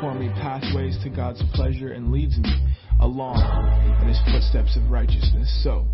before 0.00 0.14
me 0.14 0.30
pathways 0.30 0.96
to 1.02 1.10
God's 1.10 1.42
pleasure 1.52 1.92
and 1.92 2.10
leads 2.10 2.38
me 2.38 2.50
along 3.00 3.36
in 4.00 4.08
his 4.08 4.18
footsteps 4.32 4.74
of 4.74 4.90
righteousness 4.90 5.60
so 5.62 5.86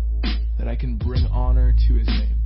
that 0.57 0.65
I 0.65 0.77
can 0.77 0.97
bring 0.97 1.25
honor 1.25 1.75
to 1.89 1.93
his 1.93 2.07
name. 2.07 2.37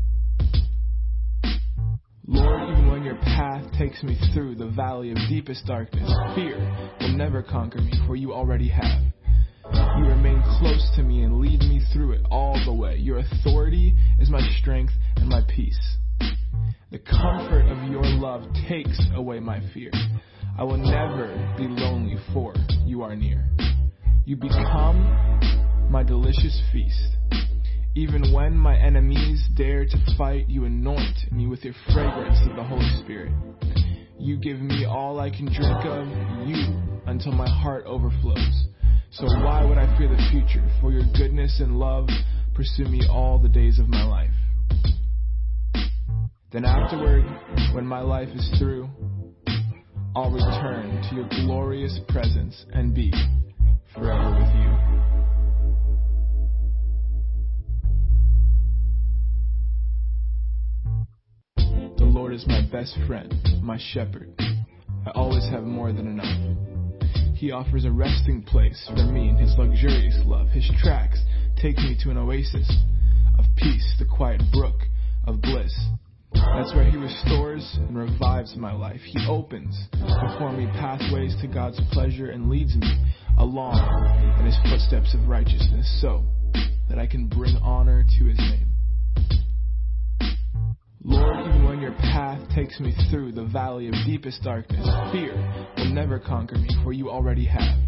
Lord, 2.26 2.64
even 2.64 2.90
when 2.90 3.04
your 3.04 3.18
path 3.18 3.64
takes 3.78 4.02
me 4.02 4.18
through 4.34 4.56
the 4.56 4.70
valley 4.70 5.12
of 5.12 5.18
deepest 5.30 5.68
darkness, 5.68 6.12
fear 6.34 6.58
will 7.00 7.16
never 7.16 7.44
conquer 7.44 7.80
me, 7.80 7.92
for 8.08 8.16
you 8.16 8.34
already 8.34 8.70
have. 8.70 9.04
You 9.72 10.06
remain 10.06 10.42
close 10.58 10.92
to 10.96 11.04
me 11.04 11.22
and 11.22 11.42
lead 11.42 11.60
me 11.60 11.80
through 11.94 12.14
it 12.14 12.26
all 12.32 12.60
the 12.66 12.74
way. 12.74 12.96
Your 12.98 13.20
authority 13.20 13.94
is 14.18 14.32
my 14.32 14.42
strength 14.60 14.94
and 15.18 15.30
my 15.30 15.42
peace. 15.56 15.98
The 16.90 16.98
comfort 16.98 17.68
of 17.68 17.92
your 17.92 18.04
love 18.04 18.48
takes 18.68 19.00
away 19.14 19.40
my 19.40 19.62
fear. 19.76 19.92
I 20.62 20.64
will 20.64 20.78
never 20.78 21.26
be 21.58 21.64
lonely, 21.68 22.18
for 22.32 22.54
you 22.86 23.02
are 23.02 23.16
near. 23.16 23.50
You 24.26 24.36
become 24.36 25.90
my 25.90 26.04
delicious 26.04 26.62
feast. 26.72 27.18
Even 27.96 28.32
when 28.32 28.56
my 28.56 28.78
enemies 28.78 29.44
dare 29.56 29.86
to 29.86 29.98
fight, 30.16 30.48
you 30.48 30.66
anoint 30.66 31.32
me 31.32 31.48
with 31.48 31.64
your 31.64 31.74
fragrance 31.92 32.38
of 32.48 32.56
the 32.56 32.64
Holy 32.64 32.88
Spirit. 33.02 33.32
You 34.20 34.38
give 34.38 34.60
me 34.62 34.86
all 34.86 35.20
I 35.20 35.32
can 35.32 35.46
drink 35.46 35.84
of, 35.84 36.08
you, 36.48 36.80
until 37.08 37.32
my 37.32 37.50
heart 37.50 37.86
overflows. 37.88 38.68
So 39.10 39.26
why 39.44 39.66
would 39.66 39.80
I 39.80 39.98
fear 39.98 40.10
the 40.10 40.30
future? 40.30 40.64
For 40.80 40.92
your 40.92 41.12
goodness 41.18 41.60
and 41.60 41.80
love 41.80 42.08
pursue 42.54 42.86
me 42.86 43.02
all 43.10 43.40
the 43.40 43.50
days 43.50 43.80
of 43.80 43.90
my 43.90 44.06
life. 44.06 44.30
Then 46.52 46.66
afterward, 46.66 47.26
when 47.74 47.88
my 47.88 48.02
life 48.02 48.30
is 48.36 48.60
through, 48.60 48.90
I'll 50.14 50.30
return 50.30 51.02
to 51.10 51.16
your 51.16 51.26
glorious 51.46 51.98
presence 52.10 52.66
and 52.74 52.94
be 52.94 53.14
forever 53.96 54.32
with 54.32 54.54
you. 54.56 54.72
The 61.98 62.04
Lord 62.04 62.34
is 62.34 62.46
my 62.46 62.62
best 62.70 62.98
friend, 63.08 63.34
my 63.64 63.78
shepherd. 63.94 64.34
I 64.38 65.12
always 65.16 65.48
have 65.50 65.64
more 65.64 65.94
than 65.94 66.08
enough. 66.08 66.58
He 67.34 67.52
offers 67.52 67.86
a 67.86 67.92
resting 67.92 68.44
place 68.44 68.86
for 68.88 69.06
me 69.06 69.30
in 69.30 69.38
his 69.38 69.56
luxurious 69.58 70.20
love. 70.26 70.50
His 70.50 70.70
tracks 70.84 71.24
take 71.62 71.78
me 71.78 71.96
to 72.04 72.10
an 72.10 72.18
oasis 72.18 72.70
of 73.40 73.46
peace, 73.56 73.96
the 73.98 74.04
quiet 74.06 74.42
brook 74.52 74.82
of 75.26 75.42
bliss. 75.42 75.74
That's 76.34 76.74
where 76.74 76.90
he 76.90 76.98
restores 76.98 77.78
and 77.80 77.98
revives 77.98 78.56
my 78.56 78.74
life. 78.74 79.02
He 79.04 79.26
opens 79.28 79.78
before 79.92 80.54
me 80.54 80.68
pathways 80.80 81.36
to 81.42 81.48
God's 81.48 81.80
pleasure 81.92 82.32
and 82.32 82.50
leads 82.50 82.76
me 82.76 83.06
along 83.38 83.78
in 84.40 84.46
his 84.46 84.58
footsteps 84.70 85.14
of 85.14 85.28
righteousness 85.28 86.00
so 86.02 86.24
that 86.90 87.00
I 87.00 87.08
can 87.08 87.28
bring 87.28 87.56
honor 87.58 88.06
to 88.18 88.26
his 88.26 88.38
name. 88.38 88.68
Lord, 91.04 91.48
even 91.48 91.66
when 91.66 91.82
your 91.82 91.94
path 91.94 92.40
takes 92.54 92.80
me 92.80 92.94
through 93.10 93.32
the 93.32 93.46
valley 93.46 93.88
of 93.88 93.96
deepest 94.06 94.44
darkness, 94.44 94.88
fear 95.12 95.34
will 95.78 95.94
never 95.94 96.20
conquer 96.20 96.56
me, 96.56 96.70
for 96.84 96.94
you 96.94 97.10
already 97.10 97.46
have. 97.46 97.80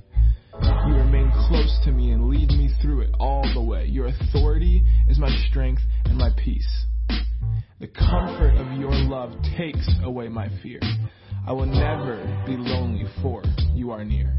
You 0.88 0.96
remain 0.96 1.32
close 1.48 1.80
to 1.86 1.92
me 1.92 2.12
and 2.12 2.28
lead 2.28 2.50
me 2.50 2.72
through 2.82 3.02
it 3.02 3.12
all 3.20 3.44
the 3.54 3.62
way. 3.62 3.86
Your 3.86 4.08
authority 4.08 4.84
is 5.08 5.20
my 5.20 5.30
strength 5.50 5.82
and 6.06 6.18
my 6.18 6.30
peace. 6.44 6.86
The 7.84 7.89
comfort 8.00 8.56
of 8.56 8.80
your 8.80 8.94
love 8.94 9.34
takes 9.58 9.89
away 10.03 10.30
my 10.30 10.48
fear. 10.64 10.80
I 11.45 11.52
will 11.52 11.66
never 11.66 12.16
be 12.48 12.56
lonely, 12.56 13.03
for 13.22 13.44
you 13.73 13.92
are 13.92 14.06
near. 14.06 14.34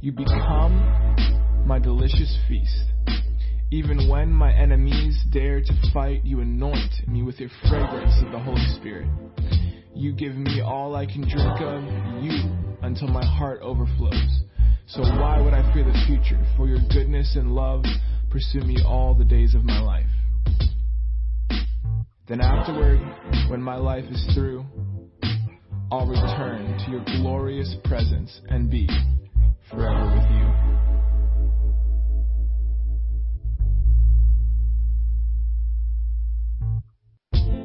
You 0.00 0.12
become 0.12 1.66
my 1.66 1.80
delicious 1.80 2.38
feast. 2.46 2.84
Even 3.72 4.08
when 4.08 4.30
my 4.30 4.54
enemies 4.54 5.20
dare 5.32 5.60
to 5.60 5.90
fight, 5.92 6.24
you 6.24 6.42
anoint 6.42 7.08
me 7.08 7.24
with 7.24 7.40
your 7.40 7.50
fragrance 7.68 8.14
of 8.24 8.30
the 8.30 8.38
Holy 8.38 8.64
Spirit. 8.76 9.08
You 9.92 10.12
give 10.12 10.36
me 10.36 10.60
all 10.60 10.94
I 10.94 11.06
can 11.06 11.22
drink 11.22 11.60
of, 11.60 11.82
you, 12.22 12.54
until 12.82 13.08
my 13.08 13.26
heart 13.26 13.62
overflows. 13.62 14.42
So 14.86 15.02
why 15.02 15.40
would 15.40 15.54
I 15.54 15.74
fear 15.74 15.82
the 15.82 16.04
future? 16.06 16.40
For 16.56 16.68
your 16.68 16.78
goodness 16.92 17.34
and 17.34 17.52
love 17.52 17.82
pursue 18.30 18.60
me 18.60 18.76
all 18.86 19.12
the 19.12 19.24
days 19.24 19.56
of 19.56 19.64
my 19.64 19.80
life. 19.80 20.06
Then 22.30 22.40
afterward, 22.40 22.98
when 23.50 23.60
my 23.60 23.74
life 23.74 24.04
is 24.08 24.24
through, 24.34 24.64
I'll 25.90 26.06
return 26.06 26.78
to 26.78 26.88
your 26.88 27.02
glorious 27.20 27.74
presence 27.82 28.40
and 28.48 28.70
be 28.70 28.88
forever 29.68 30.14
with 30.14 30.30
you. 30.30 30.46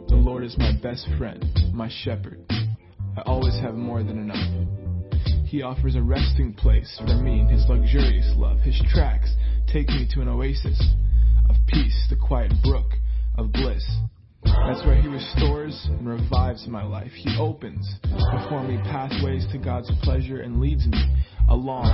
The 0.10 0.16
Lord 0.16 0.44
is 0.44 0.58
my 0.58 0.72
best 0.82 1.08
friend, 1.20 1.46
my 1.72 1.92
shepherd. 2.04 2.44
I 2.50 3.22
always 3.28 3.54
have 3.60 3.76
more 3.76 4.02
than 4.02 4.18
enough. 4.18 4.50
He 5.46 5.62
offers 5.62 5.96
a 5.96 6.02
resting 6.02 6.56
place 6.56 7.00
for 7.06 7.14
me 7.14 7.42
in 7.42 7.48
his 7.50 7.68
luxurious 7.70 8.34
love. 8.36 8.62
His 8.62 8.82
tracks 8.92 9.32
take 9.72 9.90
me 9.90 10.08
to 10.16 10.22
an 10.22 10.28
oasis 10.28 10.82
of 11.52 11.56
peace, 11.68 12.08
the 12.10 12.16
quiet 12.16 12.52
brook 12.64 12.94
of 13.38 13.52
bliss. 13.52 13.86
That's 14.46 14.86
where 14.86 15.00
he 15.02 15.08
restores 15.08 15.88
and 15.90 16.08
revives 16.08 16.68
my 16.68 16.84
life. 16.84 17.12
He 17.14 17.38
opens 17.40 17.88
before 18.02 18.64
me 18.64 18.78
pathways 18.84 19.46
to 19.52 19.58
God's 19.58 19.92
pleasure 20.04 20.42
and 20.42 20.60
leads 20.60 20.86
me 20.88 21.16
along 21.50 21.88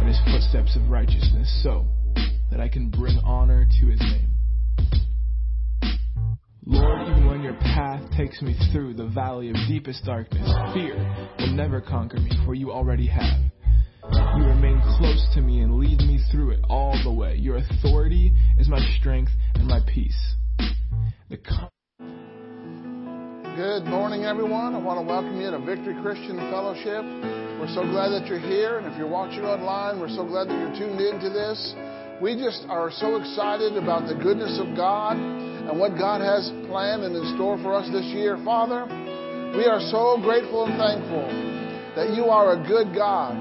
in 0.00 0.06
his 0.06 0.18
footsteps 0.24 0.76
of 0.76 0.90
righteousness 0.90 1.60
so 1.62 1.86
that 2.50 2.60
I 2.60 2.68
can 2.68 2.90
bring 2.90 3.18
honor 3.24 3.66
to 3.80 3.86
his 3.86 4.00
name. 4.00 4.32
Lord, 6.68 7.08
even 7.08 7.28
when 7.28 7.42
your 7.42 7.54
path 7.54 8.02
takes 8.16 8.42
me 8.42 8.56
through 8.72 8.94
the 8.94 9.06
valley 9.06 9.50
of 9.50 9.56
deepest 9.68 10.04
darkness, 10.04 10.50
fear 10.74 10.96
will 11.38 11.54
never 11.54 11.80
conquer 11.80 12.18
me, 12.18 12.30
for 12.44 12.54
you 12.54 12.72
already 12.72 13.06
have. 13.06 13.40
You 14.10 14.44
remain 14.44 14.80
close 14.98 15.26
to 15.34 15.40
me 15.40 15.60
and 15.60 15.76
lead 15.76 15.98
me 16.00 16.18
through 16.30 16.50
it 16.50 16.60
all 16.68 16.98
the 17.04 17.12
way. 17.12 17.36
Your 17.36 17.56
authority 17.56 18.32
is 18.58 18.68
my 18.68 18.80
strength 18.98 19.30
and 19.54 19.66
my 19.66 19.80
peace. 19.86 20.34
The 21.28 21.38
Good 23.56 23.88
morning, 23.88 24.28
everyone. 24.28 24.74
I 24.74 24.78
want 24.84 25.00
to 25.00 25.06
welcome 25.08 25.40
you 25.40 25.48
to 25.48 25.56
Victory 25.56 25.96
Christian 26.04 26.36
Fellowship. 26.52 27.00
We're 27.56 27.72
so 27.72 27.88
glad 27.88 28.12
that 28.12 28.28
you're 28.28 28.36
here, 28.36 28.76
and 28.76 28.84
if 28.84 29.00
you're 29.00 29.08
watching 29.08 29.48
online, 29.48 29.96
we're 29.96 30.12
so 30.12 30.28
glad 30.28 30.52
that 30.52 30.60
you're 30.60 30.76
tuned 30.76 31.00
into 31.00 31.32
this. 31.32 31.56
We 32.20 32.36
just 32.36 32.68
are 32.68 32.92
so 32.92 33.16
excited 33.16 33.80
about 33.80 34.12
the 34.12 34.14
goodness 34.14 34.60
of 34.60 34.76
God 34.76 35.16
and 35.16 35.72
what 35.80 35.96
God 35.96 36.20
has 36.20 36.52
planned 36.68 37.00
and 37.08 37.16
in 37.16 37.24
store 37.32 37.56
for 37.64 37.72
us 37.72 37.88
this 37.88 38.04
year. 38.12 38.36
Father, 38.44 38.84
we 39.56 39.64
are 39.64 39.80
so 39.88 40.20
grateful 40.20 40.68
and 40.68 40.76
thankful 40.76 41.24
that 41.96 42.12
you 42.12 42.28
are 42.28 42.52
a 42.52 42.60
good 42.60 42.92
God. 42.92 43.40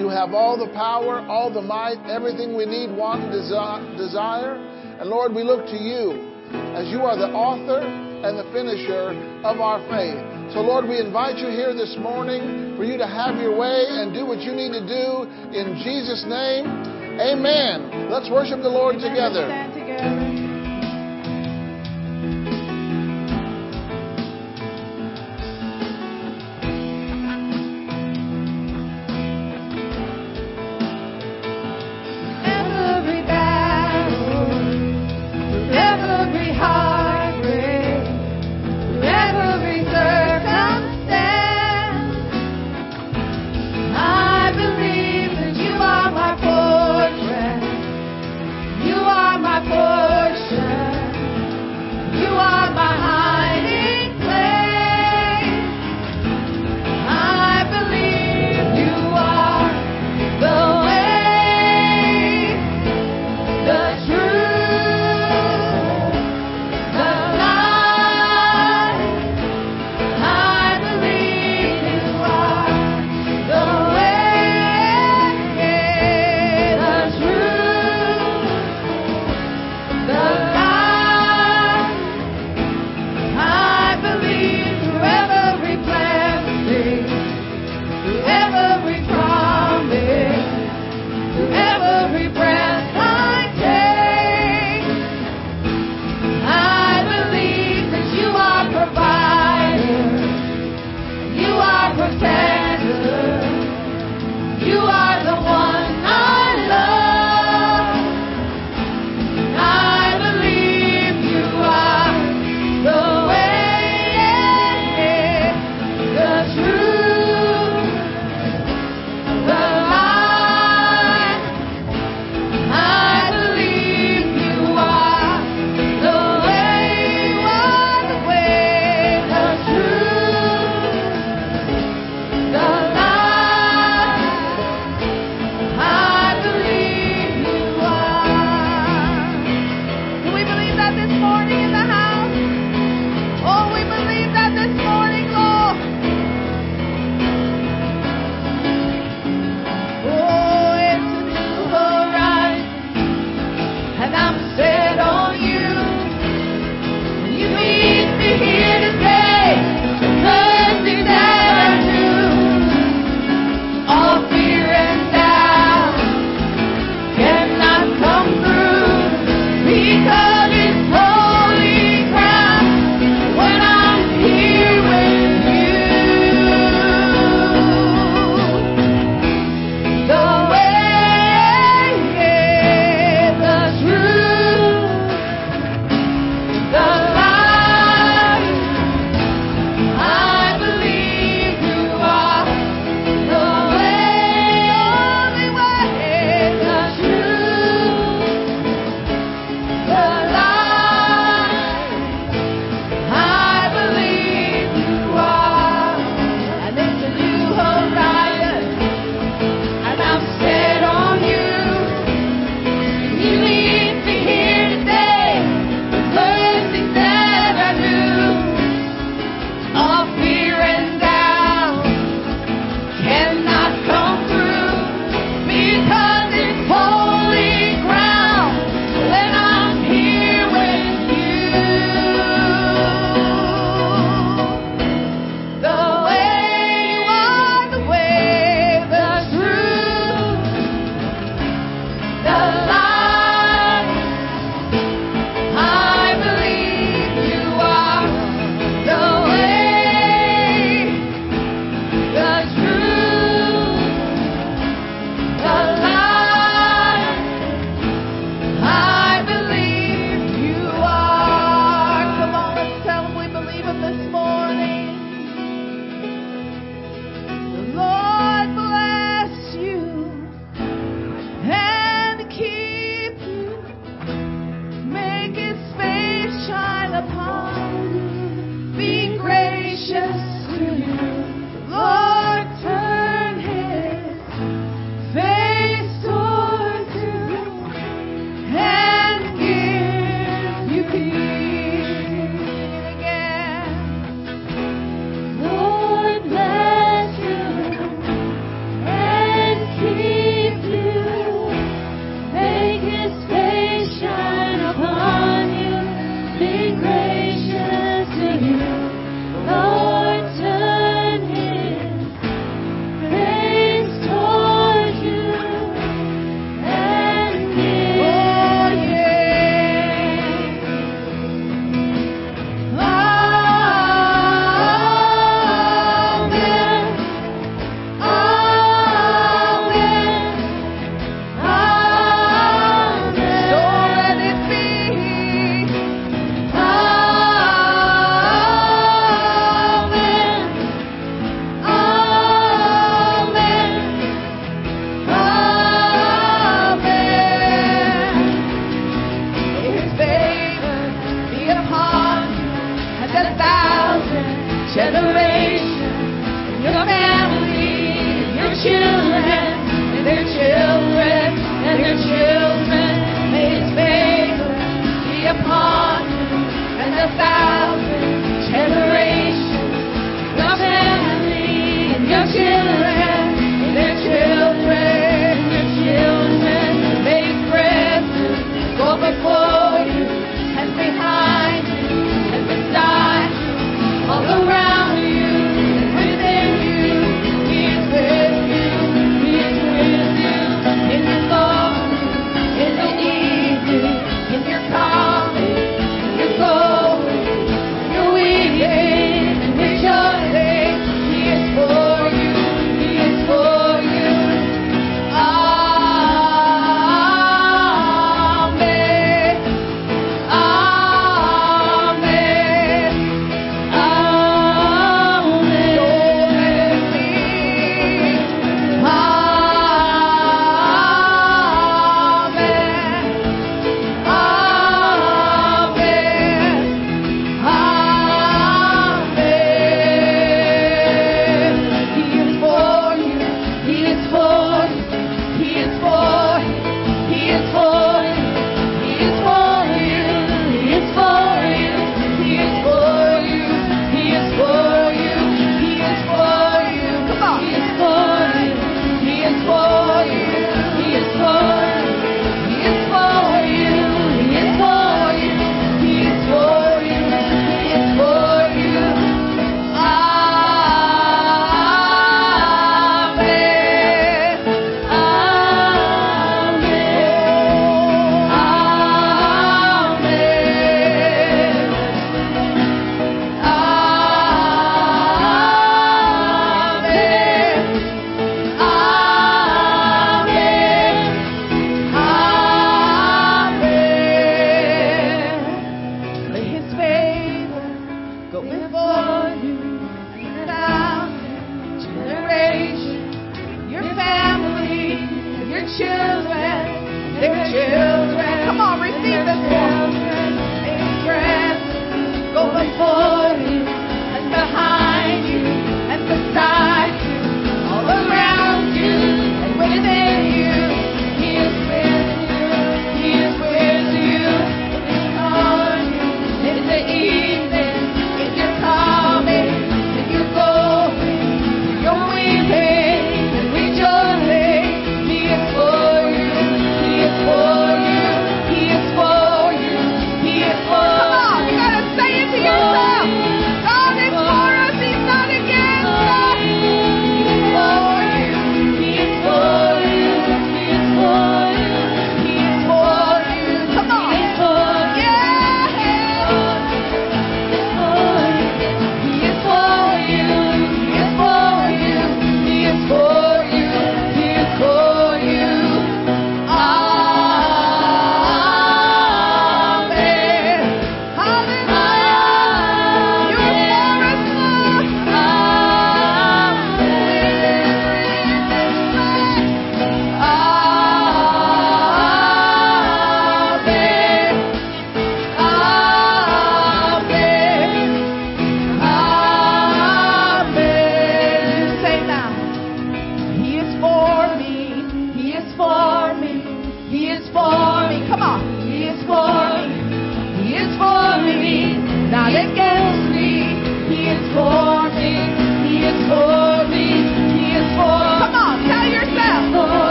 You 0.00 0.08
have 0.08 0.32
all 0.32 0.56
the 0.56 0.72
power, 0.72 1.20
all 1.28 1.52
the 1.52 1.60
might, 1.60 2.00
everything 2.08 2.56
we 2.56 2.64
need, 2.64 2.88
want, 2.88 3.20
and 3.20 3.36
desire. 3.36 4.56
And 4.96 5.12
Lord, 5.12 5.36
we 5.36 5.44
look 5.44 5.68
to 5.68 5.76
you 5.76 6.24
as 6.72 6.88
you 6.88 7.04
are 7.04 7.20
the 7.20 7.28
author 7.36 8.08
and 8.22 8.38
the 8.38 8.44
finisher 8.52 9.16
of 9.44 9.60
our 9.60 9.80
faith. 9.88 10.20
So, 10.52 10.60
Lord, 10.60 10.88
we 10.88 10.98
invite 10.98 11.38
you 11.38 11.48
here 11.48 11.72
this 11.74 11.96
morning 11.98 12.76
for 12.76 12.84
you 12.84 12.98
to 12.98 13.06
have 13.06 13.36
your 13.40 13.56
way 13.56 13.86
and 13.88 14.12
do 14.12 14.26
what 14.26 14.40
you 14.40 14.52
need 14.52 14.72
to 14.72 14.84
do 14.84 15.28
in 15.56 15.80
Jesus' 15.82 16.24
name. 16.28 16.66
Amen. 17.20 18.10
Let's 18.10 18.30
worship 18.30 18.62
the 18.62 18.68
Lord 18.68 18.96
together. 18.96 20.29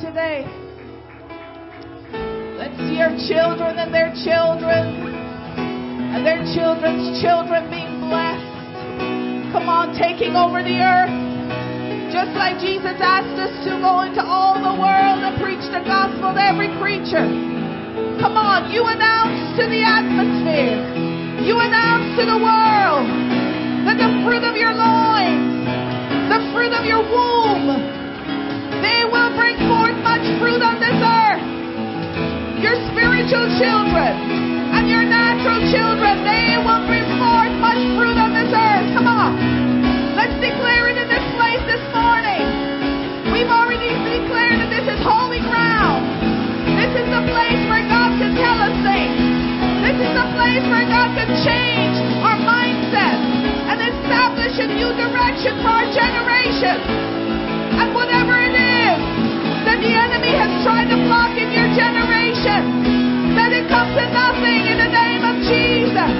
Today. 0.00 0.48
Let's 2.56 2.76
see 2.88 3.04
our 3.04 3.12
children 3.28 3.76
and 3.76 3.92
their 3.92 4.08
children 4.24 5.12
and 6.16 6.24
their 6.24 6.40
children's 6.56 7.20
children 7.20 7.68
being 7.68 8.08
blessed. 8.08 9.52
Come 9.52 9.68
on, 9.68 9.92
taking 9.92 10.36
over 10.36 10.64
the 10.64 10.80
earth. 10.80 11.12
Just 12.08 12.32
like 12.32 12.58
Jesus 12.58 12.96
asked 12.96 13.36
us 13.36 13.52
to 13.68 13.76
go 13.84 14.00
into 14.02 14.24
all 14.24 14.56
the 14.56 14.72
world 14.72 15.20
and 15.20 15.36
preach 15.36 15.62
the 15.68 15.84
gospel 15.84 16.32
to 16.32 16.42
every 16.42 16.72
creature. 16.80 17.28
Come 18.24 18.40
on, 18.40 18.72
you 18.72 18.88
announce 18.88 19.52
to 19.60 19.68
the 19.68 19.84
atmosphere, 19.84 20.80
you 21.44 21.60
announce 21.60 22.16
to 22.16 22.24
the 22.24 22.40
world 22.40 23.04
that 23.84 24.00
the 24.00 24.10
fruit 24.24 24.44
of 24.48 24.56
your 24.56 24.72
loins, 24.72 25.64
the 26.32 26.40
fruit 26.52 26.72
of 26.72 26.88
your 26.88 27.04
womb, 27.04 27.99
bring 29.40 29.56
forth 29.64 29.96
much 30.04 30.20
fruit 30.36 30.60
on 30.60 30.76
this 30.76 30.98
earth. 31.00 31.40
Your 32.60 32.76
spiritual 32.92 33.48
children 33.56 34.12
and 34.76 34.84
your 34.84 35.00
natural 35.08 35.64
children, 35.72 36.20
they 36.28 36.60
will 36.60 36.84
bring 36.84 37.08
forth 37.16 37.54
much 37.56 37.80
fruit 37.96 38.20
on 38.20 38.36
this 38.36 38.52
earth. 38.52 38.86
Come 38.92 39.08
on. 39.08 39.32
Let's 40.12 40.36
declare 40.44 40.92
it 40.92 41.00
in 41.00 41.08
this 41.08 41.24
place 41.40 41.64
this 41.64 41.80
morning. 41.88 42.44
We've 43.32 43.48
already 43.48 43.88
declared 44.04 44.60
that 44.60 44.68
this 44.68 44.84
is 44.84 45.00
holy 45.00 45.40
ground. 45.40 46.04
This 46.76 46.92
is 47.00 47.08
the 47.08 47.24
place 47.32 47.62
where 47.72 47.84
God 47.88 48.12
can 48.20 48.36
tell 48.36 48.60
us 48.60 48.76
things. 48.84 49.16
This 49.88 49.96
is 50.04 50.12
the 50.12 50.28
place 50.36 50.64
where 50.68 50.84
God 50.84 51.16
can 51.16 51.32
change 51.40 51.96
our 52.20 52.36
mindset 52.44 53.16
and 53.72 53.80
establish 53.80 54.60
a 54.60 54.68
new 54.68 54.92
direction 54.92 55.56
for 55.64 55.72
our 55.72 55.88
generation. 55.96 56.76
And 57.80 57.96
whatever 57.96 58.49
enemy 60.30 60.38
has 60.38 60.62
tried 60.62 60.86
to 60.90 60.96
block 61.06 61.34
in 61.34 61.50
your 61.50 61.66
generation, 61.74 63.34
let 63.34 63.50
it 63.52 63.66
come 63.68 63.90
to 63.94 64.04
nothing 64.14 64.62
in 64.70 64.78
the 64.78 64.90
name 64.90 65.22
of 65.26 65.36
Jesus. 65.46 66.10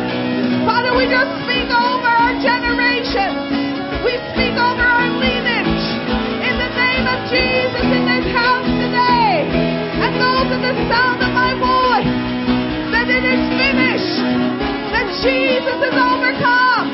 Father, 0.66 0.94
we 0.98 1.06
just 1.06 1.30
speak 1.46 1.70
over 1.70 2.10
our 2.10 2.34
generation. 2.42 3.30
We 4.02 4.18
speak 4.34 4.54
over 4.58 4.82
our 4.82 5.10
lineage 5.14 5.86
in 6.42 6.54
the 6.58 6.70
name 6.74 7.06
of 7.06 7.18
Jesus 7.30 7.86
in 7.86 8.02
this 8.06 8.26
house 8.34 8.66
today. 8.82 9.46
And 10.02 10.12
those 10.18 10.48
in 10.58 10.62
the 10.62 10.74
sound 10.90 11.22
of 11.22 11.30
my 11.30 11.54
voice, 11.54 12.10
that 12.90 13.06
it 13.06 13.22
is 13.22 13.42
finished, 13.54 14.16
that 14.90 15.06
Jesus 15.22 15.78
is 15.86 15.94
overcome, 15.94 16.88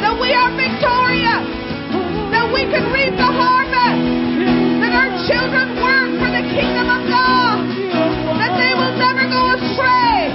that 0.00 0.16
we 0.16 0.32
are 0.32 0.48
victorious, 0.56 1.44
that 2.32 2.46
we 2.52 2.64
can 2.72 2.88
reap 2.92 3.16
the 3.16 3.30
harvest, 3.36 4.23
our 4.94 5.10
children 5.26 5.74
work 5.82 6.10
for 6.22 6.30
the 6.30 6.44
kingdom 6.54 6.86
of 6.86 7.02
God, 7.10 7.58
that 8.38 8.54
they 8.54 8.72
will 8.78 8.94
never 8.94 9.26
go 9.26 9.42
astray. 9.58 10.30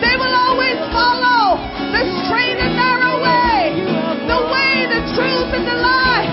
They 0.00 0.14
will 0.16 0.32
always 0.32 0.80
follow 0.90 1.60
the 1.92 2.02
straight 2.24 2.56
and 2.56 2.72
narrow 2.72 3.20
way, 3.20 3.76
the 4.24 4.40
way, 4.48 4.74
the 4.88 5.02
truth, 5.12 5.50
and 5.52 5.64
the 5.68 5.78
life. 5.78 6.32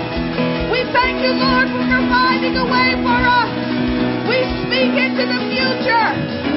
We 0.72 0.88
thank 0.96 1.20
you, 1.20 1.36
Lord, 1.36 1.68
for 1.68 1.84
providing 1.84 2.56
a 2.56 2.66
way 2.66 2.96
for 3.04 3.20
us. 3.20 3.52
We 4.24 4.40
speak 4.66 4.92
into 4.96 5.24
the 5.28 5.40
future. 5.52 6.08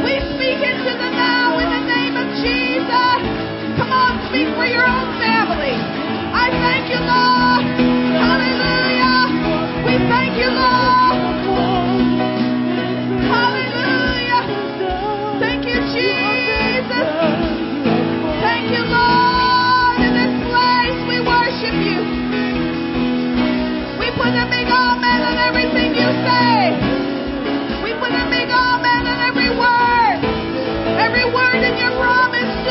We 0.04 0.24
speak 0.36 0.60
into 0.64 0.94
the 0.96 1.10
now 1.14 1.60
in 1.60 1.68
the 1.68 1.84
name 1.84 2.16
of 2.16 2.28
Jesus. 2.40 3.20
Come 3.76 3.92
on, 3.92 4.24
speak 4.32 4.48
for 4.56 4.66
your 4.66 4.88
own 4.88 5.08
family. 5.20 5.76
I 6.32 6.48
thank 6.64 6.88
you, 6.88 7.02
Lord. 7.04 7.64
Hallelujah. 8.16 9.86
We 9.86 9.96
thank 10.10 10.38
you, 10.38 10.50
Lord. 10.52 10.89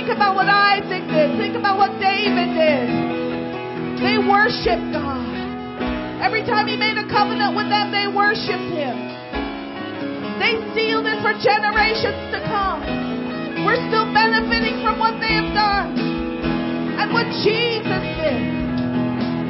Think 0.00 0.16
about 0.16 0.32
what 0.32 0.48
Isaac 0.48 1.04
did. 1.12 1.36
Think 1.36 1.60
about 1.60 1.76
what 1.76 1.92
David 2.00 2.56
did. 2.56 2.88
They 4.00 4.16
worshiped 4.16 4.96
God. 4.96 5.28
Every 6.24 6.40
time 6.40 6.64
he 6.72 6.72
made 6.72 6.96
a 6.96 7.04
covenant 7.04 7.52
with 7.52 7.68
them, 7.68 7.92
they 7.92 8.08
worshiped 8.08 8.72
him. 8.72 8.96
They 10.40 10.56
sealed 10.72 11.04
it 11.04 11.20
for 11.20 11.36
generations 11.36 12.16
to 12.32 12.40
come. 12.48 12.80
We're 13.68 13.76
still 13.92 14.08
benefiting 14.16 14.80
from 14.80 14.96
what 14.96 15.20
they 15.20 15.36
have 15.36 15.52
done 15.52 15.92
and 16.96 17.12
what 17.12 17.28
Jesus 17.44 18.00
did. 18.24 18.40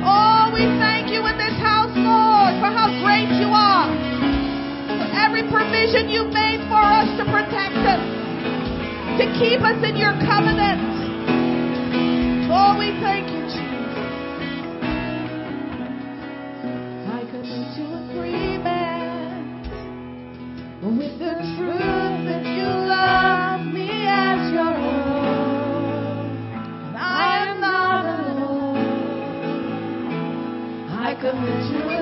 Oh, 0.03 0.51
we 0.51 0.67
thank 0.83 1.15
you 1.15 1.23
in 1.31 1.39
this 1.39 1.55
house, 1.63 1.95
Lord, 1.95 2.59
for 2.59 2.75
how 2.75 2.91
great 3.07 3.31
you 3.39 3.55
are. 3.55 3.87
For 4.99 5.09
every 5.15 5.47
provision 5.47 6.11
you've 6.11 6.35
made 6.35 6.59
for 6.67 6.83
us 6.83 7.07
to 7.23 7.25
protect 7.31 7.79
us, 7.87 8.20
to 9.21 9.27
keep 9.39 9.61
us 9.61 9.77
in 9.85 9.97
your 9.99 10.17
covenant. 10.25 10.81
Oh, 12.51 12.75
we 12.79 12.89
thank 13.05 13.29
you, 13.29 13.43
Jesus. 13.45 14.01
I 17.05 17.21
come 17.29 17.45
into 17.45 17.85
agreement 18.09 19.69
with 20.97 21.19
the 21.19 21.35
truth 21.53 22.25
that 22.25 22.45
you 22.49 22.65
love 22.65 23.61
me 23.67 23.91
as 24.09 24.53
your 24.55 24.73
own. 24.73 26.25
I 26.97 27.45
am 27.47 27.61
not 27.61 28.05
alone. 28.07 28.79
I 30.89 31.15
come 31.21 31.45
into 31.45 32.00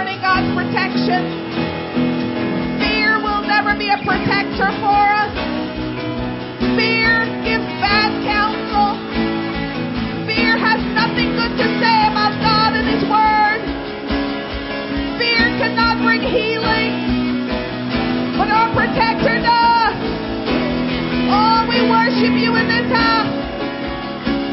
concerning 0.00 0.22
God's 0.22 0.48
protection, 0.56 1.20
fear 2.80 3.20
will 3.20 3.44
never 3.44 3.76
be 3.76 3.90
a 3.92 4.00
protector 4.00 4.72
for 4.80 5.04
us. 5.12 5.28
Fear 6.72 7.28
gives 7.44 7.68
bad 7.84 8.08
counsel. 8.24 8.96
Fear 10.24 10.56
has 10.56 10.80
nothing 10.96 11.36
good 11.36 11.52
to 11.52 11.66
say 11.84 11.98
about 12.08 12.32
God 12.40 12.80
and 12.80 12.88
His 12.88 13.04
Word. 13.12 13.60
Fear 15.20 15.44
cannot 15.60 16.00
bring 16.00 16.24
healing, 16.24 16.96
but 18.40 18.48
our 18.48 18.72
protector 18.72 19.36
does. 19.36 20.00
Oh, 21.28 21.68
we 21.68 21.84
worship 21.84 22.40
you 22.40 22.56
in 22.56 22.66
this 22.72 22.88
house. 22.88 23.28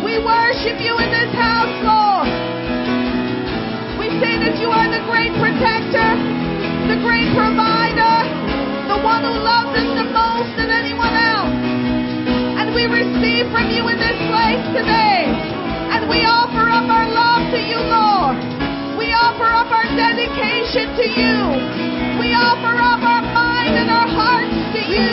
We 0.03 0.19
worship 0.19 0.75
you 0.83 0.99
in 0.99 1.07
this 1.07 1.31
house, 1.39 1.71
Lord. 1.85 2.06
That 4.47 4.63
you 4.63 4.71
are 4.71 4.87
the 4.87 5.03
great 5.11 5.35
protector, 5.43 6.09
the 6.87 6.95
great 7.03 7.27
provider, 7.35 8.15
the 8.87 8.95
one 9.03 9.27
who 9.27 9.43
loves 9.43 9.75
us 9.75 9.91
the 9.91 10.07
most 10.07 10.55
than 10.55 10.71
anyone 10.71 11.11
else. 11.11 11.51
And 12.55 12.71
we 12.71 12.87
receive 12.87 13.51
from 13.51 13.67
you 13.67 13.83
in 13.91 13.99
this 13.99 14.15
place 14.31 14.63
today. 14.71 15.27
And 15.91 16.07
we 16.07 16.23
offer 16.23 16.63
up 16.63 16.87
our 16.87 17.11
love 17.11 17.43
to 17.51 17.59
you, 17.59 17.75
Lord. 17.91 18.39
We 18.95 19.11
offer 19.11 19.51
up 19.51 19.67
our 19.67 19.83
dedication 19.99 20.95
to 20.95 21.05
you. 21.11 21.35
We 22.15 22.31
offer 22.31 22.71
up 22.71 23.03
our 23.03 23.27
mind 23.35 23.75
and 23.75 23.91
our 23.91 24.07
hearts 24.07 24.55
to 24.79 24.81
you. 24.87 25.11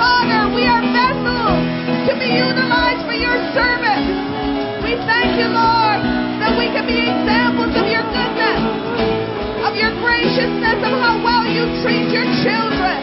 Father, 0.00 0.48
we 0.56 0.64
are 0.64 0.80
vessels 0.88 1.60
to 2.08 2.16
be 2.16 2.32
utilized 2.32 3.04
for 3.04 3.12
your 3.12 3.36
service. 3.52 4.08
We 4.80 4.96
thank 5.04 5.36
you, 5.36 5.52
Lord, 5.52 5.77
your 9.78 9.94
graciousness, 10.02 10.82
of 10.82 10.94
how 10.98 11.22
well 11.22 11.46
you 11.46 11.62
treat 11.86 12.10
your 12.10 12.26
children. 12.42 12.98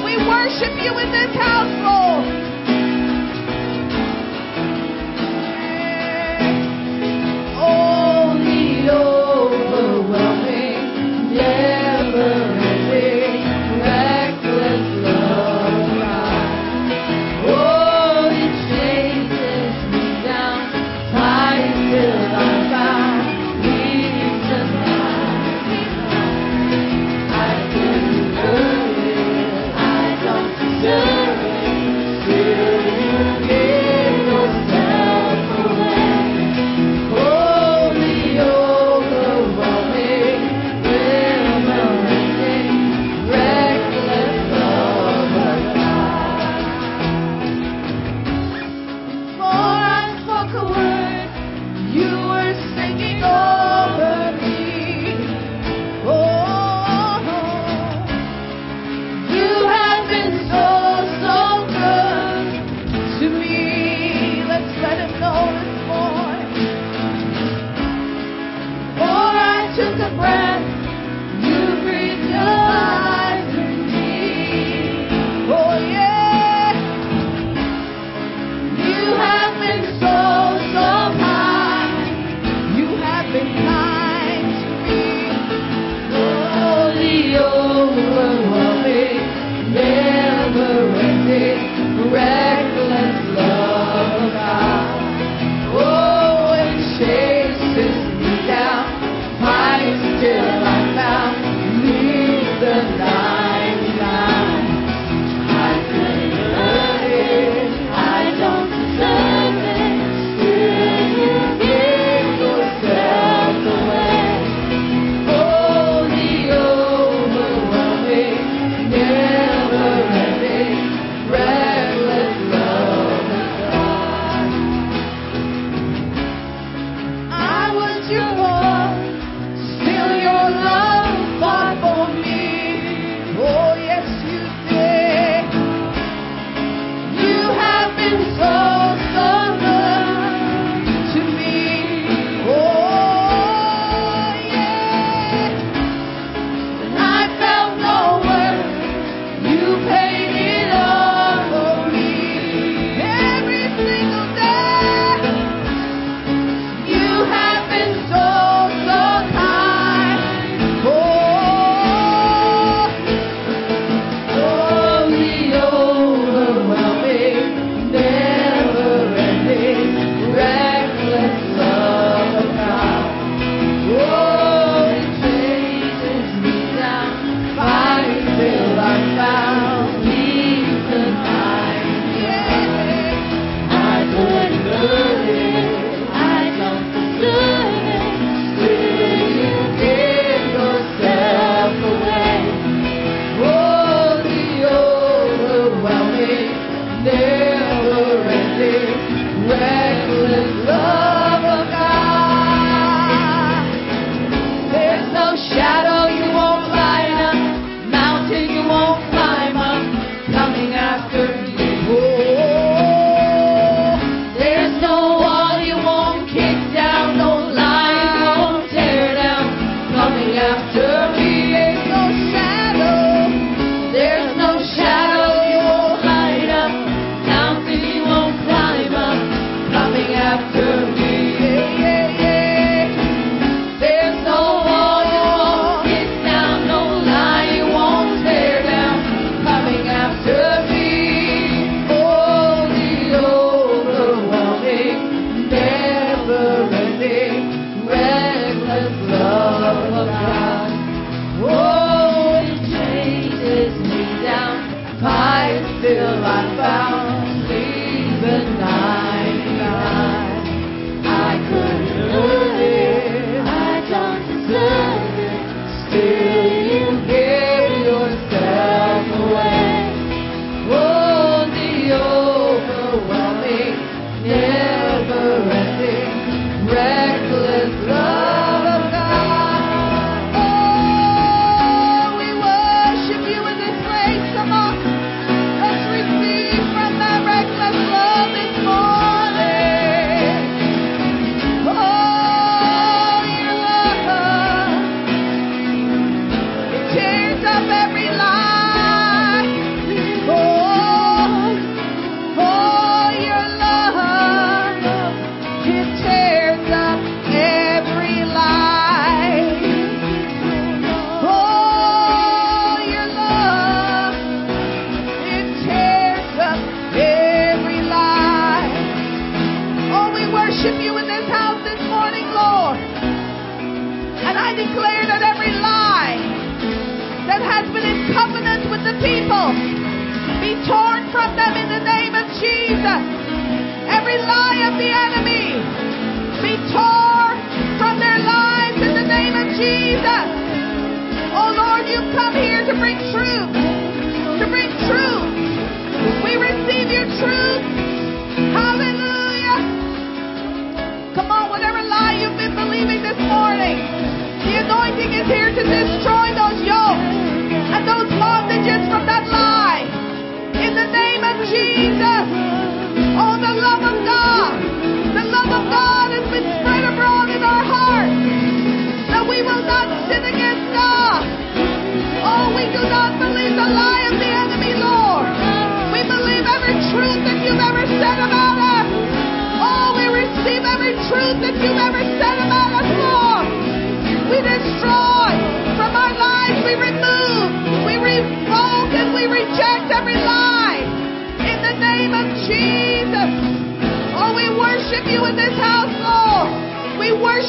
We 0.00 0.16
worship 0.16 0.72
you 0.80 0.96
in 0.96 1.12
this 1.12 1.32
house, 1.36 1.68
Lord. 1.84 2.49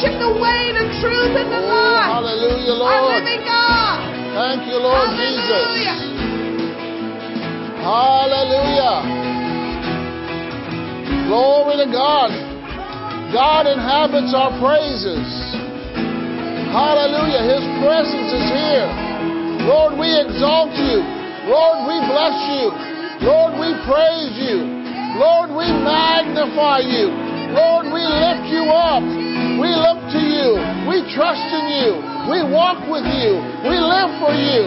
Worship 0.01 0.17
the 0.17 0.33
way, 0.41 0.73
the 0.73 0.87
truth, 0.97 1.33
and 1.37 1.49
the 1.51 1.61
Oh, 1.61 1.69
life. 1.69 2.09
hallelujah, 2.09 2.73
Our 2.73 3.01
Lord. 3.05 3.21
living 3.21 3.45
God. 3.45 4.01
Thank 4.33 4.65
you, 4.65 4.77
Lord 4.81 5.13
Hallelujah. 5.13 5.29
Jesus. 5.29 6.01
Hallelujah. 7.85 8.97
Glory 11.29 11.75
to 11.85 11.87
God. 11.91 12.29
God 13.33 13.67
inhabits 13.69 14.33
our 14.33 14.51
praises. 14.57 15.21
Hallelujah. 16.73 17.41
His 17.45 17.63
presence 17.85 18.31
is 18.33 18.47
here. 18.49 18.89
Lord, 19.69 19.99
we 20.01 20.09
exalt 20.09 20.73
you. 20.81 20.99
Lord, 21.45 21.85
we 21.85 21.97
bless 22.09 22.37
you. 22.57 22.73
Lord, 23.21 23.53
we 23.61 23.69
praise 23.85 24.33
you. 24.41 24.65
Lord, 25.21 25.51
we 25.53 25.67
magnify 25.69 26.79
you. 26.79 27.11
Lord, 27.53 27.85
we 27.93 28.01
lift 28.01 28.49
you 28.49 28.65
up. 28.71 29.03
We 29.61 29.69
look 29.77 30.01
to 30.09 30.21
you. 30.21 30.57
We 30.89 31.05
trust 31.13 31.45
in 31.53 31.65
you. 31.69 31.93
We 32.25 32.41
walk 32.49 32.81
with 32.89 33.05
you. 33.05 33.37
We 33.69 33.77
live 33.77 34.09
for 34.17 34.33
you. 34.33 34.65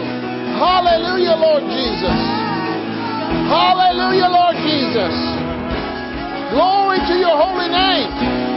Hallelujah, 0.55 1.35
Lord 1.35 1.67
Jesus. 1.67 2.19
Hallelujah, 3.51 4.31
Lord 4.31 4.55
Jesus. 4.63 5.15
Glory 6.55 7.03
to 7.11 7.15
your 7.19 7.35
holy 7.35 7.67
name. 7.67 8.07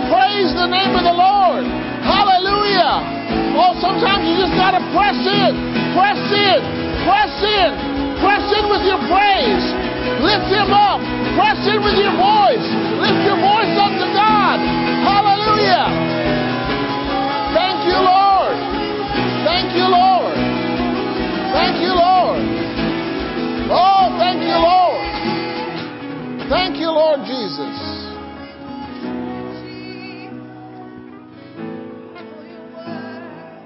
Praise 0.07 0.55
the 0.55 0.71
name 0.71 0.95
of 0.95 1.03
the 1.03 1.11
Lord. 1.11 1.67
Hallelujah. 2.07 3.03
Oh, 3.59 3.75
sometimes 3.83 4.23
you 4.23 4.39
just 4.39 4.55
got 4.55 4.79
to 4.79 4.83
press 4.95 5.19
in, 5.19 5.51
press 5.99 6.23
in, 6.23 6.59
press 7.03 7.35
in, 7.43 7.69
press 8.23 8.45
in 8.55 8.65
with 8.71 8.87
your 8.87 9.03
praise. 9.11 9.67
Lift 10.23 10.47
him 10.55 10.71
up. 10.71 11.03
Press 11.35 11.59
in 11.67 11.83
with 11.83 11.99
your 11.99 12.15
voice. 12.15 12.67
Lift 13.03 13.21
your 13.27 13.43
voice 13.43 13.75
up 13.75 13.91
to 13.99 14.07
God. 14.15 14.63
Hallelujah. 15.03 16.28
Thank 17.89 17.97
you, 17.97 18.05
Lord. 18.05 18.59
Thank 19.49 19.73
you, 19.73 19.89
Lord. 19.89 20.37
Thank 21.57 21.81
you, 21.81 21.93
Lord. 21.97 22.45
Oh, 23.73 24.13
thank 24.21 24.45
you, 24.45 24.59
Lord. 24.61 25.01
Thank 26.51 26.77
you, 26.77 26.91
Lord 26.91 27.21
Jesus. 27.25 27.77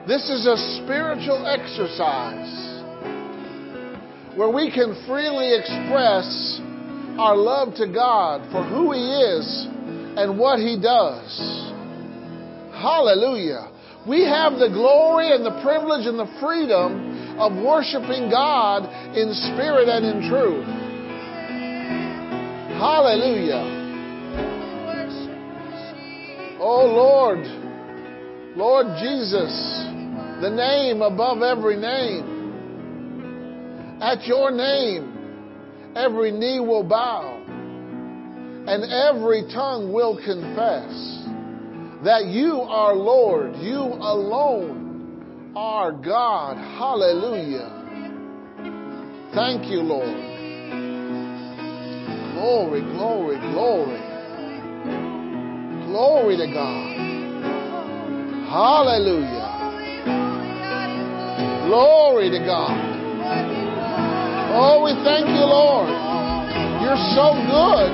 This 0.06 0.30
is 0.30 0.46
a 0.46 0.56
spiritual 0.84 1.44
exercise 1.44 2.78
where 4.36 4.50
we 4.50 4.70
can 4.70 5.04
freely 5.08 5.52
express 5.58 6.60
our 7.18 7.36
love 7.36 7.74
to 7.74 7.88
God 7.92 8.48
for 8.52 8.62
who 8.62 8.92
He 8.92 9.00
is 9.00 9.66
and 10.16 10.38
what 10.38 10.60
He 10.60 10.78
does. 10.80 11.72
Hallelujah. 12.72 13.71
We 14.06 14.24
have 14.24 14.58
the 14.58 14.68
glory 14.68 15.30
and 15.32 15.46
the 15.46 15.62
privilege 15.62 16.06
and 16.06 16.18
the 16.18 16.26
freedom 16.40 17.38
of 17.38 17.52
worshiping 17.54 18.30
God 18.30 18.82
in 19.16 19.32
spirit 19.32 19.88
and 19.88 20.04
in 20.04 20.28
truth. 20.28 20.66
Hallelujah. 22.82 23.80
Oh 26.58 26.86
Lord, 26.86 27.46
Lord 28.56 28.86
Jesus, 29.00 29.52
the 30.42 30.50
name 30.50 31.00
above 31.00 31.42
every 31.42 31.76
name. 31.76 32.40
At 34.02 34.26
your 34.26 34.50
name, 34.50 35.92
every 35.94 36.32
knee 36.32 36.58
will 36.58 36.82
bow 36.82 37.38
and 38.66 38.84
every 38.84 39.42
tongue 39.52 39.92
will 39.92 40.16
confess 40.16 41.21
that 42.04 42.26
you 42.26 42.62
are 42.62 42.94
Lord, 42.94 43.56
you 43.56 43.78
alone 43.78 45.52
are 45.54 45.92
God. 45.92 46.56
Hallelujah. 46.56 47.78
Thank 49.34 49.70
you, 49.70 49.80
Lord. 49.80 50.32
Glory, 52.34 52.80
glory, 52.80 53.38
glory. 53.52 54.02
Glory 55.86 56.36
to 56.38 56.46
God. 56.52 56.96
Hallelujah. 58.50 59.50
Glory 61.66 62.30
to 62.30 62.38
God. 62.40 62.92
Oh, 64.54 64.82
we 64.84 64.92
thank 65.04 65.28
you, 65.28 65.44
Lord. 65.46 65.88
You're 66.82 67.00
so 67.14 67.32
good. 67.46 67.92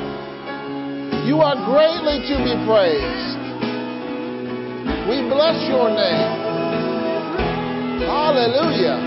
You 1.28 1.40
are 1.40 1.54
greatly 1.68 2.24
to 2.26 2.34
be 2.42 2.54
praised. 2.66 3.38
We 5.08 5.22
bless 5.22 5.66
your 5.66 5.88
name. 5.88 6.48
Hallelujah. 8.04 8.98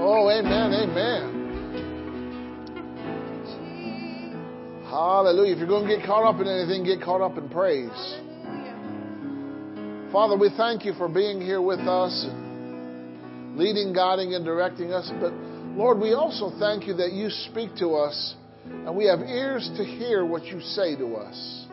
Oh, 0.00 0.28
amen, 0.30 0.74
amen. 0.74 1.30
Hallelujah. 4.90 5.52
If 5.52 5.58
you're 5.60 5.68
going 5.68 5.86
to 5.86 5.96
get 5.96 6.04
caught 6.04 6.24
up 6.24 6.40
in 6.40 6.48
anything, 6.48 6.82
get 6.82 7.00
caught 7.02 7.20
up 7.20 7.38
in 7.38 7.48
praise. 7.48 8.18
Father, 10.10 10.36
we 10.36 10.50
thank 10.56 10.84
you 10.84 10.94
for 10.94 11.08
being 11.08 11.40
here 11.40 11.62
with 11.62 11.78
us 11.86 12.26
and 12.28 13.56
leading, 13.56 13.92
guiding, 13.92 14.34
and 14.34 14.44
directing 14.44 14.92
us. 14.92 15.08
But 15.20 15.32
Lord, 15.76 16.00
we 16.00 16.14
also 16.14 16.50
thank 16.58 16.88
you 16.88 16.94
that 16.94 17.12
you 17.12 17.30
speak 17.30 17.76
to 17.76 17.94
us 17.94 18.34
and 18.64 18.96
we 18.96 19.04
have 19.06 19.20
ears 19.20 19.70
to 19.76 19.84
hear 19.84 20.24
what 20.26 20.46
you 20.46 20.60
say 20.60 20.96
to 20.96 21.14
us. 21.14 21.63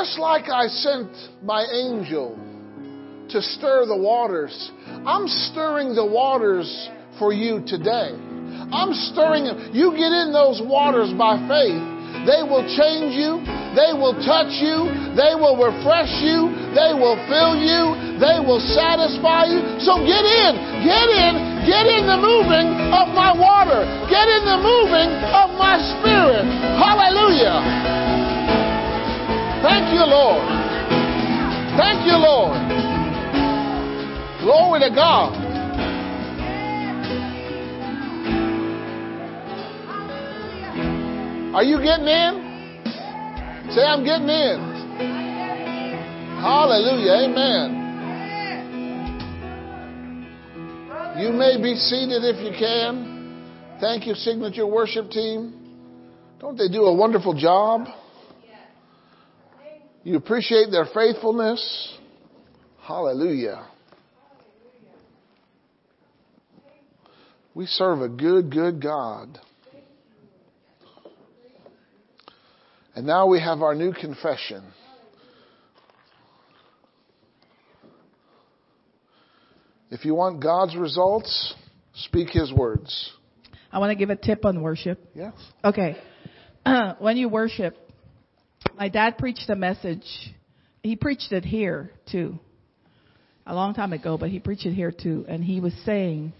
Just 0.00 0.18
like 0.18 0.48
I 0.48 0.64
sent 0.68 1.12
my 1.44 1.60
angel 1.60 2.32
to 3.28 3.38
stir 3.42 3.84
the 3.84 3.96
waters, 3.96 4.72
I'm 5.04 5.28
stirring 5.52 5.92
the 5.92 6.08
waters 6.08 6.64
for 7.18 7.36
you 7.36 7.60
today. 7.68 8.16
I'm 8.72 8.96
stirring 9.12 9.44
them. 9.44 9.76
You 9.76 9.92
get 9.92 10.08
in 10.08 10.32
those 10.32 10.64
waters 10.64 11.12
by 11.20 11.36
faith. 11.44 11.84
They 12.24 12.40
will 12.40 12.64
change 12.80 13.12
you. 13.12 13.44
They 13.76 13.92
will 13.92 14.16
touch 14.24 14.56
you. 14.56 14.88
They 15.12 15.36
will 15.36 15.60
refresh 15.60 16.16
you. 16.24 16.48
They 16.72 16.96
will 16.96 17.20
fill 17.28 17.60
you. 17.60 18.16
They 18.16 18.40
will 18.40 18.62
satisfy 18.72 19.52
you. 19.52 19.60
So 19.84 20.00
get 20.00 20.24
in. 20.24 20.52
Get 20.80 21.08
in. 21.12 21.32
Get 21.68 21.84
in 21.92 22.08
the 22.08 22.16
moving 22.16 22.72
of 22.88 23.12
my 23.12 23.36
water. 23.36 23.84
Get 24.08 24.26
in 24.32 24.48
the 24.48 24.64
moving 24.64 25.12
of 25.28 25.52
my 25.60 25.76
spirit. 25.76 26.48
Hallelujah. 26.80 27.99
Thank 29.62 29.92
you, 29.92 30.04
Lord. 30.06 30.42
Thank 31.76 32.06
you, 32.06 32.16
Lord. 32.16 32.56
Glory 34.40 34.80
to 34.80 34.90
God. 34.94 35.36
Are 41.54 41.62
you 41.62 41.76
getting 41.82 42.06
in? 42.06 42.50
Say, 43.74 43.82
I'm 43.82 44.02
getting 44.02 44.28
in. 44.28 44.60
Hallelujah. 46.40 47.28
Amen. 47.28 47.76
You 51.20 51.32
may 51.32 51.60
be 51.60 51.74
seated 51.74 52.24
if 52.24 52.42
you 52.42 52.58
can. 52.58 53.76
Thank 53.78 54.06
you, 54.06 54.14
Signature 54.14 54.66
Worship 54.66 55.10
Team. 55.10 55.52
Don't 56.40 56.56
they 56.56 56.68
do 56.68 56.84
a 56.84 56.94
wonderful 56.94 57.34
job? 57.34 57.88
You 60.02 60.16
appreciate 60.16 60.70
their 60.70 60.86
faithfulness. 60.86 61.98
Hallelujah. 62.80 63.66
We 67.54 67.66
serve 67.66 68.00
a 68.00 68.08
good, 68.08 68.50
good 68.50 68.82
God. 68.82 69.38
And 72.94 73.06
now 73.06 73.26
we 73.26 73.40
have 73.40 73.62
our 73.62 73.74
new 73.74 73.92
confession. 73.92 74.64
If 79.90 80.04
you 80.04 80.14
want 80.14 80.42
God's 80.42 80.76
results, 80.76 81.54
speak 81.94 82.30
His 82.30 82.52
words. 82.52 83.12
I 83.72 83.78
want 83.78 83.90
to 83.90 83.96
give 83.96 84.10
a 84.10 84.16
tip 84.16 84.44
on 84.44 84.62
worship. 84.62 85.04
Yes. 85.14 85.34
Okay. 85.64 85.96
when 86.98 87.16
you 87.16 87.28
worship, 87.28 87.76
my 88.78 88.88
dad 88.88 89.18
preached 89.18 89.48
a 89.48 89.56
message. 89.56 90.04
He 90.82 90.96
preached 90.96 91.32
it 91.32 91.44
here 91.44 91.90
too. 92.10 92.38
A 93.46 93.54
long 93.54 93.74
time 93.74 93.92
ago, 93.92 94.16
but 94.18 94.30
he 94.30 94.38
preached 94.38 94.66
it 94.66 94.74
here 94.74 94.92
too. 94.92 95.24
And 95.28 95.42
he 95.42 95.60
was 95.60 95.72
saying, 95.84 96.32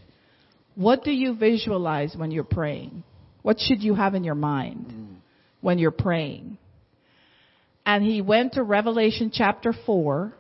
what 0.75 1.03
do 1.05 1.11
you 1.11 1.35
visualize 1.35 2.15
when 2.17 2.31
you're 2.31 2.45
praying? 2.45 3.03
What 3.43 3.59
should 3.59 3.83
you 3.83 3.95
have 3.95 4.15
in 4.15 4.25
your 4.25 4.35
mind 4.35 5.21
when 5.61 5.79
you're 5.79 5.91
praying? 5.91 6.59
And 7.85 8.05
he 8.05 8.21
went 8.21 8.53
to 8.55 8.63
Revelation 8.63 9.31
chapter 9.33 9.75
4. 9.87 10.33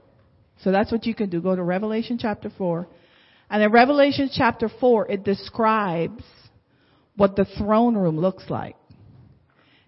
So 0.63 0.71
that's 0.71 0.93
what 0.93 1.07
you 1.07 1.15
can 1.15 1.31
do. 1.31 1.41
Go 1.41 1.57
to 1.57 1.63
Revelation 1.63 2.19
chapter 2.19 2.51
4. 2.57 2.87
And 3.49 3.63
in 3.63 3.73
Revelation 3.73 4.31
chapter 4.33 4.71
4, 4.81 5.11
it 5.11 5.25
describes 5.25 6.23
what 7.17 7.35
the 7.35 7.47
throne 7.59 7.97
room 7.97 8.19
looks 8.19 8.45
like. 8.49 8.77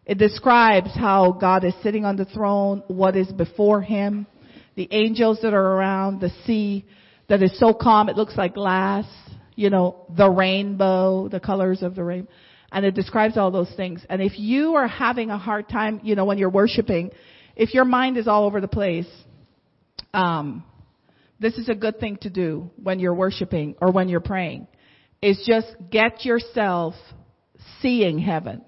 It 0.04 0.18
describes 0.18 0.90
how 0.94 1.32
God 1.32 1.64
is 1.64 1.74
sitting 1.82 2.04
on 2.04 2.16
the 2.16 2.24
throne, 2.24 2.82
what 2.88 3.16
is 3.16 3.30
before 3.30 3.82
him, 3.82 4.26
the 4.74 4.88
angels 4.90 5.38
that 5.42 5.54
are 5.54 5.74
around, 5.76 6.20
the 6.20 6.30
sea 6.44 6.84
that 7.28 7.42
is 7.42 7.56
so 7.58 7.72
calm 7.72 8.08
it 8.08 8.16
looks 8.16 8.36
like 8.36 8.54
glass, 8.54 9.06
you 9.54 9.70
know, 9.70 10.06
the 10.16 10.28
rainbow, 10.28 11.28
the 11.28 11.40
colors 11.40 11.82
of 11.82 11.94
the 11.94 12.02
rainbow. 12.02 12.30
And 12.72 12.84
it 12.84 12.94
describes 12.94 13.36
all 13.36 13.50
those 13.50 13.72
things. 13.76 14.04
And 14.08 14.20
if 14.22 14.38
you 14.38 14.74
are 14.74 14.88
having 14.88 15.30
a 15.30 15.38
hard 15.38 15.68
time, 15.68 16.00
you 16.02 16.14
know, 16.16 16.24
when 16.24 16.38
you're 16.38 16.50
worshiping, 16.50 17.10
if 17.54 17.74
your 17.74 17.84
mind 17.84 18.16
is 18.16 18.26
all 18.26 18.44
over 18.44 18.60
the 18.60 18.68
place, 18.68 19.06
um, 20.14 20.64
this 21.38 21.54
is 21.54 21.68
a 21.68 21.74
good 21.74 22.00
thing 22.00 22.16
to 22.22 22.30
do 22.30 22.70
when 22.82 22.98
you're 22.98 23.14
worshiping 23.14 23.74
or 23.80 23.92
when 23.92 24.08
you're 24.08 24.20
praying. 24.20 24.66
Is 25.20 25.44
just 25.46 25.68
get 25.90 26.24
yourself 26.24 26.94
seeing 27.80 28.18
heaven. 28.18 28.62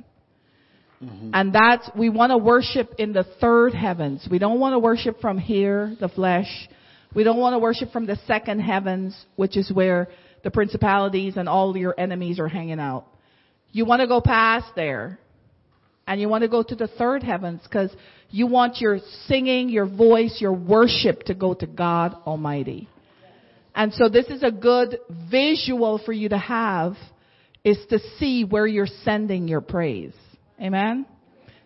Mm-hmm. 1.04 1.30
And 1.32 1.54
that's, 1.54 1.90
we 1.96 2.08
want 2.08 2.30
to 2.30 2.38
worship 2.38 2.94
in 2.98 3.12
the 3.12 3.24
third 3.40 3.74
heavens. 3.74 4.26
We 4.30 4.38
don't 4.38 4.60
want 4.60 4.74
to 4.74 4.78
worship 4.78 5.20
from 5.20 5.38
here, 5.38 5.96
the 6.00 6.08
flesh. 6.08 6.68
We 7.14 7.24
don't 7.24 7.38
want 7.38 7.54
to 7.54 7.58
worship 7.58 7.92
from 7.92 8.06
the 8.06 8.16
second 8.26 8.60
heavens, 8.60 9.16
which 9.36 9.56
is 9.56 9.70
where 9.72 10.08
the 10.42 10.50
principalities 10.50 11.36
and 11.36 11.48
all 11.48 11.76
your 11.76 11.94
enemies 11.98 12.38
are 12.38 12.48
hanging 12.48 12.80
out. 12.80 13.06
You 13.72 13.84
want 13.84 14.00
to 14.00 14.06
go 14.06 14.20
past 14.20 14.66
there. 14.74 15.18
And 16.06 16.20
you 16.20 16.28
want 16.28 16.42
to 16.42 16.48
go 16.48 16.62
to 16.62 16.74
the 16.74 16.86
third 16.86 17.22
heavens 17.22 17.62
because 17.62 17.90
you 18.28 18.46
want 18.46 18.78
your 18.78 18.98
singing, 19.26 19.70
your 19.70 19.86
voice, 19.86 20.36
your 20.38 20.52
worship 20.52 21.22
to 21.24 21.34
go 21.34 21.54
to 21.54 21.66
God 21.66 22.14
Almighty. 22.26 22.88
And 23.74 23.92
so 23.94 24.08
this 24.08 24.26
is 24.26 24.42
a 24.42 24.50
good 24.50 24.98
visual 25.30 25.98
for 26.04 26.12
you 26.12 26.28
to 26.28 26.38
have 26.38 26.96
is 27.64 27.78
to 27.88 27.98
see 28.18 28.44
where 28.44 28.66
you're 28.66 28.86
sending 28.86 29.48
your 29.48 29.62
praise. 29.62 30.12
Amen? 30.64 31.04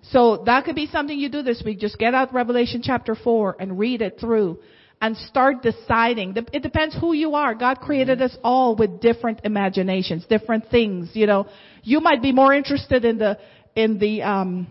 So 0.03 0.43
that 0.47 0.65
could 0.65 0.75
be 0.75 0.87
something 0.87 1.19
you 1.19 1.29
do 1.29 1.43
this 1.43 1.63
week. 1.65 1.79
Just 1.79 1.99
get 1.99 2.15
out 2.15 2.35
Revelation 2.35 2.81
chapter 2.83 3.15
4 3.15 3.57
and 3.61 3.79
read 3.79 4.03
it 4.03 4.19
through 4.19 4.59
and 5.01 5.17
start 5.17 5.63
deciding. 5.63 6.37
It 6.53 6.63
depends 6.63 6.97
who 6.99 7.13
you 7.13 7.35
are. 7.35 7.55
God 7.55 7.79
created 7.79 8.21
us 8.21 8.37
all 8.43 8.75
with 8.75 9.01
different 9.01 9.43
imaginations, 9.45 10.27
different 10.27 10.69
things, 10.71 11.11
you 11.13 11.27
know. 11.27 11.47
You 11.85 12.01
might 12.01 12.21
be 12.21 12.33
more 12.33 12.53
interested 12.53 13.05
in 13.05 13.19
the, 13.19 13.39
in 13.77 13.99
the, 13.99 14.23
um, 14.23 14.67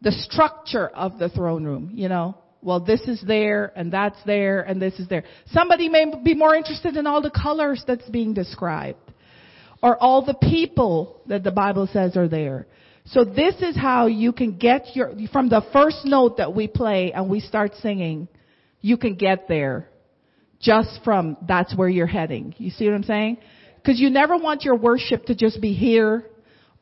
the 0.00 0.12
structure 0.12 0.88
of 0.88 1.18
the 1.18 1.28
throne 1.28 1.64
room, 1.64 1.92
you 1.94 2.08
know. 2.08 2.36
Well, 2.62 2.80
this 2.80 3.02
is 3.02 3.22
there 3.26 3.72
and 3.76 3.92
that's 3.92 4.18
there 4.24 4.62
and 4.62 4.80
this 4.80 4.94
is 4.94 5.08
there. 5.08 5.24
Somebody 5.48 5.88
may 5.88 6.06
be 6.24 6.34
more 6.34 6.54
interested 6.54 6.96
in 6.96 7.06
all 7.06 7.22
the 7.22 7.30
colors 7.30 7.82
that's 7.86 8.08
being 8.08 8.34
described 8.34 8.98
or 9.82 10.00
all 10.00 10.24
the 10.24 10.34
people 10.34 11.20
that 11.26 11.42
the 11.42 11.50
Bible 11.50 11.88
says 11.92 12.16
are 12.16 12.28
there. 12.28 12.66
So 13.04 13.24
this 13.24 13.56
is 13.60 13.76
how 13.76 14.06
you 14.06 14.32
can 14.32 14.56
get 14.56 14.94
your, 14.94 15.12
from 15.32 15.48
the 15.48 15.62
first 15.72 16.04
note 16.04 16.36
that 16.36 16.54
we 16.54 16.68
play 16.68 17.12
and 17.12 17.28
we 17.28 17.40
start 17.40 17.74
singing, 17.80 18.28
you 18.80 18.96
can 18.96 19.14
get 19.14 19.48
there 19.48 19.88
just 20.60 21.00
from 21.04 21.36
that's 21.46 21.76
where 21.76 21.88
you're 21.88 22.06
heading. 22.06 22.54
You 22.58 22.70
see 22.70 22.86
what 22.86 22.94
I'm 22.94 23.02
saying? 23.02 23.38
Because 23.76 24.00
you 24.00 24.10
never 24.10 24.36
want 24.36 24.62
your 24.62 24.76
worship 24.76 25.24
to 25.26 25.34
just 25.34 25.60
be 25.60 25.72
here 25.72 26.24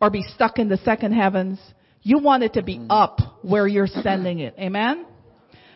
or 0.01 0.11
be 0.11 0.23
stuck 0.35 0.59
in 0.59 0.69
the 0.69 0.77
second 0.79 1.13
heavens. 1.13 1.59
You 2.03 2.19
want 2.19 2.43
it 2.43 2.55
to 2.55 2.63
be 2.63 2.77
mm-hmm. 2.77 2.91
up 2.91 3.21
where 3.43 3.67
you're 3.67 3.87
sending 3.87 4.41
it. 4.41 4.55
Amen? 4.59 5.07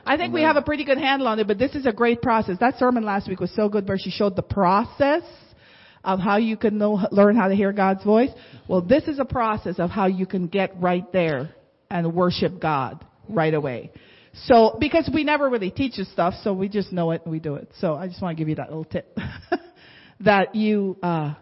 I 0.06 0.18
think 0.18 0.34
we 0.34 0.42
have 0.42 0.56
a 0.56 0.62
pretty 0.62 0.84
good 0.84 0.98
handle 0.98 1.28
on 1.28 1.38
it, 1.38 1.46
but 1.46 1.58
this 1.58 1.74
is 1.74 1.86
a 1.86 1.92
great 1.92 2.20
process. 2.20 2.58
That 2.60 2.78
sermon 2.78 3.04
last 3.04 3.26
week 3.26 3.40
was 3.40 3.54
so 3.54 3.70
good 3.70 3.88
where 3.88 3.98
she 3.98 4.10
showed 4.10 4.36
the 4.36 4.42
process 4.42 5.22
of 6.04 6.20
how 6.20 6.36
you 6.36 6.56
can 6.56 6.78
know, 6.78 7.00
learn 7.10 7.36
how 7.36 7.48
to 7.48 7.54
hear 7.54 7.72
God's 7.72 8.04
voice. 8.04 8.30
Well, 8.68 8.82
this 8.82 9.04
is 9.04 9.18
a 9.18 9.24
process 9.24 9.78
of 9.78 9.90
how 9.90 10.06
you 10.06 10.26
can 10.26 10.48
get 10.48 10.80
right 10.80 11.10
there 11.12 11.54
and 11.90 12.14
worship 12.14 12.60
God 12.60 13.04
right 13.28 13.54
away. 13.54 13.90
So, 14.46 14.76
because 14.80 15.08
we 15.12 15.22
never 15.24 15.48
really 15.48 15.70
teach 15.70 15.96
this 15.96 16.10
stuff, 16.12 16.34
so 16.42 16.52
we 16.52 16.68
just 16.68 16.92
know 16.92 17.12
it 17.12 17.22
and 17.24 17.32
we 17.32 17.38
do 17.38 17.54
it. 17.54 17.70
So 17.80 17.94
I 17.94 18.08
just 18.08 18.20
want 18.20 18.36
to 18.36 18.40
give 18.40 18.48
you 18.48 18.56
that 18.56 18.68
little 18.68 18.84
tip. 18.84 19.16
that 20.20 20.54
you, 20.54 20.96
uh, 21.02 21.34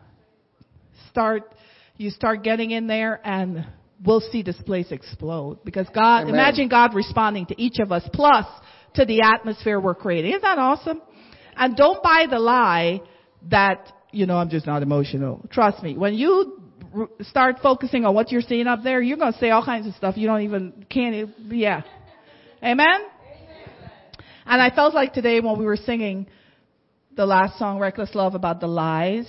start, 1.11 1.55
you 1.97 2.11
start 2.11 2.43
getting 2.43 2.71
in 2.71 2.87
there 2.87 3.21
and 3.25 3.67
we'll 4.05 4.21
see 4.21 4.43
this 4.43 4.61
place 4.67 4.91
explode. 4.91 5.65
Because 5.65 5.87
God, 5.95 6.23
Amen. 6.23 6.35
imagine 6.35 6.69
God 6.69 6.95
responding 6.95 7.47
to 7.47 7.61
each 7.61 7.79
of 7.79 7.93
us 7.93 8.07
plus 8.13 8.47
to 8.95 9.05
the 9.07 9.23
atmosphere 9.23 9.81
we're 9.81 9.95
creating. 9.95 10.33
Isn't 10.33 10.43
that 10.43 10.59
awesome? 10.59 11.01
And 11.57 11.77
don't 11.77 12.03
buy 12.03 12.27
the 12.29 12.39
lie 12.39 13.01
that 13.51 13.91
you 14.13 14.27
know, 14.27 14.37
I'm 14.37 14.51
just 14.51 14.67
not 14.67 14.83
emotional. 14.83 15.45
Trust 15.51 15.83
me. 15.83 15.97
When 15.97 16.15
you 16.15 16.61
r- 16.95 17.09
start 17.23 17.57
focusing 17.63 18.05
on 18.05 18.15
what 18.15 18.31
you're 18.31 18.43
seeing 18.43 18.67
up 18.67 18.83
there, 18.85 19.01
you're 19.03 19.17
going 19.17 19.33
to 19.33 19.39
say 19.39 19.51
all 19.51 19.65
kinds 19.65 19.87
of 19.87 19.95
stuff 19.95 20.17
you 20.17 20.27
don't 20.27 20.43
even, 20.43 20.87
can't, 20.89 21.31
yeah. 21.49 21.83
Amen? 22.63 22.87
Amen? 22.87 23.01
And 24.47 24.63
I 24.63 24.71
felt 24.75 24.95
like 24.95 25.13
today 25.13 25.41
when 25.41 25.59
we 25.59 25.65
were 25.65 25.77
singing 25.77 26.27
the 27.15 27.27
last 27.27 27.59
song, 27.59 27.79
Reckless 27.79 28.15
Love, 28.15 28.35
about 28.35 28.61
the 28.61 28.67
lies, 28.67 29.27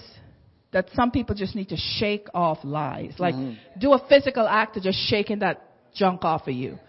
that 0.71 0.89
some 0.95 1.11
people 1.11 1.35
just 1.35 1.55
need 1.55 1.69
to 1.69 1.77
shake 1.77 2.27
off 2.33 2.59
lies. 2.63 3.13
Like, 3.19 3.35
mm-hmm. 3.35 3.79
do 3.79 3.93
a 3.93 4.07
physical 4.07 4.47
act 4.47 4.77
of 4.77 4.83
just 4.83 4.97
shaking 5.09 5.39
that 5.39 5.61
junk 5.93 6.23
off 6.23 6.47
of 6.47 6.53
you. 6.53 6.79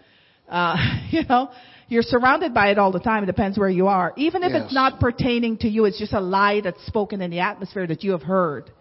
Uh, 0.47 0.75
you 1.09 1.23
know? 1.23 1.49
You're 1.87 2.03
surrounded 2.03 2.53
by 2.53 2.71
it 2.71 2.79
all 2.79 2.91
the 2.91 2.99
time. 2.99 3.23
It 3.23 3.27
depends 3.27 3.59
where 3.59 3.69
you 3.69 3.87
are. 3.87 4.13
Even 4.17 4.43
if 4.43 4.53
yes. 4.53 4.63
it's 4.65 4.73
not 4.73 4.99
pertaining 4.99 5.57
to 5.59 5.67
you, 5.67 5.85
it's 5.85 5.99
just 5.99 6.13
a 6.13 6.19
lie 6.19 6.61
that's 6.61 6.83
spoken 6.87 7.21
in 7.21 7.29
the 7.29 7.41
atmosphere 7.41 7.85
that 7.85 8.03
you 8.03 8.11
have 8.11 8.23
heard. 8.23 8.71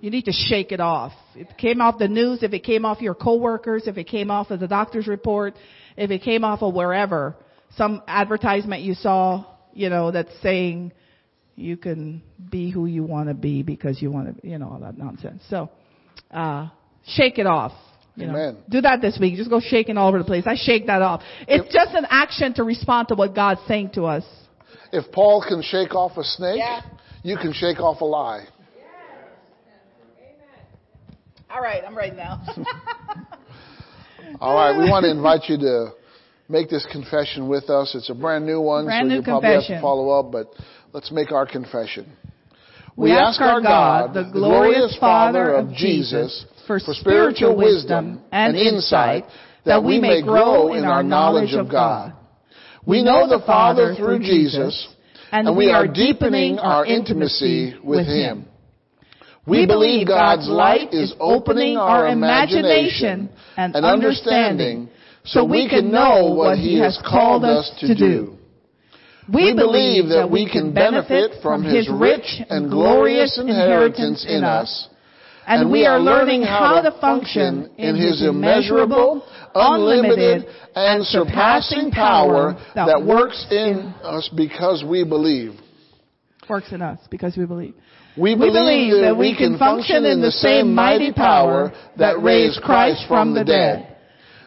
You 0.00 0.10
need 0.10 0.26
to 0.26 0.32
shake 0.32 0.70
it 0.70 0.80
off. 0.80 1.12
If 1.34 1.50
it 1.50 1.58
came 1.58 1.80
off 1.80 1.98
the 1.98 2.08
news, 2.08 2.42
if 2.42 2.52
it 2.52 2.60
came 2.60 2.84
off 2.84 3.00
your 3.00 3.14
coworkers, 3.14 3.86
if 3.86 3.96
it 3.96 4.04
came 4.04 4.30
off 4.30 4.50
of 4.50 4.60
the 4.60 4.68
doctor's 4.68 5.08
report, 5.08 5.54
if 5.96 6.10
it 6.10 6.22
came 6.22 6.44
off 6.44 6.62
of 6.62 6.74
wherever, 6.74 7.34
some 7.76 8.02
advertisement 8.06 8.82
you 8.82 8.94
saw, 8.94 9.44
you 9.72 9.90
know, 9.90 10.10
that's 10.10 10.30
saying 10.42 10.92
you 11.56 11.76
can 11.76 12.22
be 12.50 12.70
who 12.70 12.86
you 12.86 13.02
want 13.02 13.28
to 13.28 13.34
be 13.34 13.62
because 13.62 14.00
you 14.00 14.10
want 14.10 14.42
to, 14.42 14.48
you 14.48 14.58
know, 14.58 14.68
all 14.68 14.80
that 14.80 14.96
nonsense. 14.96 15.42
So, 15.48 15.70
uh, 16.30 16.68
shake 17.06 17.38
it 17.38 17.46
off. 17.46 17.72
You 18.16 18.26
know. 18.26 18.32
Amen. 18.32 18.58
Do 18.68 18.80
that 18.82 19.00
this 19.00 19.18
week. 19.20 19.36
Just 19.36 19.50
go 19.50 19.60
shaking 19.60 19.96
all 19.96 20.08
over 20.08 20.18
the 20.18 20.24
place. 20.24 20.44
I 20.46 20.54
shake 20.56 20.86
that 20.86 21.02
off. 21.02 21.22
It's 21.48 21.72
just 21.72 21.94
an 21.94 22.06
action 22.08 22.54
to 22.54 22.64
respond 22.64 23.08
to 23.08 23.14
what 23.14 23.34
God's 23.34 23.60
saying 23.66 23.90
to 23.94 24.04
us. 24.04 24.24
If 24.92 25.10
Paul 25.10 25.44
can 25.46 25.62
shake 25.62 25.94
off 25.94 26.16
a 26.16 26.22
snake, 26.22 26.58
Yeah. 26.58 26.82
you 27.24 27.36
can 27.36 27.52
shake 27.52 27.80
off 27.80 28.00
a 28.00 28.04
lie. 28.04 28.36
Amen. 28.38 28.48
All 31.50 31.60
right, 31.60 31.82
I'm 31.84 31.96
ready 31.96 32.14
now. 32.14 32.40
All 34.40 34.54
right, 34.54 34.76
we 34.78 34.88
want 34.88 35.04
to 35.04 35.10
invite 35.10 35.48
you 35.48 35.58
to 35.58 35.92
make 36.48 36.70
this 36.70 36.86
confession 36.92 37.48
with 37.48 37.68
us. 37.70 37.94
It's 37.94 38.10
a 38.10 38.14
brand 38.14 38.46
new 38.46 38.60
one, 38.60 38.84
Brand 38.84 39.10
so 39.10 39.16
you 39.16 39.22
probably 39.22 39.50
have 39.50 39.66
to 39.66 39.80
follow 39.80 40.10
up, 40.10 40.30
but 40.30 40.48
let's 40.92 41.10
make 41.10 41.32
our 41.32 41.46
confession. 41.46 42.06
We 42.96 43.10
ask 43.10 43.40
our 43.40 43.60
God, 43.60 44.14
the 44.14 44.30
glorious 44.32 44.96
Father 45.00 45.52
of 45.54 45.72
Jesus, 45.72 46.46
for 46.66 46.78
spiritual 46.78 47.56
wisdom 47.56 48.22
and 48.32 48.56
insight 48.56 49.24
that 49.64 49.82
we 49.82 50.00
may 50.00 50.22
grow 50.22 50.74
in 50.74 50.84
our 50.84 51.02
knowledge 51.02 51.54
of 51.54 51.70
God. 51.70 52.12
We 52.86 53.02
know 53.02 53.28
the 53.28 53.42
Father 53.46 53.94
through 53.94 54.18
Jesus, 54.20 54.88
and 55.32 55.56
we 55.56 55.70
are 55.70 55.86
deepening 55.86 56.58
our 56.58 56.84
intimacy 56.84 57.74
with 57.82 58.06
Him. 58.06 58.46
We 59.46 59.66
believe 59.66 60.06
God's 60.06 60.48
light 60.48 60.92
is 60.92 61.14
opening 61.20 61.76
our 61.76 62.08
imagination 62.08 63.30
and 63.56 63.74
understanding 63.76 64.88
so 65.24 65.44
we 65.44 65.68
can 65.68 65.90
know 65.90 66.34
what 66.34 66.58
He 66.58 66.78
has 66.78 66.98
called 67.06 67.44
us 67.44 67.70
to 67.80 67.94
do. 67.94 68.36
We 69.32 69.54
believe 69.54 70.10
that 70.10 70.30
we 70.30 70.50
can 70.50 70.74
benefit 70.74 71.42
from 71.42 71.62
His 71.62 71.88
rich 71.90 72.42
and 72.50 72.70
glorious 72.70 73.38
inheritance 73.38 74.26
in 74.28 74.44
us, 74.44 74.88
and 75.46 75.70
we 75.70 75.86
are 75.86 76.00
learning 76.00 76.42
how 76.42 76.80
to 76.80 76.90
function 77.00 77.70
in 77.76 77.96
His 77.96 78.22
immeasurable, 78.22 79.26
unlimited, 79.54 80.46
and 80.74 81.04
surpassing 81.04 81.90
power 81.90 82.54
that 82.74 83.04
works 83.04 83.46
in 83.50 83.94
us 84.02 84.30
because 84.36 84.84
we 84.88 85.04
believe. 85.04 85.52
Works 86.48 86.72
in 86.72 86.82
us 86.82 86.98
because 87.10 87.36
we 87.36 87.46
believe. 87.46 87.74
We 88.16 88.34
We 88.34 88.50
believe 88.50 89.02
that 89.02 89.16
we 89.16 89.36
can 89.36 89.58
function 89.58 90.04
in 90.04 90.20
the 90.20 90.30
same 90.30 90.72
mighty 90.74 91.12
power 91.12 91.72
that 91.98 92.22
raised 92.22 92.60
Christ 92.62 93.04
from 93.08 93.34
the 93.34 93.44
dead. 93.44 93.96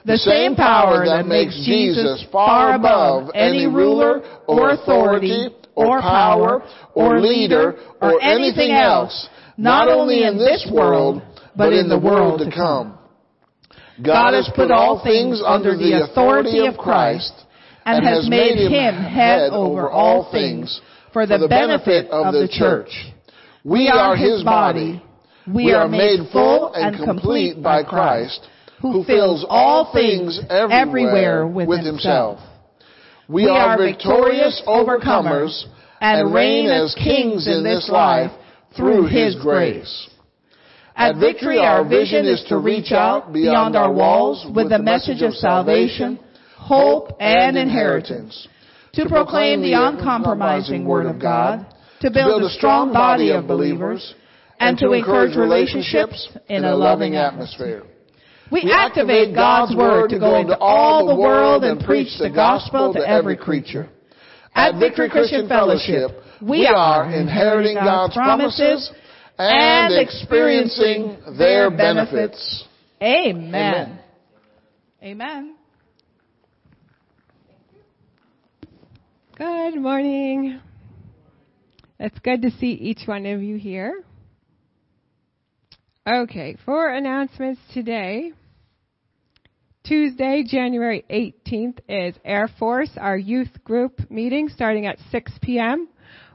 The 0.06 0.18
same 0.18 0.56
power 0.56 1.06
that 1.06 1.28
makes 1.28 1.54
Jesus 1.66 2.26
far 2.32 2.76
above 2.76 3.30
any 3.36 3.68
ruler 3.68 4.22
or 4.48 4.70
authority 4.70 5.50
or 5.76 6.00
power 6.00 6.64
or 6.96 7.20
leader 7.20 7.76
or 8.02 8.22
anything 8.22 8.72
else, 8.72 9.28
not 9.58 9.90
only 9.90 10.24
in 10.24 10.38
this 10.38 10.70
world, 10.72 11.22
but 11.56 11.74
in 11.74 11.90
the 11.90 12.00
world 12.00 12.40
to 12.40 12.52
come. 12.52 12.98
God 14.04 14.34
has 14.34 14.50
put 14.56 14.70
all 14.70 15.02
things 15.04 15.42
under 15.44 15.76
the 15.76 16.04
authority 16.04 16.66
of 16.68 16.78
Christ 16.78 17.34
and 17.86 18.06
has 18.06 18.30
made 18.30 18.58
him 18.58 18.96
head 18.96 19.50
over 19.52 19.90
all 19.90 20.30
things 20.32 20.82
for 21.12 21.26
the 21.26 21.48
benefit 21.48 22.10
of 22.12 22.34
the 22.34 22.48
church. 22.52 22.90
We 23.64 23.88
are 23.88 24.16
his 24.16 24.44
body. 24.44 25.02
We 25.52 25.74
are 25.74 25.88
made 25.88 26.20
full 26.32 26.74
and 26.74 27.04
complete 27.04 27.64
by 27.64 27.84
Christ, 27.84 28.48
who 28.82 29.04
fills 29.06 29.46
all 29.50 29.92
things 29.94 30.40
everywhere 30.50 31.48
with 31.48 31.84
himself. 31.84 32.40
We 33.28 33.48
are 33.48 33.78
victorious 33.78 34.62
overcomers 34.68 35.66
and 36.00 36.34
reign 36.34 36.70
as 36.70 36.94
kings 36.96 37.48
in 37.48 37.64
this 37.64 37.90
life 37.90 38.32
through 38.78 39.08
his 39.08 39.36
grace. 39.36 40.10
At 40.96 41.18
Victory, 41.18 41.60
our 41.60 41.88
vision 41.88 42.26
is 42.26 42.44
to 42.50 42.58
reach 42.58 42.92
out 42.92 43.34
beyond 43.34 43.76
our 43.76 43.92
walls 43.92 44.46
with 44.56 44.70
the 44.70 44.80
message 44.80 45.22
of 45.22 45.34
salvation, 45.34 46.20
hope, 46.56 47.12
and 47.20 47.58
inheritance, 47.58 48.48
to 48.94 49.08
proclaim 49.08 49.62
the 49.62 49.74
uncompromising 49.74 50.86
Word 50.86 51.06
of 51.06 51.22
God, 51.22 51.68
to 52.02 52.10
build 52.10 52.42
a 52.44 52.50
strong 52.50 52.92
body 52.94 53.32
of 53.32 53.48
believers, 53.48 54.16
and 54.60 54.78
to 54.80 54.94
encourage 54.94 55.36
relationships 55.36 56.30
in 56.50 56.66
a 56.66 56.76
loving 56.76 57.16
atmosphere. 57.16 57.84
We 58.52 58.72
activate 58.74 59.36
God's 59.36 59.76
Word 59.76 60.10
to 60.10 60.20
go 60.20 60.40
into 60.40 60.58
all 60.58 61.06
the 61.06 61.16
world 61.16 61.64
and 61.64 61.80
preach 61.80 62.18
the 62.18 62.30
gospel 62.30 62.94
to 62.94 63.08
every 63.08 63.38
creature. 63.38 63.90
At 64.56 64.80
Victory 64.80 65.10
Christian 65.10 65.48
Fellowship, 65.48 66.12
we 66.42 66.68
are 66.68 67.10
inheriting 67.12 67.76
God's 67.76 68.14
promises 68.14 68.92
and 69.38 69.94
experiencing 69.96 71.18
their 71.38 71.70
benefits. 71.70 72.66
Amen. 73.02 74.00
Amen. 75.04 75.56
Good 79.38 79.76
morning. 79.76 80.60
It's 82.00 82.18
good 82.20 82.42
to 82.42 82.52
see 82.52 82.72
each 82.72 83.02
one 83.06 83.26
of 83.26 83.42
you 83.42 83.58
here. 83.58 84.04
Okay, 86.08 86.58
for 86.66 86.90
announcements 86.90 87.60
today, 87.74 88.32
Tuesday, 89.84 90.44
January 90.48 91.06
18th 91.10 91.80
is 91.88 92.16
Air 92.26 92.50
Force, 92.60 92.90
our 92.98 93.18
youth 93.18 93.64
group 93.64 94.10
meeting 94.10 94.50
starting 94.50 94.86
at 94.86 94.98
6 95.12 95.32
p.m. 95.42 95.88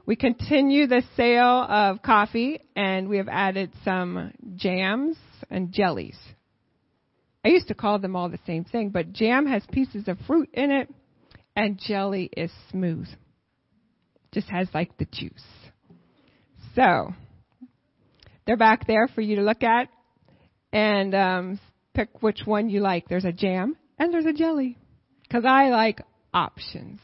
We 0.05 0.17
continue 0.17 0.85
the 0.87 1.03
sale 1.15 1.65
of 1.69 2.01
coffee 2.01 2.59
and 2.75 3.07
we 3.07 3.17
have 3.17 3.29
added 3.29 3.71
some 3.85 4.33
jams 4.55 5.15
and 5.49 5.71
jellies. 5.71 6.17
I 7.45 7.49
used 7.49 7.69
to 7.69 7.73
call 7.73 7.99
them 7.99 8.15
all 8.15 8.29
the 8.29 8.39
same 8.45 8.65
thing, 8.65 8.89
but 8.89 9.13
jam 9.13 9.45
has 9.45 9.63
pieces 9.71 10.07
of 10.07 10.17
fruit 10.27 10.49
in 10.53 10.71
it 10.71 10.89
and 11.55 11.79
jelly 11.79 12.29
is 12.35 12.51
smooth. 12.69 13.07
Just 14.33 14.49
has 14.49 14.67
like 14.73 14.97
the 14.97 15.07
juice. 15.11 15.43
So, 16.75 17.13
they're 18.45 18.57
back 18.57 18.87
there 18.87 19.07
for 19.07 19.21
you 19.21 19.37
to 19.37 19.41
look 19.41 19.63
at 19.63 19.87
and 20.73 21.15
um, 21.15 21.59
pick 21.93 22.21
which 22.21 22.41
one 22.45 22.69
you 22.69 22.81
like. 22.81 23.07
There's 23.07 23.25
a 23.25 23.31
jam 23.31 23.77
and 23.97 24.13
there's 24.13 24.25
a 24.25 24.33
jelly 24.33 24.77
because 25.21 25.45
I 25.45 25.69
like 25.69 26.01
options. 26.33 26.99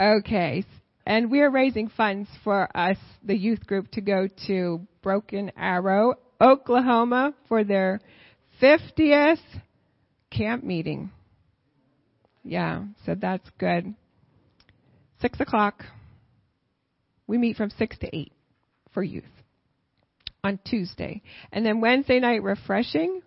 Okay, 0.00 0.64
and 1.08 1.30
we're 1.30 1.50
raising 1.50 1.88
funds 1.88 2.28
for 2.44 2.68
us, 2.76 2.98
the 3.24 3.34
youth 3.34 3.66
group, 3.66 3.90
to 3.92 4.02
go 4.02 4.28
to 4.46 4.86
Broken 5.02 5.50
Arrow, 5.56 6.16
Oklahoma 6.38 7.32
for 7.48 7.64
their 7.64 8.00
50th 8.60 9.40
camp 10.30 10.62
meeting. 10.62 11.10
Yeah, 12.44 12.84
so 13.06 13.14
that's 13.14 13.48
good. 13.58 13.94
Six 15.22 15.40
o'clock. 15.40 15.82
We 17.26 17.38
meet 17.38 17.56
from 17.56 17.70
six 17.70 17.96
to 18.00 18.14
eight 18.14 18.32
for 18.92 19.02
youth 19.02 19.24
on 20.44 20.58
Tuesday. 20.66 21.22
And 21.52 21.64
then 21.64 21.80
Wednesday 21.80 22.20
night 22.20 22.42
refreshing, 22.42 23.22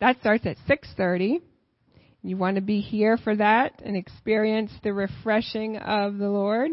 that 0.00 0.18
starts 0.18 0.46
at 0.46 0.56
6:30. 0.66 1.40
You 2.24 2.36
want 2.36 2.56
to 2.56 2.62
be 2.62 2.80
here 2.80 3.16
for 3.18 3.36
that 3.36 3.82
and 3.84 3.96
experience 3.96 4.72
the 4.82 4.92
refreshing 4.92 5.76
of 5.76 6.18
the 6.18 6.28
Lord. 6.28 6.70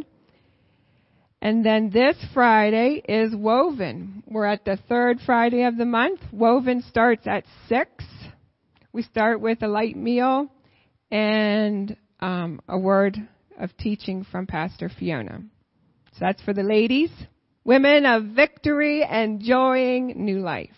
And 1.43 1.65
then 1.65 1.89
this 1.89 2.15
Friday 2.35 3.01
is 3.09 3.35
Woven. 3.35 4.21
We're 4.27 4.45
at 4.45 4.63
the 4.63 4.77
third 4.87 5.19
Friday 5.25 5.63
of 5.63 5.75
the 5.75 5.85
month. 5.85 6.19
Woven 6.31 6.83
starts 6.83 7.25
at 7.25 7.45
6. 7.67 7.89
We 8.93 9.01
start 9.01 9.41
with 9.41 9.63
a 9.63 9.67
light 9.67 9.95
meal 9.95 10.51
and 11.09 11.97
um, 12.19 12.61
a 12.67 12.77
word 12.77 13.17
of 13.59 13.75
teaching 13.77 14.23
from 14.23 14.45
Pastor 14.45 14.87
Fiona. 14.87 15.41
So 16.13 16.17
that's 16.19 16.43
for 16.43 16.53
the 16.53 16.61
ladies. 16.61 17.09
Women 17.63 18.05
of 18.05 18.35
victory, 18.35 19.01
enjoying 19.01 20.23
new 20.23 20.41
life. 20.41 20.69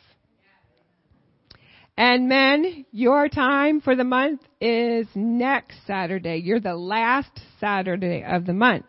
And 1.97 2.30
men, 2.30 2.86
your 2.91 3.28
time 3.28 3.82
for 3.82 3.97
the 3.97 4.05
month 4.05 4.39
is 4.61 5.07
next 5.14 5.76
Saturday. 5.86 6.38
You're 6.38 6.61
the 6.61 6.76
last 6.76 7.38
Saturday 7.59 8.24
of 8.24 8.45
the 8.45 8.53
month. 8.53 8.86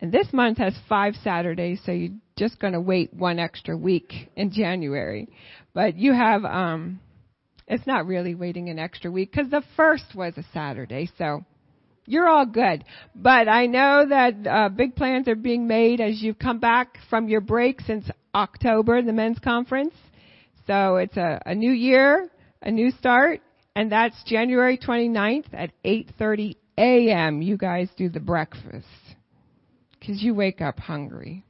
And 0.00 0.10
this 0.10 0.32
month 0.32 0.58
has 0.58 0.74
five 0.88 1.14
Saturdays, 1.22 1.80
so 1.84 1.92
you're 1.92 2.16
just 2.36 2.58
going 2.58 2.72
to 2.72 2.80
wait 2.80 3.12
one 3.12 3.38
extra 3.38 3.76
week 3.76 4.30
in 4.34 4.50
January. 4.50 5.28
But 5.74 5.96
you 5.96 6.14
have, 6.14 6.44
um, 6.44 7.00
it's 7.68 7.86
not 7.86 8.06
really 8.06 8.34
waiting 8.34 8.70
an 8.70 8.78
extra 8.78 9.10
week 9.10 9.30
because 9.30 9.50
the 9.50 9.62
first 9.76 10.14
was 10.14 10.32
a 10.38 10.44
Saturday, 10.54 11.10
so 11.18 11.44
you're 12.06 12.28
all 12.28 12.46
good. 12.46 12.84
But 13.14 13.46
I 13.46 13.66
know 13.66 14.06
that 14.08 14.46
uh, 14.46 14.68
big 14.70 14.96
plans 14.96 15.28
are 15.28 15.36
being 15.36 15.68
made 15.68 16.00
as 16.00 16.22
you've 16.22 16.38
come 16.38 16.60
back 16.60 16.96
from 17.10 17.28
your 17.28 17.42
break 17.42 17.82
since 17.82 18.08
October, 18.34 19.02
the 19.02 19.12
men's 19.12 19.38
conference. 19.38 19.94
So 20.66 20.96
it's 20.96 21.16
a, 21.18 21.42
a 21.44 21.54
new 21.54 21.72
year, 21.72 22.30
a 22.62 22.70
new 22.70 22.90
start, 22.92 23.42
and 23.76 23.92
that's 23.92 24.16
January 24.24 24.78
29th 24.78 25.46
at 25.52 25.72
8:30 25.84 26.56
a.m. 26.78 27.42
you 27.42 27.58
guys 27.58 27.88
do 27.96 28.08
the 28.08 28.20
breakfast. 28.20 28.86
Cause 30.06 30.22
you 30.22 30.34
wake 30.34 30.60
up 30.60 30.78
hungry. 30.78 31.44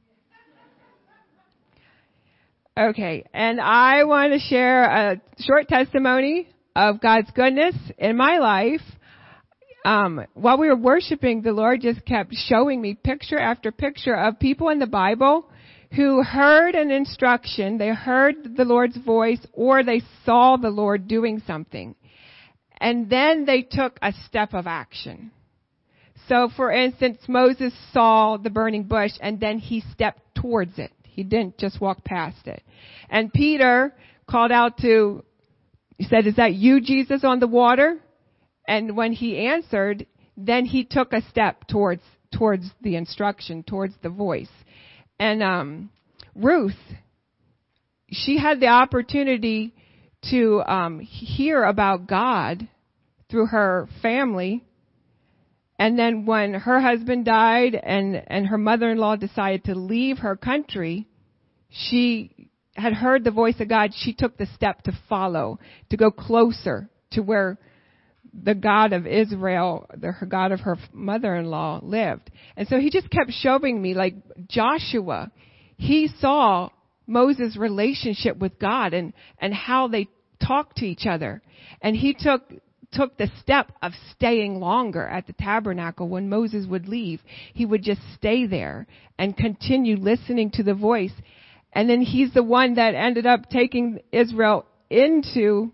Okay, 2.77 3.25
and 3.33 3.61
I 3.61 4.03
want 4.03 4.33
to 4.33 4.39
share 4.39 4.83
a 4.83 5.21
short 5.39 5.67
testimony 5.67 6.49
of 6.75 7.01
God's 7.01 7.29
goodness 7.31 7.75
in 7.97 8.17
my 8.17 8.39
life. 8.39 8.81
Um, 9.83 10.25
while 10.33 10.57
we 10.57 10.67
were 10.67 10.75
worshiping, 10.75 11.41
the 11.41 11.53
Lord 11.53 11.81
just 11.81 12.05
kept 12.05 12.33
showing 12.33 12.81
me 12.81 12.93
picture 12.93 13.39
after 13.39 13.71
picture 13.71 14.15
of 14.15 14.39
people 14.39 14.69
in 14.69 14.79
the 14.79 14.87
Bible 14.87 15.49
who 15.95 16.23
heard 16.23 16.75
an 16.75 16.91
instruction, 16.91 17.77
they 17.77 17.89
heard 17.89 18.55
the 18.55 18.63
Lord's 18.63 18.97
voice, 18.97 19.45
or 19.53 19.83
they 19.83 20.01
saw 20.25 20.55
the 20.55 20.69
Lord 20.69 21.07
doing 21.07 21.41
something. 21.45 21.95
And 22.79 23.09
then 23.09 23.45
they 23.45 23.61
took 23.61 23.97
a 24.01 24.13
step 24.25 24.53
of 24.53 24.67
action. 24.67 25.31
So 26.31 26.47
for 26.55 26.71
instance, 26.71 27.17
Moses 27.27 27.73
saw 27.91 28.37
the 28.37 28.49
burning 28.49 28.83
bush 28.83 29.11
and 29.19 29.37
then 29.37 29.59
he 29.59 29.83
stepped 29.91 30.21
towards 30.33 30.79
it. 30.79 30.89
He 31.03 31.23
didn't 31.23 31.57
just 31.57 31.81
walk 31.81 32.05
past 32.05 32.47
it. 32.47 32.63
And 33.09 33.33
Peter 33.33 33.93
called 34.29 34.53
out 34.53 34.77
to, 34.77 35.25
he 35.97 36.05
said, 36.05 36.27
is 36.27 36.37
that 36.37 36.53
you, 36.53 36.79
Jesus, 36.79 37.25
on 37.25 37.41
the 37.41 37.47
water? 37.47 37.97
And 38.65 38.95
when 38.95 39.11
he 39.11 39.45
answered, 39.45 40.05
then 40.37 40.63
he 40.63 40.85
took 40.85 41.11
a 41.11 41.21
step 41.29 41.67
towards, 41.67 42.03
towards 42.33 42.63
the 42.81 42.95
instruction, 42.95 43.63
towards 43.63 43.95
the 44.01 44.07
voice. 44.07 44.47
And, 45.19 45.43
um, 45.43 45.89
Ruth, 46.33 46.79
she 48.09 48.37
had 48.37 48.61
the 48.61 48.67
opportunity 48.67 49.73
to, 50.29 50.63
um, 50.65 51.01
hear 51.01 51.61
about 51.65 52.07
God 52.07 52.69
through 53.29 53.47
her 53.47 53.89
family. 54.01 54.63
And 55.81 55.97
then 55.97 56.27
when 56.27 56.53
her 56.53 56.79
husband 56.79 57.25
died 57.25 57.73
and, 57.73 58.21
and 58.27 58.45
her 58.45 58.59
mother-in-law 58.59 59.15
decided 59.15 59.63
to 59.63 59.73
leave 59.73 60.19
her 60.19 60.35
country, 60.35 61.07
she 61.71 62.49
had 62.75 62.93
heard 62.93 63.23
the 63.23 63.31
voice 63.31 63.59
of 63.59 63.67
God. 63.67 63.89
She 63.95 64.13
took 64.13 64.37
the 64.37 64.45
step 64.53 64.83
to 64.83 64.91
follow, 65.09 65.57
to 65.89 65.97
go 65.97 66.11
closer 66.11 66.87
to 67.13 67.21
where 67.23 67.57
the 68.31 68.53
God 68.53 68.93
of 68.93 69.07
Israel, 69.07 69.87
the 69.97 70.13
God 70.29 70.51
of 70.51 70.59
her 70.59 70.77
mother-in-law 70.93 71.79
lived. 71.81 72.29
And 72.55 72.67
so 72.67 72.77
he 72.77 72.91
just 72.91 73.09
kept 73.09 73.31
showing 73.31 73.81
me 73.81 73.95
like 73.95 74.13
Joshua, 74.47 75.31
he 75.77 76.09
saw 76.19 76.69
Moses' 77.07 77.57
relationship 77.57 78.37
with 78.37 78.59
God 78.59 78.93
and, 78.93 79.13
and 79.39 79.51
how 79.51 79.87
they 79.87 80.09
talked 80.45 80.77
to 80.77 80.85
each 80.85 81.07
other. 81.07 81.41
And 81.81 81.95
he 81.95 82.13
took, 82.13 82.43
took 82.91 83.17
the 83.17 83.31
step 83.41 83.71
of 83.81 83.93
staying 84.11 84.59
longer 84.59 85.07
at 85.07 85.27
the 85.27 85.33
tabernacle 85.33 86.07
when 86.07 86.29
Moses 86.29 86.65
would 86.67 86.87
leave. 86.87 87.21
He 87.53 87.65
would 87.65 87.83
just 87.83 88.01
stay 88.15 88.45
there 88.45 88.87
and 89.17 89.35
continue 89.35 89.97
listening 89.97 90.51
to 90.51 90.63
the 90.63 90.73
voice. 90.73 91.13
And 91.73 91.89
then 91.89 92.01
he's 92.01 92.33
the 92.33 92.43
one 92.43 92.75
that 92.75 92.95
ended 92.95 93.25
up 93.25 93.49
taking 93.49 93.99
Israel 94.11 94.65
into 94.89 95.71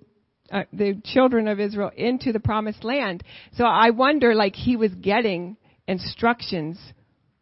uh, 0.52 0.64
the 0.72 1.02
children 1.04 1.48
of 1.48 1.60
Israel 1.60 1.92
into 1.96 2.32
the 2.32 2.40
promised 2.40 2.84
land. 2.84 3.24
So 3.54 3.66
I 3.66 3.90
wonder, 3.90 4.36
like, 4.36 4.56
he 4.56 4.76
was 4.76 4.92
getting 4.94 5.58
instructions 5.88 6.80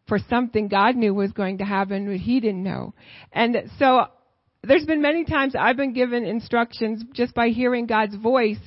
for 0.08 0.20
something 0.30 0.68
God 0.68 0.96
knew 0.96 1.14
was 1.14 1.32
going 1.32 1.60
to 1.60 1.66
happen, 1.66 2.08
but 2.08 2.18
he 2.18 2.40
didn't 2.40 2.64
know. 2.64 2.94
And 3.32 3.72
so 3.78 4.06
there's 4.64 4.86
been 4.86 5.02
many 5.02 5.26
times 5.26 5.56
I've 5.60 5.78
been 5.78 5.94
given 5.94 6.26
instructions 6.26 7.04
just 7.14 7.34
by 7.34 7.50
hearing 7.50 7.86
God's 7.86 8.16
voice, 8.16 8.60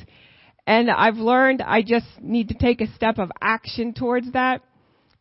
and 0.68 0.90
I've 0.90 1.16
learned 1.16 1.62
I 1.62 1.80
just 1.80 2.06
need 2.20 2.48
to 2.48 2.54
take 2.54 2.82
a 2.82 2.94
step 2.94 3.18
of 3.18 3.32
action 3.40 3.94
towards 3.94 4.30
that. 4.32 4.60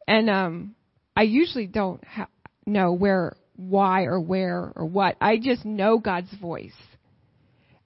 And 0.06 0.30
um, 0.30 0.76
I 1.16 1.22
usually 1.22 1.68
don't 1.68 2.04
ha- 2.04 2.28
know 2.66 2.92
where, 2.92 3.38
why, 3.56 4.04
or 4.04 4.20
where, 4.20 4.74
or 4.76 4.86
what. 4.86 5.16
I 5.22 5.38
just 5.38 5.64
know 5.64 6.00
God's 6.00 6.34
voice 6.42 6.76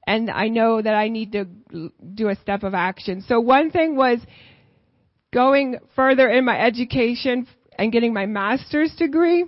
and 0.07 0.31
I 0.31 0.47
know 0.47 0.81
that 0.81 0.95
I 0.95 1.09
need 1.09 1.33
to 1.33 1.45
do 2.15 2.29
a 2.29 2.35
step 2.35 2.63
of 2.63 2.73
action. 2.73 3.23
So 3.27 3.39
one 3.39 3.69
thing 3.69 3.95
was 3.95 4.17
going 5.31 5.77
further 5.95 6.27
in 6.29 6.43
my 6.43 6.59
education 6.59 7.45
and 7.77 7.91
getting 7.91 8.11
my 8.11 8.25
master's 8.25 8.95
degree. 8.95 9.45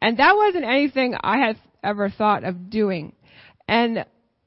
And 0.00 0.16
that 0.16 0.34
wasn't 0.34 0.64
anything 0.64 1.14
I 1.20 1.36
had 1.36 1.58
ever 1.82 2.08
thought 2.08 2.42
of 2.42 2.70
doing. 2.70 3.12
And 3.68 4.06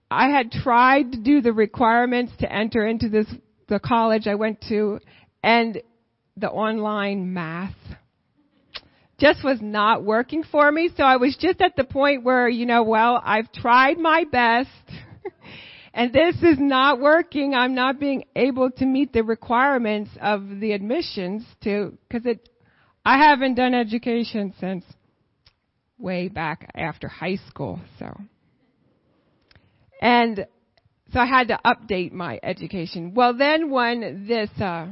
I 0.09 0.29
had 0.29 0.51
tried 0.51 1.11
to 1.11 1.17
do 1.17 1.41
the 1.41 1.51
requirements 1.51 2.31
to 2.39 2.51
enter 2.51 2.85
into 2.85 3.09
this, 3.09 3.27
the 3.67 3.79
college 3.79 4.27
I 4.27 4.35
went 4.35 4.61
to 4.69 4.99
and 5.43 5.81
the 6.37 6.49
online 6.49 7.33
math 7.33 7.75
just 9.19 9.43
was 9.43 9.59
not 9.61 10.03
working 10.03 10.43
for 10.43 10.71
me. 10.71 10.89
So 10.95 11.03
I 11.03 11.17
was 11.17 11.35
just 11.39 11.59
at 11.59 11.75
the 11.75 11.83
point 11.83 12.23
where, 12.23 12.47
you 12.47 12.65
know, 12.65 12.83
well, 12.83 13.21
I've 13.23 13.51
tried 13.51 13.97
my 13.97 14.23
best 14.31 14.69
and 15.93 16.13
this 16.13 16.35
is 16.43 16.57
not 16.59 17.01
working. 17.01 17.53
I'm 17.53 17.73
not 17.73 17.99
being 17.99 18.25
able 18.35 18.69
to 18.71 18.85
meet 18.85 19.11
the 19.11 19.23
requirements 19.23 20.11
of 20.21 20.59
the 20.59 20.71
admissions 20.71 21.43
to, 21.63 21.97
cause 22.11 22.21
it, 22.25 22.47
I 23.03 23.17
haven't 23.17 23.55
done 23.55 23.73
education 23.73 24.53
since 24.59 24.85
way 25.97 26.27
back 26.27 26.69
after 26.75 27.07
high 27.07 27.39
school, 27.49 27.79
so. 27.97 28.15
And 30.01 30.45
so 31.13 31.19
I 31.19 31.25
had 31.25 31.47
to 31.49 31.59
update 31.65 32.11
my 32.11 32.39
education. 32.43 33.13
Well 33.13 33.35
then 33.37 33.69
when 33.69 34.25
this, 34.27 34.49
uh, 34.59 34.87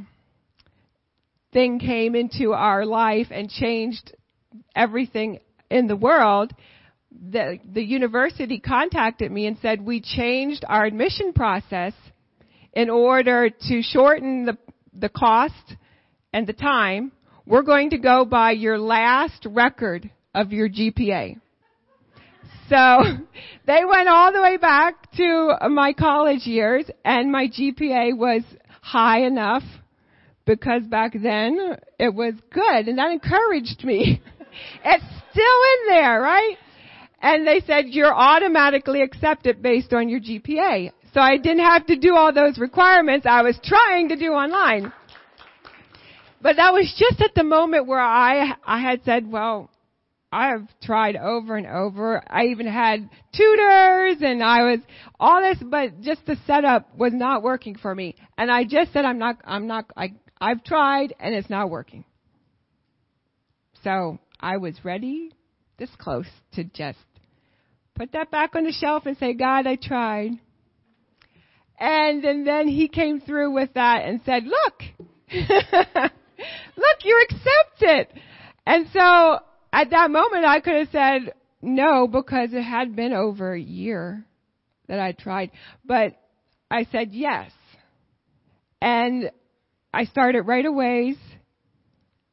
thing 1.56 1.80
came 1.80 2.16
into 2.16 2.52
our 2.52 2.86
life 2.86 3.28
and 3.32 3.50
changed 3.50 4.14
everything 4.76 5.40
in 5.72 5.88
the 5.88 5.96
world, 5.96 6.52
the, 7.32 7.60
the 7.74 7.82
university 7.82 8.60
contacted 8.60 9.32
me 9.32 9.48
and 9.48 9.58
said 9.62 9.80
we 9.80 10.02
changed 10.02 10.66
our 10.68 10.84
admission 10.84 11.32
process 11.32 11.94
in 12.74 12.90
order 12.90 13.50
to 13.50 13.82
shorten 13.82 14.46
the, 14.46 14.58
the 14.94 15.08
cost 15.08 15.76
and 16.34 16.46
the 16.46 16.54
time. 16.54 17.14
We're 17.46 17.64
going 17.64 17.92
to 17.92 18.00
go 18.00 18.26
by 18.26 18.52
your 18.52 18.78
last 18.78 19.46
record 19.46 20.12
of 20.34 20.52
your 20.52 20.68
GPA. 20.68 21.40
So 22.70 22.76
they 23.68 23.84
went 23.86 24.10
all 24.10 24.32
the 24.32 24.42
way 24.42 24.58
back 24.58 25.12
to 25.14 25.56
my 25.70 25.94
college 25.94 26.46
years 26.46 26.86
and 27.04 27.32
my 27.32 27.48
GPA 27.48 28.18
was 28.18 28.44
high 28.82 29.26
enough 29.26 29.64
because 30.46 30.84
back 30.84 31.14
then 31.14 31.78
it 32.00 32.14
was 32.14 32.34
good 32.52 32.88
and 32.88 32.98
that 32.98 33.12
encouraged 33.12 33.84
me. 33.84 34.22
it's 34.84 35.04
still 35.32 35.44
in 35.44 35.96
there, 35.96 36.22
right? 36.22 36.58
And 37.22 37.48
they 37.48 37.62
said, 37.66 37.86
you're 37.88 38.14
automatically 38.14 39.02
accepted 39.02 39.62
based 39.62 39.94
on 39.94 40.10
your 40.10 40.20
GPA. 40.20 40.92
So 41.14 41.22
I 41.22 41.38
didn't 41.38 41.64
have 41.64 41.86
to 41.88 41.96
do 41.96 42.16
all 42.16 42.34
those 42.34 42.60
requirements 42.60 43.26
I 43.28 43.42
was 43.42 43.58
trying 43.64 44.10
to 44.10 44.18
do 44.18 44.34
online. 44.34 44.92
But 46.42 46.58
that 46.58 46.74
was 46.74 46.94
just 46.98 47.22
at 47.22 47.34
the 47.34 47.44
moment 47.44 47.88
where 47.88 48.02
I, 48.02 48.54
I 48.64 48.80
had 48.80 49.04
said, 49.04 49.26
well, 49.32 49.72
I 50.32 50.50
have 50.50 50.68
tried 50.82 51.16
over 51.16 51.56
and 51.56 51.68
over. 51.68 52.22
I 52.28 52.46
even 52.48 52.68
had 52.68 53.10
tutors 53.34 54.18
and 54.22 54.44
I 54.44 54.64
was 54.64 54.80
all 55.20 55.42
this, 55.42 55.58
but 55.62 56.02
just 56.02 56.26
the 56.26 56.38
setup 56.46 56.96
was 56.98 57.14
not 57.14 57.44
working 57.44 57.76
for 57.76 57.94
me. 57.94 58.16
And 58.38 58.52
I 58.52 58.64
just 58.64 58.92
said, 58.92 59.06
I'm 59.06 59.20
not, 59.20 59.38
I'm 59.46 59.68
not, 59.68 59.86
I, 59.96 60.14
I've 60.42 60.64
tried 60.64 61.14
and 61.20 61.34
it's 61.34 61.50
not 61.50 61.70
working. 61.70 62.04
So 63.84 64.20
I 64.40 64.58
was 64.58 64.76
ready, 64.84 65.32
this 65.78 65.92
close 65.98 66.28
to 66.54 66.64
just 66.64 66.98
Put 67.96 68.12
that 68.12 68.30
back 68.30 68.56
on 68.56 68.66
the 68.66 68.74
shelf 68.74 69.06
and 69.06 69.18
say, 69.18 69.34
God, 69.34 69.66
I 69.66 69.78
tried. 69.78 70.32
And, 71.80 72.26
and 72.26 72.46
then 72.46 72.68
he 72.68 72.90
came 72.90 73.22
through 73.22 73.54
with 73.54 73.74
that 73.76 74.04
and 74.04 74.20
said, 74.26 74.44
look, 74.44 74.84
look, 75.32 76.98
you're 77.04 77.22
accepted. 77.22 78.22
And 78.68 78.88
so 78.92 79.40
at 79.76 79.90
that 79.90 80.10
moment 80.10 80.46
I 80.46 80.62
could 80.62 80.76
have 80.76 80.90
said 80.92 81.34
no 81.62 82.08
because 82.08 82.54
it 82.54 82.62
had 82.62 82.96
been 82.96 83.12
over 83.12 83.54
a 83.54 83.60
year 83.60 84.26
that 84.88 85.00
I 85.00 85.12
tried. 85.12 85.52
But 85.84 86.16
I 86.72 86.88
said 86.92 87.10
yes. 87.12 87.52
And 88.82 89.32
I 89.94 90.06
started 90.06 90.44
right 90.44 90.66
away 90.66 91.16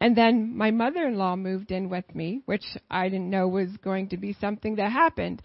and 0.00 0.16
then 0.16 0.56
my 0.56 0.72
mother-in-law 0.72 1.36
moved 1.36 1.70
in 1.70 1.88
with 1.88 2.12
me, 2.14 2.42
which 2.46 2.64
I 2.90 3.08
didn't 3.08 3.30
know 3.30 3.46
was 3.46 3.68
going 3.84 4.08
to 4.08 4.16
be 4.16 4.36
something 4.40 4.76
that 4.76 4.90
happened. 4.90 5.40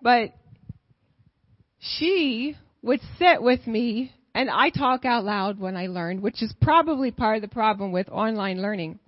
But 0.00 0.32
she 1.78 2.56
would 2.82 3.00
sit 3.18 3.42
with 3.42 3.66
me 3.66 4.12
and 4.32 4.48
I 4.48 4.70
talk 4.70 5.04
out 5.04 5.24
loud 5.24 5.58
when 5.58 5.76
I 5.76 5.88
learn, 5.88 6.22
which 6.22 6.42
is 6.42 6.54
probably 6.60 7.10
part 7.10 7.36
of 7.36 7.42
the 7.42 7.48
problem 7.48 7.90
with 7.90 8.08
online 8.08 8.62
learning. 8.62 9.00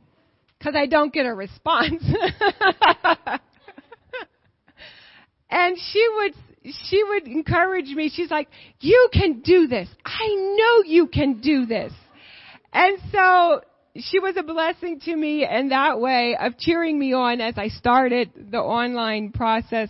Cause 0.62 0.74
I 0.76 0.86
don't 0.86 1.12
get 1.12 1.26
a 1.26 1.34
response. 1.34 2.04
and 5.50 5.76
she 5.76 6.06
would, 6.14 6.34
she 6.88 7.02
would 7.02 7.26
encourage 7.26 7.88
me. 7.88 8.10
She's 8.14 8.30
like, 8.30 8.48
you 8.80 9.08
can 9.12 9.40
do 9.40 9.66
this. 9.66 9.88
I 10.04 10.28
know 10.56 10.82
you 10.88 11.08
can 11.08 11.40
do 11.40 11.66
this. 11.66 11.92
And 12.72 12.98
so 13.10 13.62
she 13.96 14.20
was 14.20 14.36
a 14.36 14.42
blessing 14.42 15.00
to 15.00 15.14
me 15.14 15.46
in 15.48 15.70
that 15.70 16.00
way 16.00 16.36
of 16.40 16.56
cheering 16.58 16.98
me 16.98 17.12
on 17.12 17.40
as 17.40 17.54
I 17.56 17.68
started 17.68 18.30
the 18.50 18.58
online 18.58 19.32
process 19.32 19.88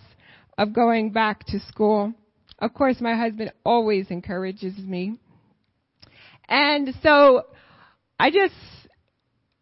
of 0.57 0.73
going 0.73 1.11
back 1.11 1.45
to 1.47 1.59
school. 1.59 2.13
Of 2.59 2.73
course, 2.73 2.99
my 2.99 3.15
husband 3.15 3.51
always 3.65 4.09
encourages 4.09 4.77
me. 4.77 5.17
And 6.49 6.93
so 7.01 7.43
I 8.19 8.29
just 8.29 8.53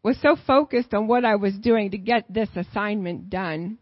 was 0.04 0.18
so 0.22 0.36
focused 0.48 0.94
on 0.94 1.08
what 1.08 1.26
I 1.26 1.36
was 1.36 1.54
doing 1.56 1.92
to 1.92 1.98
get 1.98 2.26
this 2.32 2.50
assignment 2.56 3.30
done 3.30 3.78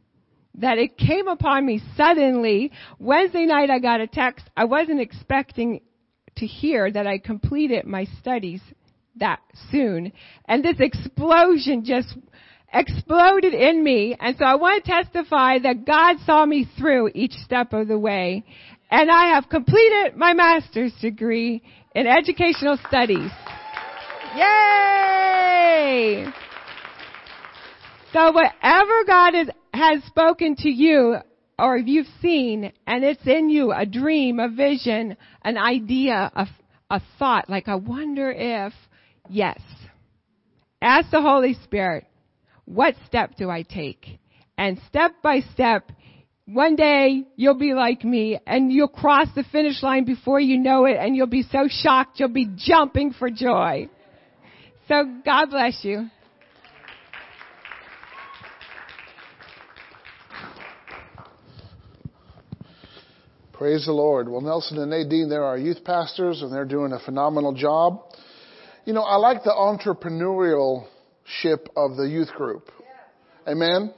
that 0.56 0.78
it 0.78 0.98
came 0.98 1.28
upon 1.28 1.66
me 1.66 1.82
suddenly. 1.96 2.72
Wednesday 2.98 3.46
night 3.46 3.70
I 3.70 3.80
got 3.80 4.02
a 4.02 4.08
text. 4.08 4.50
I 4.58 4.66
wasn't 4.66 5.00
expecting 5.00 5.82
to 6.38 6.46
hear 6.46 6.92
that 6.92 7.08
I 7.08 7.18
completed 7.18 7.86
my 7.86 8.06
studies 8.20 8.62
that 9.18 9.40
soon. 9.72 10.12
And 10.46 10.64
this 10.64 10.78
explosion 10.80 11.84
just 11.86 12.18
exploded 12.74 13.54
in 13.54 13.84
me. 13.84 14.16
And 14.20 14.36
so 14.38 14.46
I 14.46 14.56
want 14.56 14.84
to 14.84 14.92
testify 14.92 15.60
that 15.60 15.86
God 15.86 16.18
saw 16.26 16.46
me 16.46 16.68
through 16.78 17.12
each 17.14 17.34
step 17.34 17.74
of 17.74 17.88
the 17.88 18.00
way. 18.00 18.44
And 18.92 19.12
I 19.12 19.36
have 19.36 19.50
completed 19.50 20.16
my 20.16 20.34
master's 20.34 20.94
degree 21.00 21.62
in 21.94 22.08
educational 22.08 22.78
studies. 22.88 23.32
Yay! 24.36 26.26
So 28.14 28.32
whatever 28.32 29.04
God 29.06 29.34
has, 29.34 29.48
has 29.74 30.04
spoken 30.06 30.56
to 30.58 30.70
you, 30.70 31.18
or 31.58 31.78
you've 31.78 32.08
seen, 32.22 32.72
and 32.88 33.04
it's 33.04 33.26
in 33.26 33.50
you, 33.50 33.72
a 33.72 33.86
dream, 33.86 34.40
a 34.40 34.50
vision, 34.50 35.18
an 35.44 35.58
idea, 35.58 36.32
a, 36.36 36.48
a 36.90 37.02
thought, 37.18 37.50
like 37.50 37.68
I 37.68 37.76
wonder 37.76 38.32
if, 38.32 38.74
yes. 39.30 39.60
Ask 40.82 41.12
the 41.12 41.22
Holy 41.22 41.56
Spirit, 41.64 42.06
what 42.66 42.96
step 43.06 43.36
do 43.36 43.50
I 43.50 43.64
take? 43.64 44.20
And 44.58 44.80
step 44.88 45.12
by 45.22 45.42
step, 45.54 45.92
one 46.46 46.76
day 46.76 47.24
you'll 47.36 47.58
be 47.58 47.74
like 47.74 48.04
me 48.04 48.40
and 48.48 48.72
you'll 48.72 48.88
cross 48.88 49.28
the 49.36 49.44
finish 49.52 49.84
line 49.84 50.06
before 50.06 50.40
you 50.40 50.58
know 50.58 50.86
it 50.86 50.98
and 51.00 51.16
you'll 51.16 51.28
be 51.28 51.44
so 51.44 51.68
shocked 51.70 52.20
you'll 52.20 52.30
be 52.30 52.50
jumping 52.56 53.14
for 53.14 53.30
joy. 53.30 53.88
So 54.90 55.06
God 55.24 55.52
bless 55.52 55.80
you. 55.84 56.10
Praise 63.54 63.86
the 63.86 63.92
Lord. 63.92 64.28
Well, 64.28 64.42
Nelson 64.42 64.80
and 64.80 64.90
Nadine, 64.90 65.30
they're 65.30 65.44
our 65.44 65.60
youth 65.60 65.84
pastors 65.84 66.42
and 66.42 66.52
they're 66.52 66.66
doing 66.66 66.92
a 66.92 67.00
phenomenal 67.00 67.54
job. 67.54 68.00
You 68.86 68.94
know, 68.94 69.04
I 69.04 69.18
like 69.18 69.44
the 69.44 69.52
entrepreneurship 69.52 71.68
of 71.76 71.96
the 71.96 72.08
youth 72.10 72.30
group. 72.30 72.72
Amen. 73.48 73.94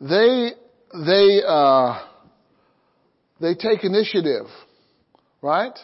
They, 0.00 0.52
they, 0.94 1.42
uh, 1.44 2.04
they 3.40 3.54
take 3.54 3.82
initiative, 3.82 4.46
right? 5.42 5.76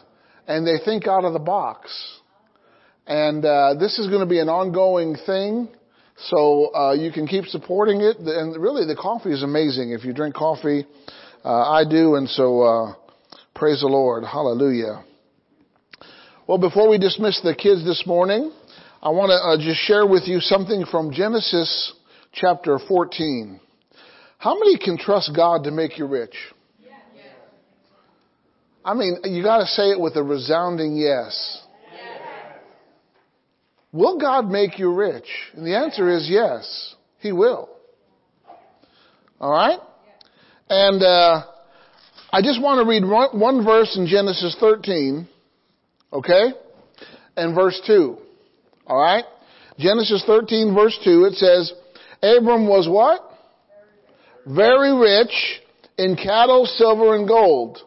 And 0.46 0.64
they 0.64 0.78
think 0.84 1.08
out 1.08 1.24
of 1.24 1.32
the 1.32 1.40
box. 1.40 2.20
And 3.06 3.44
uh, 3.44 3.74
this 3.78 3.98
is 3.98 4.08
going 4.08 4.20
to 4.20 4.26
be 4.26 4.40
an 4.40 4.48
ongoing 4.48 5.16
thing. 5.26 5.68
So 6.16 6.74
uh, 6.74 6.92
you 6.92 7.12
can 7.12 7.26
keep 7.26 7.44
supporting 7.46 8.00
it. 8.00 8.16
And 8.18 8.60
really, 8.60 8.86
the 8.86 8.96
coffee 8.96 9.32
is 9.32 9.42
amazing. 9.42 9.90
If 9.90 10.04
you 10.04 10.12
drink 10.12 10.34
coffee, 10.34 10.86
uh, 11.44 11.70
I 11.70 11.84
do, 11.88 12.14
and 12.14 12.28
so 12.28 12.62
uh, 12.62 12.94
praise 13.54 13.80
the 13.80 13.88
Lord. 13.88 14.24
Hallelujah. 14.24 15.04
Well, 16.46 16.58
before 16.58 16.88
we 16.88 16.98
dismiss 16.98 17.40
the 17.42 17.54
kids 17.54 17.84
this 17.84 18.04
morning, 18.06 18.52
I 19.02 19.10
want 19.10 19.30
to 19.30 19.36
uh, 19.36 19.56
just 19.58 19.80
share 19.80 20.06
with 20.06 20.22
you 20.26 20.40
something 20.40 20.84
from 20.90 21.12
Genesis 21.12 21.92
chapter 22.32 22.78
14. 22.88 23.60
How 24.38 24.54
many 24.58 24.78
can 24.78 24.96
trust 24.96 25.32
God 25.34 25.64
to 25.64 25.70
make 25.70 25.98
you 25.98 26.06
rich? 26.06 26.34
I 28.84 28.92
mean, 28.92 29.16
you 29.24 29.42
got 29.42 29.58
to 29.58 29.66
say 29.66 29.90
it 29.90 29.98
with 29.98 30.16
a 30.16 30.22
resounding 30.22 30.96
yes. 30.96 31.63
Will 33.94 34.18
God 34.18 34.50
make 34.50 34.80
you 34.80 34.92
rich? 34.92 35.28
And 35.54 35.64
the 35.64 35.76
answer 35.76 36.10
is 36.10 36.28
yes, 36.28 36.96
He 37.20 37.30
will. 37.30 37.68
All 39.40 39.52
right? 39.52 39.78
And 40.68 41.00
uh, 41.00 41.44
I 42.32 42.42
just 42.42 42.60
want 42.60 42.84
to 42.84 42.90
read 42.90 43.04
one, 43.08 43.38
one 43.38 43.64
verse 43.64 43.96
in 43.96 44.08
Genesis 44.08 44.56
13, 44.58 45.28
okay? 46.12 46.46
And 47.36 47.54
verse 47.54 47.80
2. 47.86 48.18
All 48.88 49.00
right? 49.00 49.22
Genesis 49.78 50.24
13, 50.26 50.74
verse 50.74 50.98
2, 51.04 51.26
it 51.26 51.34
says, 51.34 51.72
Abram 52.20 52.66
was 52.66 52.88
what? 52.88 53.20
Very 54.44 54.92
rich 54.92 55.62
in 55.98 56.16
cattle, 56.16 56.66
silver, 56.66 57.14
and 57.14 57.28
gold. 57.28 57.78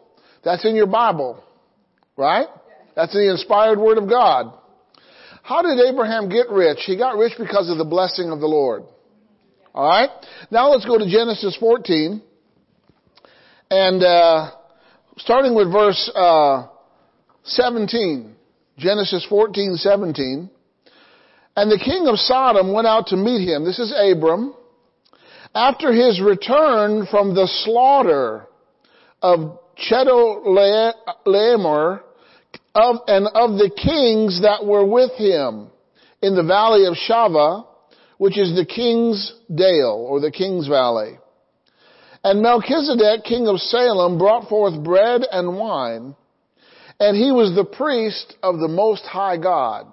That's 0.42 0.64
in 0.64 0.74
your 0.74 0.86
Bible, 0.86 1.44
right? 2.16 2.46
That's 2.96 3.12
the 3.12 3.30
inspired 3.30 3.78
word 3.78 3.98
of 3.98 4.08
God. 4.08 4.57
How 5.48 5.62
did 5.62 5.80
Abraham 5.80 6.28
get 6.28 6.50
rich? 6.50 6.80
He 6.84 6.98
got 6.98 7.16
rich 7.16 7.32
because 7.38 7.70
of 7.70 7.78
the 7.78 7.84
blessing 7.86 8.30
of 8.30 8.40
the 8.40 8.46
Lord. 8.46 8.82
Alright? 9.74 10.10
Now 10.50 10.68
let's 10.68 10.84
go 10.84 10.98
to 10.98 11.10
Genesis 11.10 11.56
14. 11.58 12.20
And, 13.70 14.02
uh, 14.02 14.50
starting 15.16 15.54
with 15.54 15.72
verse, 15.72 16.10
uh, 16.14 16.66
17. 17.44 18.36
Genesis 18.76 19.24
14, 19.30 19.76
17. 19.76 20.50
And 21.56 21.70
the 21.70 21.78
king 21.78 22.08
of 22.08 22.18
Sodom 22.18 22.74
went 22.74 22.86
out 22.86 23.06
to 23.06 23.16
meet 23.16 23.48
him. 23.48 23.64
This 23.64 23.78
is 23.78 23.90
Abram. 23.96 24.52
After 25.54 25.94
his 25.94 26.20
return 26.20 27.06
from 27.06 27.34
the 27.34 27.48
slaughter 27.64 28.48
of 29.22 29.58
Chedorlaomer 29.78 32.02
of, 32.78 32.96
and 33.06 33.26
of 33.34 33.58
the 33.58 33.70
kings 33.70 34.42
that 34.42 34.64
were 34.64 34.84
with 34.84 35.12
him 35.12 35.70
in 36.22 36.34
the 36.34 36.42
valley 36.42 36.86
of 36.86 36.94
Shaveh, 36.94 37.66
which 38.18 38.38
is 38.38 38.54
the 38.54 38.66
king's 38.66 39.34
dale 39.52 40.06
or 40.08 40.20
the 40.20 40.30
king's 40.30 40.68
valley. 40.68 41.18
And 42.24 42.42
Melchizedek, 42.42 43.24
king 43.24 43.46
of 43.46 43.58
Salem, 43.58 44.18
brought 44.18 44.48
forth 44.48 44.82
bread 44.82 45.22
and 45.30 45.56
wine, 45.56 46.16
and 47.00 47.16
he 47.16 47.30
was 47.30 47.54
the 47.54 47.64
priest 47.64 48.34
of 48.42 48.58
the 48.58 48.68
most 48.68 49.02
high 49.02 49.36
God. 49.36 49.92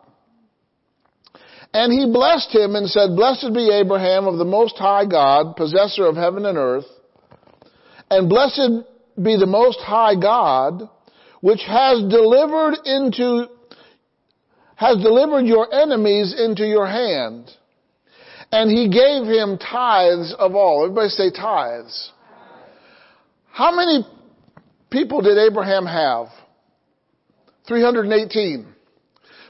And 1.74 1.92
he 1.92 2.12
blessed 2.12 2.56
him 2.56 2.76
and 2.76 2.90
said, 2.90 3.16
Blessed 3.16 3.54
be 3.54 3.70
Abraham 3.70 4.28
of 4.28 4.38
the 4.38 4.46
most 4.46 4.78
high 4.78 5.06
God, 5.06 5.56
possessor 5.56 6.06
of 6.06 6.16
heaven 6.16 6.46
and 6.46 6.58
earth, 6.58 6.86
and 8.10 8.30
blessed 8.30 8.86
be 9.22 9.38
the 9.38 9.46
most 9.46 9.80
high 9.80 10.16
God, 10.16 10.90
which 11.42 11.62
has 11.68 12.02
delivered 12.10 12.76
into, 12.86 13.48
has 14.76 14.98
delivered 14.98 15.46
your 15.46 15.74
enemies 15.74 16.36
into 16.38 16.66
your 16.66 16.88
hand. 16.88 17.50
And 18.52 18.70
he 18.70 18.90
gave 18.90 19.26
him 19.26 19.58
tithes 19.58 20.34
of 20.38 20.56
all. 20.56 20.84
Everybody 20.84 21.10
say 21.10 21.32
tithes. 21.32 22.12
How 23.52 23.76
many 23.76 24.06
people 24.90 25.22
did 25.22 25.38
Abraham 25.38 25.86
have? 25.86 26.28
318. 27.68 28.68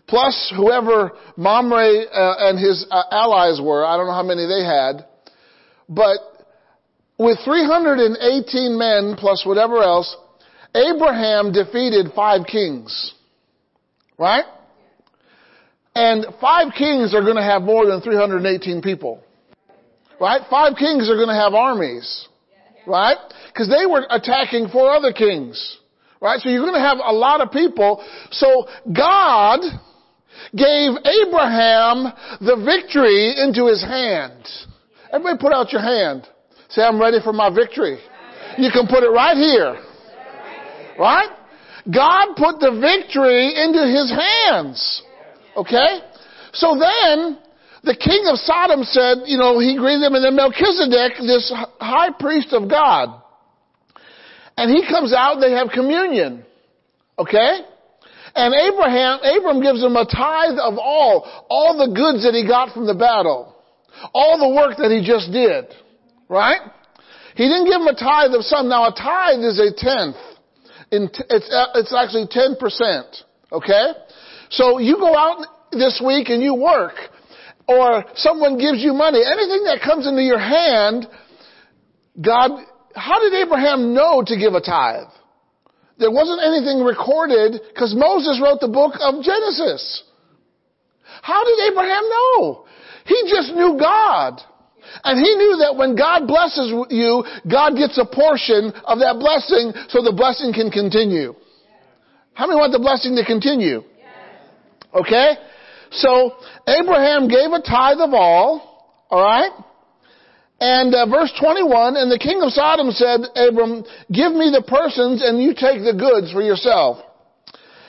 Plus 0.07 0.53
whoever 0.55 1.11
Mamre 1.35 2.05
uh, 2.05 2.35
and 2.39 2.59
his 2.59 2.85
uh, 2.89 3.03
allies 3.11 3.59
were. 3.61 3.85
I 3.85 3.97
don't 3.97 4.05
know 4.05 4.13
how 4.13 4.23
many 4.23 4.45
they 4.45 4.63
had. 4.63 5.05
But 5.89 6.17
with 7.17 7.39
318 7.43 8.77
men 8.77 9.15
plus 9.17 9.43
whatever 9.45 9.81
else, 9.81 10.15
Abraham 10.75 11.53
defeated 11.53 12.07
five 12.13 12.45
kings. 12.45 13.13
Right? 14.17 14.45
And 15.95 16.25
five 16.41 16.73
kings 16.77 17.15
are 17.15 17.21
going 17.21 17.37
to 17.37 17.43
have 17.43 17.61
more 17.61 17.85
than 17.85 18.01
318 18.01 18.81
people. 18.81 19.23
Right? 20.19 20.41
Five 20.49 20.73
kings 20.77 21.09
are 21.09 21.15
going 21.15 21.29
to 21.29 21.33
have 21.33 21.53
armies. 21.53 22.27
Right? 22.85 23.17
Because 23.47 23.69
they 23.69 23.85
were 23.85 24.05
attacking 24.09 24.67
four 24.69 24.91
other 24.91 25.13
kings. 25.13 25.77
Right? 26.21 26.39
So 26.41 26.49
you're 26.49 26.63
going 26.63 26.73
to 26.73 26.79
have 26.79 26.97
a 27.03 27.13
lot 27.13 27.41
of 27.41 27.51
people. 27.51 28.03
So 28.31 28.67
God 28.85 29.61
gave 30.51 30.91
Abraham 31.03 32.11
the 32.41 32.61
victory 32.65 33.35
into 33.41 33.67
his 33.67 33.81
hand. 33.81 34.43
Everybody 35.11 35.37
put 35.39 35.53
out 35.53 35.71
your 35.71 35.81
hand. 35.81 36.27
Say, 36.69 36.81
I'm 36.81 36.99
ready 36.99 37.19
for 37.23 37.31
my 37.31 37.53
victory. 37.53 37.99
You 38.57 38.69
can 38.71 38.87
put 38.87 39.03
it 39.03 39.09
right 39.09 39.37
here. 39.37 39.81
Right? 40.97 41.29
God 41.91 42.35
put 42.35 42.59
the 42.59 42.71
victory 42.81 43.53
into 43.55 43.85
his 43.85 44.09
hands. 44.09 45.03
Okay? 45.55 46.01
So 46.53 46.73
then, 46.79 47.37
the 47.83 47.95
king 47.95 48.25
of 48.27 48.39
Sodom 48.39 48.83
said, 48.83 49.27
you 49.29 49.37
know, 49.37 49.59
he 49.59 49.77
greeted 49.77 50.01
them, 50.01 50.15
and 50.15 50.25
then 50.25 50.35
Melchizedek, 50.35 51.17
this 51.19 51.51
high 51.79 52.11
priest 52.17 52.53
of 52.53 52.69
God, 52.69 53.21
and 54.57 54.71
he 54.71 54.87
comes 54.87 55.13
out, 55.13 55.39
they 55.39 55.51
have 55.51 55.69
communion. 55.73 56.45
Okay? 57.19 57.59
And 58.35 58.53
Abraham, 58.53 59.19
Abram 59.23 59.61
gives 59.61 59.83
him 59.83 59.95
a 59.95 60.05
tithe 60.05 60.59
of 60.59 60.77
all, 60.77 61.45
all 61.49 61.77
the 61.77 61.93
goods 61.93 62.23
that 62.23 62.33
he 62.33 62.47
got 62.47 62.73
from 62.73 62.85
the 62.87 62.95
battle. 62.95 63.55
All 64.13 64.37
the 64.39 64.55
work 64.55 64.77
that 64.77 64.91
he 64.91 65.05
just 65.05 65.31
did. 65.31 65.71
Right? 66.27 66.59
He 67.35 67.43
didn't 67.47 67.65
give 67.65 67.79
him 67.79 67.87
a 67.87 67.95
tithe 67.95 68.31
of 68.31 68.43
some. 68.43 68.67
Now 68.67 68.87
a 68.87 68.91
tithe 68.91 69.39
is 69.39 69.59
a 69.59 69.71
tenth. 69.71 70.15
In 70.91 71.09
t- 71.09 71.23
it's, 71.29 71.49
uh, 71.51 71.67
it's 71.75 71.93
actually 71.93 72.27
10%. 72.27 73.23
Okay? 73.51 73.91
So 74.49 74.77
you 74.79 74.97
go 74.97 75.15
out 75.15 75.45
this 75.71 76.01
week 76.05 76.29
and 76.29 76.41
you 76.41 76.53
work. 76.53 76.95
Or 77.67 78.05
someone 78.15 78.57
gives 78.57 78.81
you 78.81 78.93
money. 78.93 79.21
Anything 79.25 79.63
that 79.65 79.79
comes 79.83 80.07
into 80.07 80.21
your 80.21 80.39
hand, 80.39 81.07
God, 82.21 82.51
how 82.95 83.19
did 83.19 83.33
Abraham 83.33 83.93
know 83.93 84.23
to 84.25 84.37
give 84.37 84.53
a 84.53 84.61
tithe? 84.61 85.09
There 85.97 86.11
wasn't 86.11 86.41
anything 86.43 86.83
recorded 86.83 87.61
because 87.73 87.95
Moses 87.95 88.39
wrote 88.43 88.59
the 88.59 88.67
book 88.67 88.93
of 88.99 89.23
Genesis. 89.23 90.03
How 91.21 91.43
did 91.43 91.71
Abraham 91.71 92.03
know? 92.09 92.65
He 93.05 93.15
just 93.29 93.53
knew 93.53 93.77
God. 93.79 94.41
And 95.03 95.19
he 95.19 95.35
knew 95.35 95.57
that 95.65 95.75
when 95.75 95.95
God 95.95 96.27
blesses 96.27 96.71
you, 96.89 97.23
God 97.49 97.75
gets 97.75 97.97
a 97.97 98.05
portion 98.05 98.71
of 98.85 98.99
that 98.99 99.17
blessing 99.19 99.73
so 99.89 100.01
the 100.01 100.15
blessing 100.15 100.53
can 100.53 100.71
continue. 100.71 101.35
How 102.33 102.47
many 102.47 102.59
want 102.59 102.71
the 102.71 102.79
blessing 102.79 103.15
to 103.15 103.25
continue? 103.25 103.83
Okay? 104.93 105.35
So, 105.91 106.35
Abraham 106.67 107.27
gave 107.27 107.51
a 107.51 107.61
tithe 107.61 107.99
of 107.99 108.13
all, 108.13 109.07
alright? 109.11 109.51
And 110.59 110.95
uh, 110.95 111.05
verse 111.07 111.31
21, 111.39 111.97
and 111.97 112.11
the 112.11 112.19
king 112.19 112.41
of 112.41 112.51
Sodom 112.51 112.91
said, 112.91 113.27
Abram, 113.35 113.83
give 114.11 114.31
me 114.31 114.51
the 114.51 114.63
persons 114.65 115.21
and 115.21 115.41
you 115.41 115.51
take 115.51 115.83
the 115.83 115.95
goods 115.95 116.31
for 116.31 116.41
yourself. 116.41 116.97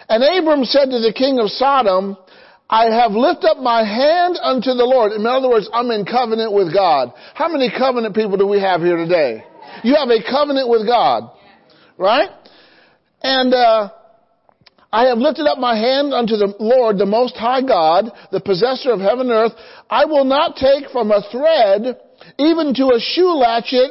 And 0.08 0.22
Abram 0.22 0.64
said 0.64 0.86
to 0.90 0.98
the 0.98 1.14
king 1.14 1.38
of 1.38 1.50
Sodom, 1.50 2.16
I 2.68 2.90
have 2.90 3.12
lifted 3.12 3.46
up 3.46 3.58
my 3.58 3.84
hand 3.84 4.38
unto 4.42 4.74
the 4.74 4.84
Lord. 4.84 5.12
In 5.12 5.24
other 5.24 5.48
words, 5.48 5.68
I'm 5.72 5.90
in 5.90 6.04
covenant 6.04 6.52
with 6.52 6.74
God. 6.74 7.12
How 7.34 7.48
many 7.48 7.70
covenant 7.70 8.14
people 8.14 8.36
do 8.36 8.46
we 8.46 8.60
have 8.60 8.80
here 8.80 8.96
today? 8.96 9.44
You 9.84 9.94
have 9.94 10.08
a 10.08 10.18
covenant 10.28 10.68
with 10.68 10.86
God. 10.86 11.30
Right? 11.96 12.30
And, 13.22 13.54
uh, 13.54 13.90
I 14.92 15.06
have 15.08 15.18
lifted 15.18 15.46
up 15.46 15.58
my 15.58 15.76
hand 15.76 16.14
unto 16.14 16.36
the 16.36 16.54
Lord, 16.58 16.98
the 16.98 17.06
Most 17.06 17.36
High 17.36 17.62
God, 17.62 18.10
the 18.32 18.40
possessor 18.40 18.92
of 18.92 19.00
heaven 19.00 19.30
and 19.30 19.30
earth. 19.30 19.52
I 19.90 20.04
will 20.04 20.24
not 20.24 20.56
take 20.56 20.90
from 20.90 21.10
a 21.10 21.22
thread, 21.30 21.98
even 22.38 22.72
to 22.74 22.94
a 22.94 23.00
shoe 23.00 23.34
latchet, 23.34 23.90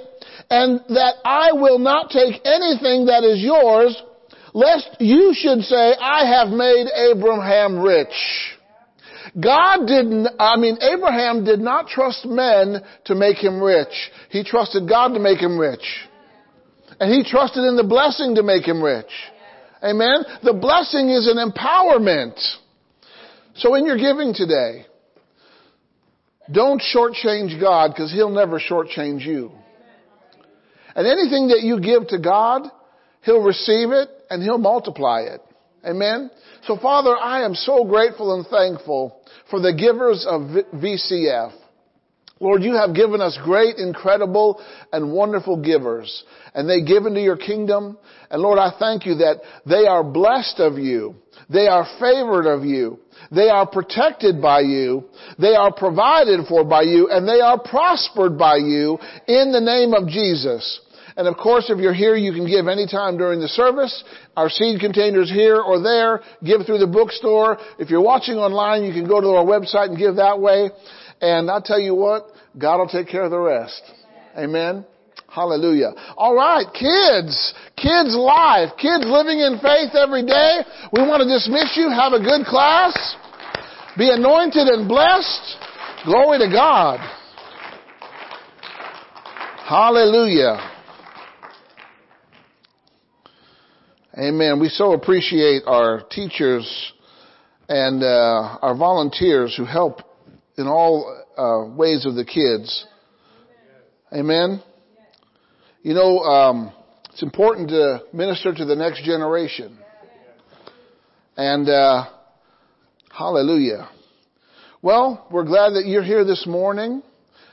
and 0.49 0.79
that 0.89 1.15
I 1.23 1.51
will 1.53 1.79
not 1.79 2.09
take 2.09 2.41
anything 2.43 3.05
that 3.05 3.23
is 3.23 3.41
yours, 3.41 4.01
lest 4.53 4.97
you 4.99 5.33
should 5.33 5.61
say, 5.61 5.93
I 5.99 6.25
have 6.25 6.49
made 6.49 6.87
Abraham 7.11 7.79
rich. 7.79 8.54
God 9.39 9.85
didn't, 9.85 10.29
I 10.39 10.55
mean, 10.57 10.77
Abraham 10.81 11.43
did 11.43 11.59
not 11.59 11.87
trust 11.87 12.25
men 12.25 12.77
to 13.05 13.15
make 13.15 13.37
him 13.37 13.61
rich. 13.61 14.11
He 14.29 14.43
trusted 14.43 14.87
God 14.87 15.09
to 15.09 15.19
make 15.19 15.39
him 15.39 15.59
rich. 15.59 15.85
And 16.99 17.11
he 17.11 17.29
trusted 17.29 17.63
in 17.63 17.75
the 17.75 17.83
blessing 17.83 18.35
to 18.35 18.43
make 18.43 18.65
him 18.65 18.81
rich. 18.81 19.11
Amen? 19.83 20.23
The 20.43 20.53
blessing 20.53 21.09
is 21.09 21.27
an 21.27 21.37
empowerment. 21.37 22.39
So 23.55 23.75
in 23.75 23.85
your 23.85 23.97
giving 23.97 24.33
today, 24.33 24.85
don't 26.51 26.81
shortchange 26.81 27.59
God 27.59 27.91
because 27.91 28.11
He'll 28.11 28.29
never 28.29 28.59
shortchange 28.59 29.25
you. 29.25 29.51
And 30.95 31.07
anything 31.07 31.49
that 31.49 31.61
you 31.61 31.79
give 31.79 32.07
to 32.09 32.19
God, 32.19 32.63
He'll 33.21 33.43
receive 33.43 33.91
it 33.91 34.09
and 34.29 34.41
He'll 34.41 34.57
multiply 34.57 35.21
it. 35.21 35.41
Amen? 35.85 36.31
So 36.65 36.77
Father, 36.77 37.15
I 37.15 37.43
am 37.43 37.53
so 37.53 37.83
grateful 37.83 38.35
and 38.35 38.45
thankful 38.47 39.14
for 39.49 39.59
the 39.59 39.73
givers 39.73 40.25
of 40.27 40.41
VCF. 40.79 41.53
Lord, 42.41 42.63
you 42.63 42.73
have 42.75 42.93
given 42.93 43.21
us 43.21 43.37
great, 43.43 43.77
incredible, 43.77 44.61
and 44.91 45.13
wonderful 45.13 45.61
givers. 45.61 46.23
And 46.53 46.69
they 46.69 46.81
give 46.81 47.05
into 47.05 47.21
your 47.21 47.37
kingdom. 47.37 47.97
And 48.29 48.41
Lord, 48.41 48.59
I 48.59 48.73
thank 48.77 49.05
you 49.05 49.15
that 49.15 49.41
they 49.65 49.87
are 49.87 50.03
blessed 50.03 50.59
of 50.59 50.77
you. 50.77 51.15
They 51.49 51.67
are 51.67 51.87
favored 51.99 52.45
of 52.45 52.65
you. 52.65 52.99
They 53.31 53.49
are 53.49 53.65
protected 53.65 54.41
by 54.41 54.61
you. 54.61 55.05
They 55.39 55.55
are 55.55 55.73
provided 55.73 56.45
for 56.47 56.65
by 56.65 56.81
you. 56.81 57.07
And 57.09 57.25
they 57.25 57.39
are 57.39 57.59
prospered 57.59 58.37
by 58.37 58.57
you 58.57 58.97
in 59.27 59.53
the 59.53 59.61
name 59.61 59.93
of 59.93 60.09
Jesus. 60.09 60.81
And 61.17 61.27
of 61.27 61.37
course, 61.37 61.69
if 61.69 61.79
you're 61.79 61.93
here, 61.93 62.15
you 62.15 62.33
can 62.33 62.45
give 62.45 62.67
anytime 62.67 63.17
during 63.17 63.39
the 63.39 63.47
service. 63.47 64.03
Our 64.35 64.49
seed 64.49 64.81
containers 64.81 65.31
here 65.31 65.61
or 65.61 65.81
there. 65.81 66.21
Give 66.43 66.65
through 66.65 66.79
the 66.79 66.87
bookstore. 66.87 67.57
If 67.79 67.89
you're 67.89 68.01
watching 68.01 68.35
online, 68.35 68.83
you 68.83 68.91
can 68.91 69.07
go 69.07 69.21
to 69.21 69.27
our 69.29 69.45
website 69.45 69.89
and 69.89 69.97
give 69.97 70.17
that 70.17 70.39
way. 70.39 70.69
And 71.21 71.49
I'll 71.49 71.61
tell 71.61 71.79
you 71.79 71.95
what, 71.95 72.27
God 72.57 72.77
will 72.79 72.89
take 72.89 73.07
care 73.07 73.23
of 73.23 73.31
the 73.31 73.39
rest. 73.39 73.81
Amen. 74.37 74.85
Hallelujah. 75.29 75.91
All 76.17 76.35
right, 76.35 76.65
kids, 76.71 77.53
kids 77.75 78.15
life, 78.15 78.71
kids 78.77 79.03
living 79.05 79.39
in 79.39 79.59
faith 79.61 79.95
every 79.95 80.25
day. 80.25 80.63
We 80.93 81.01
want 81.01 81.23
to 81.23 81.27
dismiss 81.27 81.75
you. 81.75 81.89
Have 81.89 82.13
a 82.13 82.19
good 82.19 82.45
class. 82.45 83.15
Be 83.97 84.09
anointed 84.11 84.67
and 84.67 84.87
blessed. 84.87 85.57
Glory 86.05 86.39
to 86.39 86.47
God. 86.51 86.99
Hallelujah. 89.67 90.74
Amen. 94.17 94.61
We 94.61 94.69
so 94.69 94.93
appreciate 94.93 95.63
our 95.67 96.01
teachers 96.09 96.93
and 97.67 98.01
uh, 98.01 98.59
our 98.61 98.73
volunteers 98.73 99.53
who 99.57 99.65
help 99.65 99.99
in 100.57 100.67
all 100.67 101.21
uh, 101.37 101.75
ways 101.75 102.05
of 102.05 102.15
the 102.15 102.23
kids. 102.23 102.85
Amen. 104.13 104.63
You 105.81 105.95
know, 105.95 106.19
um, 106.19 106.71
it's 107.11 107.23
important 107.23 107.67
to 107.71 108.03
minister 108.13 108.53
to 108.53 108.63
the 108.63 108.75
next 108.77 109.03
generation. 109.03 109.77
And 111.35 111.67
uh, 111.67 112.05
hallelujah. 113.11 113.89
Well, 114.81 115.27
we're 115.29 115.43
glad 115.43 115.71
that 115.71 115.87
you're 115.87 116.03
here 116.03 116.23
this 116.23 116.47
morning. 116.47 117.03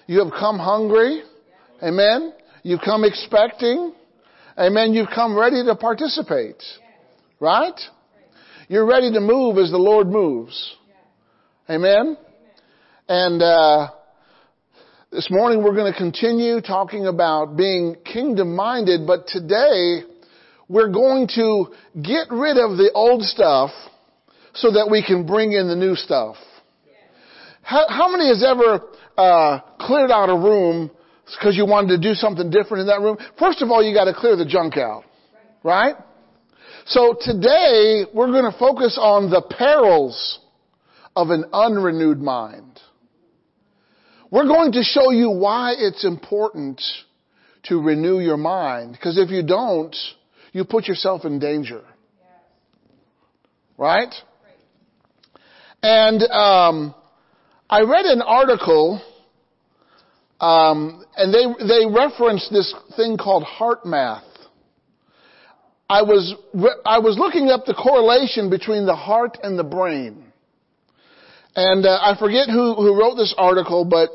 You 0.06 0.22
have 0.22 0.32
come 0.32 0.60
hungry. 0.60 1.22
Amen. 1.82 2.34
You've 2.62 2.82
come 2.84 3.02
expecting. 3.02 3.94
Amen. 4.58 4.92
You've 4.92 5.08
come 5.14 5.38
ready 5.38 5.64
to 5.64 5.74
participate. 5.74 6.62
Right? 7.40 7.78
You're 8.68 8.84
ready 8.84 9.10
to 9.12 9.20
move 9.20 9.56
as 9.56 9.70
the 9.70 9.78
Lord 9.78 10.08
moves. 10.08 10.76
Amen. 11.70 12.18
And 13.08 13.42
uh, 13.42 13.88
this 15.10 15.28
morning 15.30 15.64
we're 15.64 15.74
going 15.74 15.90
to 15.90 15.98
continue 15.98 16.60
talking 16.60 17.06
about 17.06 17.56
being 17.56 17.96
kingdom 18.04 18.54
minded, 18.54 19.06
but 19.06 19.26
today 19.26 20.02
we're 20.68 20.92
going 20.92 21.28
to 21.34 21.68
get 22.02 22.28
rid 22.30 22.58
of 22.58 22.76
the 22.76 22.90
old 22.94 23.22
stuff 23.22 23.70
so 24.54 24.72
that 24.72 24.88
we 24.90 25.02
can 25.02 25.24
bring 25.24 25.52
in 25.52 25.68
the 25.68 25.76
new 25.76 25.94
stuff. 25.94 26.36
How, 27.62 27.86
how 27.88 28.10
many 28.10 28.28
has 28.28 28.44
ever 28.46 28.82
uh, 29.16 29.60
cleared 29.80 30.10
out 30.10 30.28
a 30.28 30.36
room 30.36 30.90
because 31.38 31.56
you 31.56 31.66
wanted 31.66 31.88
to 31.88 31.98
do 31.98 32.14
something 32.14 32.50
different 32.50 32.82
in 32.82 32.86
that 32.88 33.00
room? 33.00 33.18
First 33.38 33.62
of 33.62 33.70
all, 33.70 33.82
you 33.82 33.94
got 33.94 34.04
to 34.04 34.14
clear 34.14 34.36
the 34.36 34.44
junk 34.46 34.76
out, 34.76 35.04
right? 35.62 35.94
So 36.86 37.16
today 37.20 38.04
we're 38.12 38.32
going 38.32 38.50
to 38.50 38.58
focus 38.58 38.98
on 39.00 39.30
the 39.30 39.42
perils 39.42 40.40
of 41.14 41.30
an 41.30 41.44
unrenewed 41.52 42.20
mind. 42.20 42.80
We're 44.30 44.46
going 44.46 44.72
to 44.72 44.82
show 44.82 45.10
you 45.10 45.30
why 45.30 45.74
it's 45.76 46.04
important 46.04 46.80
to 47.64 47.80
renew 47.80 48.18
your 48.18 48.38
mind. 48.38 48.92
Because 48.92 49.18
if 49.18 49.30
you 49.30 49.42
don't, 49.42 49.94
you 50.52 50.64
put 50.64 50.86
yourself 50.86 51.24
in 51.24 51.38
danger. 51.38 51.82
Right? 53.76 54.12
And 55.82 56.22
um, 56.22 56.94
I 57.68 57.82
read 57.82 58.06
an 58.06 58.22
article, 58.22 59.02
um, 60.42 61.04
and 61.16 61.32
they 61.32 61.44
they 61.64 61.86
referenced 61.86 62.52
this 62.52 62.74
thing 62.96 63.16
called 63.16 63.44
HeartMath. 63.44 64.24
I 65.88 66.02
was 66.02 66.34
I 66.84 66.98
was 66.98 67.16
looking 67.16 67.48
up 67.48 67.64
the 67.64 67.74
correlation 67.74 68.50
between 68.50 68.84
the 68.84 68.96
heart 68.96 69.38
and 69.42 69.58
the 69.58 69.64
brain. 69.64 70.32
And 71.54 71.84
uh, 71.84 71.98
I 72.00 72.16
forget 72.18 72.48
who, 72.48 72.74
who 72.74 72.98
wrote 72.98 73.16
this 73.16 73.34
article, 73.36 73.84
but 73.84 74.08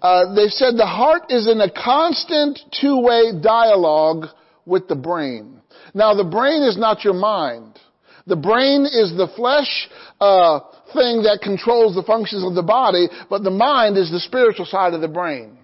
uh, 0.00 0.34
they 0.34 0.48
said 0.48 0.76
the 0.76 0.86
heart 0.86 1.24
is 1.28 1.46
in 1.46 1.60
a 1.60 1.70
constant 1.70 2.58
two-way 2.80 3.32
dialogue 3.42 4.28
with 4.64 4.88
the 4.88 4.96
brain. 4.96 5.60
Now, 5.92 6.14
the 6.14 6.24
brain 6.24 6.62
is 6.62 6.78
not 6.78 7.04
your 7.04 7.14
mind. 7.14 7.78
The 8.26 8.36
brain 8.36 8.86
is 8.86 9.10
the 9.16 9.28
flesh 9.36 9.88
uh, 10.20 10.60
thing 10.94 11.24
that 11.24 11.40
controls 11.42 11.94
the 11.94 12.02
functions 12.02 12.44
of 12.44 12.54
the 12.54 12.62
body, 12.62 13.08
but 13.28 13.42
the 13.42 13.50
mind 13.50 13.98
is 13.98 14.10
the 14.10 14.20
spiritual 14.20 14.64
side 14.64 14.94
of 14.94 15.02
the 15.02 15.08
brain. 15.08 15.58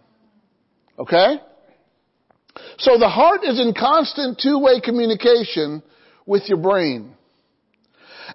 Okay? 0.98 1.36
So 2.78 2.98
the 2.98 3.08
heart 3.08 3.40
is 3.44 3.60
in 3.60 3.74
constant 3.78 4.38
two-way 4.38 4.80
communication 4.80 5.82
with 6.24 6.48
your 6.48 6.58
brain. 6.58 7.14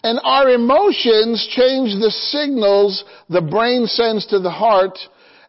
And 0.04 0.20
our 0.24 0.50
emotions 0.50 1.48
change 1.56 2.00
the 2.00 2.12
signals 2.12 3.04
the 3.30 3.42
brain 3.42 3.86
sends 3.88 4.26
to 4.28 4.40
the 4.40 4.50
heart 4.50 4.98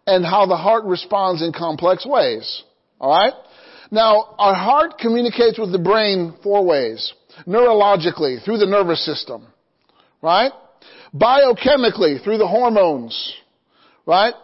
and 0.06 0.24
how 0.24 0.46
the 0.46 0.56
heart 0.56 0.84
responds 0.84 1.42
in 1.42 1.52
complex 1.52 2.04
ways. 2.04 2.62
Alright? 3.00 3.34
Now, 3.90 4.34
our 4.38 4.54
heart 4.54 4.98
communicates 4.98 5.58
with 5.58 5.70
the 5.70 5.78
brain 5.78 6.34
four 6.42 6.64
ways. 6.64 7.12
Neurologically, 7.46 8.42
through 8.44 8.58
the 8.58 8.66
nervous 8.66 9.04
system. 9.04 9.46
Right? 10.20 10.52
Biochemically, 11.14 12.22
through 12.22 12.38
the 12.38 12.48
hormones. 12.48 13.34
Right? 14.06 14.34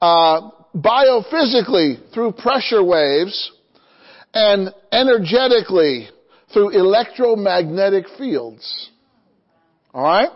Uh, 0.00 0.50
biophysically, 0.76 2.12
through 2.12 2.32
pressure 2.32 2.84
waves. 2.84 3.52
And 4.34 4.70
energetically, 4.92 6.08
through 6.52 6.70
electromagnetic 6.70 8.04
fields. 8.18 8.90
Alright? 9.94 10.28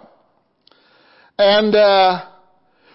And, 1.38 1.74
uh, 1.74 2.24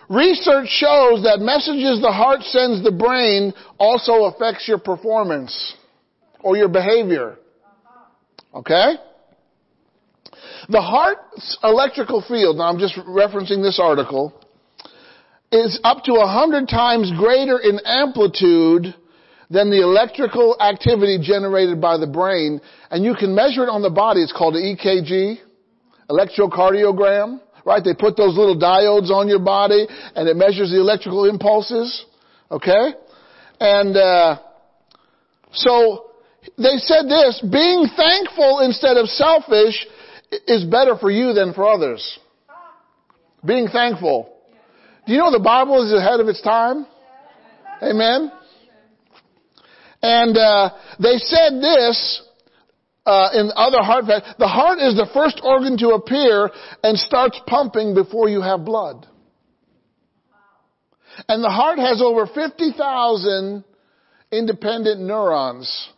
research 0.09 0.67
shows 0.67 1.23
that 1.23 1.39
messages 1.39 2.01
the 2.01 2.11
heart 2.11 2.41
sends 2.41 2.83
the 2.83 2.91
brain 2.91 3.53
also 3.77 4.25
affects 4.25 4.67
your 4.67 4.79
performance 4.79 5.75
or 6.39 6.57
your 6.57 6.69
behavior. 6.69 7.37
Okay? 8.53 8.93
The 10.69 10.81
heart's 10.81 11.57
electrical 11.63 12.23
field, 12.27 12.57
now 12.57 12.69
I'm 12.69 12.79
just 12.79 12.95
referencing 12.95 13.61
this 13.61 13.79
article, 13.81 14.33
is 15.51 15.79
up 15.83 16.03
to 16.03 16.13
a 16.13 16.27
hundred 16.27 16.67
times 16.67 17.11
greater 17.17 17.59
in 17.59 17.79
amplitude 17.85 18.93
than 19.49 19.69
the 19.69 19.81
electrical 19.81 20.57
activity 20.59 21.19
generated 21.21 21.79
by 21.79 21.97
the 21.97 22.07
brain, 22.07 22.59
and 22.89 23.03
you 23.03 23.13
can 23.13 23.35
measure 23.35 23.63
it 23.63 23.69
on 23.69 23.81
the 23.81 23.89
body. 23.89 24.21
It's 24.21 24.33
called 24.33 24.55
an 24.55 24.75
EKG, 24.75 25.37
electrocardiogram, 26.09 27.39
right? 27.63 27.83
They 27.83 27.93
put 27.93 28.17
those 28.17 28.35
little 28.35 28.59
diodes 28.59 29.09
on 29.09 29.27
your 29.27 29.39
body, 29.39 29.85
and 30.15 30.27
it 30.27 30.35
measures 30.35 30.71
the 30.71 30.79
electrical 30.79 31.29
impulses. 31.29 32.05
Okay, 32.49 32.93
and 33.59 33.95
uh, 33.95 34.39
so 35.51 36.11
they 36.57 36.77
said 36.77 37.05
this: 37.05 37.41
being 37.51 37.87
thankful 37.95 38.61
instead 38.61 38.97
of 38.97 39.07
selfish 39.07 39.85
is 40.47 40.63
better 40.65 40.97
for 40.97 41.11
you 41.11 41.33
than 41.33 41.53
for 41.53 41.67
others. 41.67 42.19
Being 43.45 43.67
thankful. 43.67 44.34
Do 45.05 45.13
you 45.13 45.19
know 45.19 45.31
the 45.31 45.39
Bible 45.39 45.85
is 45.85 45.93
ahead 45.93 46.19
of 46.19 46.27
its 46.27 46.41
time? 46.41 46.85
Amen. 47.81 48.31
And 50.01 50.37
uh, 50.37 50.69
they 50.99 51.17
said 51.17 51.53
this 51.61 52.21
uh, 53.05 53.29
in 53.33 53.51
other 53.55 53.83
heart 53.83 54.05
facts. 54.05 54.33
The 54.39 54.47
heart 54.47 54.79
is 54.79 54.95
the 54.95 55.07
first 55.13 55.41
organ 55.43 55.77
to 55.77 55.89
appear 55.89 56.49
and 56.83 56.97
starts 56.97 57.39
pumping 57.45 57.93
before 57.93 58.29
you 58.29 58.41
have 58.41 58.65
blood. 58.65 59.05
And 61.29 61.43
the 61.43 61.49
heart 61.49 61.79
has 61.79 62.01
over 62.01 62.25
50,000 62.25 63.63
independent 64.31 65.01
neurons. 65.01 65.89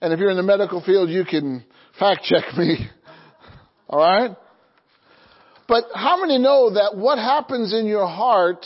And 0.00 0.12
if 0.12 0.20
you're 0.20 0.30
in 0.30 0.36
the 0.36 0.42
medical 0.42 0.82
field, 0.82 1.08
you 1.08 1.24
can 1.24 1.64
fact 1.98 2.24
check 2.24 2.44
me. 2.56 2.88
All 3.88 3.98
right? 3.98 4.36
But 5.66 5.84
how 5.94 6.20
many 6.20 6.38
know 6.38 6.74
that 6.74 6.96
what 6.96 7.18
happens 7.18 7.72
in 7.72 7.86
your 7.86 8.06
heart 8.06 8.64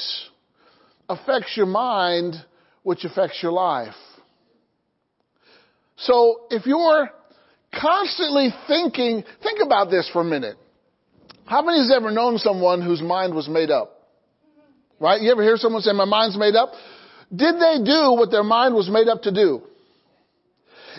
affects 1.08 1.56
your 1.56 1.66
mind, 1.66 2.34
which 2.82 3.04
affects 3.04 3.38
your 3.42 3.52
life? 3.52 3.94
So 5.96 6.46
if 6.50 6.66
you're 6.66 7.10
constantly 7.80 8.48
thinking, 8.66 9.24
think 9.42 9.60
about 9.64 9.90
this 9.90 10.08
for 10.12 10.22
a 10.22 10.24
minute. 10.24 10.56
How 11.44 11.62
many 11.62 11.78
has 11.78 11.92
ever 11.94 12.10
known 12.10 12.38
someone 12.38 12.82
whose 12.82 13.00
mind 13.00 13.34
was 13.34 13.48
made 13.48 13.70
up? 13.70 13.94
Right? 15.00 15.20
You 15.20 15.30
ever 15.30 15.42
hear 15.42 15.56
someone 15.56 15.82
say, 15.82 15.92
my 15.92 16.04
mind's 16.04 16.36
made 16.36 16.54
up? 16.54 16.72
Did 17.34 17.54
they 17.56 17.84
do 17.84 18.14
what 18.18 18.30
their 18.30 18.42
mind 18.42 18.74
was 18.74 18.88
made 18.90 19.08
up 19.08 19.22
to 19.22 19.32
do? 19.32 19.62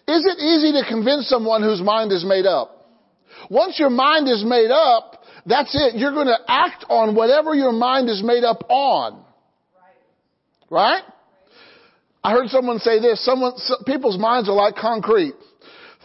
Is 0.07 0.25
it 0.25 0.39
easy 0.39 0.71
to 0.79 0.87
convince 0.87 1.27
someone 1.27 1.61
whose 1.61 1.81
mind 1.81 2.11
is 2.11 2.23
made 2.25 2.45
up? 2.45 2.75
Once 3.49 3.77
your 3.77 3.89
mind 3.89 4.27
is 4.27 4.43
made 4.45 4.71
up, 4.71 5.18
that's 5.49 5.75
it. 5.75 5.95
You're 5.95 6.13
going 6.13 6.27
to 6.27 6.37
act 6.47 6.85
on 6.89 7.15
whatever 7.15 7.55
your 7.55 7.71
mind 7.71 8.07
is 8.07 8.21
made 8.23 8.43
up 8.43 8.69
on. 8.69 9.25
Right? 10.69 11.01
I 12.23 12.31
heard 12.33 12.49
someone 12.49 12.77
say 12.77 12.99
this. 12.99 13.25
Someone, 13.25 13.53
people's 13.85 14.19
minds 14.19 14.47
are 14.47 14.55
like 14.55 14.75
concrete, 14.75 15.33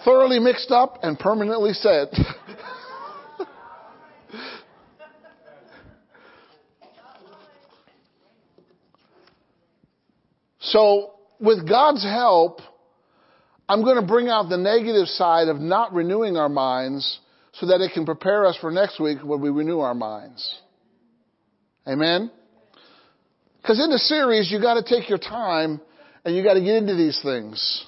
thoroughly 0.02 0.38
mixed 0.38 0.70
up 0.70 1.00
and 1.02 1.18
permanently 1.18 1.74
set. 1.74 2.08
so, 10.60 11.10
with 11.38 11.68
God's 11.68 12.02
help, 12.02 12.60
I'm 13.68 13.82
going 13.84 13.96
to 13.96 14.06
bring 14.06 14.30
out 14.30 14.48
the 14.48 14.56
negative 14.56 15.08
side 15.08 15.48
of 15.48 15.60
not 15.60 15.92
renewing 15.92 16.38
our 16.38 16.48
minds 16.48 17.18
so 17.60 17.66
that 17.66 17.80
it 17.80 17.92
can 17.92 18.04
prepare 18.04 18.46
us 18.46 18.56
for 18.60 18.70
next 18.70 19.00
week 19.00 19.18
when 19.22 19.40
we 19.40 19.50
renew 19.50 19.80
our 19.80 19.94
minds. 19.94 20.58
Amen? 21.86 22.30
Because 23.60 23.82
in 23.82 23.90
the 23.90 23.98
series, 23.98 24.50
you 24.50 24.60
got 24.60 24.74
to 24.74 24.82
take 24.82 25.08
your 25.08 25.18
time 25.18 25.80
and 26.24 26.34
you 26.34 26.42
got 26.42 26.54
to 26.54 26.60
get 26.60 26.76
into 26.76 26.94
these 26.94 27.20
things. 27.22 27.84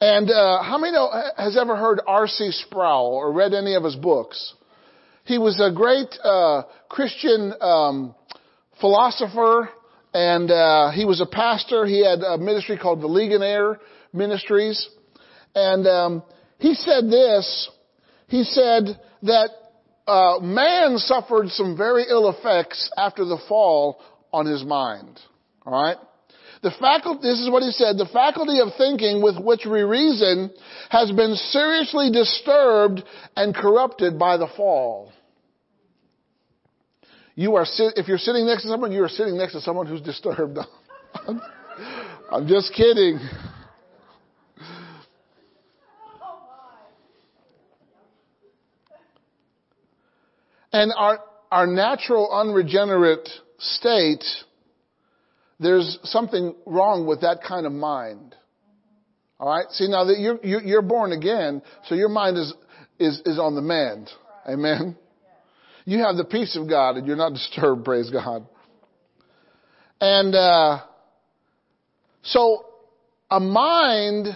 And 0.00 0.30
uh, 0.30 0.62
how 0.62 0.78
many 0.78 0.92
know, 0.92 1.10
has 1.36 1.56
ever 1.56 1.76
heard 1.76 2.00
R.C. 2.06 2.50
Sproul 2.50 3.14
or 3.14 3.32
read 3.32 3.54
any 3.54 3.74
of 3.74 3.84
his 3.84 3.94
books? 3.94 4.54
He 5.24 5.38
was 5.38 5.60
a 5.60 5.72
great 5.72 6.08
uh, 6.24 6.62
Christian 6.88 7.52
um, 7.60 8.14
philosopher, 8.80 9.68
and 10.12 10.50
uh, 10.50 10.90
he 10.90 11.04
was 11.04 11.20
a 11.20 11.26
pastor. 11.26 11.86
He 11.86 12.04
had 12.04 12.18
a 12.20 12.36
ministry 12.36 12.76
called 12.76 13.00
the 13.00 13.06
Ligonier 13.06 13.78
Ministries, 14.12 14.88
and 15.54 15.86
um, 15.86 16.22
he 16.58 16.74
said 16.74 17.04
this. 17.04 17.70
He 18.32 18.44
said 18.44 18.98
that 19.24 19.50
uh, 20.06 20.38
man 20.40 20.96
suffered 20.96 21.50
some 21.50 21.76
very 21.76 22.04
ill 22.08 22.30
effects 22.30 22.90
after 22.96 23.26
the 23.26 23.36
fall 23.46 24.00
on 24.32 24.46
his 24.46 24.64
mind. 24.64 25.20
All 25.66 25.74
right. 25.74 25.98
The 26.62 26.70
faculty, 26.80 27.28
this 27.28 27.40
is 27.40 27.50
what 27.50 27.62
he 27.62 27.72
said, 27.72 27.98
the 27.98 28.08
faculty 28.10 28.60
of 28.60 28.68
thinking 28.78 29.22
with 29.22 29.38
which 29.38 29.66
we 29.66 29.82
reason 29.82 30.50
has 30.88 31.12
been 31.12 31.34
seriously 31.34 32.10
disturbed 32.10 33.02
and 33.36 33.54
corrupted 33.54 34.18
by 34.18 34.38
the 34.38 34.48
fall. 34.56 35.12
You 37.34 37.56
are, 37.56 37.66
if 37.68 38.08
you're 38.08 38.16
sitting 38.16 38.46
next 38.46 38.62
to 38.62 38.70
someone, 38.70 38.92
you 38.92 39.04
are 39.04 39.10
sitting 39.10 39.36
next 39.36 39.52
to 39.52 39.60
someone 39.60 39.86
who's 39.86 40.00
disturbed. 40.00 40.56
I'm 42.32 42.48
just 42.48 42.72
kidding. 42.72 43.18
And 50.72 50.92
our, 50.96 51.20
our 51.50 51.66
natural 51.66 52.30
unregenerate 52.32 53.28
state 53.58 54.24
there's 55.62 55.98
something 56.02 56.54
wrong 56.66 57.06
with 57.06 57.20
that 57.20 57.42
kind 57.46 57.66
of 57.66 57.72
mind. 57.72 58.34
All 59.38 59.48
right. 59.48 59.66
See 59.70 59.88
now 59.88 60.04
that 60.04 60.18
you're 60.18 60.38
you're 60.42 60.82
born 60.82 61.12
again, 61.12 61.62
so 61.86 61.94
your 61.94 62.08
mind 62.08 62.36
is 62.36 62.52
is 62.98 63.22
is 63.24 63.38
on 63.38 63.54
the 63.54 63.62
mend. 63.62 64.10
Amen. 64.46 64.96
You 65.84 65.98
have 65.98 66.16
the 66.16 66.24
peace 66.24 66.56
of 66.56 66.68
God, 66.68 66.96
and 66.96 67.06
you're 67.06 67.16
not 67.16 67.32
disturbed. 67.34 67.84
Praise 67.84 68.10
God. 68.10 68.46
And 70.00 70.34
uh, 70.34 70.80
so, 72.22 72.64
a 73.30 73.38
mind, 73.38 74.26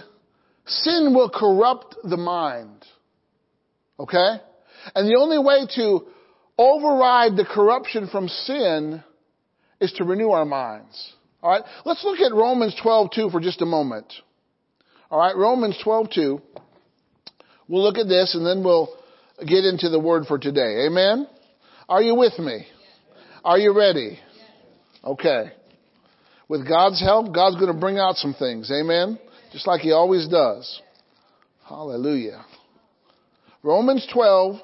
sin 0.65 1.13
will 1.13 1.29
corrupt 1.29 1.95
the 2.03 2.17
mind. 2.17 2.85
Okay, 3.99 4.35
and 4.95 5.09
the 5.09 5.17
only 5.19 5.39
way 5.39 5.67
to 5.75 6.07
override 6.57 7.35
the 7.35 7.45
corruption 7.45 8.07
from 8.07 8.27
sin 8.27 9.03
is 9.79 9.91
to 9.93 10.03
renew 10.03 10.31
our 10.31 10.45
minds. 10.45 11.13
All 11.41 11.51
right, 11.51 11.63
let's 11.85 12.03
look 12.03 12.19
at 12.19 12.33
Romans 12.33 12.75
12:2 12.83 13.31
for 13.31 13.39
just 13.39 13.61
a 13.61 13.65
moment. 13.65 14.11
All 15.11 15.19
right, 15.19 15.35
Romans 15.35 15.77
12:2. 15.83 16.41
We'll 17.67 17.83
look 17.83 17.97
at 17.97 18.07
this 18.07 18.33
and 18.33 18.45
then 18.45 18.63
we'll 18.63 18.89
get 19.45 19.65
into 19.65 19.89
the 19.89 19.99
word 19.99 20.25
for 20.25 20.37
today. 20.37 20.85
Amen. 20.87 21.27
Are 21.87 22.01
you 22.01 22.15
with 22.15 22.37
me? 22.39 22.65
Are 23.43 23.57
you 23.57 23.73
ready? 23.77 24.19
Okay. 25.03 25.51
With 26.49 26.67
God's 26.67 26.99
help, 27.01 27.33
God's 27.33 27.55
going 27.55 27.73
to 27.73 27.79
bring 27.79 27.99
out 27.99 28.15
some 28.15 28.33
things. 28.33 28.71
Amen. 28.71 29.19
Just 29.51 29.67
like 29.67 29.81
He 29.81 29.91
always 29.91 30.27
does. 30.27 30.81
Hallelujah. 31.67 32.45
Romans 33.63 34.07
12. 34.11 34.61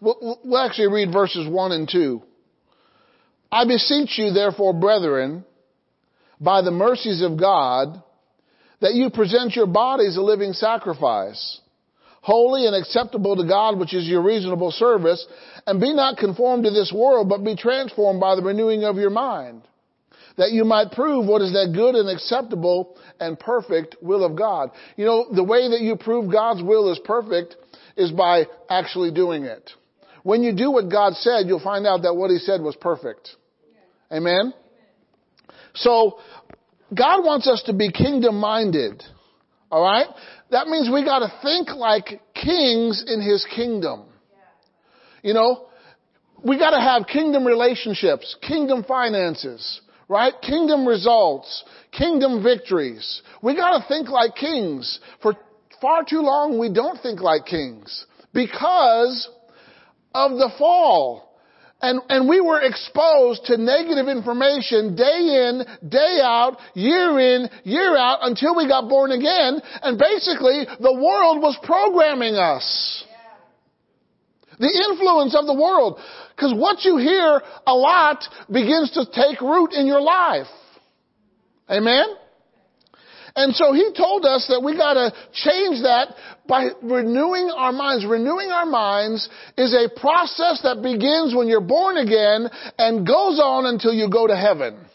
We'll, 0.00 0.56
actually 0.56 0.88
read 0.88 1.12
verses 1.12 1.46
1 1.48 1.72
and 1.72 1.88
2. 1.90 2.22
I 3.52 3.66
beseech 3.66 4.18
you, 4.18 4.32
therefore, 4.32 4.72
brethren, 4.72 5.44
by 6.40 6.62
the 6.62 6.70
mercies 6.70 7.22
of 7.22 7.38
God, 7.38 8.02
that 8.80 8.94
you 8.94 9.10
present 9.10 9.54
your 9.54 9.66
bodies 9.66 10.16
a 10.16 10.22
living 10.22 10.54
sacrifice, 10.54 11.60
holy 12.22 12.66
and 12.66 12.74
acceptable 12.74 13.36
to 13.36 13.46
God, 13.46 13.78
which 13.78 13.92
is 13.92 14.06
your 14.06 14.22
reasonable 14.22 14.70
service, 14.70 15.26
and 15.66 15.80
be 15.80 15.92
not 15.92 16.16
conformed 16.16 16.64
to 16.64 16.70
this 16.70 16.92
world, 16.94 17.28
but 17.28 17.44
be 17.44 17.56
transformed 17.56 18.20
by 18.20 18.36
the 18.36 18.42
renewing 18.42 18.84
of 18.84 18.96
your 18.96 19.10
mind, 19.10 19.62
that 20.38 20.52
you 20.52 20.64
might 20.64 20.92
prove 20.92 21.26
what 21.26 21.42
is 21.42 21.52
that 21.52 21.72
good 21.74 21.94
and 21.94 22.08
acceptable 22.08 22.96
and 23.18 23.38
perfect 23.38 23.96
will 24.00 24.24
of 24.24 24.34
God. 24.34 24.70
You 24.96 25.04
know, 25.04 25.26
the 25.30 25.44
way 25.44 25.68
that 25.68 25.80
you 25.82 25.96
prove 25.96 26.32
God's 26.32 26.62
will 26.62 26.90
is 26.90 26.98
perfect 27.04 27.56
is 27.96 28.10
by 28.12 28.46
actually 28.70 29.10
doing 29.10 29.44
it. 29.44 29.70
When 30.22 30.42
you 30.42 30.54
do 30.54 30.70
what 30.70 30.90
God 30.90 31.14
said, 31.14 31.46
you'll 31.46 31.60
find 31.60 31.86
out 31.86 32.02
that 32.02 32.14
what 32.14 32.30
He 32.30 32.38
said 32.38 32.60
was 32.60 32.76
perfect. 32.76 33.30
Amen? 34.12 34.52
So, 35.74 36.18
God 36.94 37.24
wants 37.24 37.48
us 37.48 37.62
to 37.66 37.72
be 37.72 37.92
kingdom 37.92 38.38
minded. 38.38 39.02
Alright? 39.70 40.08
That 40.50 40.66
means 40.66 40.90
we 40.92 41.04
gotta 41.04 41.32
think 41.42 41.68
like 41.70 42.20
kings 42.34 43.04
in 43.06 43.20
His 43.22 43.46
kingdom. 43.54 44.04
You 45.22 45.34
know, 45.34 45.66
we 46.42 46.58
gotta 46.58 46.80
have 46.80 47.06
kingdom 47.06 47.46
relationships, 47.46 48.36
kingdom 48.40 48.84
finances, 48.84 49.80
right? 50.08 50.32
Kingdom 50.42 50.86
results, 50.86 51.64
kingdom 51.92 52.42
victories. 52.42 53.22
We 53.42 53.54
gotta 53.54 53.86
think 53.86 54.08
like 54.08 54.34
kings. 54.34 54.98
For 55.22 55.34
far 55.80 56.04
too 56.04 56.20
long 56.20 56.58
we 56.58 56.72
don't 56.72 57.00
think 57.00 57.20
like 57.20 57.46
kings 57.46 58.06
because 58.32 59.28
of 60.14 60.32
the 60.32 60.50
fall. 60.58 61.30
And, 61.82 62.02
and 62.10 62.28
we 62.28 62.40
were 62.40 62.60
exposed 62.60 63.46
to 63.46 63.56
negative 63.56 64.06
information 64.06 64.96
day 64.96 65.48
in, 65.48 65.64
day 65.88 66.20
out, 66.22 66.58
year 66.74 67.18
in, 67.18 67.48
year 67.64 67.96
out 67.96 68.18
until 68.22 68.54
we 68.54 68.68
got 68.68 68.88
born 68.88 69.12
again. 69.12 69.62
And 69.82 69.98
basically 69.98 70.66
the 70.78 70.92
world 70.92 71.40
was 71.40 71.56
programming 71.62 72.34
us. 72.34 73.04
The 74.58 74.88
influence 74.90 75.34
of 75.34 75.46
the 75.46 75.54
world. 75.54 75.98
Cause 76.38 76.52
what 76.54 76.84
you 76.84 76.98
hear 76.98 77.40
a 77.66 77.74
lot 77.74 78.24
begins 78.52 78.90
to 78.92 79.06
take 79.06 79.40
root 79.40 79.72
in 79.72 79.86
your 79.86 80.02
life. 80.02 80.48
Amen? 81.70 82.04
And 83.36 83.54
so 83.54 83.72
he 83.72 83.92
told 83.96 84.24
us 84.24 84.46
that 84.48 84.62
we 84.62 84.76
gotta 84.76 85.12
change 85.32 85.82
that 85.82 86.14
by 86.46 86.70
renewing 86.82 87.50
our 87.54 87.72
minds. 87.72 88.04
Renewing 88.04 88.50
our 88.50 88.66
minds 88.66 89.28
is 89.56 89.74
a 89.74 89.88
process 90.00 90.60
that 90.62 90.82
begins 90.82 91.34
when 91.34 91.48
you're 91.48 91.60
born 91.60 91.96
again 91.96 92.48
and 92.78 93.06
goes 93.06 93.38
on 93.38 93.66
until 93.66 93.92
you 93.92 94.10
go 94.10 94.26
to 94.26 94.36
heaven. 94.36 94.86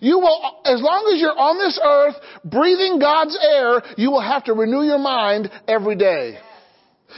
You 0.00 0.18
will, 0.18 0.60
as 0.64 0.80
long 0.80 1.10
as 1.12 1.20
you're 1.20 1.38
on 1.38 1.58
this 1.58 1.78
earth 1.82 2.14
breathing 2.44 2.98
God's 2.98 3.36
air, 3.42 3.82
you 3.96 4.10
will 4.10 4.20
have 4.20 4.44
to 4.44 4.54
renew 4.54 4.82
your 4.82 4.98
mind 4.98 5.50
every 5.66 5.96
day. 5.96 6.38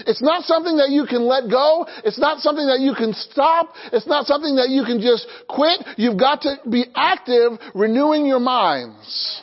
It's 0.07 0.23
not 0.23 0.45
something 0.45 0.77
that 0.77 0.91
you 0.91 1.07
can 1.07 1.27
let 1.27 1.51
go. 1.51 1.87
It's 2.05 2.19
not 2.19 2.41
something 2.41 2.67
that 2.67 2.81
you 2.81 2.95
can 2.95 3.13
stop. 3.15 3.75
It's 3.93 4.07
not 4.07 4.27
something 4.27 4.57
that 4.57 4.69
you 4.69 4.85
can 4.85 5.01
just 5.01 5.27
quit. 5.49 5.81
You've 5.97 6.19
got 6.19 6.43
to 6.43 6.57
be 6.69 6.87
active 6.95 7.53
renewing 7.75 8.27
your 8.27 8.41
minds. 8.41 9.43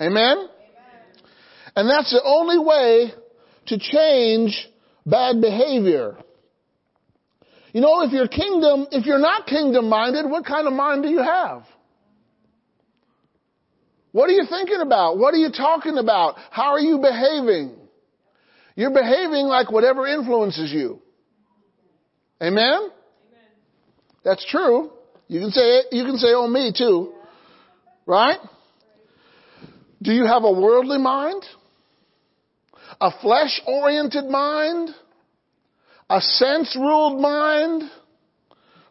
Amen? 0.00 0.48
And 1.74 1.90
that's 1.90 2.10
the 2.10 2.22
only 2.24 2.58
way 2.58 3.12
to 3.66 3.78
change 3.78 4.68
bad 5.04 5.40
behavior. 5.40 6.16
You 7.72 7.82
know, 7.82 8.02
if 8.02 8.12
you're 8.12 8.28
kingdom, 8.28 8.86
if 8.90 9.04
you're 9.04 9.18
not 9.18 9.46
kingdom 9.46 9.88
minded, 9.88 10.24
what 10.30 10.46
kind 10.46 10.66
of 10.66 10.72
mind 10.72 11.02
do 11.02 11.10
you 11.10 11.22
have? 11.22 11.62
What 14.12 14.30
are 14.30 14.32
you 14.32 14.46
thinking 14.48 14.80
about? 14.80 15.18
What 15.18 15.34
are 15.34 15.36
you 15.36 15.50
talking 15.52 15.98
about? 15.98 16.36
How 16.50 16.72
are 16.72 16.80
you 16.80 16.98
behaving? 16.98 17.76
You're 18.76 18.92
behaving 18.92 19.46
like 19.46 19.72
whatever 19.72 20.06
influences 20.06 20.70
you. 20.70 21.00
Amen? 22.40 22.90
That's 24.22 24.46
true. 24.46 24.90
You 25.28 25.40
can 25.40 25.50
say 25.50 25.82
you 25.90 26.04
can 26.04 26.18
say 26.18 26.28
oh 26.28 26.46
me 26.46 26.72
too. 26.76 27.14
Right? 28.04 28.38
Do 30.02 30.12
you 30.12 30.26
have 30.26 30.44
a 30.44 30.52
worldly 30.52 30.98
mind? 30.98 31.42
A 33.00 33.10
flesh 33.20 33.60
oriented 33.66 34.26
mind? 34.26 34.90
A 36.10 36.20
sense 36.20 36.76
ruled 36.76 37.20
mind? 37.20 37.82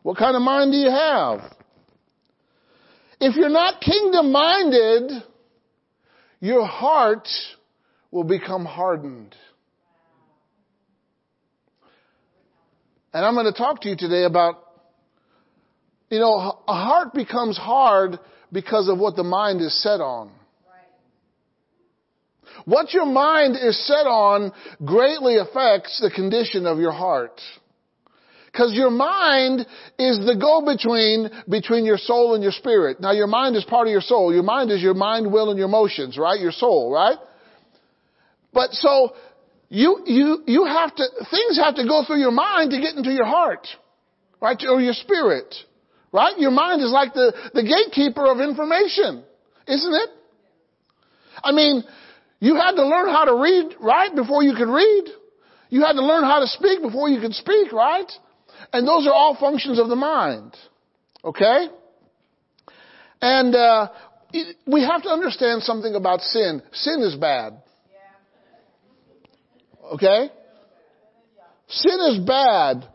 What 0.01 0.17
kind 0.17 0.35
of 0.35 0.41
mind 0.41 0.71
do 0.71 0.77
you 0.77 0.89
have? 0.89 1.39
If 3.21 3.35
you're 3.35 3.49
not 3.49 3.81
kingdom 3.81 4.31
minded, 4.31 5.23
your 6.39 6.65
heart 6.65 7.27
will 8.11 8.23
become 8.23 8.65
hardened. 8.65 9.35
And 13.15 13.23
I'm 13.23 13.33
going 13.33 13.45
to 13.45 13.57
talk 13.57 13.79
to 13.83 13.87
you 13.87 13.95
today 13.95 14.25
about, 14.25 14.55
you 16.09 16.19
know, 16.19 16.59
a 16.67 16.73
heart 16.73 17.13
becomes 17.13 17.57
hard 17.57 18.19
because 18.51 18.89
of 18.89 18.97
what 18.99 19.15
the 19.15 19.23
mind 19.23 19.61
is 19.61 19.81
set 19.81 20.01
on. 20.01 20.31
What 22.65 22.93
your 22.93 23.05
mind 23.05 23.55
is 23.55 23.87
set 23.87 24.05
on 24.05 24.51
greatly 24.83 25.37
affects 25.37 26.01
the 26.01 26.11
condition 26.13 26.65
of 26.65 26.77
your 26.77 26.91
heart. 26.91 27.39
Because 28.51 28.73
your 28.73 28.91
mind 28.91 29.61
is 29.97 30.19
the 30.19 30.35
go-between 30.37 31.29
between 31.49 31.85
your 31.85 31.97
soul 31.97 32.33
and 32.33 32.43
your 32.43 32.51
spirit. 32.51 32.99
Now 32.99 33.13
your 33.13 33.27
mind 33.27 33.55
is 33.55 33.63
part 33.63 33.87
of 33.87 33.91
your 33.91 34.01
soul. 34.01 34.33
Your 34.33 34.43
mind 34.43 34.71
is 34.71 34.81
your 34.81 34.93
mind, 34.93 35.31
will, 35.31 35.51
and 35.51 35.57
your 35.57 35.69
emotions, 35.69 36.17
right? 36.17 36.37
Your 36.37 36.51
soul, 36.51 36.91
right? 36.91 37.17
But 38.51 38.71
so 38.71 39.13
you, 39.69 40.01
you, 40.05 40.43
you 40.45 40.65
have 40.65 40.95
to, 40.95 41.03
things 41.31 41.59
have 41.63 41.75
to 41.75 41.87
go 41.87 42.03
through 42.05 42.19
your 42.19 42.31
mind 42.31 42.71
to 42.71 42.79
get 42.79 42.95
into 42.95 43.11
your 43.11 43.25
heart, 43.25 43.67
right? 44.41 44.61
Or 44.67 44.79
your 44.79 44.93
spirit, 44.93 45.53
right? 46.11 46.37
Your 46.37 46.51
mind 46.51 46.81
is 46.81 46.91
like 46.91 47.13
the, 47.13 47.33
the 47.53 47.63
gatekeeper 47.63 48.25
of 48.25 48.39
information, 48.39 49.23
isn't 49.67 49.93
it? 49.93 50.09
I 51.43 51.51
mean, 51.51 51.83
you 52.39 52.55
had 52.55 52.73
to 52.73 52.87
learn 52.87 53.07
how 53.07 53.25
to 53.25 53.35
read, 53.35 53.75
right, 53.79 54.15
before 54.15 54.43
you 54.43 54.53
could 54.55 54.69
read. 54.69 55.05
You 55.69 55.81
had 55.81 55.93
to 55.93 56.05
learn 56.05 56.23
how 56.23 56.39
to 56.39 56.47
speak 56.47 56.81
before 56.81 57.09
you 57.09 57.19
could 57.19 57.33
speak, 57.33 57.73
right? 57.73 58.09
And 58.71 58.87
those 58.87 59.07
are 59.07 59.13
all 59.13 59.35
functions 59.39 59.79
of 59.79 59.89
the 59.89 59.95
mind. 59.95 60.55
Okay? 61.23 61.67
And 63.21 63.55
uh, 63.55 63.87
we 64.67 64.83
have 64.83 65.01
to 65.03 65.09
understand 65.09 65.63
something 65.63 65.95
about 65.95 66.21
sin. 66.21 66.61
Sin 66.71 67.01
is 67.01 67.15
bad. 67.15 67.61
Okay? 69.93 70.29
Sin 71.67 71.99
is 72.11 72.19
bad. 72.25 72.87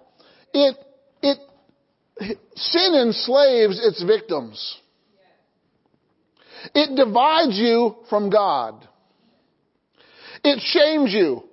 It, 0.52 0.76
it, 1.22 1.38
sin 2.56 2.94
enslaves 2.94 3.80
its 3.82 4.02
victims. 4.02 4.78
It 6.74 6.94
divides 6.96 7.56
you 7.56 7.96
from 8.08 8.30
God. 8.30 8.86
It 10.44 10.60
shames 10.60 11.12
you. 11.12 11.44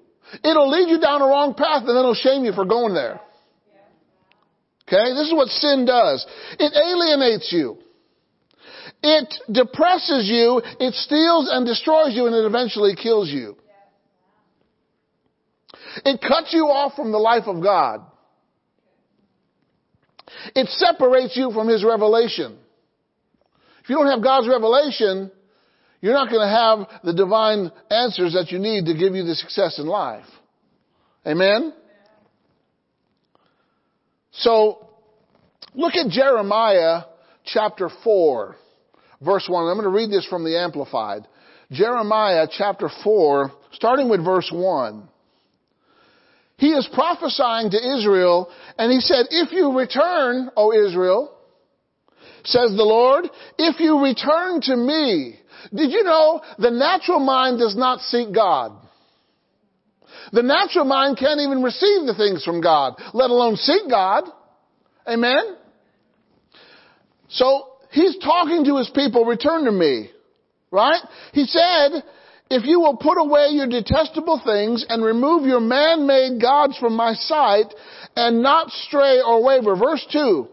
It'll 0.43 0.69
lead 0.69 0.89
you 0.89 0.99
down 0.99 1.21
a 1.21 1.25
wrong 1.25 1.53
path 1.53 1.81
and 1.81 1.89
then 1.89 1.97
it'll 1.97 2.13
shame 2.13 2.43
you 2.43 2.51
for 2.53 2.65
going 2.65 2.93
there. 2.93 3.21
Okay? 4.87 5.13
This 5.13 5.27
is 5.27 5.33
what 5.33 5.47
sin 5.49 5.85
does. 5.85 6.25
It 6.59 6.73
alienates 6.73 7.51
you. 7.51 7.77
It 9.03 9.33
depresses 9.51 10.27
you. 10.27 10.61
It 10.79 10.93
steals 10.95 11.49
and 11.51 11.65
destroys 11.65 12.13
you 12.13 12.25
and 12.25 12.35
it 12.35 12.45
eventually 12.45 12.95
kills 12.95 13.29
you. 13.29 13.55
It 16.05 16.21
cuts 16.21 16.53
you 16.53 16.65
off 16.65 16.93
from 16.95 17.11
the 17.11 17.17
life 17.17 17.43
of 17.47 17.61
God. 17.61 18.01
It 20.55 20.67
separates 20.69 21.35
you 21.37 21.51
from 21.51 21.67
His 21.67 21.83
revelation. 21.83 22.57
If 23.83 23.89
you 23.89 23.95
don't 23.95 24.07
have 24.07 24.23
God's 24.23 24.47
revelation, 24.47 25.31
you're 26.01 26.13
not 26.13 26.29
going 26.29 26.45
to 26.45 26.53
have 26.53 27.01
the 27.03 27.13
divine 27.13 27.71
answers 27.89 28.33
that 28.33 28.51
you 28.51 28.59
need 28.59 28.85
to 28.85 28.93
give 28.93 29.15
you 29.15 29.23
the 29.23 29.35
success 29.35 29.79
in 29.79 29.87
life. 29.87 30.25
Amen? 31.25 31.73
So, 34.31 34.89
look 35.73 35.95
at 35.95 36.09
Jeremiah 36.09 37.03
chapter 37.45 37.89
4, 38.03 38.55
verse 39.21 39.47
1. 39.49 39.67
I'm 39.67 39.75
going 39.75 39.83
to 39.83 39.89
read 39.89 40.11
this 40.11 40.27
from 40.27 40.43
the 40.43 40.59
Amplified. 40.59 41.27
Jeremiah 41.71 42.47
chapter 42.51 42.89
4, 43.03 43.51
starting 43.71 44.09
with 44.09 44.23
verse 44.23 44.49
1. 44.53 45.09
He 46.57 46.69
is 46.69 46.89
prophesying 46.91 47.69
to 47.71 47.77
Israel 47.77 48.49
and 48.77 48.91
he 48.91 48.99
said, 48.99 49.27
if 49.29 49.51
you 49.51 49.77
return, 49.77 50.49
O 50.55 50.73
Israel, 50.73 51.33
says 52.43 52.71
the 52.75 52.83
Lord, 52.83 53.25
if 53.57 53.79
you 53.79 54.01
return 54.03 54.61
to 54.61 54.75
me, 54.75 55.39
did 55.73 55.91
you 55.91 56.03
know 56.03 56.41
the 56.57 56.71
natural 56.71 57.19
mind 57.19 57.59
does 57.59 57.75
not 57.75 57.99
seek 57.99 58.33
God? 58.33 58.71
The 60.31 60.41
natural 60.41 60.85
mind 60.85 61.17
can't 61.17 61.39
even 61.41 61.61
receive 61.61 62.05
the 62.05 62.15
things 62.15 62.43
from 62.43 62.61
God, 62.61 62.95
let 63.13 63.29
alone 63.29 63.55
seek 63.55 63.89
God. 63.89 64.23
Amen? 65.07 65.57
So, 67.29 67.67
he's 67.91 68.17
talking 68.17 68.65
to 68.65 68.77
his 68.77 68.89
people, 68.93 69.25
return 69.25 69.65
to 69.65 69.71
me. 69.71 70.09
Right? 70.71 71.01
He 71.33 71.45
said, 71.45 72.03
if 72.49 72.65
you 72.65 72.79
will 72.79 72.97
put 72.97 73.17
away 73.17 73.49
your 73.51 73.67
detestable 73.67 74.41
things 74.43 74.85
and 74.87 75.03
remove 75.03 75.45
your 75.45 75.59
man-made 75.59 76.41
gods 76.41 76.77
from 76.77 76.95
my 76.95 77.13
sight 77.13 77.73
and 78.15 78.41
not 78.41 78.69
stray 78.71 79.21
or 79.21 79.43
waver. 79.43 79.75
Verse 79.75 80.05
2. 80.11 80.47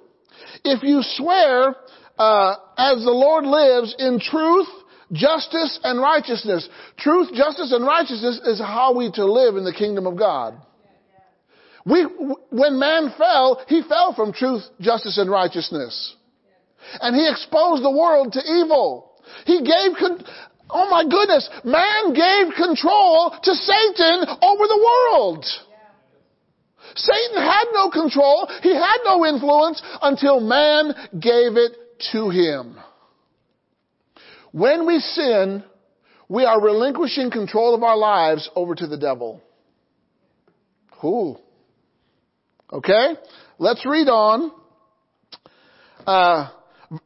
If 0.65 0.83
you 0.83 1.01
swear, 1.03 1.77
uh, 2.19 2.55
as 2.77 3.05
the 3.05 3.11
Lord 3.11 3.45
lives 3.45 3.95
in 3.99 4.19
truth, 4.21 4.69
justice, 5.13 5.79
and 5.83 6.01
righteousness. 6.01 6.69
Truth, 6.99 7.35
justice, 7.35 7.73
and 7.73 7.85
righteousness 7.85 8.41
is 8.45 8.59
how 8.59 8.95
we 8.97 9.11
to 9.13 9.25
live 9.25 9.57
in 9.57 9.65
the 9.65 9.73
kingdom 9.73 10.07
of 10.07 10.19
God. 10.19 10.55
We, 11.87 12.03
when 12.51 12.79
man 12.79 13.13
fell, 13.19 13.63
he 13.69 13.83
fell 13.83 14.15
from 14.15 14.33
truth, 14.33 14.63
justice, 14.81 15.19
and 15.19 15.31
righteousness. 15.31 16.17
And 17.01 17.15
he 17.15 17.29
exposed 17.29 17.85
the 17.85 17.91
world 17.91 18.33
to 18.33 18.41
evil. 18.41 19.13
He 19.47 19.61
gave, 19.61 19.93
oh 20.71 20.89
my 20.91 21.05
goodness, 21.05 21.49
man 21.65 22.13
gave 22.13 22.55
control 22.55 23.37
to 23.43 23.55
Satan 23.55 24.25
over 24.43 24.67
the 24.67 25.13
world. 25.13 25.47
Satan 26.95 27.43
had 27.43 27.65
no 27.73 27.91
control. 27.91 28.49
He 28.63 28.75
had 28.75 28.99
no 29.05 29.27
influence 29.27 29.83
until 30.03 30.41
man 30.41 30.95
gave 31.13 31.57
it 31.57 31.73
to 32.13 32.31
him. 32.31 32.77
When 34.53 34.87
we 34.87 35.01
sin, 35.01 35.65
we 36.29 36.45
are 36.45 36.61
relinquishing 36.61 37.31
control 37.31 37.75
of 37.75 37.83
our 37.83 37.97
lives 37.97 38.49
over 38.55 38.75
to 38.75 38.87
the 38.87 38.97
devil. 38.97 39.43
Who? 41.01 41.37
Okay? 42.73 43.15
Let's 43.59 43.85
read 43.85 44.09
on. 44.09 44.53
Uh, 46.07 46.51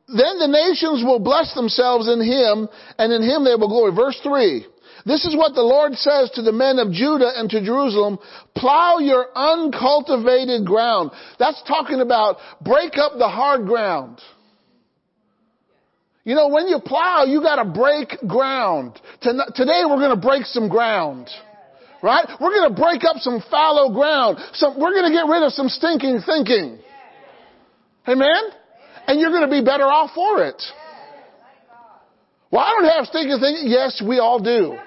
then 0.09 0.39
the 0.39 0.49
nations 0.49 1.05
will 1.05 1.21
bless 1.21 1.55
themselves 1.55 2.09
in 2.09 2.21
him, 2.21 2.69
and 2.99 3.13
in 3.13 3.23
him 3.23 3.45
they 3.45 3.55
will 3.55 3.69
glory. 3.69 3.95
Verse 3.95 4.19
3. 4.23 4.67
This 5.07 5.25
is 5.25 5.37
what 5.37 5.55
the 5.55 5.63
Lord 5.63 5.95
says 5.95 6.31
to 6.35 6.43
the 6.43 6.53
men 6.53 6.79
of 6.79 6.93
Judah 6.93 7.33
and 7.35 7.49
to 7.51 7.65
Jerusalem. 7.65 8.19
Plow 8.55 8.99
your 8.99 9.27
uncultivated 9.35 10.67
ground. 10.67 11.13
That's 11.39 11.63
talking 11.67 12.01
about 12.01 12.37
break 12.61 12.99
up 12.99 13.13
the 13.17 13.29
hard 13.29 13.67
ground. 13.67 14.21
You 16.25 16.35
know, 16.35 16.49
when 16.49 16.69
you 16.69 16.79
plow, 16.79 17.25
you 17.27 17.41
gotta 17.41 17.65
break 17.65 18.19
ground. 18.27 19.01
Today 19.23 19.83
we're 19.89 20.01
gonna 20.01 20.17
break 20.17 20.45
some 20.45 20.69
ground. 20.69 21.31
Right? 22.03 22.27
We're 22.39 22.55
gonna 22.55 22.75
break 22.75 23.03
up 23.05 23.17
some 23.17 23.43
fallow 23.51 23.95
ground. 23.95 24.39
Some, 24.53 24.79
we're 24.79 24.93
gonna 24.93 25.13
get 25.13 25.27
rid 25.27 25.43
of 25.43 25.53
some 25.53 25.71
stinking 25.71 26.21
thinking. 26.27 26.81
Amen? 28.07 28.43
And 29.09 29.19
you're 29.19 29.31
gonna 29.33 29.49
be 29.49 29.65
better 29.65 29.85
off 29.85 30.11
for 30.15 30.45
it. 30.45 30.63
Well, 32.53 32.63
I 32.63 32.77
don't 32.77 32.91
have 32.93 33.07
stinking 33.07 33.41
thinking. 33.41 33.65
Yes, 33.69 34.03
we 34.07 34.19
all 34.19 34.39
do. 34.39 34.79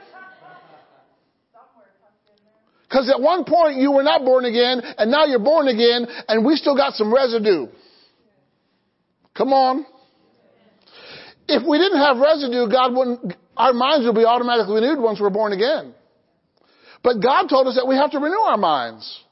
Because 2.83 3.09
at 3.09 3.19
one 3.19 3.45
point 3.45 3.77
you 3.77 3.91
were 3.91 4.03
not 4.03 4.23
born 4.23 4.45
again, 4.45 4.81
and 4.97 5.09
now 5.09 5.25
you're 5.25 5.39
born 5.39 5.67
again, 5.67 6.05
and 6.27 6.45
we 6.45 6.55
still 6.55 6.75
got 6.75 6.93
some 6.93 7.13
residue. 7.13 7.67
Come 9.33 9.53
on. 9.53 9.85
If 11.47 11.63
we 11.67 11.77
didn't 11.77 11.99
have 11.99 12.17
residue, 12.17 12.69
God 12.69 12.93
wouldn't, 12.95 13.33
our 13.57 13.73
minds 13.73 14.05
would 14.05 14.15
be 14.15 14.25
automatically 14.25 14.75
renewed 14.75 15.01
once 15.01 15.19
we're 15.19 15.29
born 15.29 15.53
again. 15.53 15.95
But 17.03 17.21
God 17.23 17.47
told 17.47 17.67
us 17.67 17.75
that 17.75 17.87
we 17.87 17.95
have 17.95 18.11
to 18.11 18.19
renew 18.19 18.39
our 18.39 18.57
minds. 18.57 19.23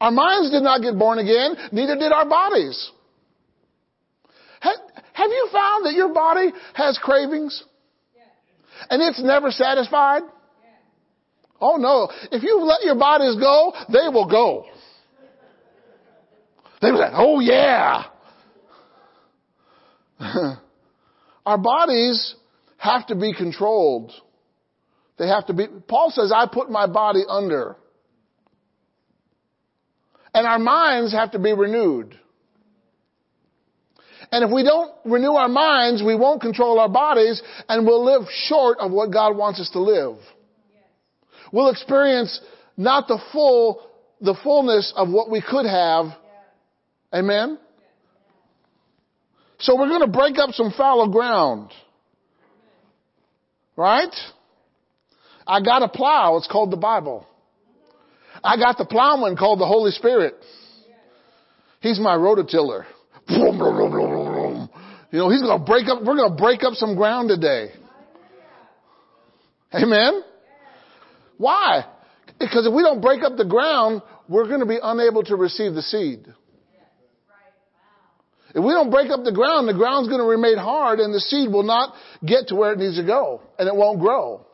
Our 0.00 0.10
minds 0.10 0.50
did 0.50 0.62
not 0.62 0.82
get 0.82 0.98
born 0.98 1.18
again, 1.18 1.56
neither 1.72 1.96
did 1.96 2.10
our 2.10 2.28
bodies. 2.28 2.90
Have 5.16 5.30
you 5.30 5.48
found 5.50 5.86
that 5.86 5.94
your 5.94 6.12
body 6.12 6.52
has 6.74 6.98
cravings? 6.98 7.64
And 8.90 9.00
it's 9.00 9.22
never 9.22 9.50
satisfied? 9.50 10.22
Oh 11.58 11.76
no. 11.76 12.10
If 12.30 12.42
you 12.42 12.60
let 12.60 12.82
your 12.84 12.96
bodies 12.96 13.36
go, 13.40 13.72
they 13.88 14.08
will 14.12 14.28
go. 14.28 14.66
They 16.82 16.92
will 16.92 16.98
say, 16.98 17.08
oh 17.14 17.40
yeah. 17.40 18.04
Our 21.46 21.56
bodies 21.56 22.34
have 22.76 23.06
to 23.06 23.14
be 23.14 23.32
controlled. 23.32 24.12
They 25.18 25.28
have 25.28 25.46
to 25.46 25.54
be, 25.54 25.66
Paul 25.88 26.10
says, 26.10 26.30
I 26.30 26.46
put 26.46 26.70
my 26.70 26.86
body 26.86 27.22
under. 27.26 27.76
And 30.34 30.46
our 30.46 30.58
minds 30.58 31.14
have 31.14 31.30
to 31.30 31.38
be 31.38 31.54
renewed. 31.54 32.20
And 34.36 34.44
if 34.44 34.50
we 34.50 34.62
don't 34.64 34.92
renew 35.06 35.32
our 35.32 35.48
minds, 35.48 36.02
we 36.02 36.14
won't 36.14 36.42
control 36.42 36.78
our 36.78 36.90
bodies 36.90 37.42
and 37.70 37.86
we'll 37.86 38.04
live 38.04 38.28
short 38.30 38.76
of 38.80 38.92
what 38.92 39.10
God 39.10 39.34
wants 39.34 39.58
us 39.62 39.70
to 39.70 39.80
live. 39.80 40.18
We'll 41.54 41.70
experience 41.70 42.38
not 42.76 43.08
the 43.08 43.18
full, 43.32 43.80
the 44.20 44.36
fullness 44.44 44.92
of 44.94 45.08
what 45.08 45.30
we 45.30 45.40
could 45.40 45.64
have. 45.64 46.08
Amen? 47.14 47.58
So 49.58 49.74
we're 49.74 49.88
going 49.88 50.02
to 50.02 50.06
break 50.06 50.36
up 50.36 50.50
some 50.50 50.70
fallow 50.76 51.10
ground. 51.10 51.70
Right? 53.74 54.14
I 55.46 55.62
got 55.62 55.82
a 55.82 55.88
plow. 55.88 56.36
It's 56.36 56.46
called 56.46 56.70
the 56.70 56.76
Bible. 56.76 57.26
I 58.44 58.58
got 58.58 58.76
the 58.76 58.84
plowman 58.84 59.38
called 59.38 59.60
the 59.60 59.66
Holy 59.66 59.92
Spirit. 59.92 60.34
He's 61.80 61.98
my 61.98 62.16
rototiller. 62.16 62.84
You 65.16 65.22
know, 65.22 65.30
he's 65.30 65.40
going 65.40 65.58
to 65.58 65.64
break 65.64 65.88
up, 65.88 66.02
we're 66.04 66.14
going 66.14 66.30
to 66.30 66.36
break 66.36 66.62
up 66.62 66.74
some 66.74 66.94
ground 66.94 67.30
today. 67.30 67.70
Amen? 69.72 70.22
Why? 71.38 71.86
Because 72.38 72.66
if 72.66 72.74
we 72.74 72.82
don't 72.82 73.00
break 73.00 73.22
up 73.22 73.38
the 73.38 73.46
ground, 73.46 74.02
we're 74.28 74.46
going 74.46 74.60
to 74.60 74.66
be 74.66 74.78
unable 74.82 75.22
to 75.22 75.36
receive 75.36 75.72
the 75.72 75.80
seed. 75.80 76.26
If 78.54 78.62
we 78.62 78.72
don't 78.72 78.90
break 78.90 79.10
up 79.10 79.24
the 79.24 79.32
ground, 79.32 79.66
the 79.66 79.72
ground's 79.72 80.10
going 80.10 80.20
to 80.20 80.28
remain 80.28 80.58
hard 80.58 81.00
and 81.00 81.14
the 81.14 81.20
seed 81.20 81.50
will 81.50 81.62
not 81.62 81.94
get 82.22 82.48
to 82.48 82.54
where 82.54 82.74
it 82.74 82.78
needs 82.78 82.98
to 82.98 83.06
go 83.06 83.40
and 83.58 83.68
it 83.68 83.74
won't 83.74 84.00
grow. 84.00 84.44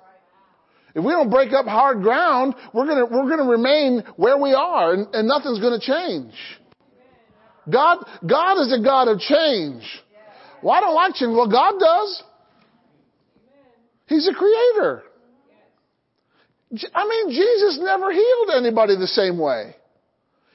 If 0.95 1.05
we 1.05 1.11
don't 1.11 1.29
break 1.29 1.53
up 1.53 1.67
hard 1.67 2.03
ground, 2.03 2.55
we're 2.73 2.87
going 2.87 2.99
to, 2.99 3.13
we're 3.13 3.27
going 3.27 3.45
to 3.45 3.51
remain 3.51 4.05
where 4.15 4.39
we 4.39 4.53
are 4.53 4.93
and, 4.93 5.13
and 5.13 5.27
nothing's 5.27 5.59
going 5.59 5.81
to 5.81 5.85
change. 5.85 6.35
God, 7.69 8.07
God 8.25 8.61
is 8.61 8.73
a 8.73 8.81
God 8.81 9.09
of 9.09 9.19
change. 9.19 9.83
Well, 10.63 10.75
I 10.75 10.81
don't 10.81 10.95
like 10.95 11.15
change. 11.15 11.35
Well, 11.35 11.51
God 11.51 11.79
does. 11.79 12.23
He's 14.07 14.29
a 14.29 14.33
creator. 14.33 15.03
I 16.95 17.09
mean, 17.09 17.31
Jesus 17.31 17.79
never 17.81 18.13
healed 18.13 18.51
anybody 18.55 18.97
the 18.97 19.07
same 19.07 19.39
way. 19.39 19.77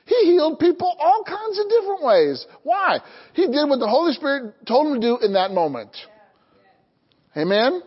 He 0.06 0.16
healed 0.32 0.60
people 0.60 0.96
all 1.00 1.24
kinds 1.28 1.60
of 1.60 1.70
different 1.70 2.04
ways. 2.04 2.46
Why? 2.64 3.00
He 3.34 3.46
did 3.46 3.70
what 3.70 3.80
the 3.80 3.90
Holy 3.90 4.14
Spirit 4.14 4.56
told 4.66 4.88
him 4.88 5.02
to 5.02 5.08
do 5.08 5.18
in 5.24 5.34
that 5.34 5.52
moment. 5.52 5.96
Amen? 7.36 7.82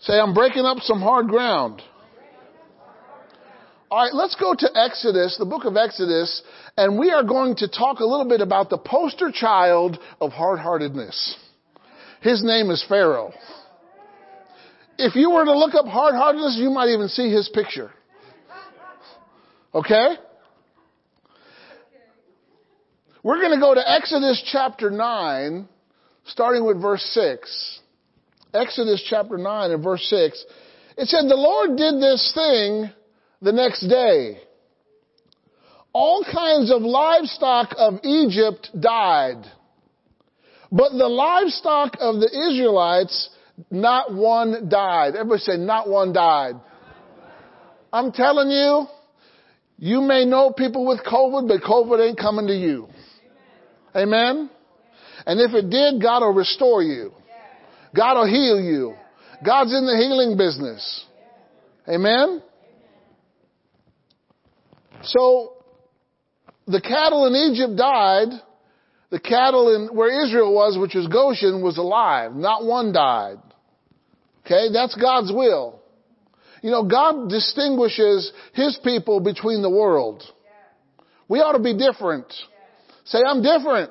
Say, 0.00 0.14
I'm 0.14 0.34
breaking 0.34 0.64
up 0.64 0.78
some 0.80 1.00
hard 1.00 1.28
ground. 1.28 1.82
All 3.90 4.04
right, 4.04 4.14
let's 4.14 4.36
go 4.36 4.54
to 4.56 4.70
Exodus, 4.72 5.36
the 5.36 5.44
book 5.44 5.64
of 5.64 5.76
Exodus, 5.76 6.42
and 6.76 6.96
we 6.96 7.10
are 7.10 7.24
going 7.24 7.56
to 7.56 7.66
talk 7.66 7.98
a 7.98 8.04
little 8.04 8.28
bit 8.28 8.40
about 8.40 8.70
the 8.70 8.78
poster 8.78 9.32
child 9.32 9.98
of 10.20 10.30
hard-heartedness. 10.30 11.36
His 12.20 12.44
name 12.44 12.70
is 12.70 12.84
Pharaoh. 12.88 13.32
If 14.96 15.16
you 15.16 15.32
were 15.32 15.44
to 15.44 15.58
look 15.58 15.74
up 15.74 15.86
hard-heartedness, 15.86 16.56
you 16.60 16.70
might 16.70 16.90
even 16.90 17.08
see 17.08 17.32
his 17.32 17.48
picture. 17.52 17.90
Okay? 19.74 20.14
We're 23.24 23.40
going 23.40 23.58
to 23.58 23.60
go 23.60 23.74
to 23.74 23.90
Exodus 23.90 24.40
chapter 24.52 24.92
9, 24.92 25.68
starting 26.26 26.64
with 26.64 26.80
verse 26.80 27.02
6. 27.12 27.80
Exodus 28.54 29.04
chapter 29.10 29.36
9 29.36 29.72
and 29.72 29.82
verse 29.82 30.06
6. 30.08 30.44
It 30.96 31.08
said, 31.08 31.24
The 31.24 31.34
Lord 31.34 31.76
did 31.76 31.94
this 31.96 32.30
thing 32.32 32.92
the 33.40 33.52
next 33.52 33.86
day. 33.88 34.38
All 35.92 36.24
kinds 36.24 36.70
of 36.70 36.82
livestock 36.82 37.74
of 37.76 38.00
Egypt 38.04 38.70
died. 38.78 39.44
But 40.70 40.92
the 40.92 41.08
livestock 41.08 41.96
of 41.98 42.20
the 42.20 42.28
Israelites, 42.50 43.30
not 43.70 44.14
one 44.14 44.68
died. 44.68 45.16
Everybody 45.16 45.40
say, 45.40 45.56
not 45.56 45.88
one 45.88 46.12
died. 46.12 46.54
I'm 47.92 48.12
telling 48.12 48.50
you, 48.50 48.86
you 49.78 50.00
may 50.00 50.24
know 50.24 50.52
people 50.52 50.86
with 50.86 51.00
COVID, 51.04 51.48
but 51.48 51.62
COVID 51.62 52.08
ain't 52.08 52.18
coming 52.18 52.46
to 52.46 52.54
you. 52.54 52.86
Amen? 53.96 54.48
And 55.26 55.40
if 55.40 55.52
it 55.54 55.70
did, 55.70 56.00
God 56.00 56.20
will 56.20 56.34
restore 56.34 56.82
you. 56.82 57.12
God 57.96 58.14
will 58.14 58.28
heal 58.28 58.60
you. 58.60 58.94
God's 59.44 59.72
in 59.72 59.86
the 59.86 59.96
healing 59.96 60.36
business. 60.36 61.04
Amen? 61.88 62.42
So, 65.02 65.54
the 66.66 66.80
cattle 66.80 67.26
in 67.26 67.34
Egypt 67.34 67.76
died. 67.76 68.28
The 69.10 69.20
cattle 69.20 69.74
in 69.74 69.96
where 69.96 70.24
Israel 70.24 70.54
was, 70.54 70.78
which 70.78 70.94
was 70.94 71.08
Goshen, 71.08 71.62
was 71.62 71.78
alive. 71.78 72.32
Not 72.34 72.64
one 72.64 72.92
died. 72.92 73.38
Okay, 74.46 74.72
that's 74.72 74.94
God's 74.94 75.32
will. 75.32 75.80
You 76.62 76.70
know, 76.70 76.84
God 76.84 77.28
distinguishes 77.28 78.32
His 78.54 78.78
people 78.84 79.20
between 79.20 79.62
the 79.62 79.70
world. 79.70 80.22
We 81.28 81.38
ought 81.40 81.52
to 81.52 81.62
be 81.62 81.76
different. 81.76 82.32
Say, 83.04 83.18
I'm 83.26 83.42
different. 83.42 83.90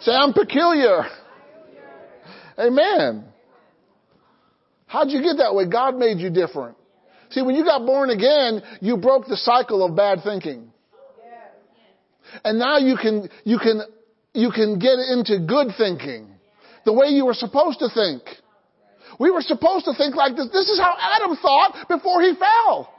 Say, 0.00 0.12
I'm 0.12 0.32
peculiar. 0.32 1.04
Amen. 2.58 3.24
How'd 4.86 5.10
you 5.10 5.22
get 5.22 5.38
that 5.38 5.54
way? 5.54 5.66
God 5.68 5.96
made 5.96 6.18
you 6.18 6.30
different. 6.30 6.76
See, 7.34 7.42
when 7.42 7.56
you 7.56 7.64
got 7.64 7.84
born 7.84 8.10
again, 8.10 8.62
you 8.80 8.96
broke 8.96 9.26
the 9.26 9.36
cycle 9.36 9.84
of 9.84 9.96
bad 9.96 10.22
thinking. 10.22 10.70
And 12.44 12.60
now 12.60 12.78
you 12.78 12.96
can, 12.96 13.28
you 13.42 13.58
can, 13.58 13.82
you 14.32 14.52
can 14.52 14.78
get 14.78 14.98
into 15.02 15.42
good 15.44 15.74
thinking. 15.76 16.30
The 16.84 16.92
way 16.92 17.08
you 17.08 17.26
were 17.26 17.34
supposed 17.34 17.80
to 17.80 17.88
think. 17.90 18.22
We 19.18 19.32
were 19.32 19.42
supposed 19.42 19.84
to 19.86 19.94
think 19.94 20.14
like 20.14 20.36
this. 20.36 20.46
This 20.52 20.68
is 20.68 20.78
how 20.78 20.94
Adam 20.94 21.36
thought 21.36 21.86
before 21.88 22.22
he 22.22 22.34
fell. 22.38 22.92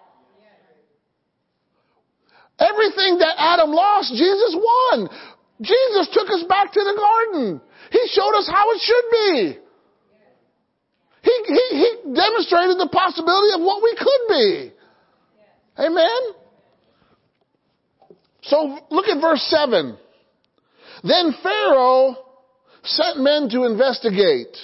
Everything 2.60 3.20
that 3.20 3.36
Adam 3.38 3.72
lost, 3.72 4.12
Jesus 4.12 4.56
won. 4.56 5.10
Jesus 5.62 6.10
took 6.12 6.28
us 6.30 6.44
back 6.48 6.74
to 6.74 6.80
the 6.80 6.95
garden. 6.99 7.62
He 7.91 8.02
showed 8.12 8.36
us 8.36 8.49
how 8.52 8.72
it 8.72 8.82
should 8.82 9.06
be. 9.12 9.65
He, 11.26 11.43
he, 11.47 11.65
he 11.72 11.89
demonstrated 12.14 12.77
the 12.77 12.89
possibility 12.91 13.53
of 13.56 13.61
what 13.61 13.81
we 13.81 13.95
could 13.97 14.23
be. 14.30 14.72
Amen? 15.80 16.22
So 18.43 18.80
look 18.91 19.07
at 19.07 19.19
verse 19.19 19.41
7. 19.49 19.97
Then 21.03 21.34
Pharaoh 21.41 22.15
sent 22.84 23.19
men 23.19 23.49
to 23.49 23.65
investigate. 23.65 24.56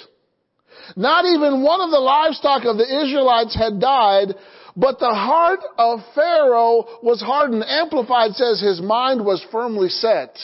Not 0.94 1.24
even 1.24 1.64
one 1.64 1.80
of 1.80 1.90
the 1.90 1.98
livestock 1.98 2.64
of 2.64 2.76
the 2.76 3.02
Israelites 3.02 3.56
had 3.56 3.80
died, 3.80 4.34
but 4.76 5.00
the 5.00 5.12
heart 5.12 5.60
of 5.78 6.00
Pharaoh 6.14 6.86
was 7.02 7.20
hardened. 7.20 7.64
Amplified 7.66 8.32
says 8.34 8.60
his 8.60 8.80
mind 8.80 9.24
was 9.24 9.44
firmly 9.50 9.88
set. 9.88 10.36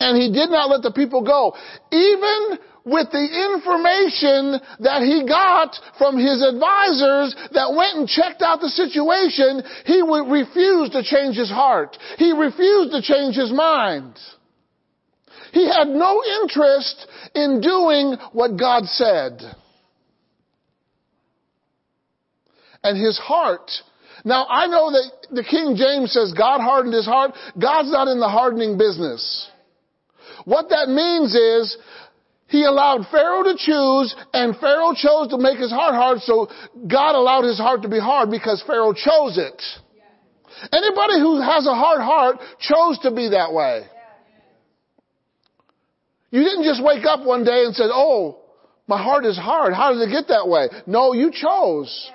And 0.00 0.16
he 0.16 0.32
did 0.32 0.50
not 0.50 0.70
let 0.70 0.82
the 0.82 0.92
people 0.92 1.22
go. 1.22 1.56
Even 1.90 2.58
with 2.84 3.10
the 3.10 3.20
information 3.20 4.60
that 4.80 5.02
he 5.02 5.26
got 5.26 5.76
from 5.98 6.16
his 6.16 6.42
advisors 6.42 7.34
that 7.52 7.74
went 7.76 7.98
and 7.98 8.08
checked 8.08 8.42
out 8.42 8.60
the 8.60 8.68
situation, 8.68 9.62
he 9.84 10.00
refused 10.02 10.92
to 10.92 11.02
change 11.02 11.36
his 11.36 11.50
heart. 11.50 11.96
He 12.16 12.32
refused 12.32 12.92
to 12.92 13.02
change 13.02 13.36
his 13.36 13.52
mind. 13.52 14.18
He 15.52 15.66
had 15.66 15.88
no 15.88 16.22
interest 16.42 17.06
in 17.34 17.60
doing 17.60 18.16
what 18.32 18.58
God 18.58 18.84
said. 18.84 19.40
And 22.82 22.96
his 22.96 23.18
heart 23.18 23.70
now 24.24 24.46
I 24.48 24.66
know 24.66 24.90
that 24.90 25.10
the 25.30 25.44
King 25.44 25.76
James 25.76 26.12
says 26.12 26.32
God 26.36 26.60
hardened 26.60 26.94
his 26.94 27.06
heart. 27.06 27.32
God's 27.60 27.90
not 27.90 28.08
in 28.08 28.18
the 28.18 28.28
hardening 28.28 28.78
business. 28.78 29.48
What 30.44 30.70
that 30.70 30.88
means 30.88 31.34
is 31.34 31.76
he 32.48 32.64
allowed 32.64 33.06
Pharaoh 33.10 33.44
to 33.44 33.54
choose 33.56 34.14
and 34.32 34.56
Pharaoh 34.56 34.94
chose 34.94 35.28
to 35.28 35.38
make 35.38 35.58
his 35.58 35.70
heart 35.70 35.94
hard 35.94 36.20
so 36.20 36.48
God 36.86 37.14
allowed 37.14 37.44
his 37.44 37.58
heart 37.58 37.82
to 37.82 37.88
be 37.88 38.00
hard 38.00 38.30
because 38.30 38.62
Pharaoh 38.66 38.94
chose 38.94 39.36
it. 39.36 39.62
Anybody 40.72 41.20
who 41.20 41.40
has 41.40 41.66
a 41.66 41.74
hard 41.74 42.00
heart 42.00 42.38
chose 42.58 42.98
to 43.00 43.10
be 43.10 43.30
that 43.30 43.52
way. 43.52 43.86
You 46.30 46.42
didn't 46.42 46.64
just 46.64 46.82
wake 46.82 47.04
up 47.04 47.24
one 47.24 47.44
day 47.44 47.64
and 47.64 47.74
said, 47.74 47.90
oh, 47.92 48.40
my 48.86 49.02
heart 49.02 49.26
is 49.26 49.38
hard. 49.38 49.74
How 49.74 49.92
did 49.92 50.08
it 50.08 50.10
get 50.10 50.28
that 50.28 50.48
way? 50.48 50.68
No, 50.86 51.12
you 51.12 51.30
chose. 51.30 52.10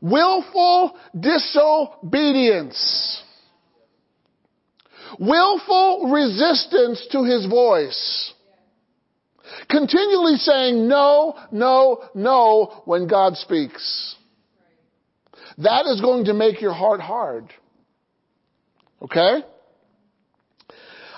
Willful 0.00 0.96
disobedience. 1.18 3.22
Willful 5.18 6.10
resistance 6.12 7.06
to 7.12 7.22
his 7.22 7.46
voice. 7.46 8.33
Continually 9.68 10.36
saying 10.36 10.88
no, 10.88 11.36
no, 11.52 12.04
no 12.14 12.82
when 12.84 13.06
God 13.06 13.36
speaks. 13.36 14.16
That 15.58 15.86
is 15.86 16.00
going 16.00 16.26
to 16.26 16.34
make 16.34 16.60
your 16.60 16.72
heart 16.72 17.00
hard. 17.00 17.52
Okay? 19.02 19.42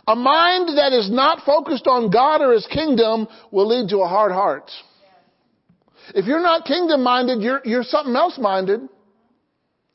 A 0.09 0.15
mind 0.15 0.77
that 0.77 0.93
is 0.93 1.11
not 1.11 1.45
focused 1.45 1.87
on 1.87 2.11
God 2.11 2.41
or 2.41 2.53
His 2.53 2.67
kingdom 2.67 3.27
will 3.51 3.69
lead 3.69 3.91
to 3.91 3.99
a 3.99 4.09
hard 4.09 4.33
heart. 4.33 4.71
If 6.15 6.27
you're 6.27 6.43
not 6.43 6.65
kingdom 6.65 7.03
minded, 7.03 7.43
you're, 7.43 7.61
you're 7.65 7.83
something 7.83 8.15
else 8.15 8.39
minded. 8.39 8.81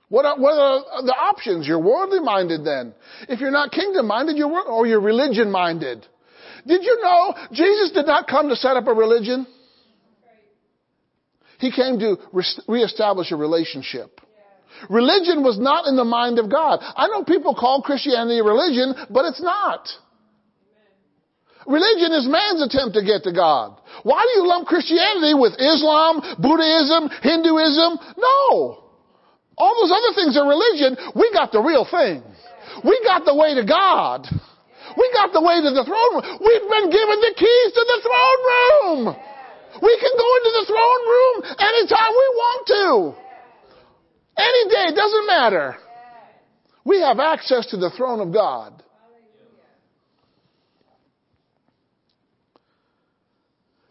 What 0.09 0.25
are, 0.25 0.37
what 0.37 0.51
are 0.51 1.03
the 1.03 1.13
options? 1.13 1.65
You're 1.65 1.79
worldly 1.79 2.19
minded 2.19 2.65
then. 2.65 2.93
If 3.29 3.39
you're 3.39 3.51
not 3.51 3.71
kingdom 3.71 4.07
minded, 4.07 4.35
you're, 4.35 4.51
or 4.67 4.85
you're 4.85 4.99
religion 4.99 5.49
minded. 5.49 6.05
Did 6.65 6.83
you 6.83 6.99
know 7.01 7.35
Jesus 7.51 7.91
did 7.91 8.05
not 8.05 8.27
come 8.27 8.49
to 8.49 8.55
set 8.55 8.75
up 8.77 8.87
a 8.87 8.93
religion? 8.93 9.47
He 11.59 11.71
came 11.71 11.99
to 11.99 12.17
reestablish 12.67 13.31
a 13.31 13.35
relationship. 13.35 14.19
Religion 14.89 15.43
was 15.43 15.59
not 15.59 15.85
in 15.85 15.95
the 15.95 16.03
mind 16.03 16.39
of 16.39 16.49
God. 16.49 16.79
I 16.81 17.07
know 17.07 17.23
people 17.23 17.53
call 17.53 17.83
Christianity 17.83 18.39
a 18.39 18.43
religion, 18.43 18.95
but 19.11 19.25
it's 19.25 19.41
not. 19.41 19.87
Religion 21.67 22.11
is 22.17 22.25
man's 22.25 22.65
attempt 22.65 22.95
to 22.95 23.05
get 23.05 23.21
to 23.23 23.33
God. 23.33 23.77
Why 24.01 24.25
do 24.25 24.41
you 24.41 24.47
lump 24.47 24.65
Christianity 24.67 25.37
with 25.37 25.53
Islam, 25.61 26.21
Buddhism, 26.41 27.09
Hinduism? 27.21 27.99
No. 28.17 28.81
All 29.57 29.75
those 29.77 29.93
other 29.93 30.15
things 30.15 30.37
are 30.37 30.49
religion. 30.49 30.97
We 31.13 31.29
got 31.31 31.51
the 31.51 31.61
real 31.61 31.85
thing. 31.85 32.23
We 32.83 32.99
got 33.05 33.25
the 33.25 33.35
way 33.35 33.53
to 33.53 33.65
God. 33.65 34.25
We 34.97 35.05
got 35.13 35.33
the 35.33 35.41
way 35.41 35.61
to 35.61 35.71
the 35.71 35.85
throne 35.85 36.11
room. 36.15 36.23
We've 36.39 36.67
been 36.67 36.89
given 36.89 37.17
the 37.21 37.33
keys 37.37 37.69
to 37.73 37.83
the 37.83 37.99
throne 38.03 38.41
room. 38.51 39.01
We 39.81 39.93
can 39.99 40.13
go 40.17 40.29
into 40.37 40.51
the 40.59 40.65
throne 40.67 41.03
room 41.07 41.35
anytime 41.59 42.11
we 42.11 42.27
want 42.35 42.61
to. 42.67 43.21
Any 44.37 44.69
day, 44.69 44.95
doesn't 44.95 45.27
matter. 45.27 45.75
We 46.83 46.99
have 47.01 47.19
access 47.19 47.67
to 47.67 47.77
the 47.77 47.91
throne 47.91 48.19
of 48.19 48.33
God. 48.33 48.83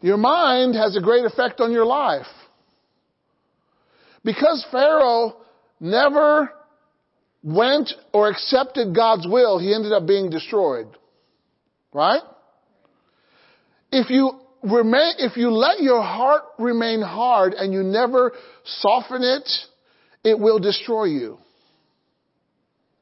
Your 0.01 0.17
mind 0.17 0.75
has 0.75 0.97
a 0.97 1.01
great 1.01 1.25
effect 1.25 1.61
on 1.61 1.71
your 1.71 1.85
life. 1.85 2.25
Because 4.23 4.65
Pharaoh 4.71 5.37
never 5.79 6.51
went 7.43 7.91
or 8.13 8.29
accepted 8.29 8.95
God's 8.95 9.27
will, 9.27 9.59
he 9.59 9.73
ended 9.73 9.91
up 9.91 10.05
being 10.05 10.29
destroyed. 10.29 10.87
Right? 11.93 12.21
If 13.91 14.09
you 14.09 14.39
remain, 14.63 15.13
if 15.17 15.35
you 15.37 15.51
let 15.51 15.81
your 15.81 16.01
heart 16.01 16.43
remain 16.57 17.01
hard 17.01 17.53
and 17.53 17.73
you 17.73 17.83
never 17.83 18.31
soften 18.63 19.21
it, 19.23 19.49
it 20.23 20.39
will 20.39 20.59
destroy 20.59 21.05
you. 21.05 21.37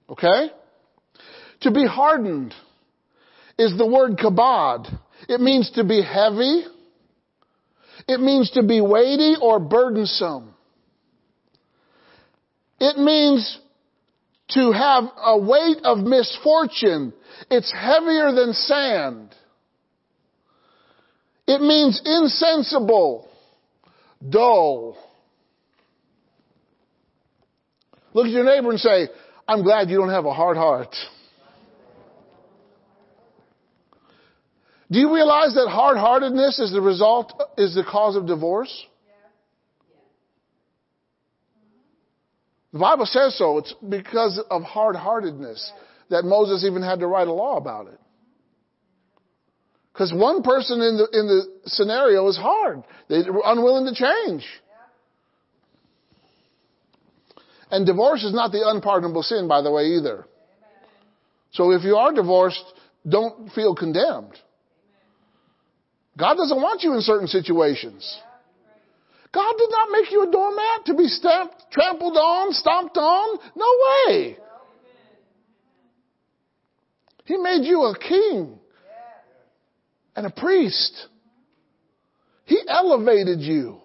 Okay? 0.10 0.50
To 1.62 1.72
be 1.72 1.86
hardened 1.86 2.54
is 3.58 3.78
the 3.78 3.86
word 3.86 4.18
kabod. 4.18 4.92
It 5.28 5.42
means 5.42 5.70
to 5.72 5.84
be 5.84 6.02
heavy. 6.02 6.64
It 8.08 8.20
means 8.20 8.50
to 8.52 8.64
be 8.64 8.82
weighty 8.82 9.36
or 9.40 9.60
burdensome. 9.60 10.56
It 12.80 12.98
means 12.98 13.60
to 14.50 14.72
have 14.72 15.04
a 15.18 15.38
weight 15.38 15.78
of 15.84 16.00
misfortune. 16.00 17.14
It's 17.50 17.72
heavier 17.72 18.32
than 18.32 18.54
sand. 18.54 19.36
It 21.48 21.62
means 21.62 22.02
insensible, 22.04 23.28
dull. 24.28 24.98
Look 28.14 28.26
at 28.26 28.32
your 28.32 28.44
neighbor 28.44 28.72
and 28.72 28.80
say, 28.80 29.08
I'm 29.48 29.64
glad 29.64 29.90
you 29.90 29.98
don't 29.98 30.10
have 30.10 30.26
a 30.26 30.34
hard 30.34 30.58
heart. 30.58 30.96
Do 34.92 35.00
you 35.00 35.14
realize 35.14 35.54
that 35.54 35.70
hard-heartedness 35.70 36.58
is 36.58 36.72
the 36.72 36.82
result, 36.82 37.34
is 37.58 37.76
the 37.76 37.84
cause 37.84 38.16
of 38.16 38.26
divorce? 38.26 38.86
The 42.74 42.80
Bible 42.80 43.06
says 43.06 43.38
so. 43.38 43.58
It's 43.58 43.74
because 43.88 44.40
of 44.50 44.64
hard-heartedness 44.64 45.72
that 46.10 46.24
Moses 46.24 46.64
even 46.66 46.82
had 46.82 47.00
to 47.00 47.08
write 47.08 47.28
a 47.28 47.34
law 47.34 47.58
about 47.58 47.88
it. 47.88 48.00
Because 49.94 50.14
one 50.14 50.44
person 50.44 50.82
in 50.82 50.98
the, 50.98 51.08
in 51.12 51.28
the 51.28 51.60
scenario 51.66 52.28
is 52.28 52.38
hard. 52.38 52.84
They 53.10 53.30
were 53.30 53.44
unwilling 53.44 53.94
to 53.94 53.96
change. 53.96 54.46
And 57.72 57.86
divorce 57.86 58.24
is 58.24 58.34
not 58.34 58.52
the 58.52 58.68
unpardonable 58.68 59.24
sin, 59.24 59.48
by 59.48 59.62
the 59.62 59.72
way, 59.72 59.86
either. 59.98 60.26
So 61.52 61.72
if 61.72 61.84
you 61.84 61.98
are 61.98 62.14
divorced, 62.14 62.64
don't 63.08 63.52
feel 63.52 63.76
condemned. 63.76 64.34
God 66.18 66.36
doesn't 66.36 66.62
want 66.62 66.84
you 66.84 66.94
in 66.94 67.02
certain 67.02 67.28
situations. 67.28 68.20
God 69.32 69.54
did 69.58 69.70
not 69.70 69.90
make 69.92 70.12
you 70.12 70.28
a 70.28 70.32
doormat 70.32 70.86
to 70.86 70.96
be 70.96 71.08
stamped, 71.08 71.56
trampled 71.72 72.18
on, 72.18 72.52
stomped 72.54 72.98
on. 72.98 73.40
No 73.56 73.66
way. 74.08 74.38
He 77.26 77.38
made 77.38 77.64
you 77.64 77.84
a 77.84 77.98
king 77.98 78.58
and 80.16 80.26
a 80.26 80.32
priest. 80.32 81.08
He 82.46 82.60
elevated 82.68 83.40
you. 83.42 83.78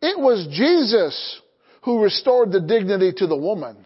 It 0.00 0.18
was 0.18 0.48
Jesus 0.50 1.40
who 1.82 2.02
restored 2.02 2.52
the 2.52 2.60
dignity 2.60 3.12
to 3.18 3.26
the 3.26 3.36
woman. 3.36 3.84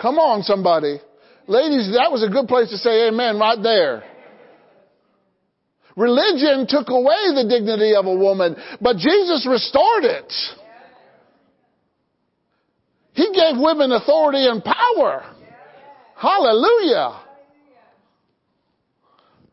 Come 0.00 0.18
on, 0.18 0.42
somebody. 0.42 1.00
Ladies, 1.46 1.92
that 1.94 2.10
was 2.10 2.24
a 2.24 2.28
good 2.28 2.48
place 2.48 2.70
to 2.70 2.76
say 2.76 3.08
amen 3.08 3.38
right 3.38 3.62
there. 3.62 4.02
Religion 6.00 6.66
took 6.66 6.88
away 6.88 7.34
the 7.34 7.46
dignity 7.46 7.94
of 7.94 8.06
a 8.06 8.14
woman, 8.14 8.56
but 8.80 8.96
Jesus 8.96 9.46
restored 9.46 10.04
it. 10.04 10.32
He 13.12 13.30
gave 13.34 13.60
women 13.60 13.92
authority 13.92 14.46
and 14.46 14.64
power. 14.64 15.36
Hallelujah. 16.16 17.20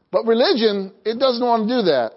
But 0.09 0.25
religion, 0.25 0.93
it 1.03 1.19
doesn't 1.19 1.45
want 1.45 1.67
to 1.67 1.79
do 1.79 1.81
that. 1.87 2.13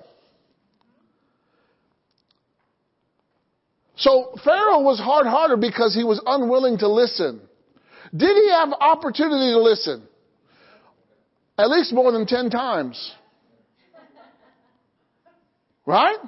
So 3.96 4.34
Pharaoh 4.44 4.82
was 4.82 5.00
hard 5.00 5.26
hearted 5.26 5.60
because 5.60 5.92
he 5.92 6.04
was 6.04 6.22
unwilling 6.24 6.78
to 6.78 6.88
listen. 6.88 7.40
Did 8.16 8.36
he 8.36 8.50
have 8.50 8.68
opportunity 8.80 9.50
to 9.54 9.60
listen? 9.60 10.06
At 11.58 11.68
least 11.68 11.92
more 11.92 12.12
than 12.12 12.26
10 12.26 12.50
times. 12.50 13.12
Right? 15.86 16.18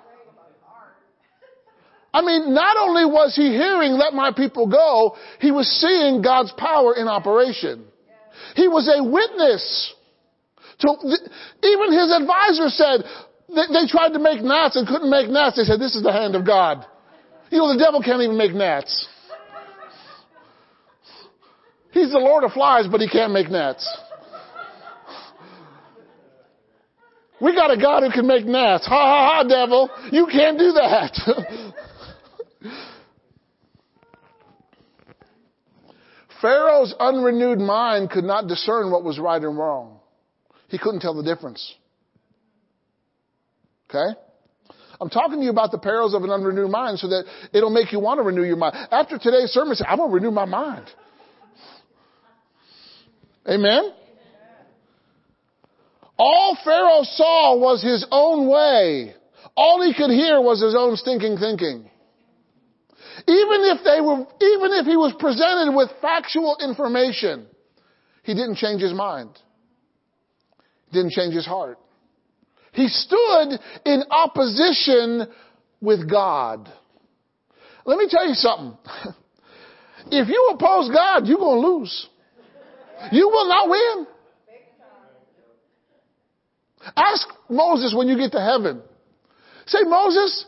I 2.14 2.20
mean, 2.20 2.52
not 2.52 2.76
only 2.76 3.06
was 3.06 3.34
he 3.34 3.48
hearing, 3.48 3.92
let 3.92 4.12
my 4.12 4.32
people 4.32 4.66
go, 4.66 5.16
he 5.40 5.50
was 5.50 5.66
seeing 5.66 6.20
God's 6.20 6.52
power 6.58 6.94
in 6.94 7.08
operation. 7.08 7.84
He 8.54 8.68
was 8.68 8.86
a 8.88 9.02
witness. 9.02 9.94
To, 10.80 10.88
even 11.62 11.92
his 11.92 12.12
advisor 12.12 12.68
said, 12.68 13.04
they, 13.48 13.86
tried 13.88 14.10
to 14.10 14.18
make 14.18 14.42
gnats 14.42 14.76
and 14.76 14.86
couldn't 14.86 15.10
make 15.10 15.30
gnats. 15.30 15.56
They 15.56 15.64
said, 15.64 15.80
this 15.80 15.94
is 15.94 16.02
the 16.02 16.12
hand 16.12 16.34
of 16.34 16.46
God. 16.46 16.84
You 17.50 17.58
know, 17.58 17.72
the 17.72 17.78
devil 17.82 18.02
can't 18.02 18.22
even 18.22 18.36
make 18.36 18.52
gnats. 18.52 19.08
He's 21.92 22.10
the 22.10 22.18
Lord 22.18 22.44
of 22.44 22.52
flies, 22.52 22.86
but 22.90 23.00
he 23.00 23.08
can't 23.08 23.32
make 23.32 23.50
gnats. 23.50 23.86
We 27.42 27.54
got 27.56 27.72
a 27.72 27.76
God 27.76 28.04
who 28.04 28.10
can 28.10 28.28
make 28.28 28.46
gnats. 28.46 28.86
Ha 28.86 28.94
ha 28.94 29.42
ha, 29.42 29.42
devil. 29.48 29.90
You 30.12 30.26
can't 30.30 30.56
do 30.56 30.72
that. 30.72 31.74
Pharaoh's 36.40 36.94
unrenewed 37.00 37.58
mind 37.58 38.10
could 38.10 38.22
not 38.22 38.46
discern 38.46 38.92
what 38.92 39.02
was 39.02 39.18
right 39.18 39.42
and 39.42 39.58
wrong. 39.58 39.98
He 40.68 40.78
couldn't 40.78 41.00
tell 41.00 41.14
the 41.14 41.24
difference. 41.24 41.74
Okay? 43.90 44.16
I'm 45.00 45.10
talking 45.10 45.38
to 45.38 45.44
you 45.44 45.50
about 45.50 45.72
the 45.72 45.78
perils 45.78 46.14
of 46.14 46.22
an 46.22 46.30
unrenewed 46.30 46.70
mind 46.70 47.00
so 47.00 47.08
that 47.08 47.24
it'll 47.52 47.70
make 47.70 47.90
you 47.90 47.98
want 47.98 48.18
to 48.18 48.22
renew 48.22 48.44
your 48.44 48.56
mind. 48.56 48.76
After 48.92 49.18
today's 49.18 49.50
sermon, 49.50 49.74
say, 49.74 49.84
I'm 49.88 49.98
going 49.98 50.10
to 50.10 50.14
renew 50.14 50.30
my 50.30 50.44
mind. 50.44 50.86
Amen? 53.48 53.94
All 56.24 56.56
Pharaoh 56.64 57.02
saw 57.02 57.56
was 57.56 57.82
his 57.82 58.06
own 58.12 58.48
way. 58.48 59.12
All 59.56 59.82
he 59.82 59.92
could 59.92 60.10
hear 60.10 60.40
was 60.40 60.62
his 60.62 60.72
own 60.78 60.94
stinking 60.94 61.36
thinking. 61.38 61.90
Even 63.26 63.60
if 63.74 63.82
they 63.82 64.00
were, 64.00 64.24
even 64.40 64.70
if 64.78 64.86
he 64.86 64.96
was 64.96 65.12
presented 65.18 65.74
with 65.74 65.90
factual 66.00 66.58
information, 66.62 67.48
he 68.22 68.34
didn't 68.34 68.54
change 68.54 68.80
his 68.80 68.94
mind. 68.94 69.30
Didn't 70.92 71.10
change 71.10 71.34
his 71.34 71.44
heart. 71.44 71.80
He 72.70 72.86
stood 72.86 73.58
in 73.84 74.04
opposition 74.08 75.26
with 75.80 76.08
God. 76.08 76.70
Let 77.84 77.98
me 77.98 78.06
tell 78.08 78.28
you 78.28 78.34
something. 78.34 78.78
If 80.10 80.28
you 80.28 80.50
oppose 80.52 80.90
God, 80.90 81.28
you're 81.28 81.38
going 81.38 81.62
to 81.62 81.68
lose. 81.68 82.08
You 83.12 83.28
will 83.28 83.48
not 83.48 83.68
win. 83.70 84.06
Ask 86.96 87.28
Moses 87.48 87.94
when 87.96 88.08
you 88.08 88.16
get 88.16 88.32
to 88.32 88.40
heaven. 88.40 88.82
Say, 89.66 89.82
Moses, 89.84 90.46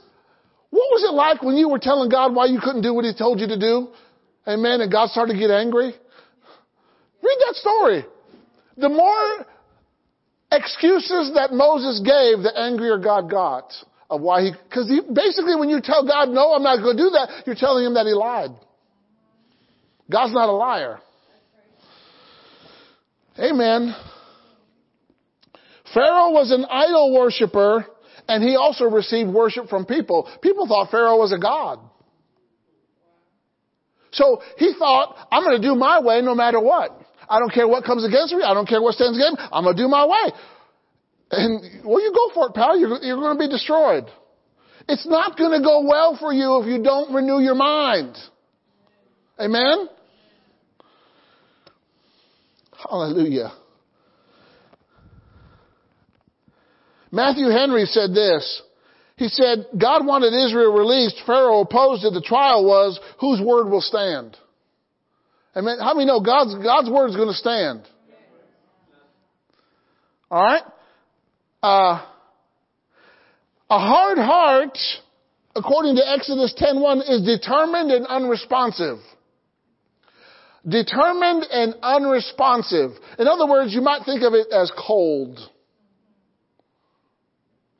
what 0.70 0.88
was 0.90 1.04
it 1.04 1.14
like 1.14 1.42
when 1.42 1.56
you 1.56 1.68
were 1.68 1.78
telling 1.78 2.08
God 2.08 2.34
why 2.34 2.46
you 2.46 2.60
couldn't 2.62 2.82
do 2.82 2.92
what 2.92 3.04
He 3.04 3.14
told 3.14 3.40
you 3.40 3.46
to 3.46 3.58
do? 3.58 3.88
Amen. 4.46 4.80
And 4.80 4.90
God 4.90 5.10
started 5.10 5.34
to 5.34 5.38
get 5.38 5.50
angry? 5.50 5.94
Read 7.22 7.38
that 7.46 7.54
story. 7.54 8.04
The 8.76 8.88
more 8.88 9.46
excuses 10.50 11.32
that 11.34 11.52
Moses 11.52 12.00
gave, 12.00 12.42
the 12.42 12.52
angrier 12.56 12.98
God 12.98 13.30
got 13.30 13.72
of 14.10 14.20
why 14.20 14.42
he, 14.42 14.52
cause 14.72 14.88
he, 14.88 15.00
basically 15.00 15.56
when 15.56 15.68
you 15.68 15.80
tell 15.82 16.06
God, 16.06 16.28
no, 16.28 16.52
I'm 16.52 16.62
not 16.62 16.82
going 16.82 16.96
to 16.96 17.02
do 17.02 17.10
that, 17.10 17.44
you're 17.46 17.56
telling 17.56 17.84
him 17.86 17.94
that 17.94 18.06
he 18.06 18.12
lied. 18.12 18.50
God's 20.10 20.34
not 20.34 20.48
a 20.48 20.52
liar. 20.52 21.00
Amen. 23.38 23.94
Pharaoh 25.94 26.30
was 26.30 26.50
an 26.50 26.66
idol 26.68 27.14
worshiper 27.14 27.86
and 28.28 28.42
he 28.42 28.56
also 28.56 28.84
received 28.84 29.30
worship 29.30 29.68
from 29.68 29.86
people. 29.86 30.28
People 30.42 30.66
thought 30.66 30.90
Pharaoh 30.90 31.18
was 31.18 31.32
a 31.32 31.38
god. 31.38 31.78
So 34.12 34.42
he 34.58 34.72
thought, 34.78 35.16
I'm 35.30 35.42
going 35.42 35.60
to 35.60 35.66
do 35.66 35.74
my 35.74 36.00
way 36.00 36.20
no 36.20 36.34
matter 36.34 36.60
what. 36.60 37.00
I 37.28 37.38
don't 37.38 37.52
care 37.52 37.66
what 37.66 37.84
comes 37.84 38.04
against 38.04 38.34
me. 38.34 38.42
I 38.42 38.54
don't 38.54 38.68
care 38.68 38.80
what 38.80 38.94
stands 38.94 39.18
against 39.18 39.38
me. 39.38 39.46
I'm 39.52 39.64
going 39.64 39.76
to 39.76 39.82
do 39.82 39.88
my 39.88 40.06
way. 40.06 40.32
And, 41.30 41.84
well, 41.84 42.00
you 42.00 42.12
go 42.12 42.34
for 42.34 42.48
it, 42.48 42.54
pal. 42.54 42.78
You're, 42.78 42.98
you're 43.02 43.16
going 43.16 43.36
to 43.36 43.38
be 43.38 43.48
destroyed. 43.48 44.04
It's 44.88 45.06
not 45.06 45.36
going 45.36 45.58
to 45.58 45.64
go 45.64 45.84
well 45.84 46.16
for 46.18 46.32
you 46.32 46.60
if 46.60 46.66
you 46.66 46.82
don't 46.82 47.14
renew 47.14 47.40
your 47.40 47.54
mind. 47.54 48.16
Amen? 49.40 49.88
Hallelujah. 52.88 53.52
Matthew 57.14 57.46
Henry 57.46 57.86
said 57.86 58.10
this. 58.10 58.62
He 59.16 59.28
said, 59.28 59.66
God 59.80 60.04
wanted 60.04 60.34
Israel 60.34 60.72
released. 60.72 61.22
Pharaoh 61.24 61.60
opposed 61.60 62.04
it. 62.04 62.12
The 62.12 62.20
trial 62.20 62.64
was, 62.64 62.98
whose 63.20 63.40
word 63.40 63.68
will 63.70 63.80
stand? 63.80 64.36
Amen. 65.54 65.78
How 65.80 65.94
many 65.94 66.06
know 66.06 66.20
God's, 66.20 66.56
God's 66.56 66.90
word 66.90 67.10
is 67.10 67.16
going 67.16 67.28
to 67.28 67.34
stand? 67.34 67.82
Alright? 70.28 70.62
Uh, 71.62 72.04
a 73.70 73.78
hard 73.78 74.18
heart, 74.18 74.76
according 75.54 75.94
to 75.94 76.02
Exodus 76.04 76.52
10.1, 76.60 77.08
is 77.08 77.22
determined 77.22 77.92
and 77.92 78.06
unresponsive. 78.08 78.98
Determined 80.68 81.44
and 81.48 81.76
unresponsive. 81.80 82.90
In 83.20 83.28
other 83.28 83.46
words, 83.46 83.72
you 83.72 83.82
might 83.82 84.04
think 84.04 84.22
of 84.22 84.34
it 84.34 84.48
as 84.50 84.72
cold 84.76 85.38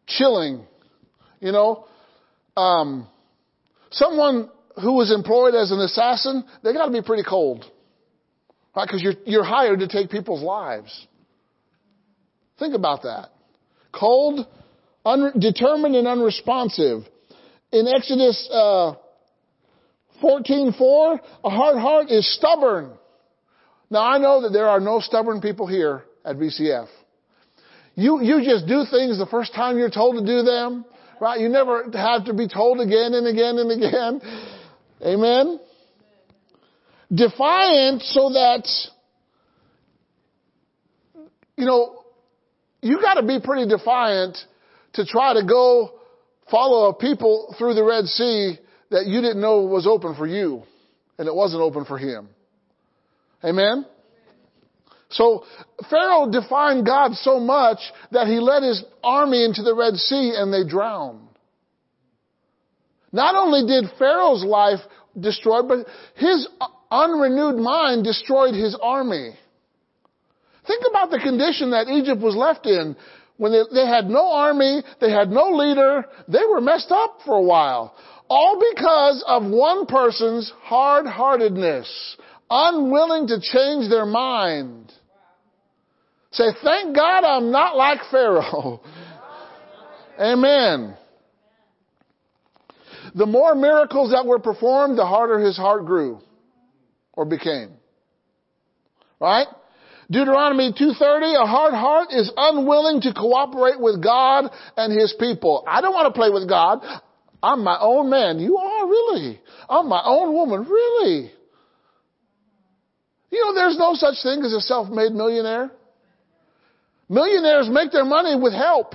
chilling. 0.06 0.66
You 1.40 1.52
know, 1.52 1.86
um, 2.56 3.08
someone 3.90 4.50
who 4.76 4.94
was 4.94 5.12
employed 5.12 5.54
as 5.54 5.70
an 5.70 5.78
assassin, 5.80 6.44
they 6.62 6.72
got 6.72 6.86
to 6.86 6.92
be 6.92 7.02
pretty 7.02 7.22
cold, 7.22 7.64
right? 8.74 8.86
Because 8.86 9.02
you're 9.02 9.14
you're 9.24 9.44
hired 9.44 9.80
to 9.80 9.88
take 9.88 10.10
people's 10.10 10.42
lives. 10.42 11.06
Think 12.58 12.74
about 12.74 13.02
that. 13.02 13.30
Cold, 13.92 14.46
un- 15.04 15.32
determined, 15.38 15.96
and 15.96 16.06
unresponsive. 16.06 17.02
In 17.72 17.86
Exodus 17.88 18.48
uh, 18.52 18.94
14:4, 20.22 21.20
a 21.44 21.50
hard 21.50 21.78
heart 21.78 22.10
is 22.10 22.32
stubborn. 22.36 22.92
Now 23.90 24.02
I 24.02 24.18
know 24.18 24.42
that 24.42 24.50
there 24.50 24.68
are 24.68 24.80
no 24.80 25.00
stubborn 25.00 25.40
people 25.40 25.66
here 25.66 26.04
at 26.24 26.36
VCF. 26.36 26.88
You, 27.96 28.20
you 28.22 28.44
just 28.44 28.66
do 28.66 28.84
things 28.90 29.18
the 29.18 29.28
first 29.30 29.54
time 29.54 29.78
you're 29.78 29.90
told 29.90 30.16
to 30.16 30.26
do 30.26 30.42
them, 30.42 30.84
right? 31.20 31.40
You 31.40 31.48
never 31.48 31.84
have 31.92 32.24
to 32.26 32.34
be 32.34 32.48
told 32.48 32.80
again 32.80 33.14
and 33.14 33.26
again 33.26 33.58
and 33.58 33.70
again. 33.70 34.20
Amen? 35.02 35.60
Defiant 37.12 38.02
so 38.02 38.30
that, 38.30 38.66
you 41.56 41.66
know, 41.66 42.04
you 42.80 43.00
gotta 43.00 43.22
be 43.22 43.38
pretty 43.42 43.68
defiant 43.68 44.36
to 44.94 45.06
try 45.06 45.34
to 45.34 45.44
go 45.46 45.92
follow 46.50 46.88
a 46.88 46.94
people 46.94 47.54
through 47.58 47.74
the 47.74 47.84
Red 47.84 48.06
Sea 48.06 48.58
that 48.90 49.06
you 49.06 49.20
didn't 49.20 49.40
know 49.40 49.62
was 49.62 49.86
open 49.86 50.14
for 50.16 50.26
you 50.26 50.62
and 51.18 51.28
it 51.28 51.34
wasn't 51.34 51.62
open 51.62 51.84
for 51.84 51.96
him. 51.96 52.28
Amen? 53.44 53.86
So 55.14 55.44
Pharaoh 55.88 56.30
defined 56.30 56.86
God 56.86 57.14
so 57.14 57.38
much 57.38 57.78
that 58.10 58.26
he 58.26 58.40
led 58.40 58.62
his 58.62 58.84
army 59.02 59.44
into 59.44 59.62
the 59.62 59.74
Red 59.74 59.94
Sea 59.94 60.34
and 60.36 60.52
they 60.52 60.68
drowned. 60.68 61.28
Not 63.12 63.36
only 63.36 63.64
did 63.66 63.96
Pharaoh's 63.96 64.44
life 64.44 64.80
destroy, 65.18 65.62
but 65.62 65.86
his 66.16 66.48
unrenewed 66.90 67.56
mind 67.56 68.02
destroyed 68.02 68.54
his 68.54 68.76
army. 68.82 69.30
Think 70.66 70.82
about 70.90 71.10
the 71.10 71.20
condition 71.20 71.70
that 71.70 71.88
Egypt 71.88 72.20
was 72.20 72.34
left 72.34 72.66
in 72.66 72.96
when 73.36 73.52
they, 73.52 73.62
they, 73.72 73.86
had 73.86 74.06
no 74.06 74.32
army, 74.32 74.82
they 75.00 75.10
had 75.10 75.30
no 75.30 75.50
leader, 75.50 76.04
they 76.28 76.44
were 76.48 76.60
messed 76.60 76.90
up 76.90 77.18
for 77.24 77.36
a 77.36 77.42
while. 77.42 77.94
All 78.28 78.60
because 78.72 79.24
of 79.26 79.44
one 79.44 79.86
person's 79.86 80.52
hard-heartedness, 80.62 82.16
unwilling 82.50 83.26
to 83.28 83.40
change 83.40 83.90
their 83.90 84.06
mind. 84.06 84.92
Say, 86.34 86.50
thank 86.64 86.96
God 86.96 87.22
I'm 87.22 87.52
not 87.52 87.76
like 87.76 88.00
Pharaoh. 88.10 88.80
Amen. 90.20 90.96
The 93.14 93.26
more 93.26 93.54
miracles 93.54 94.10
that 94.10 94.26
were 94.26 94.40
performed, 94.40 94.98
the 94.98 95.06
harder 95.06 95.38
his 95.38 95.56
heart 95.56 95.86
grew 95.86 96.20
or 97.12 97.24
became. 97.24 97.70
Right? 99.20 99.46
Deuteronomy 100.10 100.72
2:30 100.72 101.42
a 101.42 101.46
hard 101.46 101.72
heart 101.72 102.08
is 102.12 102.30
unwilling 102.36 103.00
to 103.02 103.14
cooperate 103.14 103.80
with 103.80 104.02
God 104.02 104.50
and 104.76 104.92
his 104.92 105.14
people. 105.18 105.64
I 105.66 105.80
don't 105.80 105.94
want 105.94 106.12
to 106.12 106.18
play 106.18 106.30
with 106.30 106.48
God. 106.48 106.80
I'm 107.42 107.62
my 107.62 107.78
own 107.80 108.10
man. 108.10 108.40
You 108.40 108.56
are 108.56 108.86
really. 108.86 109.40
I'm 109.68 109.88
my 109.88 110.02
own 110.04 110.32
woman. 110.32 110.66
Really? 110.68 111.32
You 113.30 113.40
know 113.40 113.54
there's 113.54 113.78
no 113.78 113.94
such 113.94 114.22
thing 114.22 114.42
as 114.44 114.52
a 114.52 114.60
self-made 114.60 115.12
millionaire. 115.12 115.70
Millionaires 117.14 117.70
make 117.70 117.92
their 117.92 118.04
money 118.04 118.34
with 118.34 118.52
help. 118.52 118.94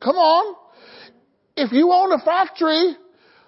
Come 0.00 0.16
on. 0.16 0.56
If 1.54 1.70
you 1.70 1.92
own 1.92 2.12
a 2.12 2.18
factory, 2.24 2.96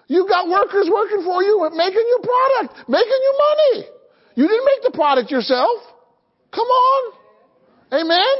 you 0.07 0.27
got 0.29 0.47
workers 0.47 0.87
working 0.93 1.23
for 1.25 1.41
you, 1.41 1.67
making 1.73 2.05
you 2.05 2.19
product, 2.21 2.87
making 2.87 3.19
you 3.21 3.33
money. 3.49 3.87
You 4.35 4.47
didn't 4.47 4.65
make 4.65 4.83
the 4.83 4.91
product 4.93 5.31
yourself. 5.31 5.81
Come 6.53 6.67
on. 6.67 7.13
Amen. 7.91 8.37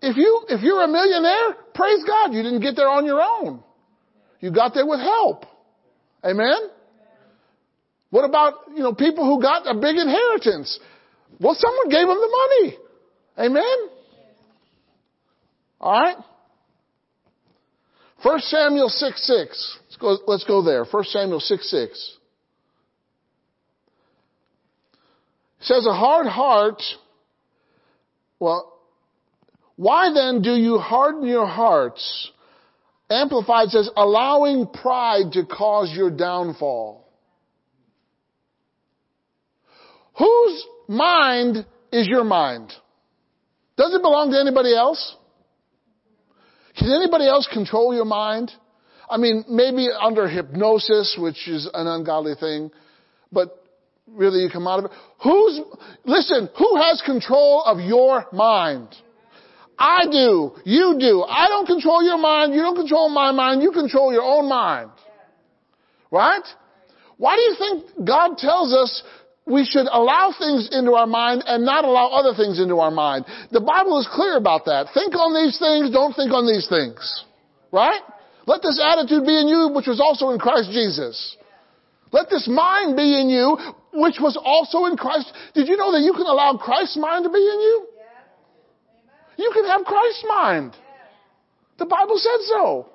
If 0.00 0.16
you, 0.16 0.44
if 0.48 0.62
you're 0.62 0.82
a 0.82 0.88
millionaire, 0.88 1.56
praise 1.74 2.02
God, 2.06 2.32
you 2.32 2.42
didn't 2.42 2.60
get 2.60 2.76
there 2.76 2.88
on 2.88 3.04
your 3.04 3.20
own. 3.20 3.62
You 4.40 4.50
got 4.50 4.72
there 4.72 4.86
with 4.86 5.00
help. 5.00 5.44
Amen. 6.24 6.70
What 8.08 8.24
about, 8.24 8.54
you 8.74 8.82
know, 8.82 8.94
people 8.94 9.26
who 9.26 9.42
got 9.42 9.68
a 9.68 9.74
big 9.74 9.96
inheritance? 9.96 10.80
Well, 11.38 11.54
someone 11.54 11.90
gave 11.90 12.06
them 12.08 12.16
the 12.16 12.38
money. 12.40 12.78
Amen. 13.40 13.88
All 15.80 15.92
right. 15.92 16.16
1 18.22 18.40
Samuel 18.40 18.90
6 18.90 19.26
6. 19.26 19.78
Let's 19.84 19.96
go, 19.96 20.18
let's 20.26 20.44
go 20.44 20.62
there. 20.62 20.84
1 20.84 21.04
Samuel 21.04 21.40
6 21.40 21.70
6. 21.70 22.16
It 25.60 25.64
says, 25.64 25.86
a 25.86 25.94
hard 25.94 26.26
heart, 26.26 26.82
well, 28.38 28.78
why 29.76 30.12
then 30.12 30.42
do 30.42 30.54
you 30.54 30.78
harden 30.78 31.26
your 31.26 31.46
hearts? 31.46 32.30
Amplified 33.10 33.68
says, 33.68 33.90
allowing 33.96 34.66
pride 34.66 35.32
to 35.32 35.44
cause 35.46 35.90
your 35.94 36.10
downfall. 36.10 37.08
Whose 40.18 40.66
mind 40.88 41.64
is 41.90 42.06
your 42.06 42.24
mind? 42.24 42.72
Does 43.80 43.94
it 43.94 44.02
belong 44.02 44.30
to 44.32 44.38
anybody 44.38 44.76
else? 44.76 45.16
Can 46.76 46.92
anybody 46.92 47.26
else 47.26 47.48
control 47.50 47.94
your 47.94 48.04
mind? 48.04 48.52
I 49.08 49.16
mean, 49.16 49.42
maybe 49.48 49.88
under 49.88 50.28
hypnosis, 50.28 51.16
which 51.18 51.48
is 51.48 51.66
an 51.72 51.86
ungodly 51.86 52.34
thing, 52.38 52.70
but 53.32 53.64
really 54.06 54.40
you 54.40 54.50
come 54.50 54.66
out 54.68 54.80
of 54.80 54.84
it. 54.84 54.90
Who's, 55.22 55.60
listen, 56.04 56.50
who 56.58 56.76
has 56.76 57.02
control 57.06 57.62
of 57.64 57.80
your 57.80 58.26
mind? 58.34 58.88
I 59.78 60.04
do. 60.12 60.52
You 60.66 60.96
do. 61.00 61.22
I 61.22 61.48
don't 61.48 61.64
control 61.64 62.04
your 62.04 62.18
mind. 62.18 62.52
You 62.52 62.60
don't 62.60 62.76
control 62.76 63.08
my 63.08 63.32
mind. 63.32 63.62
You 63.62 63.72
control 63.72 64.12
your 64.12 64.24
own 64.24 64.46
mind. 64.46 64.90
Right? 66.10 66.44
Why 67.16 67.36
do 67.36 67.40
you 67.40 67.56
think 67.58 68.06
God 68.06 68.36
tells 68.36 68.74
us 68.74 69.02
we 69.50 69.64
should 69.64 69.86
allow 69.90 70.32
things 70.36 70.68
into 70.72 70.92
our 70.94 71.06
mind 71.06 71.42
and 71.46 71.64
not 71.64 71.84
allow 71.84 72.08
other 72.08 72.34
things 72.34 72.60
into 72.60 72.78
our 72.78 72.90
mind? 72.90 73.26
The 73.50 73.60
Bible 73.60 73.98
is 73.98 74.08
clear 74.10 74.36
about 74.36 74.64
that. 74.66 74.88
Think 74.94 75.14
on 75.14 75.34
these 75.34 75.58
things, 75.58 75.90
don't 75.90 76.14
think 76.14 76.32
on 76.32 76.46
these 76.46 76.68
things. 76.68 77.24
Right? 77.72 78.00
Let 78.46 78.62
this 78.62 78.80
attitude 78.82 79.26
be 79.26 79.36
in 79.38 79.48
you, 79.48 79.70
which 79.74 79.86
was 79.86 80.00
also 80.00 80.30
in 80.30 80.38
Christ 80.38 80.70
Jesus. 80.70 81.36
Let 82.12 82.30
this 82.30 82.48
mind 82.48 82.96
be 82.96 83.20
in 83.20 83.28
you, 83.28 83.56
which 83.92 84.16
was 84.20 84.38
also 84.42 84.86
in 84.86 84.96
Christ. 84.96 85.32
Did 85.54 85.68
you 85.68 85.76
know 85.76 85.92
that 85.92 86.00
you 86.00 86.12
can 86.12 86.26
allow 86.26 86.56
Christ's 86.56 86.96
mind 86.96 87.24
to 87.24 87.30
be 87.30 87.38
in 87.38 87.60
you? 87.60 87.86
You 89.38 89.50
can 89.54 89.64
have 89.66 89.84
Christ's 89.84 90.24
mind. 90.28 90.76
The 91.78 91.86
Bible 91.86 92.18
said 92.18 92.40
so. 92.46 92.86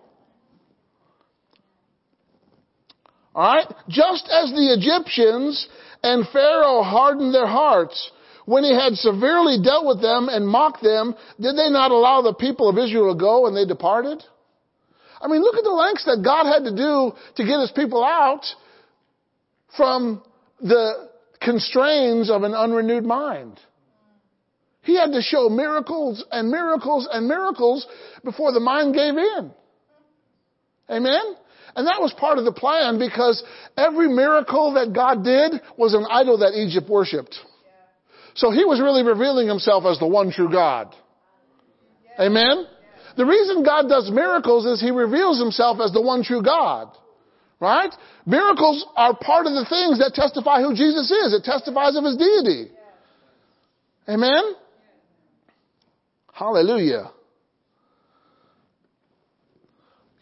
Alright? 3.35 3.67
Just 3.89 4.29
as 4.31 4.51
the 4.51 4.73
Egyptians 4.77 5.67
and 6.05 6.27
Pharaoh 6.31 6.83
hardened 6.83 7.33
their 7.33 7.47
hearts, 7.47 8.11
when 8.45 8.63
he 8.63 8.71
had 8.71 8.93
severely 8.93 9.57
dealt 9.63 9.87
with 9.87 10.03
them 10.03 10.29
and 10.29 10.47
mocked 10.47 10.83
them, 10.83 11.15
did 11.41 11.57
they 11.57 11.71
not 11.71 11.89
allow 11.89 12.21
the 12.21 12.35
people 12.35 12.69
of 12.69 12.77
Israel 12.77 13.11
to 13.11 13.19
go 13.19 13.47
and 13.47 13.57
they 13.57 13.65
departed? 13.65 14.23
I 15.19 15.27
mean, 15.27 15.41
look 15.41 15.55
at 15.55 15.63
the 15.63 15.71
lengths 15.71 16.05
that 16.05 16.21
God 16.23 16.45
had 16.45 16.63
to 16.65 16.75
do 16.75 17.11
to 17.37 17.43
get 17.43 17.59
his 17.59 17.71
people 17.71 18.03
out 18.03 18.45
from 19.75 20.21
the 20.61 21.09
constraints 21.41 22.29
of 22.29 22.43
an 22.43 22.53
unrenewed 22.53 23.03
mind. 23.03 23.59
He 24.83 24.95
had 24.95 25.11
to 25.13 25.21
show 25.23 25.49
miracles 25.49 26.23
and 26.31 26.51
miracles 26.51 27.09
and 27.11 27.27
miracles 27.27 27.87
before 28.23 28.51
the 28.51 28.59
mind 28.59 28.93
gave 28.93 29.15
in. 29.17 29.51
Amen? 30.87 31.35
And 31.75 31.87
that 31.87 31.99
was 31.99 32.13
part 32.13 32.37
of 32.37 32.45
the 32.45 32.53
plan 32.53 32.97
because 32.99 33.43
every 33.75 34.07
miracle 34.07 34.73
that 34.73 34.93
God 34.93 35.23
did 35.23 35.61
was 35.77 35.93
an 35.93 36.05
idol 36.09 36.39
that 36.39 36.53
Egypt 36.53 36.89
worshiped. 36.89 37.35
So 38.35 38.51
he 38.51 38.63
was 38.65 38.79
really 38.79 39.03
revealing 39.03 39.47
himself 39.47 39.85
as 39.85 39.99
the 39.99 40.07
one 40.07 40.31
true 40.31 40.51
God. 40.51 40.95
Amen? 42.19 42.65
The 43.17 43.25
reason 43.25 43.63
God 43.63 43.87
does 43.87 44.09
miracles 44.11 44.65
is 44.65 44.81
he 44.81 44.91
reveals 44.91 45.39
himself 45.39 45.79
as 45.83 45.91
the 45.91 46.01
one 46.01 46.23
true 46.23 46.43
God. 46.43 46.89
Right? 47.59 47.93
Miracles 48.25 48.85
are 48.95 49.15
part 49.15 49.45
of 49.45 49.53
the 49.53 49.65
things 49.69 49.99
that 49.99 50.11
testify 50.13 50.61
who 50.61 50.75
Jesus 50.75 51.09
is. 51.09 51.33
It 51.33 51.43
testifies 51.43 51.95
of 51.95 52.03
his 52.03 52.17
deity. 52.17 52.71
Amen? 54.09 54.55
Hallelujah. 56.33 57.11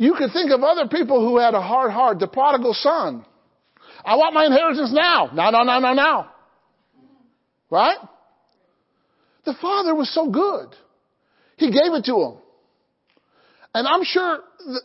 You 0.04 0.16
could 0.16 0.34
think 0.34 0.52
of 0.52 0.62
other 0.64 0.90
people 0.90 1.26
who 1.26 1.38
had 1.38 1.54
a 1.54 1.62
hard 1.62 1.90
heart. 1.90 2.20
The 2.20 2.28
prodigal 2.28 2.74
son. 2.74 3.26
I 4.04 4.18
want 4.18 4.34
my 4.34 4.48
inheritance 4.48 4.92
now. 4.92 5.30
No, 5.34 5.50
no, 5.50 5.64
no, 5.64 5.80
no, 5.80 5.94
no. 5.94 6.26
Right? 7.70 7.96
The 9.46 9.54
father 9.62 9.96
was 9.96 10.14
so 10.14 10.30
good. 10.30 10.76
He 11.56 11.68
gave 11.68 11.94
it 11.94 12.04
to 12.04 12.16
him. 12.20 12.34
And 13.74 13.88
I'm 13.88 14.04
sure 14.04 14.40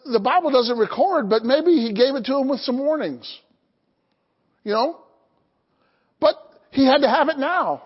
the 0.05 0.21
Bible 0.21 0.53
doesn't 0.53 0.79
record, 0.79 1.29
but 1.29 1.43
maybe 1.43 1.73
he 1.73 1.93
gave 1.93 2.15
it 2.15 2.25
to 2.27 2.39
him 2.39 2.49
with 2.49 2.61
some 2.61 2.79
warnings. 2.79 3.29
You 4.63 4.75
know? 4.75 5.01
But 6.21 6.37
he 6.71 6.87
had 6.87 6.99
to 6.99 7.09
have 7.09 7.29
it 7.29 7.39
now. 7.39 7.83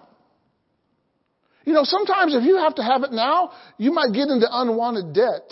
You 1.64 1.72
know, 1.72 1.84
sometimes 1.84 2.34
if 2.34 2.44
you 2.44 2.58
have 2.58 2.74
to 2.74 2.82
have 2.82 3.04
it 3.04 3.12
now, 3.12 3.52
you 3.78 3.90
might 3.90 4.12
get 4.12 4.28
into 4.28 4.46
unwanted 4.50 5.14
debt 5.14 5.50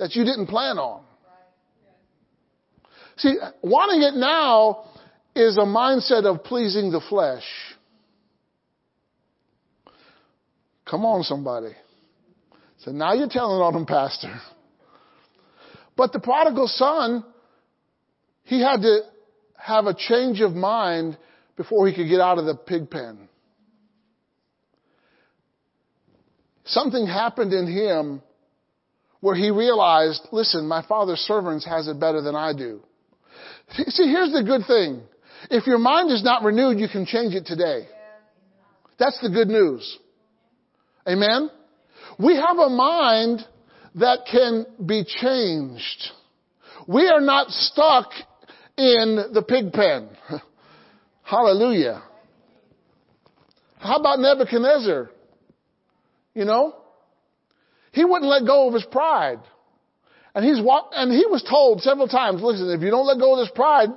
that 0.00 0.16
you 0.16 0.24
didn't 0.24 0.46
plan 0.46 0.78
on. 0.78 1.02
See, 3.18 3.34
wanting 3.62 4.00
it 4.00 4.14
now 4.18 4.84
is 5.36 5.58
a 5.58 5.66
mindset 5.66 6.24
of 6.24 6.42
pleasing 6.42 6.90
the 6.90 7.02
flesh. 7.06 7.44
Come 10.86 11.04
on, 11.04 11.22
somebody. 11.22 11.72
So 12.78 12.92
now 12.92 13.12
you're 13.12 13.28
telling 13.28 13.60
on 13.60 13.76
him, 13.76 13.84
Pastor. 13.84 14.40
But 15.98 16.12
the 16.12 16.18
prodigal 16.18 16.66
son, 16.66 17.22
he 18.44 18.62
had 18.62 18.80
to 18.80 19.00
have 19.58 19.84
a 19.84 19.94
change 19.94 20.40
of 20.40 20.54
mind 20.54 21.18
before 21.58 21.86
he 21.86 21.94
could 21.94 22.08
get 22.08 22.20
out 22.20 22.38
of 22.38 22.46
the 22.46 22.54
pig 22.54 22.88
pen. 22.88 23.28
Something 26.64 27.06
happened 27.06 27.52
in 27.52 27.66
him 27.66 28.22
where 29.20 29.34
he 29.34 29.50
realized, 29.50 30.26
listen, 30.32 30.66
my 30.66 30.84
father's 30.86 31.18
servants 31.20 31.66
has 31.66 31.88
it 31.88 32.00
better 32.00 32.22
than 32.22 32.34
I 32.34 32.52
do. 32.52 32.82
See, 33.88 34.10
here's 34.10 34.32
the 34.32 34.42
good 34.42 34.66
thing. 34.66 35.02
If 35.50 35.66
your 35.66 35.78
mind 35.78 36.10
is 36.10 36.24
not 36.24 36.42
renewed, 36.42 36.78
you 36.78 36.88
can 36.88 37.06
change 37.06 37.34
it 37.34 37.46
today. 37.46 37.86
That's 38.98 39.18
the 39.22 39.30
good 39.30 39.48
news. 39.48 39.98
Amen? 41.08 41.50
We 42.18 42.36
have 42.36 42.58
a 42.58 42.68
mind 42.68 43.40
that 43.94 44.20
can 44.30 44.66
be 44.84 45.04
changed. 45.04 46.10
We 46.86 47.06
are 47.08 47.20
not 47.20 47.48
stuck 47.48 48.10
in 48.76 49.32
the 49.32 49.42
pig 49.46 49.72
pen. 49.72 50.10
Hallelujah. 51.22 52.02
How 53.78 53.96
about 53.96 54.18
Nebuchadnezzar? 54.18 55.10
You 56.34 56.44
know? 56.44 56.74
He 57.92 58.04
wouldn't 58.04 58.30
let 58.30 58.46
go 58.46 58.68
of 58.68 58.74
his 58.74 58.84
pride. 58.84 59.40
And 60.34 60.44
he's 60.44 60.58
and 60.58 61.12
he 61.12 61.26
was 61.26 61.42
told 61.48 61.82
several 61.82 62.06
times, 62.06 62.42
listen, 62.42 62.70
if 62.70 62.80
you 62.82 62.90
don't 62.90 63.06
let 63.06 63.18
go 63.18 63.34
of 63.34 63.46
this 63.46 63.52
pride, 63.54 63.88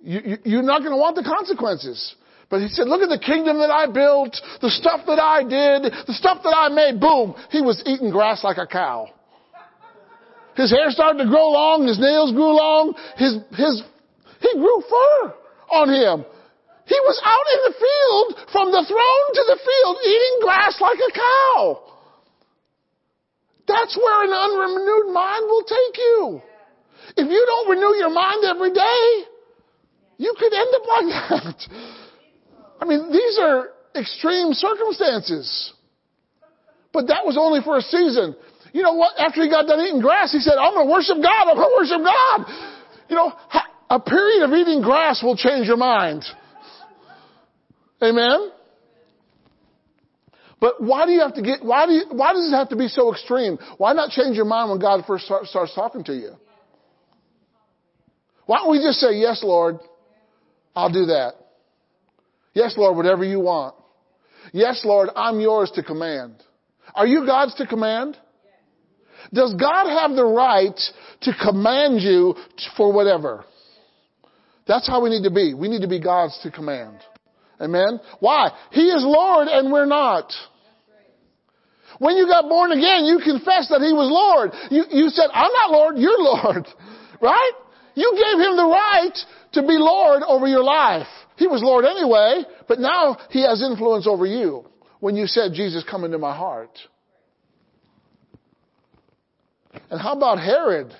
you, 0.00 0.38
you, 0.44 0.58
are 0.60 0.62
not 0.62 0.80
going 0.80 0.92
to 0.92 0.96
want 0.96 1.16
the 1.16 1.24
consequences. 1.24 2.14
But 2.48 2.62
he 2.62 2.68
said, 2.68 2.86
look 2.86 3.02
at 3.02 3.10
the 3.10 3.18
kingdom 3.18 3.58
that 3.58 3.70
I 3.70 3.90
built, 3.90 4.38
the 4.62 4.70
stuff 4.70 5.02
that 5.06 5.18
I 5.18 5.42
did, 5.42 5.92
the 6.06 6.14
stuff 6.14 6.42
that 6.44 6.54
I 6.54 6.68
made. 6.70 7.00
Boom. 7.00 7.34
He 7.50 7.60
was 7.60 7.82
eating 7.84 8.10
grass 8.10 8.44
like 8.44 8.56
a 8.56 8.66
cow. 8.66 9.10
His 10.54 10.70
hair 10.70 10.90
started 10.90 11.22
to 11.22 11.28
grow 11.28 11.50
long, 11.50 11.86
his 11.86 11.98
nails 11.98 12.32
grew 12.32 12.50
long, 12.50 12.94
his, 13.14 13.38
his, 13.54 13.82
he 14.40 14.50
grew 14.58 14.82
fur 14.90 15.34
on 15.70 15.86
him. 15.86 16.26
He 16.86 16.98
was 17.04 17.18
out 17.22 17.46
in 17.54 17.60
the 17.68 17.74
field, 17.78 18.28
from 18.50 18.66
the 18.72 18.82
throne 18.82 19.26
to 19.38 19.42
the 19.44 19.58
field, 19.60 19.96
eating 20.02 20.36
grass 20.42 20.80
like 20.80 20.98
a 20.98 21.12
cow. 21.14 21.97
That's 23.68 23.96
where 23.96 24.24
an 24.24 24.32
unrenewed 24.32 25.12
mind 25.12 25.44
will 25.44 25.62
take 25.62 25.96
you. 25.98 26.42
If 27.16 27.30
you 27.30 27.42
don't 27.46 27.68
renew 27.70 27.94
your 27.96 28.10
mind 28.10 28.44
every 28.44 28.72
day, 28.72 29.04
you 30.16 30.34
could 30.38 30.52
end 30.52 30.72
up 30.74 30.86
like 30.88 31.08
that. 31.12 31.58
I 32.80 32.84
mean, 32.84 33.12
these 33.12 33.38
are 33.38 33.68
extreme 33.94 34.52
circumstances. 34.52 35.74
But 36.92 37.08
that 37.08 37.24
was 37.24 37.36
only 37.38 37.60
for 37.60 37.76
a 37.76 37.82
season. 37.82 38.34
You 38.72 38.82
know 38.82 38.94
what? 38.94 39.18
After 39.18 39.42
he 39.42 39.50
got 39.50 39.66
done 39.66 39.80
eating 39.80 40.00
grass, 40.00 40.32
he 40.32 40.40
said, 40.40 40.54
I'm 40.58 40.74
going 40.74 40.86
to 40.86 40.92
worship 40.92 41.18
God. 41.22 41.48
I'm 41.48 41.56
going 41.56 41.68
to 41.68 41.76
worship 41.76 42.02
God. 42.02 42.38
You 43.08 43.16
know, 43.16 43.32
a 43.90 44.00
period 44.00 44.44
of 44.44 44.52
eating 44.52 44.82
grass 44.82 45.22
will 45.22 45.36
change 45.36 45.66
your 45.66 45.76
mind. 45.76 46.24
Amen? 48.02 48.52
But 50.60 50.82
why 50.82 51.06
do 51.06 51.12
you 51.12 51.20
have 51.20 51.34
to 51.34 51.42
get, 51.42 51.64
why 51.64 51.86
do 51.86 51.92
you, 51.92 52.04
why 52.10 52.32
does 52.32 52.50
it 52.50 52.56
have 52.56 52.70
to 52.70 52.76
be 52.76 52.88
so 52.88 53.12
extreme? 53.12 53.58
Why 53.76 53.92
not 53.92 54.10
change 54.10 54.36
your 54.36 54.44
mind 54.44 54.70
when 54.70 54.80
God 54.80 55.04
first 55.06 55.24
start, 55.24 55.46
starts 55.46 55.74
talking 55.74 56.02
to 56.04 56.12
you? 56.12 56.32
Why 58.46 58.58
don't 58.58 58.70
we 58.70 58.78
just 58.78 58.98
say, 58.98 59.14
yes, 59.14 59.42
Lord, 59.44 59.76
I'll 60.74 60.92
do 60.92 61.06
that. 61.06 61.34
Yes, 62.54 62.74
Lord, 62.76 62.96
whatever 62.96 63.24
you 63.24 63.40
want. 63.40 63.74
Yes, 64.52 64.82
Lord, 64.84 65.10
I'm 65.14 65.38
yours 65.38 65.70
to 65.74 65.82
command. 65.82 66.42
Are 66.94 67.06
you 67.06 67.26
God's 67.26 67.54
to 67.56 67.66
command? 67.66 68.16
Does 69.32 69.54
God 69.54 69.88
have 70.00 70.16
the 70.16 70.24
right 70.24 70.78
to 71.22 71.32
command 71.34 72.00
you 72.00 72.34
for 72.76 72.92
whatever? 72.92 73.44
That's 74.66 74.88
how 74.88 75.02
we 75.02 75.10
need 75.10 75.24
to 75.24 75.30
be. 75.30 75.54
We 75.54 75.68
need 75.68 75.82
to 75.82 75.88
be 75.88 76.00
God's 76.00 76.38
to 76.42 76.50
command. 76.50 76.98
Amen? 77.60 78.00
Why? 78.20 78.50
He 78.70 78.88
is 78.88 79.04
Lord 79.04 79.48
and 79.48 79.72
we're 79.72 79.86
not. 79.86 80.32
When 81.98 82.16
you 82.16 82.26
got 82.26 82.48
born 82.48 82.70
again, 82.72 83.06
you 83.06 83.18
confessed 83.18 83.70
that 83.70 83.80
He 83.80 83.92
was 83.92 84.08
Lord. 84.08 84.52
You, 84.70 84.84
you 84.90 85.08
said, 85.10 85.26
I'm 85.32 85.50
not 85.52 85.70
Lord, 85.70 85.96
you're 85.98 86.18
Lord. 86.18 86.66
Right? 87.20 87.50
You 87.96 88.12
gave 88.12 88.46
Him 88.46 88.56
the 88.56 88.62
right 88.62 89.18
to 89.54 89.62
be 89.62 89.72
Lord 89.72 90.22
over 90.22 90.46
your 90.46 90.62
life. 90.62 91.08
He 91.34 91.48
was 91.48 91.60
Lord 91.64 91.84
anyway, 91.84 92.44
but 92.68 92.78
now 92.78 93.16
He 93.30 93.42
has 93.42 93.60
influence 93.60 94.06
over 94.06 94.24
you 94.24 94.64
when 95.00 95.16
you 95.16 95.26
said, 95.26 95.52
Jesus, 95.52 95.84
come 95.90 96.04
into 96.04 96.16
my 96.16 96.32
heart. 96.32 96.78
And 99.90 100.00
how 100.00 100.12
about 100.12 100.38
Herod? 100.38 100.94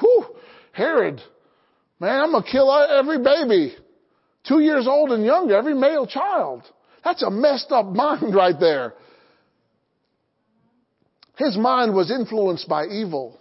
Whew, 0.00 0.24
Herod. 0.72 1.20
Man, 2.00 2.20
I'm 2.20 2.32
gonna 2.32 2.44
kill 2.50 2.72
every 2.72 3.22
baby. 3.22 3.76
Two 4.46 4.60
years 4.60 4.86
old 4.86 5.10
and 5.10 5.24
younger, 5.24 5.56
every 5.56 5.74
male 5.74 6.06
child. 6.06 6.62
That's 7.04 7.22
a 7.22 7.30
messed 7.30 7.70
up 7.70 7.86
mind 7.92 8.34
right 8.34 8.58
there. 8.58 8.94
His 11.36 11.56
mind 11.56 11.94
was 11.94 12.10
influenced 12.10 12.68
by 12.68 12.86
evil. 12.86 13.38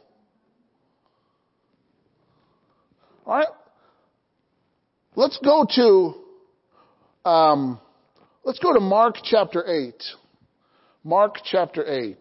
All 3.26 3.38
right? 3.38 3.48
Let's 5.16 5.40
go 5.44 5.66
to, 5.76 7.30
um, 7.30 7.80
let's 8.44 8.60
go 8.60 8.74
to 8.74 8.82
Mark 8.82 9.16
chapter 9.24 9.66
8. 9.66 9.94
Mark 11.06 11.38
chapter 11.46 11.86
8. 11.88 12.18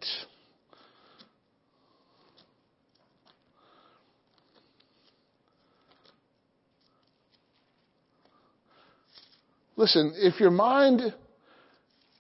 Listen, 9.77 10.13
if 10.17 10.41
your 10.41 10.51
mind 10.51 11.01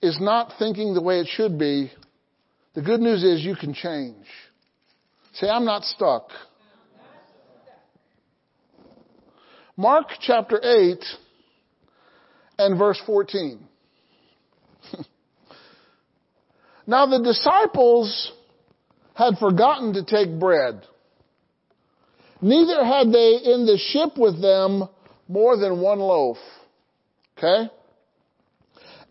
is 0.03 0.19
not 0.21 0.53
thinking 0.59 0.93
the 0.95 1.03
way 1.03 1.21
it 1.21 1.29
should 1.29 1.59
be, 1.59 1.91
the 2.75 2.83
good 2.83 3.01
news 3.01 3.23
is 3.23 3.45
you 3.45 3.55
can 3.55 3.73
change. 3.73 4.27
Say, 5.35 5.49
I'm 5.49 5.65
not 5.65 5.85
stuck. 5.85 6.29
Mark 9.77 10.07
chapter 10.21 10.61
8 10.63 10.99
and 12.59 12.79
verse 12.79 13.01
14. 13.07 13.61
now 16.87 17.07
the 17.07 17.23
disciples 17.23 18.33
had 19.15 19.39
forgotten 19.39 19.95
to 19.95 20.05
take 20.05 20.39
bread. 20.39 20.83
Neither 22.41 22.85
had 22.85 23.09
they 23.13 23.39
in 23.43 23.65
the 23.67 23.79
ship 23.79 24.19
with 24.19 24.41
them 24.43 24.89
more 25.29 25.57
than 25.57 25.81
one 25.81 25.99
loaf. 25.99 26.37
Okay? 27.45 27.71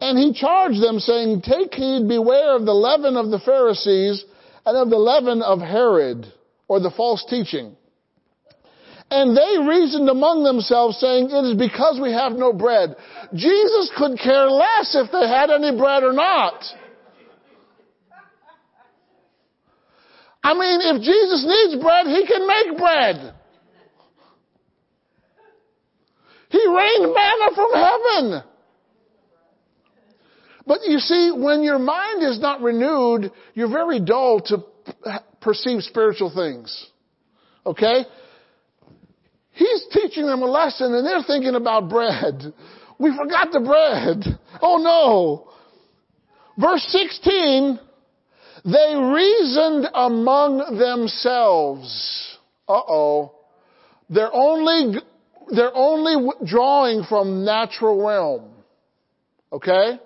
And 0.01 0.17
he 0.17 0.33
charged 0.33 0.81
them 0.81 0.99
saying, 0.99 1.41
take 1.41 1.73
heed, 1.73 2.07
beware 2.07 2.55
of 2.55 2.65
the 2.65 2.73
leaven 2.73 3.15
of 3.15 3.29
the 3.29 3.39
Pharisees 3.39 4.25
and 4.65 4.77
of 4.77 4.89
the 4.89 4.97
leaven 4.97 5.41
of 5.41 5.59
Herod, 5.59 6.25
or 6.67 6.79
the 6.79 6.91
false 6.91 7.23
teaching. 7.29 7.75
And 9.11 9.37
they 9.37 9.67
reasoned 9.67 10.09
among 10.09 10.43
themselves 10.43 10.97
saying, 10.97 11.29
it 11.29 11.45
is 11.45 11.57
because 11.57 11.99
we 12.01 12.11
have 12.11 12.33
no 12.33 12.51
bread. 12.51 12.95
Jesus 13.33 13.91
could 13.95 14.17
care 14.17 14.49
less 14.49 14.95
if 14.95 15.11
they 15.11 15.27
had 15.27 15.51
any 15.51 15.77
bread 15.77 16.03
or 16.03 16.13
not. 16.13 16.63
I 20.43 20.53
mean, 20.53 20.79
if 20.81 21.01
Jesus 21.01 21.45
needs 21.47 21.81
bread, 21.81 22.07
he 22.07 22.25
can 22.27 22.47
make 22.47 22.77
bread. 22.77 23.35
He 26.53 26.67
rained 26.67 27.15
manna 27.15 27.55
from 27.55 27.71
heaven. 27.73 28.43
But 30.67 30.81
you 30.83 30.99
see, 30.99 31.31
when 31.35 31.63
your 31.63 31.79
mind 31.79 32.21
is 32.21 32.39
not 32.39 32.61
renewed, 32.61 33.31
you're 33.55 33.71
very 33.71 33.99
dull 33.99 34.39
to 34.41 34.63
perceive 35.41 35.81
spiritual 35.81 36.31
things. 36.31 36.91
Okay? 37.65 38.05
He's 39.53 39.83
teaching 39.91 40.27
them 40.27 40.43
a 40.43 40.45
lesson 40.45 40.93
and 40.93 41.03
they're 41.03 41.23
thinking 41.23 41.55
about 41.55 41.89
bread. 41.89 42.53
We 42.99 43.17
forgot 43.17 43.51
the 43.51 43.59
bread. 43.59 44.39
Oh 44.61 44.77
no. 44.77 45.49
Verse 46.55 46.85
16, 46.89 47.79
they 48.63 48.95
reasoned 48.95 49.87
among 49.91 50.77
themselves. 50.77 52.37
Uh 52.69 52.73
oh. 52.73 53.39
They're 54.07 54.31
only 54.31 54.99
they're 55.49 55.75
only 55.75 56.31
drawing 56.45 57.03
from 57.03 57.45
natural 57.45 58.05
realm. 58.05 58.51
Okay? 59.51 59.99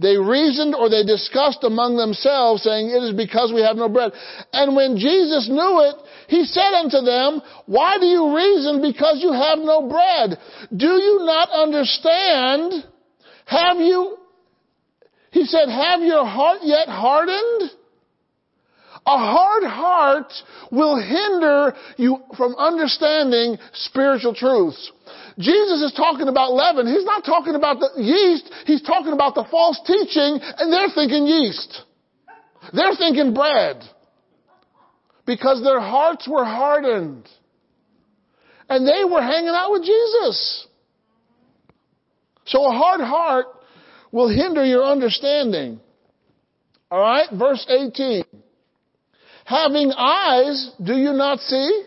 They 0.00 0.16
reasoned 0.16 0.74
or 0.74 0.88
they 0.88 1.04
discussed 1.04 1.62
among 1.62 1.98
themselves 1.98 2.62
saying, 2.62 2.88
it 2.88 3.02
is 3.04 3.14
because 3.14 3.52
we 3.52 3.60
have 3.60 3.76
no 3.76 3.88
bread. 3.88 4.12
And 4.52 4.74
when 4.74 4.96
Jesus 4.96 5.46
knew 5.50 5.80
it, 5.84 5.96
he 6.28 6.44
said 6.44 6.72
unto 6.72 7.04
them, 7.04 7.42
why 7.66 7.98
do 7.98 8.06
you 8.06 8.34
reason 8.34 8.80
because 8.80 9.20
you 9.20 9.32
have 9.32 9.58
no 9.58 9.88
bread? 9.88 10.38
Do 10.74 10.86
you 10.86 11.20
not 11.26 11.50
understand? 11.50 12.84
Have 13.44 13.76
you, 13.76 14.16
he 15.32 15.44
said, 15.44 15.68
have 15.68 16.00
your 16.00 16.24
heart 16.24 16.60
yet 16.62 16.88
hardened? 16.88 17.70
A 19.06 19.16
hard 19.16 19.64
heart 19.64 20.32
will 20.70 20.96
hinder 20.96 21.74
you 21.96 22.18
from 22.36 22.54
understanding 22.56 23.56
spiritual 23.72 24.34
truths. 24.34 24.92
Jesus 25.38 25.82
is 25.82 25.94
talking 25.96 26.28
about 26.28 26.52
leaven. 26.52 26.86
He's 26.86 27.04
not 27.04 27.24
talking 27.24 27.54
about 27.54 27.80
the 27.80 28.02
yeast. 28.02 28.52
He's 28.66 28.82
talking 28.82 29.12
about 29.12 29.34
the 29.34 29.44
false 29.50 29.80
teaching 29.86 30.38
and 30.40 30.72
they're 30.72 30.90
thinking 30.94 31.26
yeast. 31.26 31.82
They're 32.74 32.94
thinking 32.94 33.32
bread. 33.32 33.82
Because 35.24 35.62
their 35.62 35.80
hearts 35.80 36.28
were 36.28 36.44
hardened. 36.44 37.26
And 38.68 38.86
they 38.86 39.04
were 39.04 39.22
hanging 39.22 39.54
out 39.54 39.72
with 39.72 39.82
Jesus. 39.82 40.66
So 42.46 42.66
a 42.66 42.72
hard 42.72 43.00
heart 43.00 43.46
will 44.12 44.28
hinder 44.28 44.64
your 44.64 44.84
understanding. 44.84 45.80
Alright, 46.92 47.28
verse 47.32 47.64
18. 47.68 48.24
Having 49.50 49.90
eyes, 49.98 50.70
do 50.80 50.94
you 50.94 51.12
not 51.12 51.40
see? 51.40 51.82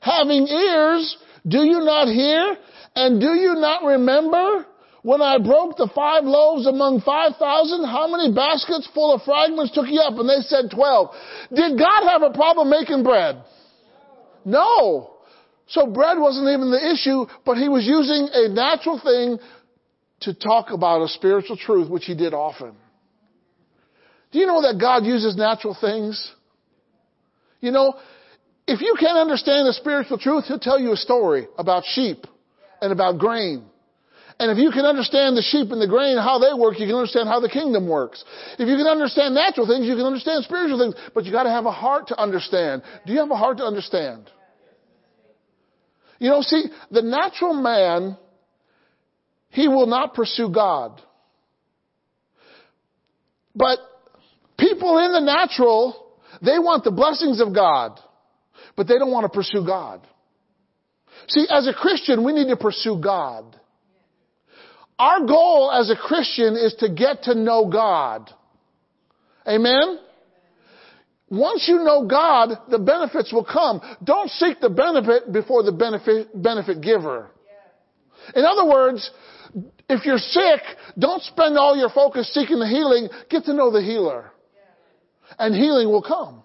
Having 0.00 0.46
ears, 0.46 1.16
do 1.44 1.58
you 1.58 1.80
not 1.80 2.06
hear? 2.06 2.56
And 2.94 3.20
do 3.20 3.34
you 3.34 3.56
not 3.56 3.82
remember 3.82 4.64
when 5.02 5.20
I 5.20 5.38
broke 5.38 5.76
the 5.76 5.90
five 5.92 6.22
loaves 6.22 6.68
among 6.68 7.00
five 7.00 7.32
thousand? 7.36 7.84
How 7.84 8.06
many 8.06 8.32
baskets 8.32 8.88
full 8.94 9.12
of 9.12 9.22
fragments 9.22 9.74
took 9.74 9.88
you 9.88 9.98
up? 9.98 10.16
And 10.20 10.28
they 10.28 10.42
said 10.42 10.70
twelve. 10.70 11.10
Did 11.52 11.76
God 11.76 12.06
have 12.06 12.22
a 12.22 12.30
problem 12.32 12.70
making 12.70 13.02
bread? 13.02 13.42
No. 14.44 15.14
So 15.66 15.84
bread 15.84 16.16
wasn't 16.20 16.46
even 16.46 16.70
the 16.70 16.92
issue, 16.94 17.26
but 17.44 17.56
he 17.56 17.68
was 17.68 17.84
using 17.84 18.28
a 18.32 18.48
natural 18.48 19.00
thing 19.02 19.38
to 20.20 20.32
talk 20.32 20.70
about 20.70 21.02
a 21.02 21.08
spiritual 21.08 21.56
truth, 21.56 21.90
which 21.90 22.04
he 22.04 22.14
did 22.14 22.34
often. 22.34 22.76
Do 24.32 24.38
you 24.38 24.46
know 24.46 24.62
that 24.62 24.78
God 24.78 25.04
uses 25.04 25.36
natural 25.36 25.76
things? 25.78 26.32
You 27.60 27.70
know, 27.70 27.94
if 28.66 28.80
you 28.80 28.94
can't 29.00 29.16
understand 29.16 29.66
the 29.66 29.72
spiritual 29.72 30.18
truth, 30.18 30.44
he'll 30.44 30.58
tell 30.58 30.78
you 30.78 30.92
a 30.92 30.96
story 30.96 31.46
about 31.56 31.84
sheep 31.86 32.26
and 32.82 32.92
about 32.92 33.18
grain. 33.18 33.64
And 34.40 34.52
if 34.52 34.58
you 34.58 34.70
can 34.70 34.84
understand 34.84 35.36
the 35.36 35.42
sheep 35.42 35.72
and 35.72 35.80
the 35.80 35.88
grain, 35.88 36.16
how 36.16 36.38
they 36.38 36.54
work, 36.56 36.78
you 36.78 36.86
can 36.86 36.94
understand 36.94 37.28
how 37.28 37.40
the 37.40 37.48
kingdom 37.48 37.88
works. 37.88 38.22
If 38.58 38.68
you 38.68 38.76
can 38.76 38.86
understand 38.86 39.34
natural 39.34 39.66
things, 39.66 39.86
you 39.86 39.96
can 39.96 40.04
understand 40.04 40.44
spiritual 40.44 40.78
things. 40.78 40.94
But 41.12 41.24
you 41.24 41.32
gotta 41.32 41.50
have 41.50 41.66
a 41.66 41.72
heart 41.72 42.08
to 42.08 42.20
understand. 42.20 42.82
Do 43.04 43.12
you 43.12 43.18
have 43.18 43.30
a 43.30 43.36
heart 43.36 43.58
to 43.58 43.64
understand? 43.64 44.30
You 46.20 46.30
know, 46.30 46.42
see, 46.42 46.64
the 46.90 47.02
natural 47.02 47.54
man, 47.54 48.16
he 49.50 49.66
will 49.66 49.86
not 49.86 50.14
pursue 50.14 50.50
God. 50.50 51.00
But 53.56 53.78
people 54.58 54.98
in 54.98 55.12
the 55.12 55.20
natural, 55.20 56.06
they 56.42 56.58
want 56.58 56.84
the 56.84 56.90
blessings 56.90 57.40
of 57.40 57.54
God, 57.54 57.98
but 58.76 58.86
they 58.86 58.98
don't 58.98 59.10
want 59.10 59.24
to 59.24 59.34
pursue 59.34 59.64
God. 59.64 60.06
See, 61.28 61.46
as 61.50 61.66
a 61.66 61.72
Christian, 61.72 62.24
we 62.24 62.32
need 62.32 62.48
to 62.48 62.56
pursue 62.56 63.00
God. 63.02 63.56
Our 64.98 65.26
goal 65.26 65.70
as 65.72 65.90
a 65.90 65.96
Christian 65.96 66.54
is 66.54 66.74
to 66.80 66.88
get 66.88 67.24
to 67.24 67.34
know 67.34 67.68
God. 67.70 68.30
Amen? 69.46 70.00
Once 71.30 71.66
you 71.68 71.76
know 71.76 72.06
God, 72.06 72.50
the 72.70 72.78
benefits 72.78 73.32
will 73.32 73.44
come. 73.44 73.80
Don't 74.02 74.30
seek 74.30 74.60
the 74.60 74.70
benefit 74.70 75.32
before 75.32 75.62
the 75.62 75.72
benefit, 75.72 76.30
benefit 76.34 76.80
giver. 76.80 77.30
In 78.34 78.44
other 78.44 78.66
words, 78.66 79.10
if 79.88 80.04
you're 80.04 80.18
sick, 80.18 80.60
don't 80.98 81.22
spend 81.22 81.56
all 81.56 81.76
your 81.76 81.90
focus 81.90 82.32
seeking 82.32 82.58
the 82.58 82.66
healing. 82.66 83.08
Get 83.30 83.44
to 83.44 83.54
know 83.54 83.70
the 83.70 83.82
healer. 83.82 84.30
And 85.38 85.54
healing 85.54 85.88
will 85.88 86.02
come. 86.02 86.42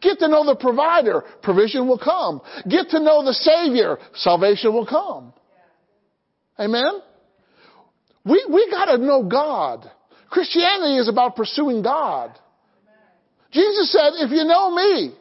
Get 0.00 0.18
to 0.20 0.28
know 0.28 0.44
the 0.44 0.56
provider. 0.56 1.22
Provision 1.42 1.86
will 1.86 1.98
come. 1.98 2.40
Get 2.68 2.90
to 2.90 3.00
know 3.00 3.24
the 3.24 3.34
Savior. 3.34 3.98
Salvation 4.14 4.72
will 4.72 4.86
come. 4.86 5.32
Amen? 6.58 7.00
We, 8.24 8.44
we 8.52 8.68
gotta 8.70 8.98
know 8.98 9.22
God. 9.22 9.88
Christianity 10.30 10.98
is 10.98 11.08
about 11.08 11.36
pursuing 11.36 11.82
God. 11.82 12.38
Jesus 13.50 13.90
said, 13.92 14.10
if 14.16 14.30
you 14.30 14.44
know 14.44 14.74
me, 14.74 15.14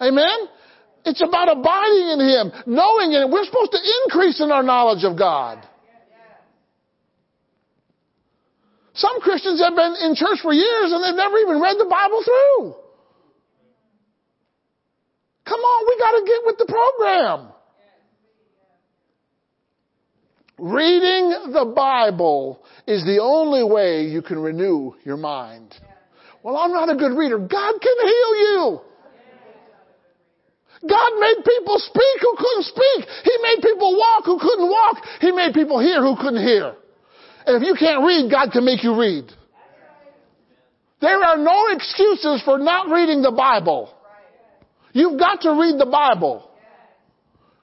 amen? 0.00 0.36
It's 1.04 1.22
about 1.22 1.50
abiding 1.50 2.08
in 2.08 2.20
Him, 2.20 2.52
knowing 2.66 3.12
Him. 3.12 3.30
We're 3.30 3.44
supposed 3.44 3.72
to 3.72 3.78
increase 4.04 4.40
in 4.40 4.52
our 4.52 4.62
knowledge 4.62 5.04
of 5.04 5.16
God. 5.16 5.66
Some 8.94 9.20
Christians 9.20 9.60
have 9.60 9.74
been 9.74 9.96
in 10.02 10.14
church 10.14 10.40
for 10.42 10.52
years 10.52 10.92
and 10.92 11.02
they've 11.02 11.16
never 11.16 11.38
even 11.38 11.60
read 11.60 11.76
the 11.78 11.88
Bible 11.88 12.22
through. 12.22 12.74
Come 15.44 15.60
on, 15.60 15.86
we 15.88 15.98
gotta 15.98 16.24
get 16.26 16.40
with 16.44 16.58
the 16.58 16.66
program. 16.66 17.52
Reading 20.58 21.52
the 21.52 21.72
Bible 21.74 22.62
is 22.86 23.04
the 23.04 23.18
only 23.20 23.64
way 23.64 24.04
you 24.04 24.22
can 24.22 24.38
renew 24.38 24.92
your 25.04 25.16
mind. 25.16 25.74
Well, 26.42 26.56
I'm 26.56 26.72
not 26.72 26.90
a 26.90 26.94
good 26.94 27.16
reader. 27.16 27.38
God 27.38 27.74
can 27.80 27.96
heal 28.00 28.36
you. 28.36 28.80
God 30.88 31.12
made 31.18 31.44
people 31.44 31.78
speak 31.78 32.16
who 32.20 32.34
couldn't 32.36 32.64
speak. 32.64 33.08
He 33.24 33.32
made 33.42 33.62
people 33.62 33.96
walk 33.96 34.24
who 34.24 34.38
couldn't 34.38 34.68
walk. 34.68 34.96
He 35.20 35.30
made 35.32 35.54
people 35.54 35.80
hear 35.80 36.02
who 36.02 36.16
couldn't 36.16 36.42
hear. 36.42 36.74
And 37.46 37.62
if 37.62 37.66
you 37.66 37.74
can't 37.78 38.04
read, 38.04 38.30
God 38.30 38.50
can 38.52 38.64
make 38.64 38.82
you 38.82 38.98
read. 38.98 39.30
There 41.00 41.22
are 41.22 41.36
no 41.36 41.66
excuses 41.70 42.42
for 42.44 42.58
not 42.58 42.88
reading 42.88 43.22
the 43.22 43.32
Bible. 43.32 43.92
You've 44.92 45.18
got 45.18 45.40
to 45.42 45.50
read 45.50 45.78
the 45.78 45.90
Bible. 45.90 46.48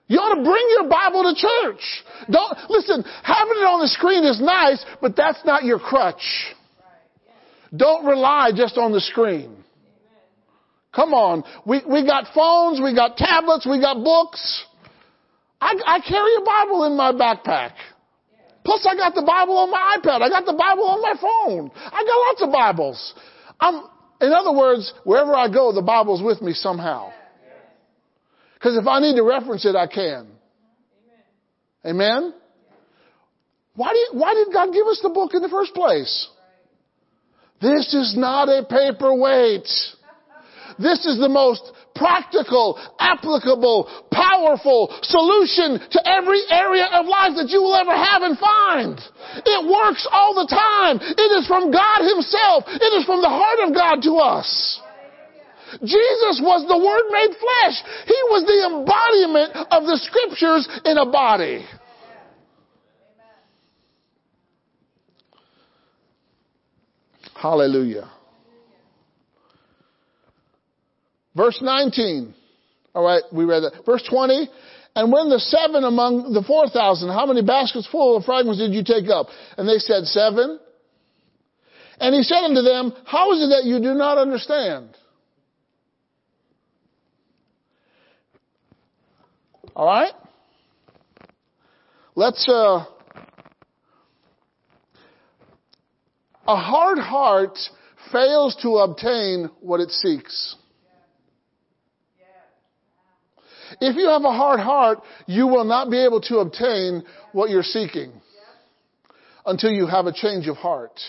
You 0.08 0.18
ought 0.18 0.36
to 0.36 0.44
bring 0.44 0.66
your 0.72 0.90
Bible 0.90 1.24
to 1.24 1.40
church. 1.40 2.04
Don't, 2.30 2.70
listen, 2.70 3.04
having 3.24 3.58
it 3.62 3.66
on 3.66 3.80
the 3.80 3.88
screen 3.88 4.26
is 4.26 4.42
nice, 4.42 4.84
but 5.02 5.16
that's 5.16 5.40
not 5.46 5.64
your 5.64 5.80
crutch. 5.80 6.56
Don't 7.76 8.06
rely 8.06 8.50
just 8.56 8.78
on 8.78 8.92
the 8.92 9.00
screen. 9.00 9.64
Come 10.94 11.14
on. 11.14 11.44
We, 11.66 11.82
we 11.88 12.06
got 12.06 12.26
phones, 12.34 12.82
we 12.82 12.96
got 12.96 13.18
tablets, 13.18 13.68
we 13.70 13.80
got 13.80 14.04
books. 14.04 14.66
I, 15.62 15.74
I 15.86 16.00
carry 16.00 16.36
a 16.36 16.42
Bible 16.42 16.86
in 16.86 16.98
my 16.98 17.12
backpack. 17.12 17.74
Plus 18.70 18.86
I 18.86 18.96
got 18.96 19.16
the 19.16 19.24
Bible 19.24 19.58
on 19.58 19.72
my 19.72 19.98
iPad. 19.98 20.22
I 20.22 20.30
got 20.30 20.46
the 20.46 20.54
Bible 20.54 20.84
on 20.84 21.02
my 21.02 21.16
phone. 21.20 21.72
I 21.76 22.04
got 22.04 22.18
lots 22.28 22.42
of 22.44 22.52
Bibles. 22.52 23.16
I'm, 23.60 23.84
in 24.22 24.32
other 24.32 24.56
words, 24.56 24.94
wherever 25.04 25.34
I 25.34 25.52
go, 25.52 25.74
the 25.74 25.82
Bible's 25.82 26.22
with 26.22 26.40
me 26.44 26.54
somehow. 26.54 27.12
Because 28.54 28.78
if 28.78 28.86
I 28.86 29.00
need 29.00 29.16
to 29.16 29.24
reference 29.24 29.66
it, 29.66 29.76
I 29.76 29.88
can. 29.88 30.28
Amen? 31.84 32.32
Why, 33.74 33.90
do 33.90 33.98
you, 33.98 34.10
why 34.12 34.36
did 34.36 34.54
God 34.54 34.72
give 34.72 34.86
us 34.86 35.00
the 35.02 35.10
book 35.10 35.32
in 35.34 35.42
the 35.42 35.50
first 35.50 35.74
place? 35.74 36.28
This 37.60 37.92
is 37.96 38.16
not 38.16 38.50
a 38.50 38.64
paperweight. 38.70 39.68
This 40.78 41.06
is 41.08 41.18
the 41.20 41.28
most 41.28 41.64
practical, 42.00 42.80
applicable, 42.98 43.92
powerful 44.10 44.88
solution 45.04 45.84
to 45.92 46.00
every 46.08 46.40
area 46.50 46.88
of 46.96 47.06
life 47.06 47.36
that 47.36 47.52
you 47.52 47.62
will 47.62 47.76
ever 47.76 47.94
have 47.94 48.24
and 48.24 48.40
find. 48.40 48.96
It 49.44 49.62
works 49.68 50.08
all 50.10 50.34
the 50.34 50.48
time. 50.48 51.04
It 51.04 51.30
is 51.36 51.46
from 51.46 51.70
God 51.70 52.08
Himself. 52.08 52.64
It 52.72 52.92
is 52.96 53.06
from 53.06 53.22
the 53.22 53.30
heart 53.30 53.60
of 53.68 53.76
God 53.76 54.02
to 54.08 54.16
us. 54.18 54.82
Jesus 55.84 56.42
was 56.42 56.66
the 56.66 56.80
Word 56.80 57.06
made 57.14 57.36
flesh. 57.38 57.78
He 58.08 58.20
was 58.32 58.42
the 58.48 58.60
embodiment 58.74 59.54
of 59.70 59.84
the 59.86 60.00
Scriptures 60.02 60.68
in 60.86 60.98
a 60.98 61.06
body. 61.06 61.66
Hallelujah. 67.36 68.10
Verse 71.40 71.62
19. 71.62 72.34
All 72.94 73.06
right, 73.06 73.24
we 73.32 73.46
read 73.46 73.62
that. 73.62 73.86
Verse 73.86 74.04
20. 74.10 74.50
And 74.94 75.10
when 75.10 75.30
the 75.30 75.40
seven 75.40 75.86
among 75.86 76.34
the 76.34 76.44
4,000, 76.44 77.08
how 77.08 77.26
many 77.26 77.42
baskets 77.42 77.88
full 77.90 78.18
of 78.18 78.26
fragments 78.26 78.60
did 78.60 78.74
you 78.74 78.84
take 78.84 79.10
up? 79.10 79.28
And 79.58 79.66
they 79.66 79.78
said, 79.78 80.04
seven. 80.04 80.60
And 81.98 82.14
he 82.14 82.24
said 82.24 82.44
unto 82.44 82.62
them, 82.62 82.92
how 83.06 83.32
is 83.32 83.42
it 83.42 83.56
that 83.56 83.64
you 83.64 83.80
do 83.80 83.94
not 83.94 84.18
understand? 84.18 84.98
All 89.78 89.86
right? 89.86 90.12
Let's, 92.16 92.50
uh, 92.50 92.84
a 96.46 96.56
hard 96.58 96.98
heart 96.98 97.58
fails 98.12 98.58
to 98.62 98.80
obtain 98.80 99.50
what 99.62 99.80
it 99.80 99.92
seeks. 99.92 100.58
If 103.82 103.96
you 103.96 104.08
have 104.08 104.24
a 104.24 104.32
hard 104.32 104.60
heart, 104.60 105.00
you 105.28 105.48
will 105.48 105.64
not 105.64 105.90
be 105.90 106.04
able 106.04 106.22
to 106.22 106.40
obtain 106.40 107.04
what 107.32 107.50
you're 107.50 107.64
seeking 107.64 108.12
until 109.46 109.72
you 109.72 109.88
have 109.88 110.06
a 110.06 110.14
change 110.14 110.48
of 110.48 110.58
heart. 110.58 111.00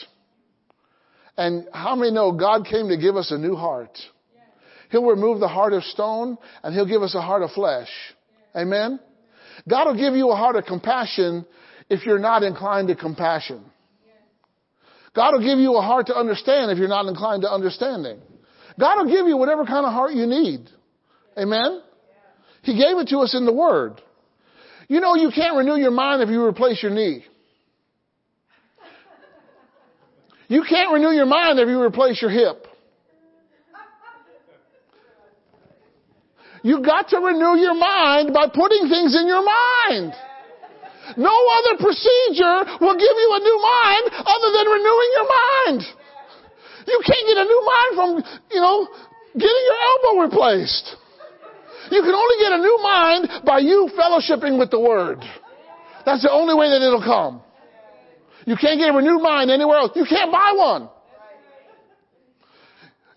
And 1.36 1.66
how 1.72 1.96
many 1.96 2.10
know 2.10 2.32
God 2.32 2.66
came 2.66 2.88
to 2.88 2.96
give 2.96 3.16
us 3.16 3.30
a 3.30 3.38
new 3.38 3.56
heart? 3.56 3.98
He'll 4.90 5.06
remove 5.06 5.40
the 5.40 5.48
heart 5.48 5.72
of 5.72 5.84
stone 5.84 6.36
and 6.62 6.74
He'll 6.74 6.86
give 6.86 7.02
us 7.02 7.14
a 7.14 7.22
heart 7.22 7.42
of 7.42 7.50
flesh. 7.52 7.88
Amen? 8.56 9.00
God 9.68 9.86
will 9.86 9.96
give 9.96 10.14
you 10.14 10.30
a 10.30 10.36
heart 10.36 10.56
of 10.56 10.64
compassion 10.64 11.46
if 11.88 12.04
you're 12.04 12.18
not 12.18 12.42
inclined 12.42 12.88
to 12.88 12.96
compassion. 12.96 13.64
God 15.14 15.32
will 15.32 15.44
give 15.44 15.58
you 15.58 15.76
a 15.76 15.82
heart 15.82 16.06
to 16.06 16.16
understand 16.16 16.70
if 16.70 16.78
you're 16.78 16.88
not 16.88 17.06
inclined 17.06 17.42
to 17.42 17.50
understanding. 17.50 18.20
God 18.78 18.98
will 18.98 19.12
give 19.12 19.26
you 19.26 19.36
whatever 19.36 19.64
kind 19.64 19.84
of 19.84 19.92
heart 19.92 20.12
you 20.12 20.26
need. 20.26 20.68
Amen? 21.38 21.82
He 22.62 22.76
gave 22.76 22.98
it 22.98 23.08
to 23.08 23.18
us 23.18 23.34
in 23.34 23.46
the 23.46 23.52
Word. 23.52 24.00
You 24.88 25.00
know 25.00 25.14
you 25.14 25.30
can't 25.34 25.56
renew 25.56 25.76
your 25.76 25.92
mind 25.92 26.22
if 26.22 26.28
you 26.28 26.44
replace 26.44 26.82
your 26.82 26.92
knee. 26.92 27.24
You 30.48 30.64
can't 30.68 30.92
renew 30.92 31.10
your 31.10 31.26
mind 31.26 31.60
if 31.60 31.68
you 31.68 31.80
replace 31.80 32.20
your 32.20 32.30
hip. 32.30 32.66
You 36.62 36.82
got 36.82 37.08
to 37.10 37.18
renew 37.18 37.56
your 37.56 37.74
mind 37.74 38.34
by 38.34 38.48
putting 38.52 38.88
things 38.88 39.16
in 39.16 39.26
your 39.26 39.44
mind. 39.44 40.12
No 41.16 41.32
other 41.32 41.78
procedure 41.78 42.66
will 42.80 42.98
give 42.98 43.16
you 43.16 43.30
a 43.30 43.40
new 43.40 43.58
mind 43.62 44.04
other 44.26 44.50
than 44.52 44.66
renewing 44.68 45.10
your 45.14 45.28
mind. 45.30 45.80
You 46.86 47.00
can't 47.06 47.26
get 47.26 47.36
a 47.38 47.44
new 47.44 47.62
mind 47.64 47.90
from, 47.94 48.40
you 48.50 48.60
know, 48.60 48.88
getting 49.34 49.64
your 49.70 49.78
elbow 49.86 50.20
replaced. 50.26 50.96
You 51.90 52.02
can 52.02 52.14
only 52.14 52.36
get 52.38 52.52
a 52.52 52.58
new 52.58 52.78
mind 52.82 53.44
by 53.44 53.58
you 53.58 53.90
fellowshipping 53.98 54.58
with 54.58 54.70
the 54.70 54.80
Word. 54.80 55.24
That's 56.06 56.22
the 56.22 56.30
only 56.30 56.54
way 56.54 56.68
that 56.70 56.80
it'll 56.80 57.02
come. 57.02 57.42
You 58.46 58.56
can't 58.56 58.78
get 58.78 58.88
a 58.88 58.92
renewed 58.92 59.22
mind 59.22 59.50
anywhere 59.50 59.78
else. 59.78 59.92
You 59.94 60.06
can't 60.08 60.32
buy 60.32 60.54
one. 60.56 60.88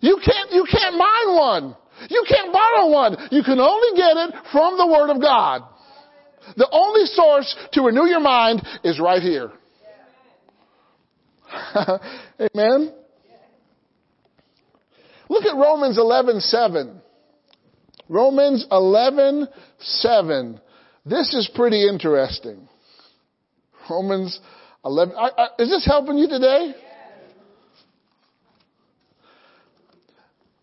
You 0.00 0.20
can't, 0.22 0.52
you 0.52 0.66
can't 0.70 0.96
mine 0.96 1.36
one. 1.36 1.76
You 2.10 2.24
can't 2.28 2.52
borrow 2.52 2.90
one. 2.90 3.16
You 3.30 3.42
can 3.42 3.58
only 3.58 3.96
get 3.96 4.16
it 4.16 4.34
from 4.52 4.76
the 4.76 4.86
Word 4.86 5.10
of 5.10 5.20
God. 5.20 5.62
The 6.56 6.68
only 6.70 7.06
source 7.06 7.56
to 7.72 7.82
renew 7.82 8.06
your 8.06 8.20
mind 8.20 8.62
is 8.82 9.00
right 9.00 9.22
here. 9.22 9.50
Amen. 12.54 12.92
Look 15.28 15.44
at 15.44 15.56
Romans 15.56 15.96
11:7. 15.96 17.00
Romans 18.14 18.64
11:7. 18.70 20.60
This 21.04 21.34
is 21.34 21.50
pretty 21.52 21.84
interesting. 21.88 22.68
Romans 23.90 24.38
11. 24.84 25.16
I, 25.16 25.30
I, 25.36 25.48
is 25.58 25.68
this 25.68 25.84
helping 25.84 26.18
you 26.18 26.28
today? 26.28 26.76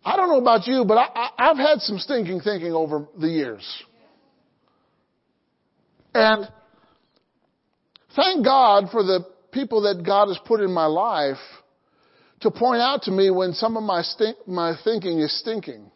I 0.06 0.15
don't 0.15 0.30
know 0.30 0.40
about 0.40 0.65
you, 0.65 0.86
but 0.86 0.98
I, 0.98 1.32
have 1.38 1.57
had 1.57 1.82
some 1.82 1.99
stinking 1.99 2.40
thinking 2.40 2.72
over 2.72 3.06
the 3.19 3.28
years. 3.28 3.84
And 6.15 6.48
thank 8.15 8.45
God 8.45 8.90
for 8.91 9.03
the 9.03 9.26
people 9.52 9.82
that 9.82 10.03
God 10.06 10.30
has 10.30 10.40
put 10.45 10.61
in 10.61 10.72
my 10.72 10.86
life 10.86 11.38
to 12.40 12.49
point 12.49 12.82
out 12.82 13.03
to 13.03 13.11
me 13.11 13.30
when 13.30 13.52
some 13.53 13.76
of 13.76 13.84
my, 13.84 14.02
stink, 14.02 14.38
my 14.48 14.73
thinking 14.84 15.19
is 15.19 15.38
stinking. 15.40 15.91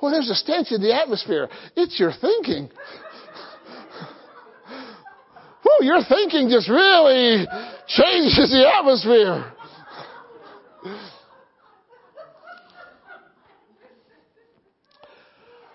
Well, 0.00 0.10
there's 0.10 0.30
a 0.30 0.34
stench 0.34 0.68
in 0.70 0.80
the 0.80 0.94
atmosphere. 0.94 1.48
It's 1.76 1.98
your 2.00 2.12
thinking. 2.12 2.70
Whew, 5.62 5.78
your 5.86 6.02
thinking 6.08 6.48
just 6.48 6.68
really 6.68 7.46
changes 7.86 8.50
the 8.50 8.72
atmosphere. 8.74 9.52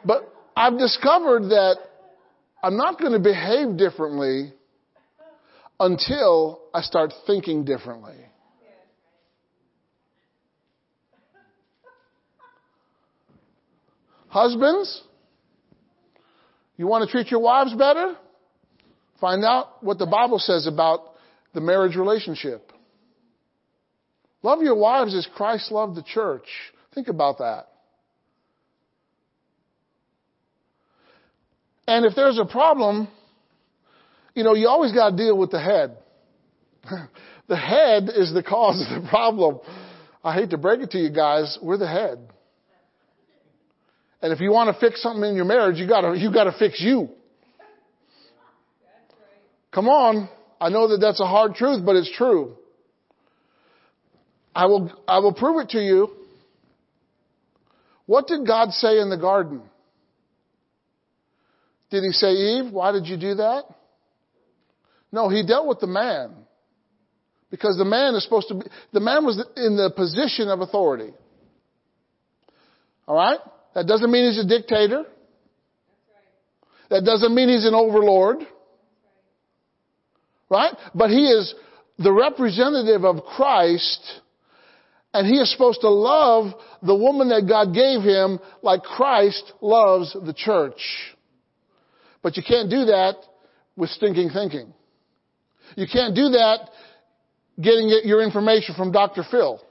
But 0.04 0.32
I've 0.56 0.78
discovered 0.78 1.50
that 1.50 1.78
I'm 2.64 2.78
not 2.78 3.00
going 3.00 3.14
to 3.14 3.20
behave 3.20 3.78
differently 3.78 4.54
until 5.80 6.62
I 6.74 6.82
start 6.82 7.14
thinking 7.28 7.66
differently. 7.66 8.16
Husbands, 14.36 15.02
you 16.76 16.88
want 16.88 17.08
to 17.08 17.10
treat 17.10 17.32
your 17.32 17.40
wives 17.40 17.74
better? 17.74 18.18
Find 19.22 19.46
out 19.46 19.82
what 19.82 19.98
the 19.98 20.06
Bible 20.06 20.40
says 20.40 20.68
about 20.68 21.14
the 21.54 21.62
marriage 21.62 21.96
relationship. 21.96 22.70
Love 24.44 24.62
your 24.62 24.76
wives 24.76 25.16
as 25.16 25.26
Christ 25.38 25.72
loved 25.72 25.96
the 25.96 26.04
church. 26.04 26.48
Think 26.94 27.08
about 27.08 27.38
that. 27.38 27.68
And 31.88 32.06
if 32.06 32.14
there's 32.14 32.38
a 32.38 32.44
problem, 32.44 33.08
you 34.34 34.44
know, 34.44 34.54
you 34.54 34.68
always 34.68 34.92
got 34.92 35.12
to 35.12 35.16
deal 35.16 35.38
with 35.38 35.52
the 35.52 35.62
head. 35.62 35.96
the 37.48 37.56
head 37.56 38.10
is 38.14 38.34
the 38.34 38.44
cause 38.44 38.86
of 38.86 39.02
the 39.02 39.08
problem. 39.08 39.62
I 40.26 40.34
hate 40.34 40.50
to 40.50 40.58
break 40.58 40.82
it 40.82 40.92
to 40.92 40.98
you 40.98 41.10
guys, 41.10 41.58
we're 41.62 41.78
the 41.78 41.88
head. 41.88 42.20
And 44.22 44.34
if 44.34 44.40
you 44.40 44.52
want 44.52 44.74
to 44.74 44.80
fix 44.80 45.02
something 45.02 45.24
in 45.24 45.36
your 45.36 45.46
marriage, 45.46 45.78
you 45.78 45.88
gotta, 45.88 46.18
you 46.18 46.32
gotta 46.34 46.54
fix 46.58 46.82
you. 46.82 47.10
Come 49.72 49.88
on. 49.88 50.30
I 50.60 50.70
know 50.70 50.88
that 50.88 51.00
that's 51.00 51.20
a 51.20 51.28
hard 51.28 51.56
truth, 51.56 51.86
but 51.86 51.96
it's 51.96 52.12
true. 52.16 52.56
I 54.56 54.68
will, 54.68 54.92
I 55.08 55.20
will 55.20 55.34
prove 55.34 55.62
it 55.62 55.70
to 55.70 55.80
you. 55.80 56.10
What 58.06 58.28
did 58.28 58.48
God 58.48 58.72
say 58.72 59.00
in 59.00 59.10
the 59.10 59.18
garden? 59.18 59.62
Did 61.90 62.04
he 62.04 62.12
say, 62.12 62.32
Eve, 62.32 62.72
why 62.72 62.92
did 62.94 63.06
you 63.06 63.18
do 63.18 63.36
that? 63.36 63.64
No, 65.12 65.30
he 65.30 65.46
dealt 65.46 65.68
with 65.68 65.80
the 65.80 65.88
man. 65.88 66.32
Because 67.52 67.78
the 67.78 67.86
man 67.86 68.16
is 68.16 68.24
supposed 68.24 68.48
to 68.50 68.56
be, 68.56 68.62
the 68.92 69.00
man 69.00 69.26
was 69.26 69.38
in 69.56 69.78
the 69.78 69.92
position 69.96 70.50
of 70.50 70.62
authority. 70.62 71.14
Alright? 73.08 73.40
That 73.76 73.86
doesn't 73.86 74.10
mean 74.10 74.32
he's 74.32 74.44
a 74.44 74.48
dictator. 74.48 75.04
That 76.90 77.04
doesn't 77.04 77.36
mean 77.36 77.50
he's 77.50 77.66
an 77.66 77.76
overlord. 77.76 78.38
Right? 80.50 80.74
But 80.94 81.10
he 81.10 81.28
is 81.28 81.54
the 81.98 82.12
representative 82.12 83.04
of 83.04 83.24
Christ 83.24 84.22
and 85.14 85.26
he 85.26 85.36
is 85.36 85.50
supposed 85.52 85.80
to 85.82 85.90
love 85.90 86.54
the 86.84 86.96
woman 86.96 87.30
that 87.30 87.48
God 87.48 87.74
gave 87.74 88.02
him 88.02 88.38
like 88.62 88.84
Christ 88.84 89.54
loves 89.62 90.12
the 90.14 90.34
church. 90.34 90.82
But 92.22 92.36
you 92.36 92.44
can't 92.46 92.70
do 92.70 92.86
that 92.86 93.16
with 93.78 93.90
stinking 93.92 94.32
thinking. 94.32 94.74
You 95.78 95.88
can't 95.92 96.16
do 96.16 96.30
that 96.30 96.70
getting 97.62 97.88
your 98.04 98.22
information 98.24 98.76
from 98.76 98.92
Dr. 98.92 99.24
Phil. 99.32 99.62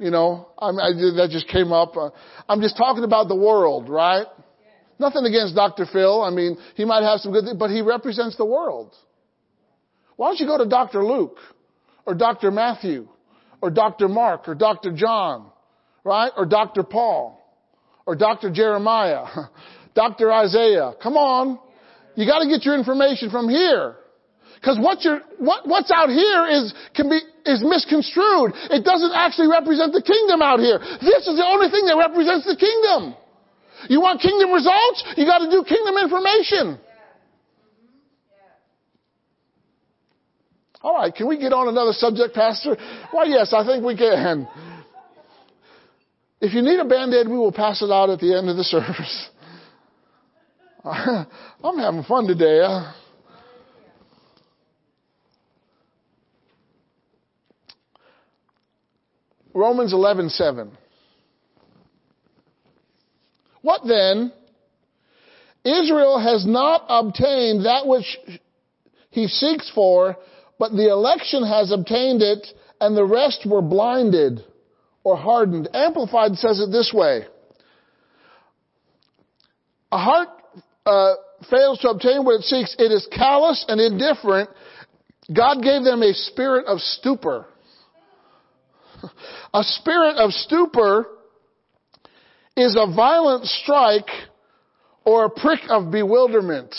You 0.00 0.10
know, 0.10 0.48
I, 0.58 0.68
I, 0.68 0.92
that 1.16 1.28
just 1.30 1.46
came 1.48 1.72
up. 1.72 1.94
Uh, 1.94 2.08
I'm 2.48 2.62
just 2.62 2.76
talking 2.78 3.04
about 3.04 3.28
the 3.28 3.36
world, 3.36 3.90
right? 3.90 4.26
Nothing 4.98 5.26
against 5.26 5.54
Dr. 5.54 5.84
Phil. 5.84 6.22
I 6.22 6.30
mean, 6.30 6.56
he 6.74 6.86
might 6.86 7.02
have 7.02 7.20
some 7.20 7.32
good 7.32 7.44
but 7.58 7.70
he 7.70 7.82
represents 7.82 8.36
the 8.36 8.46
world. 8.46 8.94
Why 10.16 10.28
don't 10.28 10.40
you 10.40 10.46
go 10.46 10.58
to 10.58 10.66
Dr. 10.66 11.04
Luke 11.04 11.36
or 12.06 12.14
Dr. 12.14 12.50
Matthew 12.50 13.08
or 13.60 13.70
Dr. 13.70 14.08
Mark 14.08 14.48
or 14.48 14.54
Dr. 14.54 14.92
John, 14.92 15.50
right? 16.02 16.32
Or 16.34 16.46
Dr. 16.46 16.82
Paul 16.82 17.38
or 18.06 18.16
Dr. 18.16 18.50
Jeremiah, 18.50 19.26
Dr. 19.94 20.32
Isaiah. 20.32 20.92
Come 21.02 21.16
on. 21.16 21.58
You 22.16 22.26
gotta 22.26 22.48
get 22.48 22.64
your 22.64 22.74
information 22.74 23.30
from 23.30 23.48
here. 23.48 23.96
Cause 24.64 24.78
what 24.78 25.02
you're, 25.04 25.20
what, 25.38 25.66
what's 25.66 25.90
out 25.90 26.08
here 26.08 26.46
is, 26.46 26.74
can 26.94 27.08
be, 27.08 27.20
is 27.50 27.60
misconstrued. 27.66 28.54
It 28.70 28.86
doesn't 28.86 29.12
actually 29.12 29.50
represent 29.50 29.92
the 29.92 30.02
kingdom 30.02 30.40
out 30.40 30.62
here. 30.62 30.78
This 30.78 31.26
is 31.26 31.34
the 31.34 31.44
only 31.44 31.68
thing 31.68 31.84
that 31.90 31.98
represents 31.98 32.46
the 32.46 32.54
kingdom. 32.54 33.18
You 33.88 34.00
want 34.00 34.20
kingdom 34.22 34.52
results? 34.52 35.04
You 35.16 35.26
gotta 35.26 35.50
do 35.50 35.64
kingdom 35.66 35.98
information. 35.98 36.78
All 40.82 40.94
right, 40.94 41.14
can 41.14 41.28
we 41.28 41.38
get 41.38 41.52
on 41.52 41.68
another 41.68 41.92
subject, 41.92 42.34
Pastor? 42.34 42.76
Why, 43.10 43.24
yes, 43.24 43.52
I 43.52 43.66
think 43.66 43.84
we 43.84 43.96
can. 43.96 44.48
If 46.40 46.54
you 46.54 46.62
need 46.62 46.80
a 46.80 46.86
band-aid, 46.86 47.28
we 47.28 47.36
will 47.36 47.52
pass 47.52 47.82
it 47.82 47.90
out 47.90 48.08
at 48.08 48.18
the 48.18 48.34
end 48.34 48.48
of 48.48 48.56
the 48.56 48.64
service. 48.64 49.28
I'm 50.84 51.78
having 51.78 52.02
fun 52.04 52.26
today. 52.26 52.64
Romans 59.54 59.92
11:7. 59.92 60.70
What 63.62 63.82
then? 63.86 64.32
Israel 65.64 66.18
has 66.18 66.46
not 66.46 66.84
obtained 66.88 67.66
that 67.66 67.86
which 67.86 68.18
he 69.10 69.26
seeks 69.28 69.70
for, 69.70 70.16
but 70.58 70.72
the 70.72 70.88
election 70.88 71.44
has 71.44 71.70
obtained 71.70 72.22
it, 72.22 72.46
and 72.80 72.96
the 72.96 73.04
rest 73.04 73.44
were 73.44 73.60
blinded 73.60 74.42
or 75.04 75.16
hardened. 75.16 75.68
Amplified 75.74 76.36
says 76.36 76.60
it 76.60 76.70
this 76.70 76.92
way. 76.94 77.26
A 79.92 79.98
heart 79.98 80.28
uh, 80.86 81.14
fails 81.50 81.78
to 81.80 81.90
obtain 81.90 82.24
what 82.24 82.40
it 82.40 82.44
seeks. 82.44 82.74
It 82.78 82.92
is 82.92 83.06
callous 83.12 83.64
and 83.68 83.80
indifferent. 83.80 84.48
God 85.34 85.62
gave 85.62 85.84
them 85.84 86.02
a 86.02 86.14
spirit 86.14 86.66
of 86.66 86.80
stupor. 86.80 87.46
A 89.54 89.62
spirit 89.62 90.16
of 90.16 90.32
stupor 90.32 91.06
is 92.56 92.76
a 92.76 92.92
violent 92.94 93.46
strike 93.46 94.10
or 95.04 95.24
a 95.24 95.30
prick 95.30 95.60
of 95.68 95.90
bewilderment. 95.90 96.74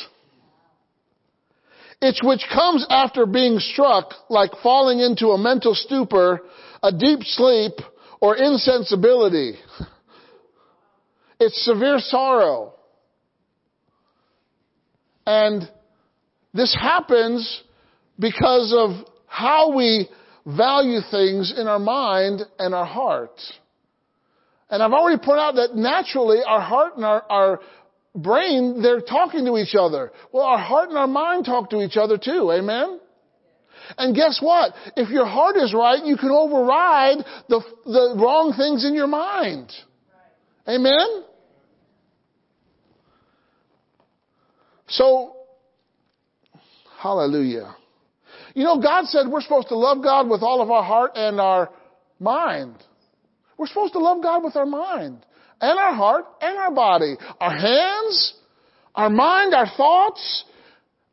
It's 2.01 2.23
which 2.23 2.43
comes 2.51 2.85
after 2.89 3.25
being 3.25 3.59
struck, 3.59 4.13
like 4.29 4.51
falling 4.63 4.99
into 4.99 5.27
a 5.29 5.37
mental 5.37 5.75
stupor, 5.75 6.41
a 6.81 6.91
deep 6.91 7.19
sleep, 7.21 7.73
or 8.19 8.35
insensibility. 8.37 9.55
It's 11.39 11.65
severe 11.65 11.99
sorrow. 11.99 12.73
And 15.25 15.69
this 16.53 16.75
happens 16.79 17.63
because 18.19 18.73
of 18.77 19.05
how 19.27 19.75
we 19.75 20.09
value 20.45 20.99
things 21.11 21.53
in 21.55 21.67
our 21.67 21.79
mind 21.79 22.41
and 22.59 22.73
our 22.73 22.85
heart. 22.85 23.39
And 24.69 24.81
I've 24.81 24.93
already 24.93 25.21
pointed 25.23 25.41
out 25.41 25.55
that 25.55 25.75
naturally 25.75 26.39
our 26.45 26.61
heart 26.61 26.95
and 26.95 27.05
our, 27.05 27.23
our 27.29 27.59
brain, 28.15 28.81
they're 28.81 29.01
talking 29.01 29.45
to 29.45 29.57
each 29.57 29.75
other. 29.77 30.11
Well, 30.31 30.45
our 30.45 30.57
heart 30.57 30.89
and 30.89 30.97
our 30.97 31.07
mind 31.07 31.45
talk 31.45 31.69
to 31.71 31.81
each 31.81 31.97
other 31.97 32.17
too. 32.17 32.51
Amen? 32.51 32.99
And 33.97 34.15
guess 34.15 34.39
what? 34.41 34.73
If 34.95 35.09
your 35.09 35.25
heart 35.25 35.57
is 35.57 35.73
right, 35.73 36.03
you 36.03 36.15
can 36.15 36.31
override 36.31 37.17
the, 37.49 37.61
the 37.85 38.15
wrong 38.17 38.53
things 38.57 38.85
in 38.85 38.93
your 38.93 39.07
mind. 39.07 39.71
Amen? 40.67 41.23
So, 44.87 45.35
hallelujah. 46.99 47.75
You 48.53 48.63
know, 48.63 48.81
God 48.81 49.05
said 49.05 49.27
we're 49.27 49.41
supposed 49.41 49.69
to 49.69 49.77
love 49.77 50.03
God 50.03 50.29
with 50.29 50.41
all 50.41 50.61
of 50.61 50.69
our 50.69 50.83
heart 50.83 51.11
and 51.15 51.39
our 51.39 51.69
mind. 52.19 52.75
We're 53.57 53.67
supposed 53.67 53.93
to 53.93 53.99
love 53.99 54.21
God 54.21 54.43
with 54.43 54.55
our 54.55 54.65
mind 54.65 55.25
and 55.61 55.79
our 55.79 55.93
heart 55.93 56.25
and 56.41 56.57
our 56.57 56.73
body, 56.73 57.15
our 57.39 57.55
hands, 57.55 58.33
our 58.95 59.09
mind, 59.09 59.53
our 59.53 59.67
thoughts, 59.77 60.45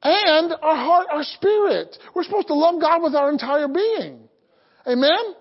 and 0.03 0.53
our 0.63 0.77
heart, 0.77 1.07
our 1.11 1.25
spirit. 1.25 1.97
We're 2.15 2.25
supposed 2.25 2.49
to 2.49 2.55
love 2.55 2.81
God 2.81 3.03
with 3.03 3.15
our 3.15 3.31
entire 3.31 3.69
being. 3.69 4.29
Amen? 4.87 5.35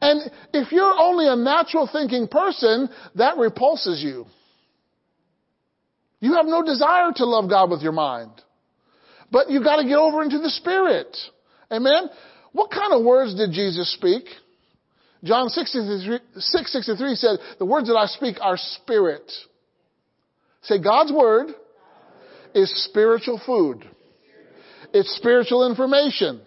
And 0.00 0.30
if 0.52 0.72
you're 0.72 0.94
only 0.98 1.26
a 1.28 1.36
natural 1.36 1.88
thinking 1.90 2.28
person, 2.28 2.88
that 3.16 3.36
repulses 3.36 4.02
you. 4.02 4.26
You 6.20 6.34
have 6.34 6.46
no 6.46 6.62
desire 6.62 7.10
to 7.16 7.26
love 7.26 7.50
God 7.50 7.70
with 7.70 7.82
your 7.82 7.92
mind. 7.92 8.30
But 9.30 9.50
you've 9.50 9.64
got 9.64 9.76
to 9.76 9.84
get 9.84 9.96
over 9.96 10.22
into 10.22 10.38
the 10.38 10.50
spirit. 10.50 11.16
Amen? 11.72 12.10
What 12.52 12.70
kind 12.70 12.92
of 12.92 13.04
words 13.04 13.34
did 13.34 13.52
Jesus 13.52 13.92
speak? 13.94 14.24
John 15.24 15.48
663, 15.48 16.40
663 16.40 17.14
said, 17.14 17.38
the 17.58 17.64
words 17.64 17.88
that 17.88 17.94
I 17.94 18.06
speak 18.06 18.36
are 18.40 18.56
spirit. 18.56 19.30
Say, 20.62 20.82
God's 20.82 21.12
word 21.12 21.48
is 22.54 22.70
spiritual 22.90 23.40
food. 23.44 23.88
It's 24.92 25.16
spiritual 25.16 25.68
information. 25.68 26.42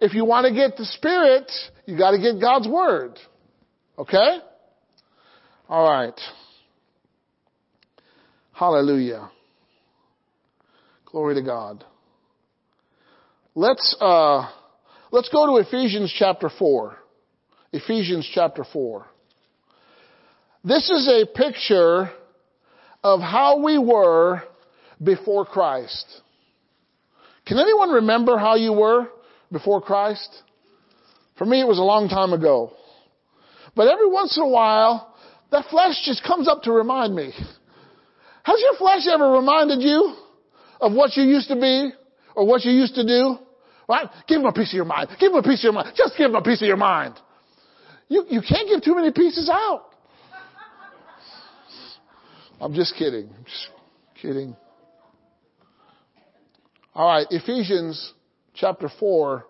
If 0.00 0.14
you 0.14 0.24
want 0.24 0.46
to 0.46 0.54
get 0.54 0.76
the 0.76 0.84
spirit, 0.84 1.50
you 1.86 1.96
got 1.96 2.10
to 2.10 2.18
get 2.18 2.40
God's 2.40 2.68
word. 2.68 3.18
Okay? 3.98 4.38
All 5.68 5.88
right. 5.88 6.20
Hallelujah. 8.52 9.30
Glory 11.06 11.36
to 11.36 11.42
God. 11.42 11.84
Let's 13.56 13.96
uh, 14.00 14.48
let's 15.10 15.28
go 15.28 15.46
to 15.46 15.66
Ephesians 15.66 16.14
chapter 16.16 16.48
four. 16.56 16.96
Ephesians 17.72 18.30
chapter 18.32 18.64
four. 18.72 19.06
This 20.62 20.88
is 20.88 21.08
a 21.08 21.26
picture 21.26 22.12
of 23.02 23.20
how 23.20 23.60
we 23.64 23.76
were 23.76 24.42
before 25.02 25.44
Christ. 25.44 26.06
Can 27.44 27.58
anyone 27.58 27.90
remember 27.90 28.38
how 28.38 28.54
you 28.54 28.72
were 28.72 29.08
before 29.50 29.80
Christ? 29.80 30.42
For 31.36 31.44
me, 31.44 31.60
it 31.60 31.66
was 31.66 31.78
a 31.78 31.82
long 31.82 32.08
time 32.08 32.32
ago. 32.32 32.72
But 33.74 33.88
every 33.88 34.08
once 34.08 34.36
in 34.36 34.44
a 34.44 34.48
while, 34.48 35.12
that 35.50 35.64
flesh 35.70 36.00
just 36.04 36.22
comes 36.22 36.46
up 36.46 36.62
to 36.64 36.72
remind 36.72 37.16
me. 37.16 37.32
Has 38.44 38.60
your 38.60 38.76
flesh 38.78 39.08
ever 39.12 39.28
reminded 39.32 39.80
you 39.80 40.14
of 40.80 40.92
what 40.92 41.16
you 41.16 41.24
used 41.24 41.48
to 41.48 41.56
be 41.56 41.90
or 42.34 42.46
what 42.46 42.64
you 42.64 42.72
used 42.72 42.94
to 42.94 43.06
do? 43.06 43.38
Right? 43.88 44.08
Give 44.28 44.40
him 44.40 44.46
a 44.46 44.52
piece 44.52 44.70
of 44.70 44.76
your 44.76 44.84
mind. 44.84 45.08
Give 45.18 45.32
him 45.32 45.38
a 45.38 45.42
piece 45.42 45.60
of 45.60 45.64
your 45.64 45.72
mind. 45.72 45.92
Just 45.96 46.16
give 46.16 46.30
him 46.30 46.36
a 46.36 46.42
piece 46.42 46.62
of 46.62 46.68
your 46.68 46.76
mind. 46.76 47.14
You, 48.08 48.24
you 48.28 48.40
can't 48.40 48.68
give 48.68 48.82
too 48.82 48.94
many 48.94 49.12
pieces 49.12 49.48
out. 49.52 49.86
I'm 52.60 52.74
just 52.74 52.94
kidding. 52.96 53.30
Just 53.44 53.68
kidding. 54.20 54.54
All 56.94 57.06
right, 57.06 57.26
Ephesians 57.30 58.12
chapter 58.54 58.90
4, 58.98 59.46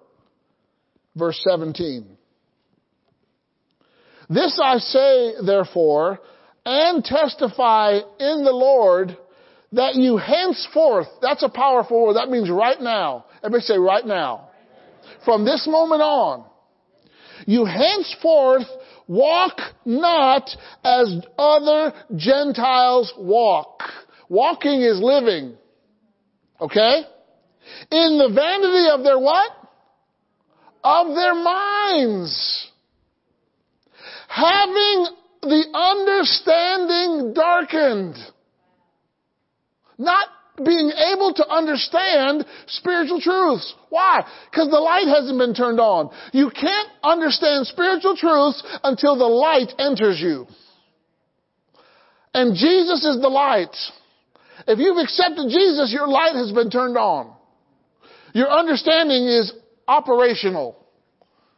verse 1.17 1.41
17. 1.49 2.07
This 4.29 4.61
I 4.63 4.79
say, 4.79 5.35
therefore, 5.45 6.21
and 6.65 7.05
testify 7.05 7.95
in 7.97 8.45
the 8.45 8.53
Lord 8.53 9.17
that 9.73 9.95
you 9.95 10.17
henceforth, 10.17 11.07
that's 11.23 11.43
a 11.43 11.49
powerful 11.49 12.07
word, 12.07 12.15
that 12.15 12.29
means 12.29 12.51
right 12.51 12.81
now. 12.81 13.27
Everybody 13.43 13.63
say 13.63 13.79
right 13.79 14.05
now. 14.05 14.49
From 15.25 15.45
this 15.45 15.67
moment 15.67 16.03
on, 16.03 16.45
you 17.47 17.65
henceforth 17.65 18.67
walk 19.07 19.59
not 19.85 20.51
as 20.85 21.21
other 21.39 21.93
Gentiles 22.17 23.13
walk. 23.17 23.81
Walking 24.29 24.83
is 24.83 25.01
living. 25.01 25.57
Okay? 26.61 27.03
In 27.91 28.19
the 28.19 28.31
vanity 28.35 28.89
of 28.93 29.03
their 29.03 29.19
what? 29.19 29.51
Of 30.83 31.15
their 31.15 31.35
minds. 31.35 32.69
Having 34.29 35.07
the 35.43 35.65
understanding 35.75 37.35
darkened. 37.35 38.17
Not 40.01 40.29
being 40.65 40.91
able 41.13 41.35
to 41.35 41.47
understand 41.47 42.47
spiritual 42.67 43.21
truths. 43.21 43.75
Why? 43.91 44.25
Because 44.51 44.71
the 44.71 44.81
light 44.81 45.07
hasn't 45.07 45.39
been 45.39 45.55
turned 45.55 45.79
on. 45.79 46.11
You 46.33 46.51
can't 46.51 46.89
understand 47.03 47.67
spiritual 47.67 48.17
truths 48.17 48.63
until 48.83 49.17
the 49.17 49.27
light 49.27 49.73
enters 49.79 50.19
you. 50.19 50.47
And 52.33 52.55
Jesus 52.57 53.05
is 53.05 53.21
the 53.21 53.29
light. 53.29 53.77
If 54.67 54.79
you've 54.79 54.97
accepted 54.97 55.51
Jesus, 55.51 55.93
your 55.93 56.09
light 56.09 56.35
has 56.35 56.51
been 56.51 56.71
turned 56.71 56.97
on. 56.97 57.35
Your 58.33 58.49
understanding 58.49 59.27
is 59.27 59.53
operational. 59.87 60.77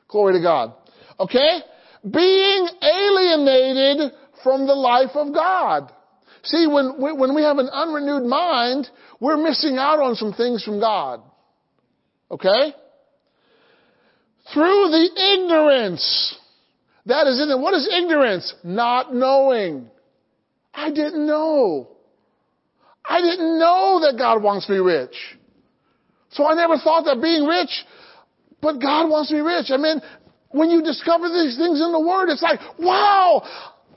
Glory 0.09 0.35
to 0.35 0.43
God. 0.43 0.75
Okay? 1.21 1.61
Being 2.03 2.69
alienated 2.83 4.13
from 4.43 4.67
the 4.67 4.75
life 4.75 5.15
of 5.15 5.33
God. 5.33 5.93
See, 6.45 6.67
when, 6.67 7.01
when 7.01 7.35
we 7.35 7.43
have 7.43 7.59
an 7.59 7.69
unrenewed 7.69 8.25
mind, 8.25 8.89
we're 9.21 9.37
missing 9.37 9.77
out 9.79 10.01
on 10.01 10.17
some 10.17 10.33
things 10.33 10.65
from 10.65 10.81
God. 10.81 11.21
Okay? 12.31 12.75
Through 14.53 14.89
the 14.91 15.35
ignorance. 15.35 16.37
That 17.07 17.27
is 17.27 17.41
in 17.41 17.51
it. 17.51 17.59
What 17.59 17.75
is 17.75 17.89
ignorance? 17.93 18.55
Not 18.65 19.15
knowing. 19.15 19.89
I 20.75 20.91
didn't 20.91 21.27
know. 21.27 21.89
I 23.05 23.21
didn't 23.21 23.59
know 23.59 24.01
that 24.03 24.19
God 24.19 24.43
wants 24.43 24.69
me 24.69 24.77
rich. 24.77 25.15
So 26.31 26.47
I 26.47 26.55
never 26.55 26.79
thought 26.79 27.05
that 27.05 27.21
being 27.21 27.45
rich, 27.45 27.85
but 28.61 28.81
God 28.81 29.11
wants 29.11 29.31
me 29.31 29.41
rich. 29.41 29.67
I 29.71 29.77
mean, 29.77 30.01
when 30.51 30.71
you 30.71 30.83
discover 30.83 31.29
these 31.29 31.57
things 31.57 31.81
in 31.81 31.93
the 31.93 32.01
Word, 32.01 32.31
it's 32.31 32.43
like, 32.43 32.61
wow, 32.79 33.43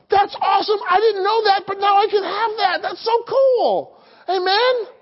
that's 0.09 0.35
awesome. 0.41 0.79
I 0.89 0.99
didn't 0.99 1.23
know 1.23 1.43
that, 1.45 1.63
but 1.67 1.79
now 1.79 1.97
I 1.97 2.07
can 2.09 2.23
have 2.23 2.51
that. 2.57 2.79
That's 2.81 3.03
so 3.03 3.23
cool. 3.27 3.97
Amen? 4.29 4.95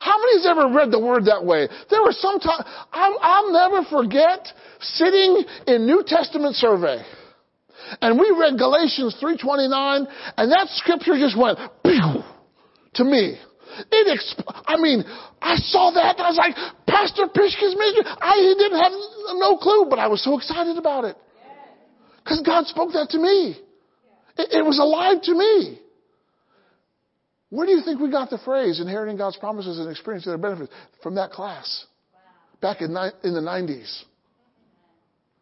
How 0.00 0.16
many 0.16 0.40
many's 0.40 0.46
ever 0.48 0.74
read 0.74 0.90
the 0.90 0.98
word 0.98 1.26
that 1.26 1.44
way? 1.44 1.68
There 1.90 2.02
were 2.02 2.12
some 2.12 2.40
time, 2.40 2.64
I'll, 2.90 3.18
I'll 3.20 3.52
never 3.52 3.84
forget 3.84 4.48
sitting 4.80 5.44
in 5.66 5.86
New 5.86 6.02
Testament 6.06 6.56
survey. 6.56 7.04
And 8.00 8.18
we 8.18 8.34
read 8.38 8.56
Galatians 8.56 9.16
3.29 9.22 10.06
and 10.36 10.52
that 10.52 10.68
scripture 10.70 11.18
just 11.18 11.36
went, 11.36 11.58
to 12.94 13.04
me. 13.04 13.36
It 13.92 14.18
exp- 14.18 14.62
I 14.66 14.76
mean, 14.76 15.04
I 15.40 15.56
saw 15.56 15.90
that 15.92 16.16
and 16.16 16.26
I 16.26 16.30
was 16.30 16.38
like, 16.38 16.56
Pastor 16.86 17.28
Pishka's 17.28 17.76
ministry. 17.76 18.04
I 18.20 18.36
didn't 18.58 18.78
have 18.80 18.92
no 19.36 19.56
clue, 19.58 19.86
but 19.88 19.98
I 19.98 20.08
was 20.08 20.24
so 20.24 20.36
excited 20.36 20.76
about 20.76 21.04
it. 21.04 21.16
Because 22.22 22.40
God 22.40 22.66
spoke 22.66 22.92
that 22.92 23.10
to 23.10 23.18
me. 23.18 23.56
It, 24.36 24.58
it 24.58 24.64
was 24.64 24.78
alive 24.78 25.22
to 25.22 25.34
me. 25.34 25.80
Where 27.50 27.66
do 27.66 27.72
you 27.72 27.82
think 27.82 28.00
we 28.00 28.10
got 28.10 28.30
the 28.30 28.38
phrase 28.38 28.80
inheriting 28.80 29.16
God's 29.16 29.36
promises 29.36 29.78
and 29.78 29.90
experiencing 29.90 30.30
their 30.30 30.38
benefits? 30.38 30.72
From 31.02 31.16
that 31.16 31.32
class 31.32 31.86
back 32.60 32.80
in, 32.80 32.92
ni- 32.92 33.10
in 33.24 33.34
the 33.34 33.40
90s. 33.40 34.02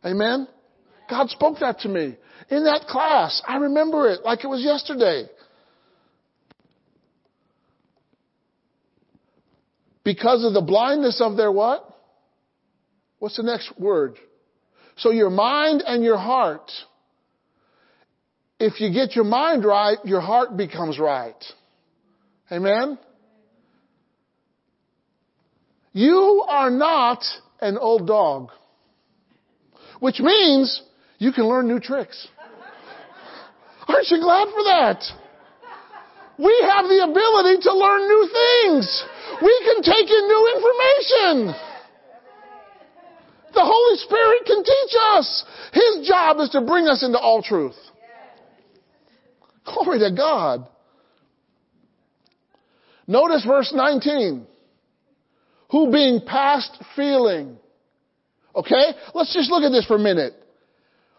Amen? 0.05 0.49
God 1.11 1.29
spoke 1.31 1.59
that 1.61 1.81
to 1.81 1.89
me 1.89 2.17
in 2.51 2.65
that 2.65 2.87
class. 2.89 3.43
I 3.47 3.57
remember 3.57 4.09
it 4.09 4.25
like 4.25 4.45
it 4.45 4.47
was 4.47 4.63
yesterday. 4.63 5.29
Because 10.05 10.45
of 10.45 10.55
the 10.55 10.63
blindness 10.63 11.21
of 11.21 11.37
their 11.37 11.53
what? 11.53 11.85
What's 13.19 13.37
the 13.37 13.43
next 13.43 13.79
word? 13.79 14.17
So 14.99 15.11
your 15.13 15.31
mind 15.31 15.83
and 15.87 16.03
your 16.03 16.19
heart. 16.19 16.71
If 18.59 18.81
you 18.81 18.93
get 18.93 19.15
your 19.15 19.25
mind 19.25 19.65
right, 19.65 19.99
your 20.05 20.21
heart 20.21 20.57
becomes 20.57 20.99
right. 20.99 21.43
Amen? 22.51 22.99
You 25.93 26.45
are 26.49 26.71
not 26.71 27.23
an 27.61 27.79
old 27.79 28.07
dog. 28.07 28.51
Which 30.01 30.19
means 30.21 30.83
you 31.19 31.33
can 31.33 31.47
learn 31.47 31.69
new 31.69 31.81
tricks. 31.81 32.29
Aren't 33.87 34.09
you 34.11 34.21
glad 34.21 34.49
for 34.49 34.65
that? 34.65 35.03
We 36.39 36.55
have 36.71 36.85
the 36.87 37.03
ability 37.03 37.63
to 37.63 37.73
learn 37.75 38.03
new 38.07 38.29
things. 38.31 39.05
We 39.43 39.55
can 39.65 39.83
take 39.83 40.11
in 40.11 40.29
new 40.29 40.45
information. 40.55 41.68
The 43.55 43.65
Holy 43.65 43.97
Spirit 43.99 44.47
can 44.47 44.63
teach 44.63 44.95
us. 45.13 45.45
His 45.73 46.09
job 46.09 46.39
is 46.41 46.51
to 46.51 46.61
bring 46.61 46.87
us 46.87 47.03
into 47.03 47.19
all 47.19 47.43
truth. 47.43 47.77
Glory 49.65 49.99
to 50.01 50.11
God. 50.15 50.67
Notice 53.07 53.45
verse 53.45 53.73
19. 53.75 54.47
Who 55.71 55.93
being 55.93 56.21
past 56.27 56.71
feeling. 56.97 57.59
Okay? 58.55 58.93
Let's 59.15 59.35
just 59.35 59.51
look 59.51 59.63
at 59.63 59.71
this 59.71 59.87
for 59.87 59.97
a 59.97 59.99
minute. 59.99 60.35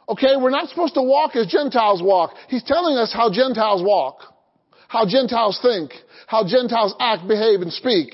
Okay, 0.09 0.35
we're 0.39 0.49
not 0.49 0.67
supposed 0.69 0.95
to 0.95 1.03
walk 1.03 1.35
as 1.35 1.45
Gentiles 1.45 2.01
walk. 2.01 2.33
He's 2.47 2.63
telling 2.63 2.97
us 2.97 3.13
how 3.13 3.31
Gentiles 3.31 3.83
walk, 3.83 4.21
how 4.87 5.05
Gentiles 5.07 5.59
think, 5.61 5.91
how 6.25 6.47
Gentiles 6.47 6.95
act, 6.99 7.27
behave, 7.27 7.61
and 7.61 7.71
speak. 7.71 8.13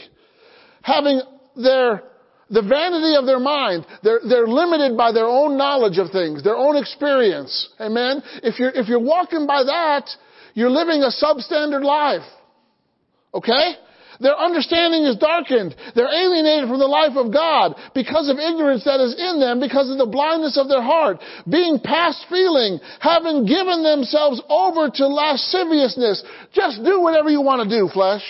Having 0.81 1.21
their, 1.55 2.03
the 2.49 2.61
vanity 2.61 3.15
of 3.15 3.25
their 3.25 3.39
mind, 3.39 3.85
they're, 4.03 4.21
they're 4.27 4.47
limited 4.47 4.95
by 4.95 5.11
their 5.11 5.25
own 5.25 5.57
knowledge 5.57 5.97
of 5.97 6.11
things, 6.11 6.43
their 6.43 6.55
own 6.55 6.77
experience. 6.77 7.69
Amen? 7.79 8.21
If 8.43 8.59
you're, 8.59 8.71
if 8.71 8.87
you're 8.87 8.99
walking 8.99 9.47
by 9.47 9.63
that, 9.63 10.09
you're 10.53 10.69
living 10.69 11.01
a 11.01 11.09
substandard 11.09 11.83
life. 11.83 12.25
Okay? 13.33 13.75
Their 14.19 14.37
understanding 14.37 15.03
is 15.03 15.17
darkened. 15.17 15.75
They're 15.93 16.13
alienated 16.13 16.69
from 16.69 16.79
the 16.79 16.87
life 16.87 17.17
of 17.17 17.33
God 17.33 17.75
because 17.93 18.29
of 18.29 18.37
ignorance 18.37 18.85
that 18.85 19.01
is 19.01 19.15
in 19.17 19.39
them, 19.39 19.59
because 19.59 19.89
of 19.89 19.97
the 19.97 20.05
blindness 20.05 20.57
of 20.57 20.69
their 20.69 20.81
heart, 20.81 21.19
being 21.49 21.79
past 21.83 22.25
feeling, 22.29 22.79
having 22.99 23.45
given 23.45 23.83
themselves 23.83 24.41
over 24.47 24.89
to 24.89 25.07
lasciviousness. 25.07 26.23
Just 26.53 26.83
do 26.83 27.01
whatever 27.01 27.29
you 27.29 27.41
want 27.41 27.67
to 27.67 27.69
do, 27.69 27.89
flesh. 27.91 28.23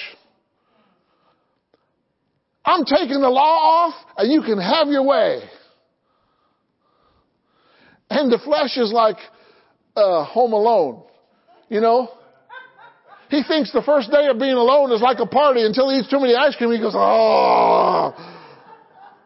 I'm 2.66 2.84
taking 2.84 3.22
the 3.22 3.30
law 3.30 3.88
off 3.88 3.94
and 4.18 4.32
you 4.32 4.42
can 4.42 4.60
have 4.60 4.88
your 4.88 5.04
way. 5.04 5.42
And 8.10 8.32
the 8.32 8.40
flesh 8.40 8.78
is 8.78 8.92
like 8.92 9.18
uh, 9.96 10.26
home 10.26 10.54
alone. 10.54 11.04
You 11.70 11.82
know? 11.82 12.10
He 13.30 13.44
thinks 13.44 13.72
the 13.72 13.82
first 13.82 14.12
day 14.12 14.28
of 14.28 14.40
being 14.40 14.54
alone 14.54 14.92
is 14.92 15.02
like 15.02 15.18
a 15.20 15.26
party 15.26 15.64
until 15.64 15.90
he 15.90 15.98
eats 15.98 16.10
too 16.10 16.20
many 16.20 16.36
ice 16.36 16.56
cream. 16.56 16.72
He 16.72 16.80
goes, 16.80 16.94
oh. 16.96 18.14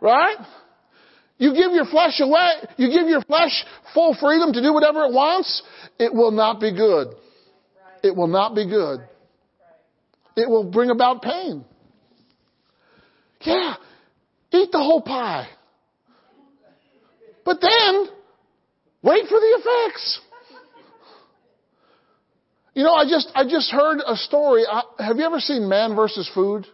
Right? 0.02 0.38
You 1.38 1.54
give 1.54 1.72
your 1.72 1.86
flesh 1.86 2.20
away, 2.20 2.52
you 2.78 2.90
give 2.90 3.08
your 3.08 3.22
flesh 3.22 3.66
full 3.94 4.16
freedom 4.20 4.52
to 4.52 4.62
do 4.62 4.74
whatever 4.74 5.06
it 5.06 5.14
wants, 5.14 5.64
it 5.98 6.14
will 6.14 6.32
not 6.32 6.60
be 6.60 6.76
good. 6.76 7.16
It 8.04 8.16
will 8.16 8.28
not 8.28 8.56
be 8.56 8.68
good. 8.68 9.00
It 10.36 10.50
will 10.50 10.66
bring 10.66 10.90
about 10.90 11.22
pain. 11.22 11.64
Yeah, 13.42 13.76
eat 14.52 14.72
the 14.72 14.80
whole 14.80 15.02
pie. 15.02 15.48
But 17.46 17.62
then, 17.62 18.08
wait 19.02 19.28
for 19.28 19.40
the 19.40 19.60
effects. 19.60 20.20
You 22.74 22.84
know, 22.84 22.94
I 22.94 23.06
just, 23.06 23.32
I 23.36 23.44
just 23.44 23.72
heard 23.72 24.00
a 24.06 24.16
story. 24.16 24.64
have 25.00 25.18
you 25.18 25.26
ever 25.26 25.40
seen 25.40 25.68
Man 25.68 25.96
versus 25.96 26.30
Food? 26.34 26.68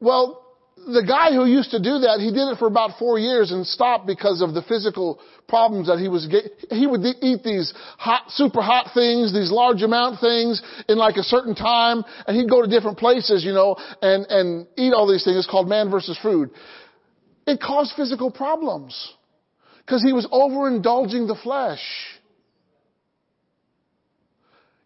Well, 0.00 0.43
the 0.86 1.04
guy 1.06 1.32
who 1.32 1.46
used 1.46 1.70
to 1.70 1.78
do 1.78 1.98
that, 2.00 2.18
he 2.20 2.30
did 2.30 2.48
it 2.48 2.58
for 2.58 2.66
about 2.66 2.98
four 2.98 3.18
years 3.18 3.50
and 3.50 3.66
stopped 3.66 4.06
because 4.06 4.42
of 4.42 4.54
the 4.54 4.62
physical 4.62 5.20
problems 5.48 5.88
that 5.88 5.98
he 5.98 6.08
was 6.08 6.26
getting. 6.26 6.50
He 6.70 6.86
would 6.86 7.04
eat 7.22 7.42
these 7.42 7.72
hot, 7.98 8.30
super 8.30 8.60
hot 8.60 8.90
things, 8.94 9.32
these 9.32 9.50
large 9.50 9.82
amount 9.82 10.20
things 10.20 10.62
in 10.88 10.98
like 10.98 11.16
a 11.16 11.22
certain 11.22 11.54
time, 11.54 12.04
and 12.26 12.36
he'd 12.36 12.48
go 12.48 12.62
to 12.62 12.68
different 12.68 12.98
places, 12.98 13.44
you 13.44 13.52
know, 13.52 13.76
and, 14.02 14.26
and 14.28 14.66
eat 14.76 14.92
all 14.92 15.10
these 15.10 15.24
things. 15.24 15.36
It's 15.36 15.50
called 15.50 15.68
man 15.68 15.90
versus 15.90 16.18
food. 16.22 16.50
It 17.46 17.60
caused 17.60 17.94
physical 17.96 18.30
problems 18.30 19.12
because 19.84 20.02
he 20.02 20.12
was 20.12 20.26
overindulging 20.26 21.26
the 21.26 21.38
flesh. 21.42 21.82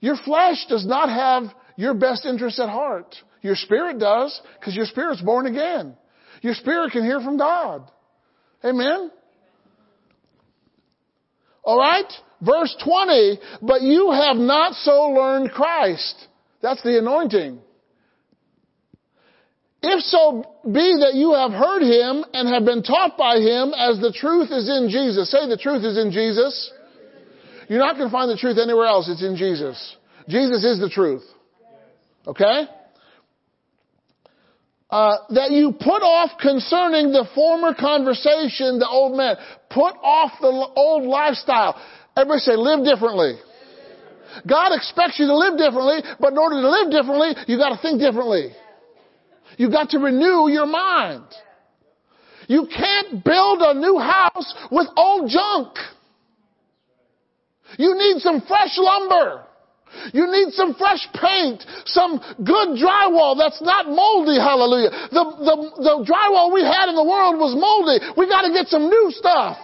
Your 0.00 0.16
flesh 0.16 0.66
does 0.68 0.86
not 0.86 1.08
have 1.08 1.54
your 1.76 1.94
best 1.94 2.24
interest 2.24 2.58
at 2.58 2.68
heart. 2.68 3.14
Your 3.42 3.54
spirit 3.54 3.98
does, 3.98 4.40
because 4.58 4.74
your 4.74 4.86
spirit's 4.86 5.22
born 5.22 5.46
again. 5.46 5.96
Your 6.42 6.54
spirit 6.54 6.92
can 6.92 7.04
hear 7.04 7.20
from 7.20 7.36
God. 7.36 7.90
Amen? 8.64 9.10
Alright? 11.64 12.12
Verse 12.40 12.74
20, 12.84 13.38
but 13.62 13.82
you 13.82 14.12
have 14.12 14.36
not 14.36 14.74
so 14.74 15.08
learned 15.10 15.50
Christ. 15.50 16.26
That's 16.62 16.82
the 16.82 16.98
anointing. 16.98 17.60
If 19.82 20.02
so 20.04 20.44
be 20.64 20.96
that 21.02 21.14
you 21.14 21.34
have 21.34 21.52
heard 21.52 21.82
him 21.82 22.24
and 22.32 22.48
have 22.48 22.64
been 22.64 22.82
taught 22.82 23.16
by 23.16 23.36
him 23.36 23.74
as 23.76 24.00
the 24.00 24.12
truth 24.12 24.50
is 24.50 24.68
in 24.68 24.88
Jesus. 24.90 25.30
Say 25.30 25.48
the 25.48 25.56
truth 25.56 25.84
is 25.84 25.98
in 25.98 26.10
Jesus. 26.10 26.72
You're 27.68 27.78
not 27.78 27.96
going 27.96 28.08
to 28.08 28.12
find 28.12 28.30
the 28.30 28.36
truth 28.36 28.58
anywhere 28.60 28.86
else. 28.86 29.08
It's 29.08 29.22
in 29.22 29.36
Jesus. 29.36 29.96
Jesus 30.28 30.64
is 30.64 30.80
the 30.80 30.88
truth. 30.88 31.22
Okay? 32.26 32.64
Uh, 34.90 35.18
that 35.30 35.50
you 35.50 35.72
put 35.72 36.00
off 36.00 36.30
concerning 36.40 37.12
the 37.12 37.28
former 37.34 37.74
conversation, 37.74 38.78
the 38.78 38.88
old 38.88 39.16
man. 39.16 39.36
Put 39.68 39.94
off 40.00 40.32
the 40.40 40.48
old 40.48 41.04
lifestyle. 41.04 41.76
Everybody 42.16 42.40
say, 42.40 42.56
live 42.56 42.84
differently. 42.84 43.36
God 44.48 44.72
expects 44.72 45.18
you 45.18 45.26
to 45.26 45.36
live 45.36 45.58
differently, 45.58 46.00
but 46.18 46.32
in 46.32 46.38
order 46.38 46.60
to 46.60 46.68
live 46.68 46.90
differently, 46.90 47.36
you 47.46 47.58
gotta 47.58 47.80
think 47.80 48.00
differently. 48.00 48.50
You've 49.58 49.72
got 49.72 49.90
to 49.90 49.98
renew 49.98 50.48
your 50.48 50.66
mind. 50.66 51.24
You 52.46 52.66
can't 52.66 53.22
build 53.22 53.60
a 53.60 53.74
new 53.74 53.98
house 53.98 54.54
with 54.70 54.86
old 54.96 55.28
junk. 55.30 55.76
You 57.76 57.94
need 57.94 58.22
some 58.22 58.40
fresh 58.40 58.78
lumber. 58.78 59.44
You 60.12 60.26
need 60.30 60.52
some 60.54 60.74
fresh 60.74 61.06
paint, 61.14 61.64
some 61.84 62.20
good 62.44 62.78
drywall 62.78 63.36
that's 63.36 63.60
not 63.62 63.86
moldy, 63.86 64.38
hallelujah. 64.38 64.90
The, 65.10 65.24
the, 65.42 65.56
the 65.82 65.94
drywall 66.06 66.52
we 66.52 66.62
had 66.62 66.88
in 66.88 66.96
the 66.96 67.04
world 67.04 67.36
was 67.36 67.56
moldy. 67.56 68.00
We 68.16 68.28
gotta 68.28 68.52
get 68.52 68.68
some 68.68 68.88
new 68.88 69.10
stuff 69.10 69.58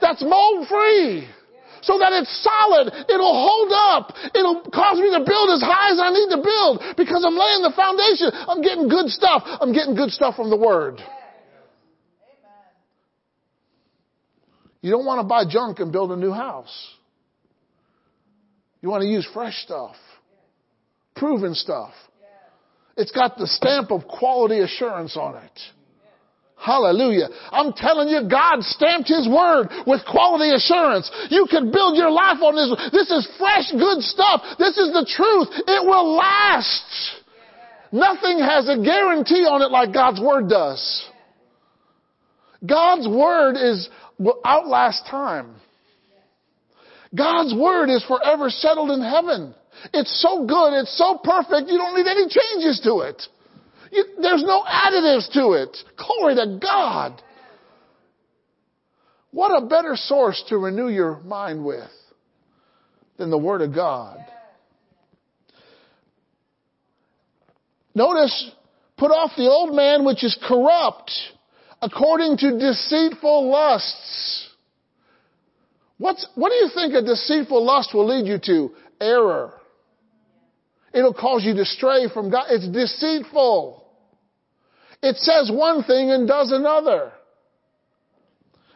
that's 0.00 0.22
mold 0.22 0.68
free. 0.68 1.28
So 1.80 1.98
that 1.98 2.12
it's 2.16 2.32
solid. 2.42 2.88
It'll 3.08 3.36
hold 3.44 3.72
up. 3.72 4.16
It'll 4.34 4.64
cause 4.72 4.96
me 4.96 5.12
to 5.12 5.20
build 5.20 5.52
as 5.52 5.60
high 5.60 5.92
as 5.92 6.00
I 6.00 6.08
need 6.08 6.32
to 6.32 6.40
build 6.40 6.80
because 6.96 7.24
I'm 7.24 7.36
laying 7.36 7.60
the 7.60 7.72
foundation. 7.76 8.32
I'm 8.32 8.62
getting 8.62 8.88
good 8.88 9.10
stuff. 9.12 9.42
I'm 9.44 9.72
getting 9.72 9.94
good 9.94 10.10
stuff 10.10 10.36
from 10.36 10.48
the 10.48 10.56
Word. 10.56 11.02
You 14.80 14.90
don't 14.90 15.04
want 15.04 15.20
to 15.20 15.24
buy 15.24 15.44
junk 15.48 15.78
and 15.80 15.92
build 15.92 16.10
a 16.12 16.16
new 16.16 16.32
house. 16.32 16.93
You 18.84 18.90
want 18.90 19.00
to 19.00 19.08
use 19.08 19.26
fresh 19.32 19.56
stuff, 19.62 19.96
proven 21.16 21.54
stuff. 21.54 21.94
It's 22.98 23.12
got 23.12 23.38
the 23.38 23.46
stamp 23.46 23.90
of 23.90 24.06
quality 24.06 24.60
assurance 24.60 25.16
on 25.16 25.36
it. 25.42 25.58
Hallelujah. 26.54 27.28
I'm 27.50 27.72
telling 27.72 28.08
you, 28.10 28.28
God 28.28 28.60
stamped 28.60 29.08
His 29.08 29.26
Word 29.26 29.68
with 29.86 30.02
quality 30.04 30.52
assurance. 30.52 31.10
You 31.30 31.46
can 31.50 31.72
build 31.72 31.96
your 31.96 32.10
life 32.10 32.42
on 32.42 32.56
this. 32.56 32.92
This 32.92 33.10
is 33.10 33.26
fresh, 33.38 33.72
good 33.72 34.02
stuff. 34.02 34.42
This 34.58 34.76
is 34.76 34.92
the 34.92 35.08
truth. 35.08 35.48
It 35.66 35.82
will 35.82 36.14
last. 36.14 37.22
Nothing 37.90 38.38
has 38.38 38.68
a 38.68 38.76
guarantee 38.84 39.48
on 39.48 39.62
it 39.62 39.70
like 39.70 39.94
God's 39.94 40.20
Word 40.20 40.50
does. 40.50 41.08
God's 42.66 43.08
Word 43.08 43.56
is, 43.56 43.88
will 44.18 44.40
outlast 44.44 45.06
time. 45.06 45.54
God's 47.14 47.54
Word 47.54 47.90
is 47.90 48.04
forever 48.04 48.50
settled 48.50 48.90
in 48.90 49.00
heaven. 49.00 49.54
It's 49.92 50.20
so 50.22 50.46
good, 50.46 50.74
it's 50.80 50.96
so 50.96 51.18
perfect, 51.22 51.70
you 51.70 51.78
don't 51.78 51.96
need 51.96 52.06
any 52.06 52.28
changes 52.28 52.80
to 52.84 53.00
it. 53.00 53.22
You, 53.90 54.04
there's 54.20 54.42
no 54.42 54.62
additives 54.62 55.32
to 55.32 55.52
it. 55.52 55.76
Glory 55.96 56.34
to 56.36 56.58
God. 56.60 57.22
What 59.30 59.50
a 59.50 59.66
better 59.66 59.96
source 59.96 60.42
to 60.48 60.58
renew 60.58 60.88
your 60.88 61.20
mind 61.20 61.64
with 61.64 61.90
than 63.16 63.30
the 63.30 63.38
Word 63.38 63.62
of 63.62 63.74
God. 63.74 64.18
Notice 67.94 68.52
Put 68.96 69.10
off 69.10 69.32
the 69.36 69.50
old 69.50 69.74
man 69.74 70.04
which 70.04 70.22
is 70.22 70.38
corrupt 70.46 71.10
according 71.82 72.36
to 72.38 72.58
deceitful 72.58 73.50
lusts. 73.50 74.50
What's, 75.98 76.26
what 76.34 76.50
do 76.50 76.56
you 76.56 76.70
think 76.74 76.94
a 76.94 77.02
deceitful 77.02 77.64
lust 77.64 77.94
will 77.94 78.06
lead 78.06 78.26
you 78.26 78.38
to? 78.46 78.74
Error. 79.00 79.52
It'll 80.92 81.14
cause 81.14 81.44
you 81.44 81.54
to 81.54 81.64
stray 81.64 82.08
from 82.12 82.30
God. 82.30 82.46
It's 82.50 82.68
deceitful. 82.68 83.84
It 85.02 85.16
says 85.16 85.50
one 85.52 85.82
thing 85.84 86.10
and 86.10 86.26
does 86.26 86.50
another. 86.52 87.12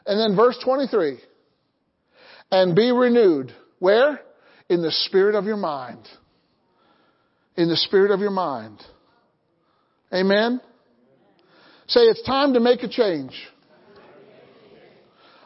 And 0.05 0.19
then 0.19 0.37
verse 0.37 0.59
23. 0.65 1.19
And 2.51 2.75
be 2.75 2.93
renewed. 2.93 3.53
Where? 3.79 4.21
In 4.69 4.83
the 4.83 4.91
spirit 4.91 5.35
of 5.35 5.45
your 5.45 5.57
mind. 5.57 6.07
In 7.57 7.69
the 7.69 7.77
spirit 7.77 8.11
of 8.11 8.21
your 8.21 8.31
mind. 8.31 8.81
Amen? 10.13 10.61
Say, 11.87 12.01
it's 12.01 12.23
time 12.23 12.55
to 12.55 12.61
make 12.61 12.83
a 12.83 12.89
change. 12.89 13.33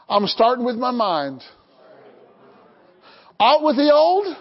I'm 0.08 0.26
starting 0.26 0.64
with 0.64 0.76
my 0.76 0.90
mind. 0.90 1.42
Out 3.42 3.64
with 3.64 3.74
the 3.74 3.92
old, 3.92 4.36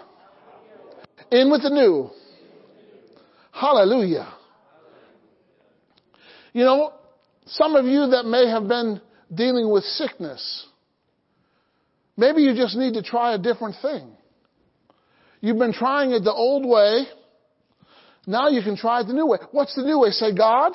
in 1.32 1.50
with 1.50 1.62
the 1.62 1.70
new. 1.70 2.08
Hallelujah. 3.50 4.32
You 6.52 6.62
know, 6.62 6.92
some 7.46 7.74
of 7.74 7.84
you 7.84 8.06
that 8.10 8.26
may 8.26 8.48
have 8.48 8.68
been 8.68 9.00
dealing 9.34 9.72
with 9.72 9.82
sickness, 9.82 10.68
maybe 12.16 12.42
you 12.42 12.54
just 12.54 12.76
need 12.76 12.94
to 12.94 13.02
try 13.02 13.34
a 13.34 13.38
different 13.38 13.74
thing. 13.82 14.08
You've 15.40 15.58
been 15.58 15.72
trying 15.72 16.12
it 16.12 16.22
the 16.22 16.32
old 16.32 16.64
way. 16.64 17.06
Now 18.24 18.50
you 18.50 18.62
can 18.62 18.76
try 18.76 19.00
it 19.00 19.08
the 19.08 19.14
new 19.14 19.26
way. 19.26 19.38
What's 19.50 19.74
the 19.74 19.82
new 19.82 19.98
way? 19.98 20.10
Say, 20.10 20.32
God, 20.32 20.74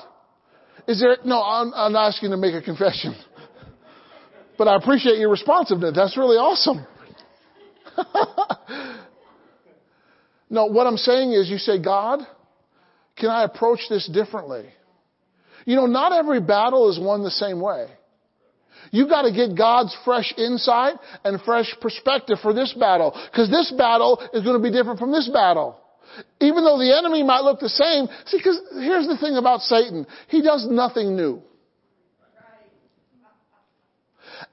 is 0.86 1.00
there, 1.00 1.16
no, 1.24 1.42
I'm, 1.42 1.74
I'm 1.74 1.96
asking 1.96 2.32
to 2.32 2.38
make 2.38 2.56
a 2.56 2.62
confession. 2.62 3.16
but 4.58 4.68
I 4.68 4.76
appreciate 4.76 5.18
your 5.18 5.32
responsiveness. 5.32 5.94
That's 5.96 6.18
really 6.18 6.36
awesome. 6.36 6.86
no, 10.50 10.66
what 10.66 10.88
I'm 10.88 10.98
saying 10.98 11.32
is 11.32 11.50
you 11.50 11.58
say, 11.58 11.82
God, 11.82 12.20
can 13.18 13.30
I 13.30 13.44
approach 13.44 13.80
this 13.90 14.08
differently? 14.08 14.66
You 15.66 15.76
know, 15.76 15.86
not 15.86 16.14
every 16.14 16.40
battle 16.40 16.90
is 16.90 17.00
won 17.00 17.24
the 17.24 17.32
same 17.32 17.60
way. 17.60 17.88
You've 18.92 19.10
got 19.10 19.24
to 19.24 19.34
get 19.34 19.58
God's 19.58 19.96
fresh 20.06 20.34
insight 20.38 20.96
and 21.24 21.42
fresh 21.42 21.76
perspective 21.82 22.38
for 22.42 22.54
this 22.54 22.74
battle. 22.74 23.20
Because 23.32 23.50
this 23.50 23.74
battle 23.78 24.22
is 24.34 24.44
going 24.44 24.56
to 24.56 24.64
be 24.64 24.72
different 24.72 25.00
from 25.00 25.12
this 25.12 25.28
battle. 25.28 25.78
Even 26.40 26.64
though 26.64 26.78
the 26.78 26.96
enemy 26.98 27.24
might 27.24 27.42
look 27.42 27.60
the 27.60 27.70
same. 27.70 28.08
See, 28.28 28.38
because 28.38 28.60
here's 28.76 29.08
the 29.08 29.18
thing 29.18 29.36
about 29.36 29.62
Satan. 29.62 30.08
He 30.30 30.42
does 30.42 30.66
nothing 30.70 31.16
new. 31.16 31.42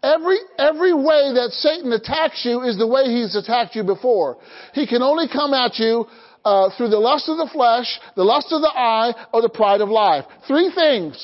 Every, 0.04 0.36
every 0.58 0.92
way 0.92 1.32
that 1.32 1.48
Satan 1.52 1.90
attacks 1.90 2.44
you 2.44 2.60
is 2.60 2.76
the 2.76 2.86
way 2.86 3.04
he's 3.06 3.34
attacked 3.34 3.74
you 3.74 3.84
before. 3.84 4.36
He 4.74 4.86
can 4.86 5.00
only 5.00 5.28
come 5.32 5.54
at 5.54 5.78
you 5.78 6.04
uh, 6.44 6.68
through 6.76 6.90
the 6.90 6.98
lust 6.98 7.30
of 7.30 7.38
the 7.38 7.48
flesh, 7.50 7.88
the 8.14 8.22
lust 8.22 8.48
of 8.52 8.60
the 8.60 8.68
eye, 8.68 9.14
or 9.32 9.40
the 9.40 9.48
pride 9.48 9.80
of 9.80 9.88
life. 9.88 10.26
Three 10.46 10.70
things. 10.74 11.16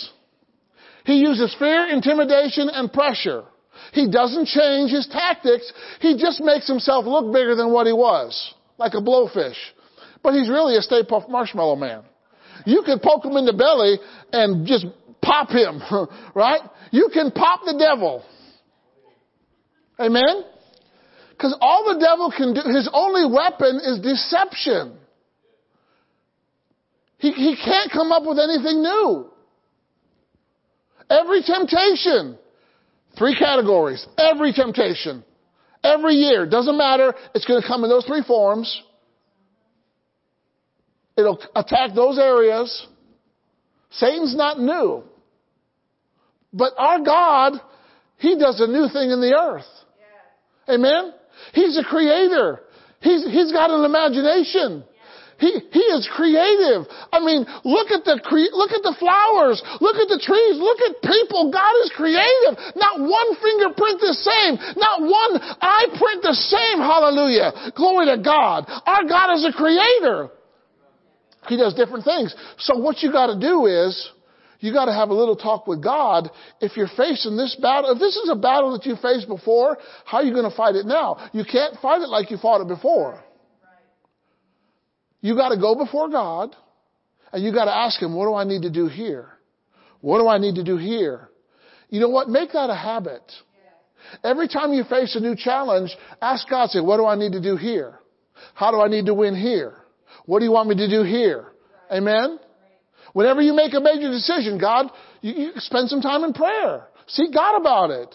He 1.05 1.16
uses 1.19 1.55
fear, 1.59 1.89
intimidation, 1.89 2.70
and 2.73 2.90
pressure. 2.90 3.44
He 3.93 4.11
doesn't 4.11 4.47
change 4.47 4.90
his 4.90 5.07
tactics. 5.12 5.70
He 6.01 6.16
just 6.16 6.40
makes 6.40 6.66
himself 6.66 7.05
look 7.05 7.35
bigger 7.35 7.55
than 7.55 7.73
what 7.73 7.86
he 7.86 7.93
was, 7.93 8.55
like 8.78 8.94
a 8.94 9.02
blowfish. 9.02 9.61
But 10.23 10.32
he's 10.32 10.48
really 10.48 10.78
a 10.78 10.81
Stay 10.81 11.02
Puft 11.02 11.28
Marshmallow 11.28 11.77
Man. 11.77 12.02
You 12.65 12.82
can 12.86 12.98
poke 12.98 13.27
him 13.27 13.36
in 13.36 13.44
the 13.44 13.52
belly 13.52 13.98
and 14.32 14.66
just 14.66 14.86
pop 15.20 15.51
him, 15.51 15.82
right? 16.35 16.62
You 16.93 17.11
can 17.12 17.31
pop 17.31 17.61
the 17.66 17.77
devil. 17.78 18.24
Amen? 20.01 20.45
Because 21.31 21.57
all 21.61 21.93
the 21.93 22.01
devil 22.01 22.33
can 22.35 22.55
do, 22.55 22.61
his 22.61 22.89
only 22.93 23.25
weapon 23.25 23.81
is 23.83 24.01
deception. 24.01 24.97
He, 27.19 27.33
he 27.33 27.57
can't 27.63 27.91
come 27.93 28.13
up 28.13 28.25
with 28.27 28.39
anything 28.39 28.83
new. 28.83 29.31
Every 31.09 31.43
temptation, 31.43 32.39
three 33.19 33.37
categories, 33.39 34.07
every 34.17 34.53
temptation, 34.53 35.25
every 35.83 36.15
year, 36.15 36.47
doesn't 36.47 36.77
matter, 36.77 37.15
it's 37.35 37.45
going 37.45 37.61
to 37.61 37.67
come 37.67 37.85
in 37.85 37.91
those 37.91 38.07
three 38.07 38.23
forms. 38.23 38.83
It'll 41.17 41.43
attack 41.55 41.95
those 41.95 42.19
areas. 42.19 42.87
Satan's 43.91 44.37
not 44.37 44.59
new. 44.59 45.05
But 46.53 46.73
our 46.79 47.01
God, 47.01 47.61
He 48.19 48.39
does 48.39 48.61
a 48.61 48.67
new 48.67 48.89
thing 48.89 49.11
in 49.11 49.21
the 49.21 49.37
earth. 49.39 49.80
Amen? 50.71 51.13
He's 51.53 51.77
a 51.79 51.85
creator. 51.85 52.61
He's, 53.01 53.25
he's 53.25 53.53
got 53.53 53.71
an 53.71 53.85
imagination. 53.85 54.85
He, 55.41 55.49
he 55.73 55.85
is 55.97 56.05
creative. 56.13 56.85
I 57.09 57.25
mean, 57.25 57.49
look 57.65 57.89
at 57.89 58.05
the 58.05 58.21
cre- 58.21 58.53
look 58.53 58.77
at 58.77 58.85
the 58.85 58.93
flowers, 59.01 59.57
look 59.81 59.97
at 59.97 60.13
the 60.13 60.21
trees, 60.21 60.61
look 60.61 60.77
at 60.85 61.01
people. 61.01 61.49
God 61.49 61.75
is 61.81 61.89
creative. 61.97 62.61
Not 62.77 63.01
one 63.01 63.29
fingerprint 63.41 64.05
the 64.05 64.13
same, 64.21 64.61
not 64.77 65.01
one 65.01 65.41
eye 65.65 65.89
print 65.97 66.21
the 66.21 66.37
same. 66.37 66.85
Hallelujah. 66.85 67.73
Glory 67.73 68.13
to 68.13 68.21
God. 68.21 68.69
Our 68.85 69.09
God 69.09 69.33
is 69.41 69.49
a 69.49 69.57
creator. 69.57 70.29
He 71.49 71.57
does 71.57 71.73
different 71.73 72.05
things. 72.05 72.37
So 72.59 72.77
what 72.77 73.01
you 73.01 73.11
got 73.11 73.33
to 73.33 73.41
do 73.41 73.65
is 73.65 73.97
you 74.61 74.73
got 74.73 74.85
to 74.87 74.93
have 74.93 75.09
a 75.09 75.15
little 75.15 75.37
talk 75.37 75.66
with 75.66 75.82
God. 75.82 76.31
If 76.61 76.77
you're 76.77 76.91
facing 76.97 77.37
this 77.37 77.57
battle, 77.61 77.93
if 77.93 77.99
this 77.99 78.16
is 78.16 78.28
a 78.31 78.37
battle 78.37 78.73
that 78.73 78.87
you 78.87 78.95
faced 78.97 79.27
before, 79.27 79.78
how 80.05 80.19
are 80.19 80.24
you 80.24 80.32
going 80.32 80.49
to 80.49 80.57
fight 80.57 80.77
it 80.77 80.87
now? 80.87 81.28
You 81.32 81.45
can't 81.51 81.77
fight 81.81 82.03
it 82.03 82.09
like 82.09 82.31
you 82.31 82.37
fought 82.37 82.61
it 82.61 82.69
before. 82.69 83.23
You 85.23 85.35
got 85.35 85.51
to 85.51 85.59
go 85.59 85.74
before 85.74 86.09
God 86.09 86.55
and 87.32 87.43
you 87.43 87.53
got 87.53 87.65
to 87.65 87.74
ask 87.74 88.01
Him, 88.01 88.15
what 88.15 88.27
do 88.27 88.35
I 88.35 88.45
need 88.45 88.62
to 88.62 88.70
do 88.70 88.87
here? 88.87 89.28
What 90.01 90.19
do 90.19 90.28
I 90.28 90.39
need 90.39 90.55
to 90.57 90.65
do 90.65 90.77
here? 90.77 91.28
You 91.89 92.01
know 92.01 92.09
what? 92.09 92.28
Make 92.28 92.53
that 92.53 92.70
a 92.70 92.74
habit. 92.74 93.23
Every 94.24 94.49
time 94.49 94.73
you 94.73 94.85
face 94.85 95.15
a 95.16 95.20
new 95.20 95.37
challenge, 95.37 95.95
ask 96.20 96.49
God, 96.49 96.70
say, 96.70 96.81
what 96.81 96.97
do 96.97 97.07
I 97.07 97.16
need 97.16 97.32
to 97.32 97.41
do 97.41 97.57
here? 97.57 97.99
How 98.55 98.70
do 98.70 98.81
I 98.81 98.89
need 98.89 99.07
to 99.07 99.15
win 99.15 99.35
here? 99.35 99.74
What 100.27 100.39
do 100.39 100.45
you 100.45 100.53
want 100.53 100.69
me 100.69 100.77
to 100.77 100.89
do 100.89 101.03
here? 101.03 101.47
Amen? 101.93 102.39
Whenever 103.12 103.41
you 103.41 103.55
make 103.55 103.74
a 103.74 103.81
major 103.81 104.11
decision, 104.11 104.59
God, 104.59 104.87
you, 105.20 105.32
you 105.32 105.53
spend 105.57 105.89
some 105.89 106.01
time 106.01 106.24
in 106.24 106.32
prayer. 106.32 106.87
Seek 107.07 107.32
God 107.35 107.61
about 107.61 107.91
it. 107.91 108.15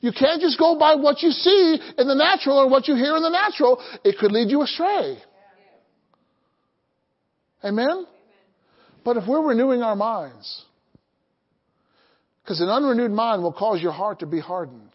You 0.00 0.10
can't 0.12 0.40
just 0.40 0.58
go 0.58 0.78
by 0.78 0.96
what 0.96 1.22
you 1.22 1.30
see 1.30 1.78
in 1.96 2.08
the 2.08 2.14
natural 2.14 2.58
or 2.58 2.68
what 2.68 2.88
you 2.88 2.96
hear 2.96 3.16
in 3.16 3.22
the 3.22 3.30
natural. 3.30 3.80
It 4.04 4.18
could 4.18 4.32
lead 4.32 4.50
you 4.50 4.62
astray. 4.62 5.18
Amen? 7.64 8.06
But 9.04 9.16
if 9.16 9.28
we're 9.28 9.46
renewing 9.46 9.82
our 9.82 9.94
minds, 9.94 10.64
because 12.42 12.60
an 12.60 12.68
unrenewed 12.68 13.12
mind 13.12 13.42
will 13.42 13.52
cause 13.52 13.80
your 13.80 13.92
heart 13.92 14.20
to 14.20 14.26
be 14.26 14.40
hardened. 14.40 14.90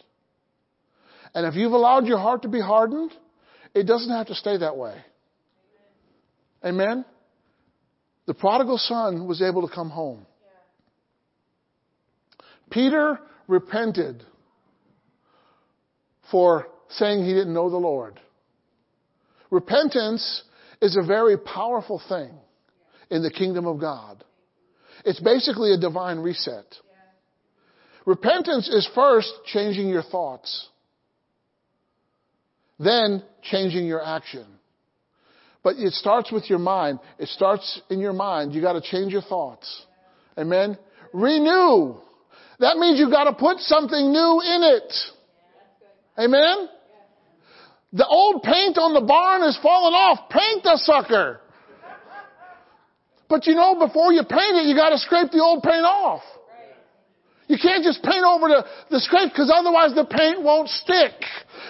And 1.34 1.46
if 1.46 1.56
you've 1.56 1.72
allowed 1.72 2.06
your 2.08 2.18
heart 2.18 2.42
to 2.42 2.50
be 2.50 2.60
hardened, 2.60 3.12
it 3.74 3.84
doesn't 3.84 4.10
have 4.10 4.28
to 4.28 4.36
stay 4.36 4.58
that 4.58 4.76
way. 4.76 4.96
Amen? 6.66 7.06
The 8.28 8.34
prodigal 8.34 8.78
son 8.78 9.26
was 9.26 9.42
able 9.42 9.68
to 9.68 9.74
come 9.74 9.90
home. 9.90 10.26
Peter 12.70 13.20
repented 13.48 14.24
for 16.30 16.68
saying 16.90 17.24
he 17.24 17.34
didn't 17.34 17.54
know 17.54 17.70
the 17.70 17.78
Lord. 17.78 18.20
Repentance 19.50 20.44
is 20.82 20.98
a 20.98 21.06
very 21.06 21.38
powerful 21.38 22.02
thing 22.10 22.32
in 23.10 23.24
the 23.24 23.32
kingdom 23.32 23.66
of 23.66 23.80
God. 23.80 24.24
It's 25.06 25.22
basically 25.22 25.74
a 25.74 25.78
divine 25.78 26.20
reset. 26.20 26.66
Repentance 28.06 28.68
is 28.68 28.90
first 28.94 29.32
changing 29.46 29.88
your 29.88 30.04
thoughts, 30.04 30.68
then 32.80 33.24
changing 33.44 33.86
your 33.86 34.06
action. 34.06 34.46
But 35.64 35.78
it 35.78 35.94
starts 35.94 36.32
with 36.32 36.50
your 36.50 36.60
mind. 36.60 37.00
It 37.20 37.30
starts 37.30 37.82
in 37.90 38.00
your 38.00 38.14
mind. 38.14 38.54
You 38.54 38.62
got 38.62 38.74
to 38.74 38.82
change 38.82 39.12
your 39.12 39.22
thoughts. 39.22 39.86
Amen. 40.38 40.78
Renew. 41.14 41.96
That 42.60 42.78
means 42.78 43.00
you 43.00 43.10
got 43.10 43.26
to 43.26 43.34
put 43.34 43.60
something 43.60 44.12
new 44.12 44.42
in 44.42 44.64
it. 44.64 44.94
Amen. 46.20 46.70
The 47.94 48.08
old 48.08 48.44
paint 48.44 48.78
on 48.78 48.94
the 48.94 49.02
barn 49.02 49.44
is 49.44 49.58
falling 49.62 49.94
off. 49.94 50.30
Paint 50.30 50.64
the 50.64 50.78
sucker. 50.78 51.40
But 53.30 53.46
you 53.46 53.56
know, 53.56 53.76
before 53.76 54.14
you 54.14 54.24
paint 54.24 54.56
it, 54.56 54.68
you 54.68 54.76
got 54.76 54.90
to 54.90 54.98
scrape 54.98 55.32
the 55.32 55.42
old 55.42 55.64
paint 55.64 55.86
off. 55.86 56.22
You 57.48 57.56
can't 57.56 57.80
just 57.80 58.04
paint 58.04 58.28
over 58.28 58.52
the, 58.52 58.62
the 58.92 59.00
scrape 59.00 59.32
because 59.32 59.48
otherwise 59.48 59.96
the 59.96 60.04
paint 60.04 60.44
won't 60.44 60.68
stick. 60.68 61.16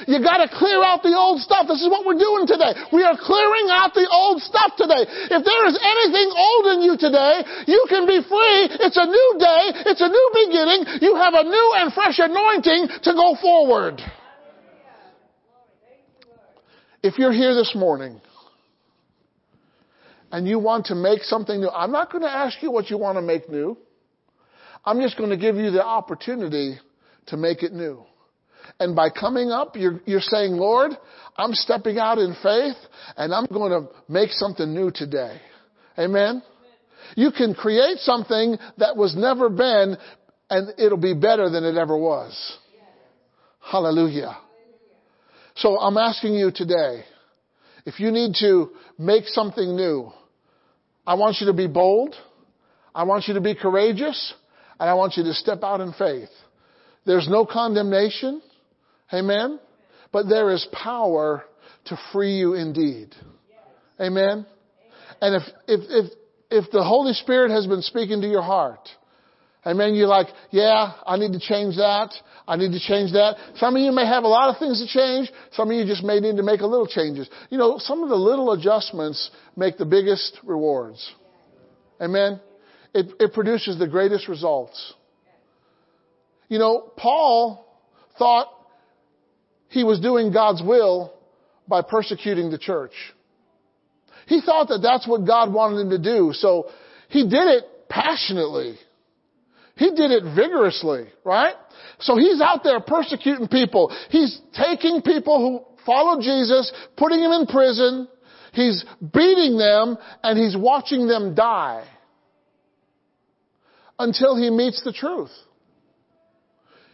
You 0.10 0.18
gotta 0.26 0.50
clear 0.50 0.82
out 0.82 1.06
the 1.06 1.14
old 1.14 1.38
stuff. 1.38 1.70
This 1.70 1.86
is 1.86 1.90
what 1.90 2.02
we're 2.02 2.18
doing 2.18 2.50
today. 2.50 2.74
We 2.90 3.06
are 3.06 3.14
clearing 3.14 3.70
out 3.70 3.94
the 3.94 4.10
old 4.10 4.42
stuff 4.42 4.74
today. 4.74 5.06
If 5.06 5.42
there 5.46 5.64
is 5.70 5.78
anything 5.78 6.30
old 6.34 6.66
in 6.74 6.78
you 6.82 6.98
today, 6.98 7.46
you 7.70 7.86
can 7.90 8.10
be 8.10 8.26
free. 8.26 8.60
It's 8.82 8.98
a 8.98 9.06
new 9.06 9.30
day. 9.38 9.64
It's 9.94 10.02
a 10.02 10.10
new 10.10 10.28
beginning. 10.34 10.98
You 11.06 11.14
have 11.16 11.38
a 11.38 11.46
new 11.46 11.68
and 11.78 11.94
fresh 11.94 12.18
anointing 12.18 13.06
to 13.06 13.12
go 13.14 13.38
forward. 13.38 14.02
If 17.06 17.20
you're 17.22 17.32
here 17.32 17.54
this 17.54 17.78
morning 17.78 18.20
and 20.32 20.48
you 20.48 20.58
want 20.58 20.88
to 20.88 20.96
make 20.96 21.22
something 21.22 21.62
new, 21.62 21.70
I'm 21.70 21.92
not 21.92 22.12
going 22.12 22.24
to 22.24 22.30
ask 22.30 22.62
you 22.64 22.72
what 22.72 22.90
you 22.90 22.98
want 22.98 23.18
to 23.18 23.22
make 23.22 23.48
new. 23.48 23.78
I'm 24.88 25.02
just 25.02 25.18
going 25.18 25.32
to 25.32 25.38
give 25.38 25.58
you 25.58 25.70
the 25.70 25.84
opportunity 25.84 26.80
to 27.26 27.36
make 27.36 27.62
it 27.62 27.74
new. 27.74 28.06
And 28.80 28.96
by 28.96 29.10
coming 29.10 29.52
up, 29.52 29.76
you're, 29.76 30.00
you're 30.06 30.22
saying, 30.22 30.54
Lord, 30.54 30.92
I'm 31.36 31.54
stepping 31.54 31.98
out 31.98 32.20
in 32.20 32.34
faith 32.42 32.78
and 33.18 33.34
I'm 33.34 33.48
going 33.48 33.72
to 33.72 33.90
make 34.08 34.32
something 34.32 34.74
new 34.74 34.90
today. 34.90 35.42
Amen? 36.00 36.42
You 37.18 37.32
can 37.32 37.54
create 37.54 37.98
something 37.98 38.58
that 38.78 38.96
was 38.96 39.14
never 39.14 39.50
been 39.50 39.98
and 40.50 40.74
it'll 40.80 40.98
be 40.98 41.14
better 41.14 41.50
than 41.50 41.66
it 41.66 41.76
ever 41.76 41.98
was. 41.98 42.58
Hallelujah. 43.60 44.38
So 45.56 45.78
I'm 45.78 45.98
asking 45.98 46.36
you 46.36 46.50
today, 46.50 47.04
if 47.86 48.00
you 48.00 48.10
need 48.10 48.36
to 48.40 48.72
make 48.98 49.26
something 49.26 49.76
new, 49.76 50.14
I 51.06 51.16
want 51.16 51.38
you 51.42 51.48
to 51.48 51.54
be 51.54 51.68
bold. 51.68 52.16
I 52.96 53.04
want 53.04 53.28
you 53.28 53.34
to 53.34 53.42
be 53.42 53.54
courageous 53.54 54.34
and 54.80 54.90
I 54.90 54.94
want 54.94 55.18
you 55.18 55.24
to 55.24 55.34
step 55.34 55.64
out 55.64 55.82
in 55.82 55.94
faith. 55.94 56.30
There's 57.06 57.28
no 57.30 57.46
condemnation. 57.46 58.42
Amen. 59.14 59.60
But 60.12 60.28
there 60.30 60.52
is 60.52 60.68
power 60.72 61.44
to 61.86 61.98
free 62.12 62.38
you 62.38 62.54
indeed. 62.54 63.16
Amen. 64.00 64.46
And 65.22 65.36
if, 65.36 65.44
if, 65.68 65.82
if, 65.90 66.12
if 66.50 66.72
the 66.72 66.84
Holy 66.84 67.14
Spirit 67.14 67.52
has 67.52 67.66
been 67.66 67.82
speaking 67.82 68.22
to 68.22 68.28
your 68.28 68.42
heart, 68.42 68.88
Amen. 69.68 69.96
You're 69.96 70.08
like, 70.08 70.28
yeah, 70.50 70.94
I 71.06 71.18
need 71.18 71.34
to 71.34 71.40
change 71.40 71.76
that. 71.76 72.14
I 72.48 72.56
need 72.56 72.72
to 72.72 72.80
change 72.80 73.12
that. 73.12 73.36
Some 73.58 73.76
of 73.76 73.82
you 73.82 73.92
may 73.92 74.06
have 74.06 74.24
a 74.24 74.28
lot 74.28 74.50
of 74.50 74.60
things 74.60 74.80
to 74.80 74.88
change. 74.88 75.30
Some 75.52 75.70
of 75.70 75.76
you 75.76 75.86
just 75.86 76.06
may 76.06 76.22
need 76.22 76.38
to 76.38 76.44
make 76.44 76.62
a 76.62 76.66
little 76.66 76.88
changes. 76.88 77.30
You 77.50 77.58
know, 77.58 77.78
some 77.78 78.02
of 78.02 78.08
the 78.08 78.16
little 78.16 78.54
adjustments 78.54 79.30
make 79.58 79.78
the 79.78 79.86
biggest 79.86 80.40
rewards. 80.46 81.14
Amen. 82.00 82.40
It, 82.94 83.14
it 83.20 83.34
produces 83.34 83.78
the 83.78 83.88
greatest 83.88 84.28
results. 84.28 84.94
You 86.50 86.60
know, 86.60 86.92
Paul 86.96 87.66
thought 88.18 88.48
he 89.70 89.84
was 89.84 90.00
doing 90.00 90.32
God's 90.32 90.62
will 90.64 91.14
by 91.68 91.82
persecuting 91.82 92.50
the 92.50 92.58
church. 92.58 92.94
He 94.28 94.42
thought 94.42 94.70
that 94.70 94.80
that's 94.82 95.08
what 95.08 95.26
God 95.26 95.54
wanted 95.54 95.82
him 95.82 95.90
to 95.92 95.98
do. 96.00 96.32
So 96.34 96.70
he 97.10 97.24
did 97.24 97.48
it 97.48 97.64
passionately. 97.90 98.78
He 99.76 99.92
did 99.92 100.12
it 100.12 100.24
vigorously, 100.36 101.08
right? 101.24 101.54
So 102.00 102.18
he's 102.18 102.42
out 102.42 102.64
there 102.64 102.80
persecuting 102.80 103.48
people. 103.48 103.96
He's 104.10 104.40
taking 104.54 105.02
people 105.02 105.40
who 105.40 105.84
follow 105.86 106.20
Jesus, 106.20 106.72
putting 106.96 107.22
them 107.22 107.32
in 107.32 107.46
prison. 107.46 108.08
He's 108.54 108.84
beating 109.02 109.58
them 109.58 109.98
and 110.24 110.38
he's 110.38 110.58
watching 110.58 111.08
them 111.08 111.36
die 111.36 111.86
until 114.00 114.36
he 114.36 114.50
meets 114.50 114.84
the 114.84 114.94
truth. 114.94 115.32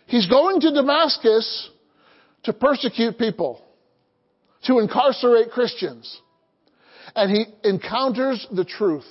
He's 0.06 0.28
going 0.28 0.62
to 0.62 0.72
Damascus 0.72 1.70
to 2.44 2.54
persecute 2.54 3.18
people, 3.18 3.64
to 4.66 4.80
incarcerate 4.80 5.52
Christians. 5.52 6.20
And 7.16 7.32
he 7.32 7.46
encounters 7.68 8.46
the 8.52 8.66
truth. 8.66 9.08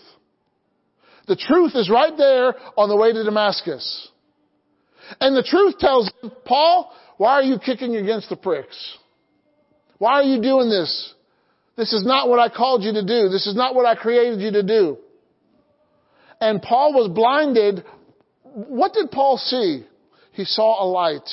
The 1.28 1.36
truth 1.36 1.72
is 1.74 1.88
right 1.88 2.16
there 2.16 2.54
on 2.76 2.88
the 2.88 2.96
way 2.96 3.12
to 3.12 3.24
Damascus. 3.24 4.08
And 5.20 5.36
the 5.36 5.42
truth 5.42 5.78
tells 5.78 6.10
him, 6.20 6.32
Paul, 6.44 6.92
why 7.16 7.34
are 7.34 7.42
you 7.42 7.58
kicking 7.58 7.96
against 7.96 8.28
the 8.28 8.36
pricks? 8.36 8.98
Why 9.98 10.14
are 10.14 10.22
you 10.24 10.42
doing 10.42 10.68
this? 10.68 11.14
This 11.76 11.92
is 11.92 12.04
not 12.04 12.28
what 12.28 12.38
I 12.38 12.48
called 12.48 12.82
you 12.82 12.92
to 12.92 13.02
do. 13.02 13.28
This 13.28 13.46
is 13.46 13.54
not 13.54 13.74
what 13.74 13.86
I 13.86 13.94
created 13.94 14.40
you 14.40 14.50
to 14.52 14.62
do. 14.62 14.98
And 16.42 16.60
Paul 16.60 16.92
was 16.92 17.08
blinded. 17.08 17.84
What 18.42 18.94
did 18.94 19.12
Paul 19.12 19.38
see? 19.38 19.84
He 20.32 20.44
saw 20.44 20.82
a 20.82 20.86
light. 20.86 21.28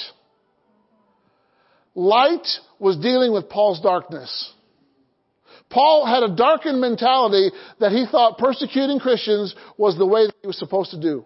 Light 1.96 2.48
was 2.78 2.96
dealing 2.98 3.34
with 3.34 3.50
Paul's 3.50 3.82
darkness. 3.82 4.54
Paul 5.68 6.06
had 6.06 6.22
a 6.22 6.36
darkened 6.36 6.80
mentality 6.80 7.50
that 7.80 7.92
he 7.92 8.06
thought 8.06 8.38
persecuting 8.38 9.00
Christians 9.00 9.56
was 9.78 9.98
the 9.98 10.06
way 10.06 10.28
that 10.28 10.36
he 10.44 10.48
was 10.48 10.60
supposed 10.60 10.92
to 10.92 11.02
do. 11.02 11.26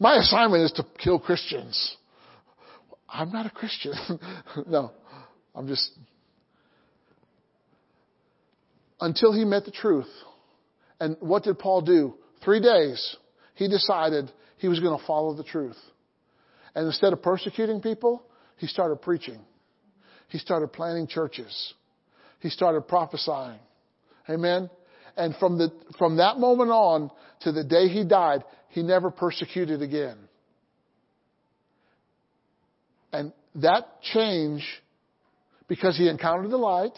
My 0.00 0.16
assignment 0.16 0.64
is 0.64 0.72
to 0.72 0.86
kill 0.98 1.20
Christians. 1.20 1.96
I'm 3.08 3.30
not 3.30 3.46
a 3.46 3.50
Christian. 3.50 3.92
no, 4.66 4.90
I'm 5.54 5.68
just. 5.68 5.92
Until 9.00 9.32
he 9.32 9.44
met 9.44 9.64
the 9.64 9.70
truth. 9.70 10.10
And 10.98 11.16
what 11.20 11.44
did 11.44 11.60
Paul 11.60 11.82
do? 11.82 12.14
Three 12.44 12.60
days, 12.60 13.16
he 13.54 13.68
decided 13.68 14.30
he 14.58 14.68
was 14.68 14.80
going 14.80 14.98
to 14.98 15.06
follow 15.06 15.34
the 15.34 15.44
truth. 15.44 15.78
And 16.74 16.86
instead 16.86 17.12
of 17.12 17.22
persecuting 17.22 17.80
people, 17.80 18.22
he 18.58 18.66
started 18.66 19.00
preaching. 19.02 19.40
He 20.28 20.38
started 20.38 20.72
planting 20.72 21.06
churches. 21.06 21.74
He 22.40 22.50
started 22.50 22.88
prophesying. 22.88 23.58
Amen. 24.28 24.70
And 25.16 25.34
from 25.36 25.56
the, 25.56 25.72
from 25.98 26.18
that 26.18 26.38
moment 26.38 26.70
on 26.70 27.10
to 27.40 27.52
the 27.52 27.64
day 27.64 27.88
he 27.88 28.04
died, 28.04 28.44
he 28.68 28.82
never 28.82 29.10
persecuted 29.10 29.80
again. 29.82 30.18
And 33.12 33.32
that 33.54 34.02
change, 34.02 34.62
because 35.68 35.96
he 35.96 36.08
encountered 36.08 36.50
the 36.50 36.58
light 36.58 36.96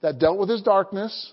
that 0.00 0.20
dealt 0.20 0.38
with 0.38 0.48
his 0.48 0.62
darkness, 0.62 1.32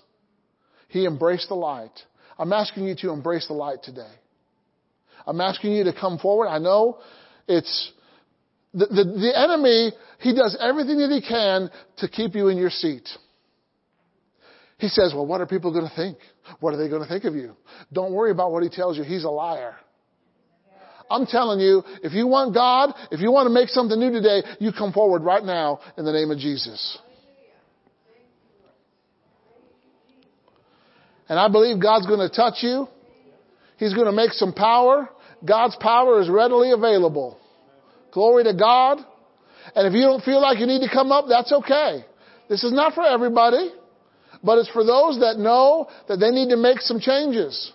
he 0.88 1.06
embraced 1.06 1.48
the 1.48 1.54
light. 1.54 1.92
I'm 2.40 2.54
asking 2.54 2.84
you 2.84 2.94
to 3.02 3.10
embrace 3.10 3.46
the 3.48 3.52
light 3.52 3.82
today. 3.82 4.10
I'm 5.26 5.42
asking 5.42 5.72
you 5.72 5.84
to 5.84 5.92
come 5.92 6.18
forward. 6.18 6.48
I 6.48 6.58
know 6.58 6.98
it's 7.46 7.92
the, 8.72 8.86
the, 8.86 9.04
the 9.04 9.38
enemy, 9.38 9.92
he 10.20 10.34
does 10.34 10.56
everything 10.58 10.98
that 10.98 11.10
he 11.10 11.20
can 11.20 11.70
to 11.98 12.08
keep 12.08 12.34
you 12.34 12.48
in 12.48 12.56
your 12.56 12.70
seat. 12.70 13.06
He 14.78 14.88
says, 14.88 15.12
well, 15.14 15.26
what 15.26 15.42
are 15.42 15.46
people 15.46 15.70
going 15.70 15.86
to 15.86 15.94
think? 15.94 16.16
What 16.60 16.72
are 16.72 16.78
they 16.78 16.88
going 16.88 17.02
to 17.02 17.08
think 17.08 17.24
of 17.24 17.34
you? 17.34 17.54
Don't 17.92 18.14
worry 18.14 18.30
about 18.30 18.52
what 18.52 18.62
he 18.62 18.70
tells 18.70 18.96
you. 18.96 19.04
He's 19.04 19.24
a 19.24 19.30
liar. 19.30 19.74
I'm 21.10 21.26
telling 21.26 21.60
you, 21.60 21.82
if 22.02 22.14
you 22.14 22.26
want 22.26 22.54
God, 22.54 22.94
if 23.10 23.20
you 23.20 23.30
want 23.30 23.48
to 23.48 23.52
make 23.52 23.68
something 23.68 23.98
new 24.00 24.12
today, 24.12 24.42
you 24.60 24.72
come 24.72 24.94
forward 24.94 25.24
right 25.24 25.44
now 25.44 25.80
in 25.98 26.06
the 26.06 26.12
name 26.12 26.30
of 26.30 26.38
Jesus. 26.38 26.98
And 31.30 31.38
I 31.38 31.46
believe 31.48 31.80
God's 31.80 32.06
going 32.06 32.18
to 32.18 32.28
touch 32.28 32.56
you. 32.60 32.88
He's 33.78 33.94
going 33.94 34.06
to 34.06 34.12
make 34.12 34.32
some 34.32 34.52
power. 34.52 35.08
God's 35.46 35.76
power 35.76 36.20
is 36.20 36.28
readily 36.28 36.72
available. 36.72 37.38
Glory 38.12 38.42
to 38.44 38.52
God. 38.52 38.98
And 39.76 39.86
if 39.86 39.94
you 39.94 40.02
don't 40.02 40.24
feel 40.24 40.42
like 40.42 40.58
you 40.58 40.66
need 40.66 40.84
to 40.84 40.92
come 40.92 41.12
up, 41.12 41.26
that's 41.28 41.52
okay. 41.52 42.04
This 42.48 42.64
is 42.64 42.72
not 42.72 42.94
for 42.94 43.04
everybody, 43.04 43.70
but 44.42 44.58
it's 44.58 44.68
for 44.70 44.84
those 44.84 45.20
that 45.20 45.38
know 45.38 45.88
that 46.08 46.16
they 46.16 46.30
need 46.30 46.50
to 46.50 46.56
make 46.56 46.80
some 46.80 46.98
changes 46.98 47.72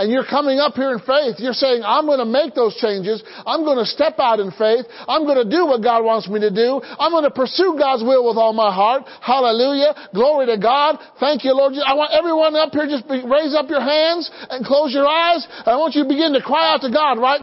and 0.00 0.08
you're 0.08 0.24
coming 0.24 0.56
up 0.56 0.80
here 0.80 0.96
in 0.96 1.00
faith, 1.04 1.36
you're 1.36 1.52
saying, 1.52 1.84
I'm 1.84 2.08
going 2.08 2.24
to 2.24 2.26
make 2.26 2.56
those 2.56 2.72
changes. 2.80 3.20
I'm 3.44 3.68
going 3.68 3.76
to 3.76 3.84
step 3.84 4.16
out 4.16 4.40
in 4.40 4.48
faith. 4.56 4.88
I'm 5.04 5.28
going 5.28 5.36
to 5.36 5.44
do 5.44 5.68
what 5.68 5.84
God 5.84 6.00
wants 6.00 6.24
me 6.24 6.40
to 6.40 6.48
do. 6.48 6.80
I'm 6.80 7.12
going 7.12 7.28
to 7.28 7.30
pursue 7.30 7.76
God's 7.76 8.00
will 8.00 8.24
with 8.24 8.40
all 8.40 8.56
my 8.56 8.72
heart. 8.72 9.04
Hallelujah. 9.20 9.92
Glory 10.16 10.48
to 10.48 10.56
God. 10.56 10.96
Thank 11.20 11.44
you, 11.44 11.52
Lord. 11.52 11.76
I 11.76 11.92
want 11.92 12.16
everyone 12.16 12.56
up 12.56 12.72
here 12.72 12.88
just 12.88 13.04
raise 13.06 13.52
up 13.52 13.68
your 13.68 13.84
hands 13.84 14.32
and 14.48 14.64
close 14.64 14.96
your 14.96 15.06
eyes. 15.06 15.44
I 15.68 15.76
want 15.76 15.92
you 15.92 16.02
to 16.02 16.08
begin 16.08 16.32
to 16.32 16.40
cry 16.40 16.72
out 16.72 16.80
to 16.80 16.88
God 16.88 17.20
right 17.20 17.38